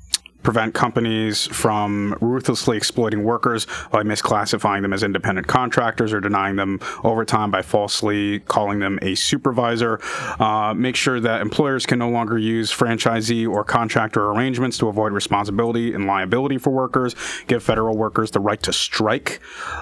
prevent 0.42 0.74
companies 0.74 1.46
from 1.46 2.16
ruthlessly 2.20 2.76
exploiting 2.76 3.24
workers 3.24 3.66
by 3.90 4.02
misclassifying 4.02 4.82
them 4.82 4.92
as 4.92 5.02
independent 5.02 5.46
contractors 5.46 6.12
or 6.12 6.20
denying 6.20 6.56
them 6.56 6.80
overtime 7.04 7.50
by 7.50 7.62
falsely 7.62 8.40
calling 8.40 8.80
them 8.80 8.98
a 9.02 9.14
supervisor. 9.14 10.00
Uh, 10.40 10.74
make 10.74 10.96
sure 10.96 11.20
that 11.20 11.40
employers 11.40 11.86
can 11.86 11.98
no 11.98 12.10
longer 12.10 12.38
use 12.38 12.72
franchisee 12.72 13.48
or 13.48 13.64
contractor 13.64 14.30
arrangements 14.30 14.78
to 14.78 14.88
avoid 14.88 15.12
responsibility 15.12 15.94
and 15.94 16.06
liability 16.06 16.58
for 16.58 16.70
workers. 16.70 17.14
Give 17.46 17.62
federal 17.62 17.96
workers 17.96 18.30
the 18.32 18.40
right 18.40 18.62
to 18.62 18.72
strike. 18.72 19.40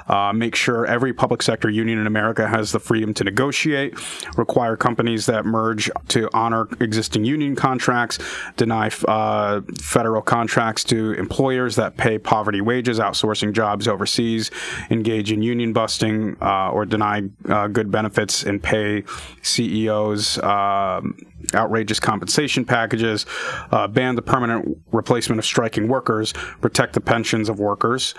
Uh, 0.09 0.33
make 0.33 0.55
sure 0.55 0.87
every 0.87 1.13
public 1.13 1.43
sector 1.43 1.71
union 1.71 1.99
in 1.99 2.07
America 2.07 2.49
has 2.49 2.73
the 2.73 2.81
freedom 2.81 3.15
to 3.15 3.25
negotiate. 3.25 3.95
Require 4.37 4.77
companies 4.77 5.27
that 5.27 5.47
merge 5.47 5.91
to 6.09 6.29
honor 6.35 6.69
existing 6.81 7.25
union 7.25 7.57
contracts. 7.57 8.19
Deny 8.57 8.91
uh, 9.09 9.63
federal 9.81 10.23
contracts 10.23 10.50
to 10.85 11.13
employers 11.13 11.77
that 11.77 11.97
pay 11.97 12.19
poverty 12.19 12.61
wages, 12.61 12.99
outsourcing 12.99 13.53
jobs 13.53 13.87
overseas, 13.87 14.51
engage 14.91 15.31
in 15.33 15.43
union 15.43 15.73
busting, 15.73 16.37
uh, 16.43 16.71
or 16.71 16.85
deny 16.85 17.23
uh, 17.49 17.69
good 17.69 17.91
benefits 17.91 18.43
and 18.43 18.63
pay 18.63 19.05
CEOs 19.43 20.39
um, 20.43 21.17
outrageous 21.55 22.01
compensation 22.01 22.65
packages, 22.65 23.27
uh, 23.71 23.87
ban 23.87 24.15
the 24.15 24.23
permanent 24.23 24.77
replacement 24.93 25.39
of 25.39 25.45
striking 25.45 25.89
workers, 25.89 26.33
protect 26.61 26.93
the 26.95 27.01
pensions 27.01 27.49
of 27.49 27.59
workers. 27.59 28.15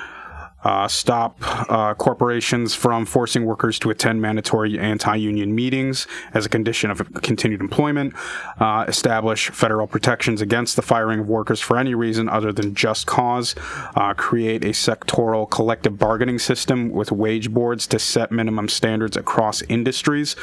Uh, 0.64 0.88
stop 0.88 1.38
uh, 1.72 1.94
corporations 1.96 2.74
from 2.76 3.06
forcing 3.06 3.46
workers 3.46 3.80
to 3.80 3.90
attend 3.90 4.22
mandatory 4.22 4.78
anti-union 4.78 5.54
meetings 5.54 6.08
as 6.34 6.46
a 6.46 6.50
condition 6.50 6.92
of 6.92 7.02
continued 7.22 7.62
employment, 7.62 8.14
uh, 8.60 8.86
establish 8.88 9.50
federal 9.50 9.88
protections 9.88 10.42
against 10.42 10.76
the 10.76 10.82
firing 10.82 11.22
of 11.22 11.28
workers 11.28 11.60
for 11.60 11.78
any 11.78 11.96
reason 11.96 12.30
other 12.30 12.52
than 12.52 12.76
just 12.76 13.08
cause, 13.08 13.56
uh, 13.96 14.14
create 14.14 14.64
a 14.64 14.70
sectoral 14.70 15.50
collective 15.50 15.98
bargaining 15.98 16.38
system 16.40 16.92
with 16.92 17.12
wage 17.12 17.52
boards 17.52 17.88
to 17.88 17.98
set 17.98 18.32
minimum 18.32 18.68
standards 18.68 19.18
across 19.18 19.62
industries, 19.64 20.36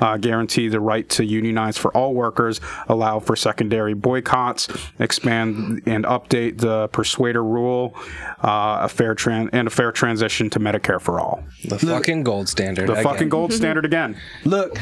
uh, 0.00 0.16
guarantee 0.16 0.68
the 0.68 0.80
right 0.80 1.08
to 1.08 1.24
unionize 1.24 1.76
for 1.76 1.94
all 1.96 2.14
workers, 2.14 2.60
allow 2.88 3.18
for 3.18 3.36
secondary 3.36 3.94
boycotts, 3.94 4.68
expand 4.98 5.82
and 5.86 6.04
update 6.04 6.58
the 6.58 6.88
persuader 6.88 7.44
rule, 7.44 7.94
uh, 8.42 8.78
a 8.82 8.88
fair 8.88 9.14
tran- 9.14 9.50
and 9.52 9.65
a 9.66 9.70
fair 9.70 9.92
transition 9.92 10.50
to 10.50 10.60
Medicare 10.60 11.00
for 11.00 11.20
all. 11.20 11.44
The 11.64 11.78
fucking 11.78 12.22
gold 12.22 12.48
standard. 12.48 12.88
The 12.88 12.92
again. 12.92 13.04
fucking 13.04 13.28
gold 13.28 13.52
standard 13.52 13.84
again. 13.84 14.16
Look, 14.44 14.78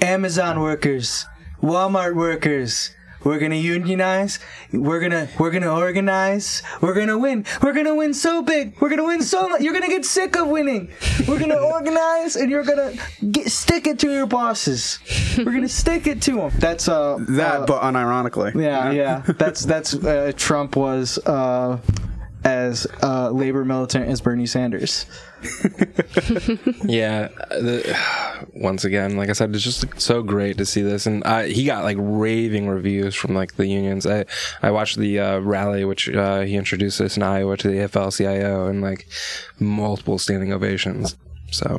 Amazon 0.00 0.60
workers, 0.60 1.26
Walmart 1.62 2.14
workers, 2.14 2.94
we're 3.24 3.38
gonna 3.38 3.54
unionize. 3.54 4.40
We're 4.72 5.00
gonna 5.00 5.28
we're 5.38 5.50
gonna 5.52 5.72
organize. 5.72 6.62
We're 6.80 6.94
gonna 6.94 7.18
win. 7.18 7.44
We're 7.62 7.72
gonna 7.72 7.94
win 7.94 8.14
so 8.14 8.42
big. 8.42 8.74
We're 8.80 8.88
gonna 8.90 9.04
win 9.04 9.22
so 9.22 9.48
much. 9.48 9.60
You're 9.60 9.72
gonna 9.72 9.88
get 9.88 10.04
sick 10.04 10.36
of 10.36 10.48
winning. 10.48 10.90
We're 11.28 11.38
gonna 11.38 11.54
organize, 11.74 12.34
and 12.34 12.50
you're 12.50 12.64
gonna 12.64 12.94
get 13.30 13.50
stick 13.50 13.86
it 13.86 14.00
to 14.00 14.10
your 14.10 14.26
bosses. 14.26 14.98
We're 15.38 15.52
gonna 15.52 15.68
stick 15.68 16.06
it 16.08 16.20
to 16.22 16.32
them. 16.32 16.50
That's 16.58 16.88
uh 16.88 17.18
That, 17.28 17.60
uh, 17.62 17.66
but 17.66 17.82
unironically. 17.82 18.54
yeah 18.60 18.90
yeah. 18.90 19.22
That's 19.38 19.64
that's 19.64 19.94
uh, 19.94 20.32
Trump 20.36 20.74
was 20.76 21.18
uh 21.18 21.78
as 22.44 22.86
uh 23.02 23.30
labor 23.30 23.64
militant 23.64 24.08
as 24.08 24.20
Bernie 24.20 24.46
Sanders. 24.46 25.06
Yeah. 26.84 27.28
The, 27.50 28.46
once 28.54 28.84
again, 28.84 29.16
like 29.16 29.28
I 29.28 29.32
said, 29.32 29.54
it's 29.54 29.64
just 29.64 30.00
so 30.00 30.22
great 30.22 30.58
to 30.58 30.66
see 30.66 30.82
this, 30.82 31.06
and 31.06 31.24
he 31.46 31.64
got 31.64 31.84
like 31.84 31.96
raving 31.98 32.68
reviews 32.68 33.14
from 33.14 33.34
like 33.34 33.56
the 33.56 33.66
unions. 33.66 34.06
I 34.06 34.24
I 34.62 34.70
watched 34.70 34.98
the 34.98 35.18
uh, 35.18 35.38
rally 35.40 35.84
which 35.84 36.08
uh, 36.08 36.40
he 36.40 36.56
introduced 36.56 37.00
us 37.00 37.16
in 37.16 37.22
Iowa 37.22 37.56
to 37.56 37.68
the 37.68 37.76
AFL-CIO, 37.78 38.66
and 38.66 38.82
like 38.82 39.06
multiple 39.58 40.18
standing 40.18 40.52
ovations. 40.52 41.16
So, 41.52 41.78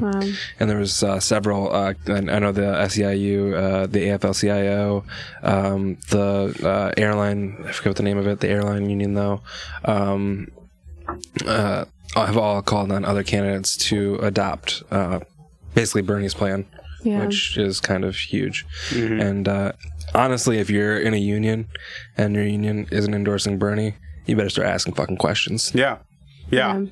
and 0.59 0.69
there 0.69 0.77
was 0.77 1.03
uh, 1.03 1.19
several. 1.19 1.73
Uh, 1.73 1.93
I 2.07 2.11
I 2.13 2.39
know 2.39 2.51
the 2.51 2.61
SEIU, 2.61 3.53
uh, 3.55 3.85
the 3.87 3.99
AFL-CIO, 4.09 5.03
um, 5.43 5.97
the 6.09 6.55
uh, 6.63 6.93
airline. 7.01 7.63
I 7.67 7.71
forget 7.71 7.91
what 7.91 7.97
the 7.97 8.03
name 8.03 8.17
of 8.17 8.27
it. 8.27 8.39
The 8.39 8.49
airline 8.49 8.89
union, 8.89 9.13
though. 9.15 9.41
Um, 9.85 10.47
uh, 11.45 11.85
have 12.15 12.37
all 12.37 12.61
called 12.61 12.91
on 12.91 13.03
other 13.05 13.23
candidates 13.23 13.75
to 13.75 14.15
adopt 14.21 14.83
uh, 14.91 15.19
basically 15.73 16.01
Bernie's 16.03 16.33
plan, 16.33 16.65
Yeah. 17.03 17.25
which 17.25 17.57
is 17.57 17.79
kind 17.79 18.05
of 18.05 18.15
huge. 18.15 18.65
And 18.93 19.47
uh, 19.47 19.71
honestly, 20.13 20.59
if 20.59 20.69
you're 20.69 20.97
in 20.99 21.13
a 21.13 21.17
union 21.17 21.67
and 22.17 22.35
your 22.35 22.45
union 22.45 22.87
isn't 22.91 23.13
endorsing 23.13 23.57
Bernie, 23.57 23.95
you 24.25 24.35
better 24.35 24.49
start 24.49 24.67
asking 24.67 24.93
fucking 24.93 25.17
questions. 25.17 25.71
Yeah. 25.73 25.97
Yeah. 26.51 26.77
Yeah. 26.79 26.85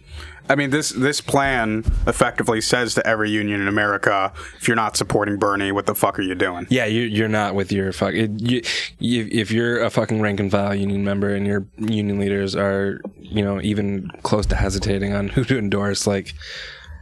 I 0.49 0.55
mean, 0.55 0.69
this 0.69 0.89
this 0.89 1.21
plan 1.21 1.83
effectively 2.07 2.59
says 2.61 2.93
to 2.95 3.07
every 3.07 3.29
union 3.29 3.61
in 3.61 3.67
America, 3.67 4.33
if 4.59 4.67
you're 4.67 4.75
not 4.75 4.97
supporting 4.97 5.37
Bernie, 5.37 5.71
what 5.71 5.85
the 5.85 5.95
fuck 5.95 6.19
are 6.19 6.23
you 6.23 6.35
doing? 6.35 6.67
Yeah, 6.69 6.85
you, 6.85 7.03
you're 7.03 7.29
not 7.29 7.55
with 7.55 7.71
your 7.71 7.91
fuck. 7.93 8.13
it- 8.13 8.41
You, 8.41 8.61
if 8.99 9.51
you're 9.51 9.81
a 9.81 9.89
fucking 9.89 10.21
rank 10.21 10.39
and 10.39 10.51
file 10.51 10.75
union 10.75 11.03
member 11.05 11.33
and 11.33 11.47
your 11.47 11.65
union 11.77 12.19
leaders 12.19 12.55
are, 12.55 12.99
you 13.17 13.43
know, 13.43 13.61
even 13.61 14.09
close 14.23 14.45
to 14.47 14.55
hesitating 14.55 15.13
on 15.13 15.29
who 15.29 15.43
to 15.45 15.57
endorse, 15.57 16.05
like, 16.05 16.33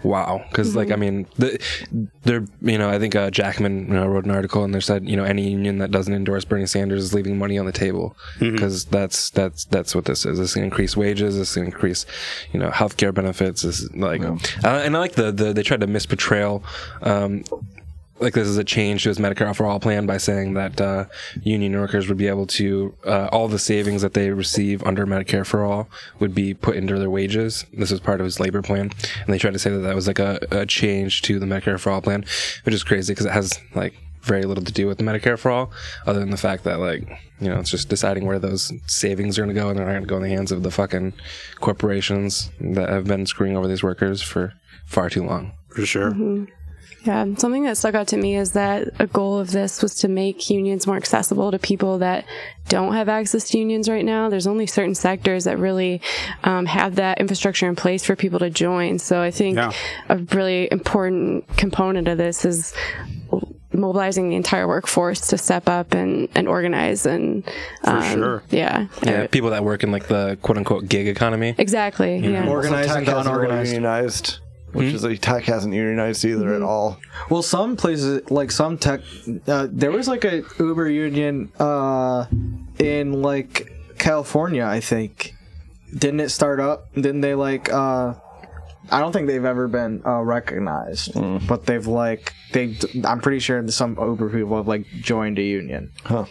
wow. 0.04 0.44
Because, 0.50 0.76
like, 0.76 0.92
I 0.92 0.96
mean, 0.96 1.28
the, 1.38 1.60
they're, 2.24 2.46
you 2.62 2.78
know, 2.78 2.90
I 2.90 3.00
think 3.00 3.16
uh, 3.16 3.30
Jacobin 3.30 3.88
you 3.88 3.94
know, 3.94 4.08
wrote 4.08 4.26
an 4.26 4.32
article 4.32 4.64
and 4.64 4.74
they 4.74 4.80
said, 4.80 5.08
you 5.08 5.16
know, 5.18 5.24
any 5.24 5.50
union 5.50 5.78
that 5.80 5.92
doesn't 5.92 6.14
endorse 6.14 6.46
Bernie 6.46 6.66
Sanders 6.66 7.04
is 7.04 7.14
leaving 7.14 7.38
money 7.38 7.58
on 7.58 7.66
the 7.66 7.72
table 7.72 8.16
because 8.52 8.86
that's 8.86 9.30
that's 9.32 9.66
that's 9.66 9.96
what 9.96 10.06
this 10.06 10.26
is. 10.26 10.38
This 10.38 10.50
is 10.50 10.56
gonna 10.56 10.66
increase 10.66 10.96
wages. 10.98 11.38
This 11.38 11.56
gonna 11.56 11.68
increase, 11.68 12.06
you 12.52 12.60
know, 12.60 12.70
healthcare 12.70 13.14
benefits. 13.14 13.62
This 13.64 13.82
is 13.82 13.94
like, 13.96 14.22
uh, 14.64 14.68
and 14.68 14.96
I 14.96 15.00
like 15.00 15.14
the, 15.14 15.32
the 15.32 15.54
they 15.54 15.64
tried 15.64 15.82
to 15.82 15.88
misportrayal. 15.88 16.64
Um, 17.02 17.44
like 18.20 18.34
this 18.34 18.48
is 18.48 18.58
a 18.58 18.64
change 18.64 19.04
to 19.04 19.10
his 19.10 19.18
Medicare 19.18 19.56
for 19.56 19.66
All 19.66 19.80
plan 19.80 20.06
by 20.06 20.18
saying 20.18 20.54
that 20.56 20.80
uh, 20.80 21.06
union 21.42 21.80
workers 21.80 22.08
would 22.08 22.18
be 22.18 22.28
able 22.28 22.48
to 22.48 22.96
uh, 23.06 23.30
all 23.32 23.48
the 23.48 23.60
savings 23.60 24.02
that 24.02 24.14
they 24.14 24.32
receive 24.32 24.84
under 24.84 25.06
Medicare 25.06 25.46
for 25.46 25.64
All 25.64 25.90
would 26.20 26.36
be 26.36 26.54
put 26.54 26.76
into 26.76 26.98
their 26.98 27.10
wages. 27.10 27.66
This 27.74 27.92
was 27.92 28.00
part 28.00 28.20
of 28.20 28.26
his 28.26 28.40
labor 28.40 28.62
plan, 28.62 28.92
and 29.26 29.34
they 29.34 29.38
tried 29.38 29.54
to 29.54 29.60
say 29.60 29.70
that 29.70 29.80
that 29.80 29.96
was 29.96 30.08
like 30.08 30.20
a, 30.20 30.40
a 30.52 30.66
change 30.66 31.22
to 31.24 31.40
the 31.40 31.46
Medicare 31.46 31.80
for 31.80 31.92
All 31.92 32.02
plan, 32.02 32.26
which 32.64 32.76
is 32.76 32.84
crazy 32.84 33.14
because 33.14 33.26
it 33.26 33.32
has 33.32 33.60
like 33.74 33.94
very 34.22 34.44
little 34.44 34.64
to 34.64 34.74
do 34.74 34.86
with 34.86 34.98
the 34.98 35.04
Medicare 35.04 35.40
for 35.40 35.52
All, 35.52 35.72
other 36.06 36.20
than 36.20 36.30
the 36.30 36.38
fact 36.38 36.64
that 36.66 36.80
like 36.80 37.08
you 37.40 37.50
know 37.50 37.60
it's 37.60 37.72
just 37.72 37.90
deciding 37.90 38.26
where 38.26 38.40
those 38.40 38.72
savings 38.86 39.38
are 39.38 39.44
going 39.44 39.56
to 39.56 39.60
go, 39.60 39.70
and 39.70 39.80
they're 39.80 39.86
not 39.86 39.94
going 39.94 40.04
to 40.04 40.10
go 40.10 40.18
in 40.18 40.24
the 40.24 40.30
hands 40.30 40.52
of 40.52 40.64
the 40.64 40.72
fucking 40.72 41.14
corporations 41.60 42.50
that 42.60 42.90
have 42.90 43.06
been 43.06 43.26
screwing 43.26 43.56
over 43.56 43.68
these 43.68 43.84
workers 43.84 44.22
for 44.22 44.54
far 44.86 45.10
too 45.10 45.24
long. 45.24 45.54
For 45.70 45.86
sure. 45.86 46.14
Yeah, 47.06 47.26
something 47.38 47.64
that 47.64 47.78
stuck 47.78 47.96
out 47.96 48.08
to 48.10 48.18
me 48.18 48.36
is 48.36 48.52
that 48.52 48.90
a 49.00 49.08
goal 49.08 49.40
of 49.40 49.52
this 49.52 49.82
was 49.82 49.96
to 49.96 50.08
make 50.10 50.50
unions 50.50 50.86
more 50.86 50.98
accessible 50.98 51.50
to 51.52 51.58
people 51.58 52.00
that 52.00 52.26
don't 52.68 52.94
have 52.94 53.08
access 53.08 53.46
to 53.50 53.58
unions 53.58 53.88
right 53.90 54.04
now. 54.04 54.30
There's 54.30 54.46
only 54.48 54.68
certain 54.68 54.96
sectors 54.96 55.46
that 55.46 55.58
really 55.58 56.02
um, 56.44 56.66
have 56.66 56.96
that 56.96 57.20
infrastructure 57.20 57.68
in 57.70 57.76
place 57.78 58.04
for 58.04 58.16
people 58.18 58.40
to 58.40 58.50
join. 58.50 59.00
So 59.00 59.22
I 59.22 59.32
think 59.32 59.56
Yeah. 59.56 59.72
a 60.10 60.18
really 60.18 60.68
important 60.72 61.48
component 61.56 62.08
of 62.10 62.18
this 62.18 62.44
is 62.44 62.74
mobilizing 63.72 64.30
the 64.30 64.36
entire 64.36 64.68
workforce 64.68 65.28
to 65.30 65.38
step 65.38 65.70
up 65.70 65.94
and, 65.94 66.28
and 66.36 66.48
organize 66.48 67.06
and 67.06 67.44
um, 67.86 68.04
sure. 68.04 68.44
yeah 68.50 68.88
Yeah, 69.04 69.28
people 69.28 69.52
that 69.52 69.64
work 69.64 69.84
in 69.84 69.92
like 69.92 70.08
the 70.08 70.38
quote 70.42 70.58
unquote 70.58 70.90
gig 70.90 71.08
economy. 71.08 71.56
exactly 71.58 72.18
yeah 72.18 72.48
Organized 72.50 72.90
Tech 72.90 72.98
and 73.00 73.08
hasn't 73.08 73.28
unorganized. 73.28 73.72
unionized, 73.74 74.40
which 74.74 74.94
is 74.94 75.04
like 75.04 75.20
tech 75.22 75.44
hasn't 75.44 75.74
unionized 75.74 76.24
either 76.26 76.54
at 76.54 76.62
all. 76.62 77.00
Well, 77.30 77.42
some 77.42 77.76
places, 77.76 78.30
like 78.32 78.52
some 78.52 78.78
tech, 78.78 79.02
uh, 79.48 79.68
there 79.70 79.92
was 79.92 80.08
like 80.08 80.26
a 80.26 80.44
Uber 80.60 80.90
union 80.90 81.52
uh, 81.60 82.26
in 82.78 83.22
like 83.22 83.72
California, 83.98 84.66
I 84.66 84.80
think. 84.80 85.36
Didn't 85.94 86.20
it 86.20 86.30
start 86.30 86.60
up? 86.60 86.94
Didn't 86.94 87.22
they 87.22 87.36
like? 87.36 87.72
Uh, 87.72 88.14
I 88.92 89.00
don't 89.00 89.12
think 89.12 89.28
they've 89.28 89.44
ever 89.46 89.68
been 89.68 90.02
uh, 90.06 90.22
recognized, 90.22 91.14
but 91.48 91.66
they've 91.66 91.86
like 91.86 92.34
they. 92.54 92.78
I'm 93.04 93.22
pretty 93.22 93.40
sure 93.40 93.68
some 93.70 93.98
Uber 94.00 94.30
people 94.30 94.58
have 94.58 94.68
like 94.68 94.86
joined 95.02 95.40
a 95.40 95.44
union. 95.44 95.92
Huh. 96.04 96.26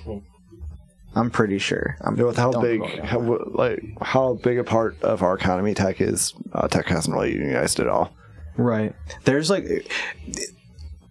I'm 1.14 1.30
pretty 1.30 1.59
sure. 1.59 1.97
I'm, 2.01 2.14
You 2.16 2.22
know, 2.22 2.26
with 2.28 2.36
how 2.36 2.61
big, 2.61 2.80
quote 2.80 2.95
me 2.95 3.01
on 3.01 3.07
how, 3.07 3.39
like 3.53 3.82
how 4.01 4.34
big 4.34 4.59
a 4.59 4.64
part 4.64 5.03
of 5.03 5.22
our 5.22 5.34
economy 5.34 5.74
tech 5.74 6.01
is, 6.01 6.34
uh, 6.53 6.68
tech 6.68 6.86
hasn't 6.86 7.14
really 7.14 7.32
unionized 7.32 7.80
at 7.80 7.89
all. 7.89 8.12
Right. 8.59 8.92
There's 9.24 9.48
like 9.48 9.64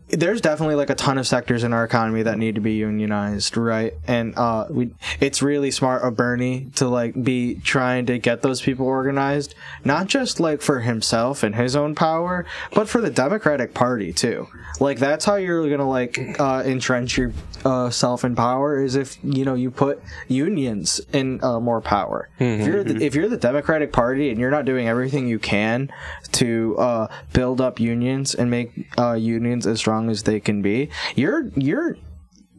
there's 0.10 0.40
definitely 0.40 0.76
like 0.76 0.90
a 0.90 0.96
ton 0.96 1.18
of 1.18 1.28
sectors 1.28 1.64
in 1.64 1.74
our 1.74 1.84
economy 1.84 2.24
that 2.24 2.38
need 2.38 2.56
to 2.56 2.62
be 2.62 2.74
unionized, 2.74 3.58
right? 3.58 3.94
And 4.08 4.38
uh 4.38 4.68
we 4.70 4.92
it's 5.20 5.42
really 5.42 5.72
smart 5.72 6.04
of 6.04 6.16
Bernie 6.16 6.70
to 6.76 6.88
like 6.88 7.22
be 7.22 7.56
trying 7.56 8.06
to 8.06 8.18
get 8.18 8.42
those 8.42 8.62
people 8.62 8.86
organized, 8.86 9.54
not 9.84 10.08
just 10.08 10.40
like 10.40 10.62
for 10.62 10.80
himself 10.80 11.44
and 11.44 11.56
his 11.56 11.76
own 11.76 11.94
power, 11.94 12.46
but 12.74 12.88
for 12.88 13.02
the 13.02 13.10
Democratic 13.10 13.74
Party 13.74 14.14
too. 14.14 14.48
Like 14.80 15.00
that's 15.00 15.26
how 15.26 15.36
you're 15.36 15.68
going 15.68 15.80
to 15.80 15.86
like 15.86 16.40
uh 16.40 16.64
entrench 16.66 17.18
yourself 17.18 18.24
uh 18.24 18.28
in 18.28 18.36
power 18.36 18.82
is 18.82 18.96
if, 18.96 19.18
you 19.24 19.44
know, 19.44 19.56
you 19.56 19.72
put 19.72 20.02
unions 20.28 21.02
in 21.12 21.44
uh, 21.44 21.60
more 21.60 21.82
power. 21.82 22.30
If 22.40 22.68
you're 22.68 22.84
the, 22.84 23.04
if 23.04 23.16
you're 23.16 23.28
the 23.28 23.38
Democratic 23.38 23.92
Party 23.92 24.30
and 24.30 24.40
you're 24.40 24.52
not 24.52 24.66
doing 24.66 24.88
everything 24.88 25.28
you 25.28 25.40
can 25.40 25.92
to 26.34 26.78
uh, 26.78 27.08
build 27.34 27.60
up 27.60 27.80
unions 27.80 28.36
and 28.36 28.50
make 28.50 28.88
uh, 28.98 29.14
unions 29.14 29.66
as 29.68 29.80
strong 29.80 29.97
as 30.10 30.24
they 30.24 30.40
can 30.40 30.62
be, 30.62 30.90
you're 31.16 31.50
you're 31.56 31.98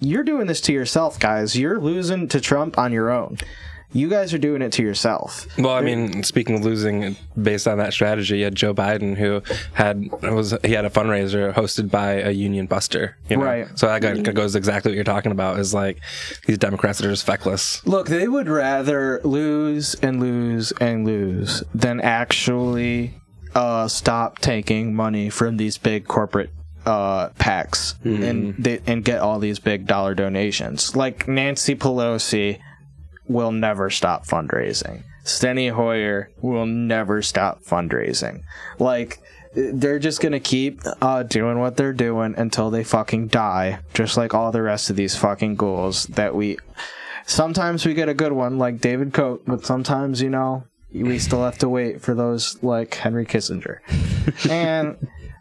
you're 0.00 0.24
doing 0.24 0.46
this 0.46 0.60
to 0.62 0.72
yourself, 0.72 1.18
guys. 1.18 1.56
You're 1.56 1.80
losing 1.80 2.28
to 2.28 2.40
Trump 2.40 2.78
on 2.78 2.92
your 2.92 3.10
own. 3.10 3.38
You 3.90 4.10
guys 4.10 4.34
are 4.34 4.38
doing 4.38 4.60
it 4.60 4.72
to 4.72 4.82
yourself. 4.82 5.46
Well, 5.56 5.74
I 5.74 5.80
mean, 5.80 6.22
speaking 6.22 6.56
of 6.56 6.64
losing, 6.64 7.16
based 7.40 7.66
on 7.66 7.78
that 7.78 7.94
strategy, 7.94 8.36
you 8.36 8.44
had 8.44 8.54
Joe 8.54 8.74
Biden 8.74 9.16
who 9.16 9.42
had 9.72 10.10
was 10.20 10.54
he 10.62 10.72
had 10.72 10.84
a 10.84 10.90
fundraiser 10.90 11.54
hosted 11.54 11.90
by 11.90 12.20
a 12.20 12.30
union 12.30 12.66
buster, 12.66 13.16
you 13.30 13.38
know? 13.38 13.44
Right. 13.44 13.78
So 13.78 13.86
that 13.86 14.00
go- 14.02 14.32
goes 14.32 14.54
exactly 14.54 14.90
what 14.90 14.94
you're 14.94 15.04
talking 15.04 15.32
about. 15.32 15.58
Is 15.58 15.72
like 15.72 16.00
these 16.46 16.58
Democrats 16.58 17.00
are 17.00 17.08
just 17.08 17.24
feckless. 17.24 17.84
Look, 17.86 18.08
they 18.08 18.28
would 18.28 18.48
rather 18.48 19.22
lose 19.24 19.94
and 19.96 20.20
lose 20.20 20.70
and 20.72 21.06
lose 21.06 21.62
than 21.74 22.02
actually 22.02 23.14
uh, 23.54 23.88
stop 23.88 24.38
taking 24.40 24.94
money 24.94 25.30
from 25.30 25.56
these 25.56 25.78
big 25.78 26.06
corporate 26.06 26.50
uh, 26.88 27.28
PACs 27.38 27.94
and 28.04 28.54
they, 28.56 28.80
and 28.86 29.04
get 29.04 29.20
all 29.20 29.38
these 29.38 29.58
big 29.58 29.86
dollar 29.86 30.14
donations. 30.14 30.96
Like 30.96 31.28
Nancy 31.28 31.74
Pelosi 31.74 32.58
will 33.28 33.52
never 33.52 33.90
stop 33.90 34.26
fundraising. 34.26 35.02
Steny 35.24 35.70
Hoyer 35.70 36.30
will 36.40 36.64
never 36.64 37.20
stop 37.20 37.62
fundraising. 37.62 38.42
Like 38.78 39.20
they're 39.54 39.98
just 39.98 40.20
gonna 40.20 40.40
keep 40.40 40.80
uh, 41.02 41.22
doing 41.24 41.58
what 41.58 41.76
they're 41.76 41.92
doing 41.92 42.34
until 42.38 42.70
they 42.70 42.84
fucking 42.84 43.28
die, 43.28 43.80
just 43.92 44.16
like 44.16 44.32
all 44.32 44.50
the 44.50 44.62
rest 44.62 44.88
of 44.88 44.96
these 44.96 45.16
fucking 45.16 45.56
ghouls 45.56 46.04
that 46.06 46.34
we. 46.34 46.58
Sometimes 47.26 47.84
we 47.84 47.92
get 47.92 48.08
a 48.08 48.14
good 48.14 48.32
one 48.32 48.56
like 48.56 48.80
David 48.80 49.12
Koch, 49.12 49.42
but 49.46 49.66
sometimes 49.66 50.22
you 50.22 50.30
know 50.30 50.64
we 50.90 51.18
still 51.18 51.44
have 51.44 51.58
to 51.58 51.68
wait 51.68 52.00
for 52.00 52.14
those 52.14 52.62
like 52.62 52.94
Henry 52.94 53.26
Kissinger, 53.26 53.80
and 54.50 54.96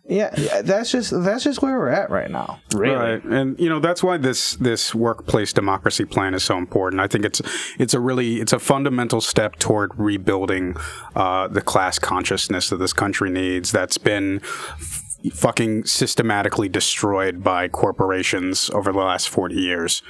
yeah, 0.09 0.33
yeah, 0.37 0.61
that's 0.61 0.91
just 0.91 1.11
that's 1.23 1.43
just 1.43 1.61
where 1.61 1.77
we're 1.77 1.89
at 1.89 2.09
right 2.09 2.31
now. 2.31 2.61
Really. 2.73 2.95
Right, 2.95 3.23
and 3.23 3.59
you 3.59 3.67
know 3.67 3.79
that's 3.79 4.01
why 4.01 4.17
this 4.17 4.55
this 4.55 4.95
workplace 4.95 5.51
democracy 5.51 6.05
plan 6.05 6.33
is 6.33 6.43
so 6.43 6.57
important. 6.57 7.01
I 7.01 7.07
think 7.07 7.25
it's 7.25 7.41
it's 7.77 7.93
a 7.93 7.99
really 7.99 8.39
it's 8.39 8.53
a 8.53 8.59
fundamental 8.59 9.19
step 9.19 9.57
toward 9.59 9.91
rebuilding 9.99 10.77
uh, 11.15 11.49
the 11.49 11.61
class 11.61 11.99
consciousness 11.99 12.69
that 12.69 12.77
this 12.77 12.93
country 12.93 13.29
needs. 13.29 13.73
That's 13.73 13.97
been 13.97 14.39
f- 14.43 15.03
fucking 15.33 15.83
systematically 15.85 16.69
destroyed 16.69 17.43
by 17.43 17.67
corporations 17.67 18.69
over 18.69 18.93
the 18.93 18.99
last 18.99 19.27
forty 19.27 19.55
years, 19.55 20.01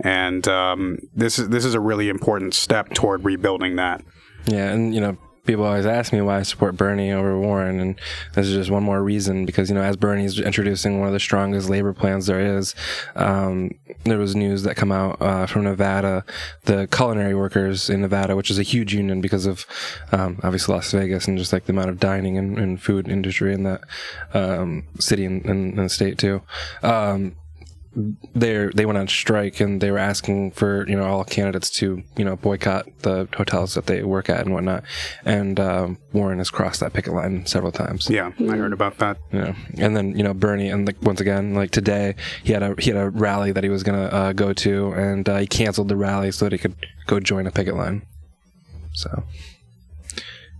and 0.00 0.46
um, 0.48 0.98
this 1.14 1.38
is 1.38 1.48
this 1.48 1.64
is 1.64 1.72
a 1.72 1.80
really 1.80 2.10
important 2.10 2.52
step 2.52 2.90
toward 2.90 3.24
rebuilding 3.24 3.76
that. 3.76 4.04
Yeah, 4.44 4.70
and 4.70 4.94
you 4.94 5.00
know, 5.00 5.16
people 5.46 5.64
always 5.64 5.86
ask 5.86 6.12
me 6.12 6.20
why 6.20 6.38
I 6.38 6.42
support 6.42 6.76
Bernie 6.76 7.12
over 7.12 7.38
Warren, 7.38 7.80
and 7.80 8.00
this 8.34 8.46
is 8.46 8.54
just 8.54 8.70
one 8.70 8.82
more 8.82 9.02
reason 9.02 9.46
because 9.46 9.68
you 9.68 9.74
know, 9.74 9.82
as 9.82 9.96
Bernie's 9.96 10.38
introducing 10.38 10.98
one 10.98 11.08
of 11.08 11.14
the 11.14 11.20
strongest 11.20 11.68
labor 11.68 11.92
plans 11.92 12.26
there 12.26 12.58
is, 12.58 12.74
um, 13.14 13.70
there 14.04 14.18
was 14.18 14.34
news 14.34 14.62
that 14.64 14.76
come 14.76 14.92
out 14.92 15.20
uh, 15.20 15.46
from 15.46 15.64
Nevada, 15.64 16.24
the 16.64 16.88
culinary 16.88 17.34
workers 17.34 17.88
in 17.88 18.00
Nevada, 18.00 18.36
which 18.36 18.50
is 18.50 18.58
a 18.58 18.62
huge 18.62 18.94
union 18.94 19.20
because 19.20 19.46
of 19.46 19.66
um, 20.12 20.40
obviously 20.42 20.74
Las 20.74 20.90
Vegas 20.92 21.26
and 21.28 21.38
just 21.38 21.52
like 21.52 21.66
the 21.66 21.72
amount 21.72 21.90
of 21.90 22.00
dining 22.00 22.36
and, 22.36 22.58
and 22.58 22.82
food 22.82 23.08
industry 23.08 23.52
in 23.52 23.62
that 23.62 23.82
um, 24.34 24.84
city 24.98 25.24
and, 25.24 25.44
and, 25.46 25.78
and 25.78 25.90
state 25.90 26.18
too. 26.18 26.42
Um, 26.82 27.36
they 28.34 28.68
they 28.74 28.84
went 28.84 28.98
on 28.98 29.08
strike 29.08 29.58
and 29.60 29.80
they 29.80 29.90
were 29.90 29.98
asking 29.98 30.50
for 30.50 30.86
you 30.88 30.96
know 30.96 31.04
all 31.04 31.24
candidates 31.24 31.70
to 31.70 32.02
you 32.16 32.24
know 32.24 32.36
boycott 32.36 32.86
the 33.00 33.26
hotels 33.34 33.74
that 33.74 33.86
they 33.86 34.02
work 34.02 34.28
at 34.28 34.40
and 34.40 34.52
whatnot. 34.52 34.84
And 35.24 35.58
um, 35.58 35.98
Warren 36.12 36.38
has 36.38 36.50
crossed 36.50 36.80
that 36.80 36.92
picket 36.92 37.14
line 37.14 37.46
several 37.46 37.72
times. 37.72 38.10
Yeah, 38.10 38.32
I 38.38 38.56
heard 38.56 38.74
about 38.74 38.98
that. 38.98 39.16
Know, 39.32 39.54
and 39.78 39.96
then 39.96 40.16
you 40.16 40.22
know 40.22 40.34
Bernie 40.34 40.68
and 40.68 40.86
like 40.86 41.00
once 41.02 41.20
again 41.20 41.54
like 41.54 41.70
today 41.70 42.14
he 42.44 42.52
had 42.52 42.62
a 42.62 42.74
he 42.78 42.90
had 42.90 43.00
a 43.00 43.08
rally 43.08 43.52
that 43.52 43.64
he 43.64 43.70
was 43.70 43.82
gonna 43.82 44.06
uh, 44.06 44.32
go 44.32 44.52
to 44.52 44.92
and 44.92 45.28
uh, 45.28 45.38
he 45.38 45.46
canceled 45.46 45.88
the 45.88 45.96
rally 45.96 46.30
so 46.32 46.44
that 46.44 46.52
he 46.52 46.58
could 46.58 46.74
go 47.06 47.18
join 47.18 47.46
a 47.46 47.50
picket 47.50 47.76
line. 47.76 48.02
So 48.92 49.24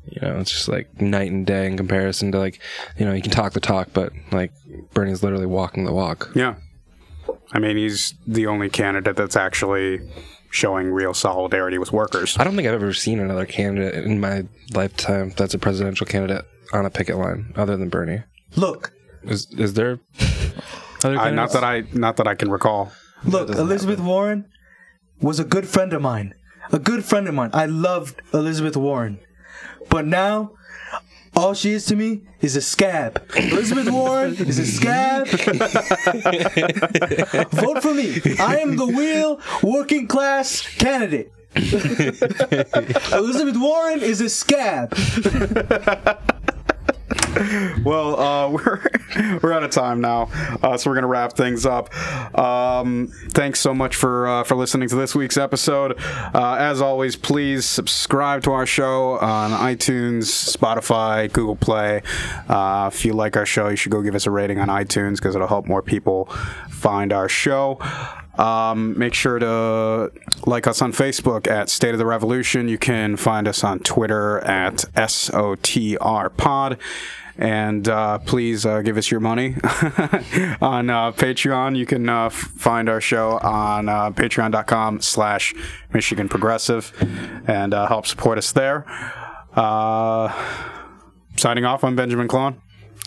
you 0.06 0.20
know 0.22 0.38
it's 0.38 0.50
just 0.50 0.68
like 0.68 1.00
night 1.00 1.30
and 1.30 1.46
day 1.46 1.66
in 1.66 1.76
comparison 1.76 2.32
to 2.32 2.38
like 2.38 2.60
you 2.96 3.04
know 3.04 3.12
you 3.12 3.22
can 3.22 3.32
talk 3.32 3.52
the 3.52 3.60
talk 3.60 3.88
but 3.92 4.12
like 4.30 4.52
Bernie's 4.94 5.22
literally 5.22 5.46
walking 5.46 5.84
the 5.84 5.92
walk. 5.92 6.30
Yeah, 6.34 6.54
I 7.52 7.58
mean 7.58 7.76
he's 7.76 8.14
the 8.26 8.46
only 8.46 8.68
candidate 8.68 9.16
that's 9.16 9.36
actually 9.36 10.00
showing 10.50 10.90
real 10.90 11.12
solidarity 11.14 11.78
with 11.78 11.92
workers. 11.92 12.36
I 12.38 12.44
don't 12.44 12.56
think 12.56 12.66
I've 12.68 12.74
ever 12.74 12.92
seen 12.92 13.18
another 13.20 13.46
candidate 13.46 14.04
in 14.04 14.20
my 14.20 14.44
lifetime 14.74 15.32
that's 15.36 15.54
a 15.54 15.58
presidential 15.58 16.06
candidate 16.06 16.44
on 16.72 16.86
a 16.86 16.90
picket 16.90 17.16
line 17.16 17.52
other 17.56 17.76
than 17.76 17.88
Bernie. 17.88 18.22
Look, 18.56 18.92
Is 19.24 19.46
is 19.52 19.74
there 19.74 19.98
other 21.04 21.18
Uh, 21.18 21.30
not 21.30 21.52
that 21.52 21.64
I 21.64 21.84
not 21.92 22.16
that 22.16 22.26
I 22.26 22.34
can 22.34 22.50
recall. 22.50 22.92
look, 23.24 23.50
Elizabeth 23.50 24.00
Warren 24.00 24.46
was 25.20 25.38
a 25.40 25.44
good 25.44 25.66
friend 25.66 25.92
of 25.92 26.02
mine. 26.02 26.34
A 26.72 26.78
good 26.78 27.04
friend 27.04 27.28
of 27.28 27.34
mine. 27.34 27.50
I 27.52 27.66
loved 27.66 28.20
Elizabeth 28.32 28.76
Warren. 28.76 29.18
But 29.88 30.04
now, 30.06 30.52
all 31.36 31.54
she 31.54 31.72
is 31.72 31.84
to 31.86 31.96
me 31.96 32.22
is 32.40 32.56
a 32.56 32.62
scab. 32.62 33.22
Elizabeth 33.36 33.90
Warren 33.90 34.34
is 34.36 34.58
a 34.58 34.66
scab. 34.66 35.26
Vote 37.50 37.82
for 37.82 37.94
me. 37.94 38.20
I 38.40 38.58
am 38.58 38.76
the 38.76 38.86
real 38.86 39.40
working 39.62 40.08
class 40.08 40.62
candidate. 40.76 41.30
Elizabeth 43.12 43.56
Warren 43.56 44.00
is 44.00 44.20
a 44.20 44.28
scab. 44.28 44.92
Well, 47.84 48.18
uh, 48.18 48.48
we're 48.50 48.80
we're 49.42 49.52
out 49.52 49.62
of 49.62 49.70
time 49.70 50.00
now, 50.00 50.28
uh, 50.62 50.76
so 50.76 50.90
we're 50.90 50.94
gonna 50.94 51.06
wrap 51.06 51.34
things 51.34 51.66
up. 51.66 51.94
Um, 52.38 53.08
thanks 53.30 53.60
so 53.60 53.74
much 53.74 53.96
for 53.96 54.26
uh, 54.26 54.44
for 54.44 54.54
listening 54.54 54.88
to 54.88 54.96
this 54.96 55.14
week's 55.14 55.36
episode. 55.36 55.98
Uh, 56.00 56.56
as 56.58 56.80
always, 56.80 57.16
please 57.16 57.64
subscribe 57.64 58.42
to 58.44 58.52
our 58.52 58.66
show 58.66 59.18
on 59.18 59.50
iTunes, 59.50 60.56
Spotify, 60.56 61.32
Google 61.32 61.56
Play. 61.56 62.02
Uh, 62.48 62.90
if 62.92 63.04
you 63.04 63.12
like 63.12 63.36
our 63.36 63.46
show, 63.46 63.68
you 63.68 63.76
should 63.76 63.92
go 63.92 64.02
give 64.02 64.14
us 64.14 64.26
a 64.26 64.30
rating 64.30 64.58
on 64.58 64.68
iTunes 64.68 65.16
because 65.16 65.34
it'll 65.34 65.48
help 65.48 65.66
more 65.66 65.82
people 65.82 66.26
find 66.70 67.12
our 67.12 67.28
show. 67.28 67.78
Um, 68.38 68.98
make 68.98 69.14
sure 69.14 69.38
to 69.38 70.12
like 70.44 70.66
us 70.66 70.82
on 70.82 70.92
Facebook 70.92 71.46
at 71.48 71.68
State 71.70 71.92
of 71.92 71.98
the 71.98 72.06
Revolution. 72.06 72.68
You 72.68 72.78
can 72.78 73.16
find 73.16 73.48
us 73.48 73.64
on 73.64 73.78
Twitter 73.80 74.40
at 74.40 74.84
SOTR 74.94 76.36
Pod. 76.36 76.78
And 77.38 77.86
uh, 77.88 78.18
please 78.20 78.64
uh, 78.64 78.80
give 78.80 78.96
us 78.96 79.10
your 79.10 79.20
money 79.20 79.56
on 80.62 80.88
uh, 80.88 81.12
Patreon. 81.12 81.76
You 81.76 81.84
can 81.84 82.08
uh, 82.08 82.26
f- 82.26 82.32
find 82.32 82.88
our 82.88 83.00
show 83.00 83.38
on 83.38 83.88
uh, 83.90 84.10
patreon.com 84.10 85.00
slash 85.02 85.54
Michigan 85.92 86.28
Progressive 86.28 86.92
and 87.46 87.74
uh, 87.74 87.86
help 87.88 88.06
support 88.06 88.38
us 88.38 88.52
there. 88.52 88.86
Uh, 89.54 90.32
signing 91.36 91.64
off, 91.66 91.84
I'm 91.84 91.94
Benjamin 91.96 92.26
Klon. 92.28 92.56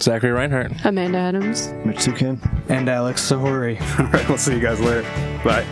Zachary 0.02 0.32
Reinhardt. 0.32 0.72
Amanda 0.86 1.18
Adams. 1.18 1.74
Mitch 1.84 1.98
Sukin. 1.98 2.40
And 2.70 2.88
Alex 2.88 3.22
Sahori. 3.30 3.80
All 4.00 4.06
right, 4.12 4.30
we'll 4.30 4.38
see 4.38 4.54
you 4.54 4.62
guys 4.62 4.80
later. 4.80 5.02
Bye. 5.44 5.66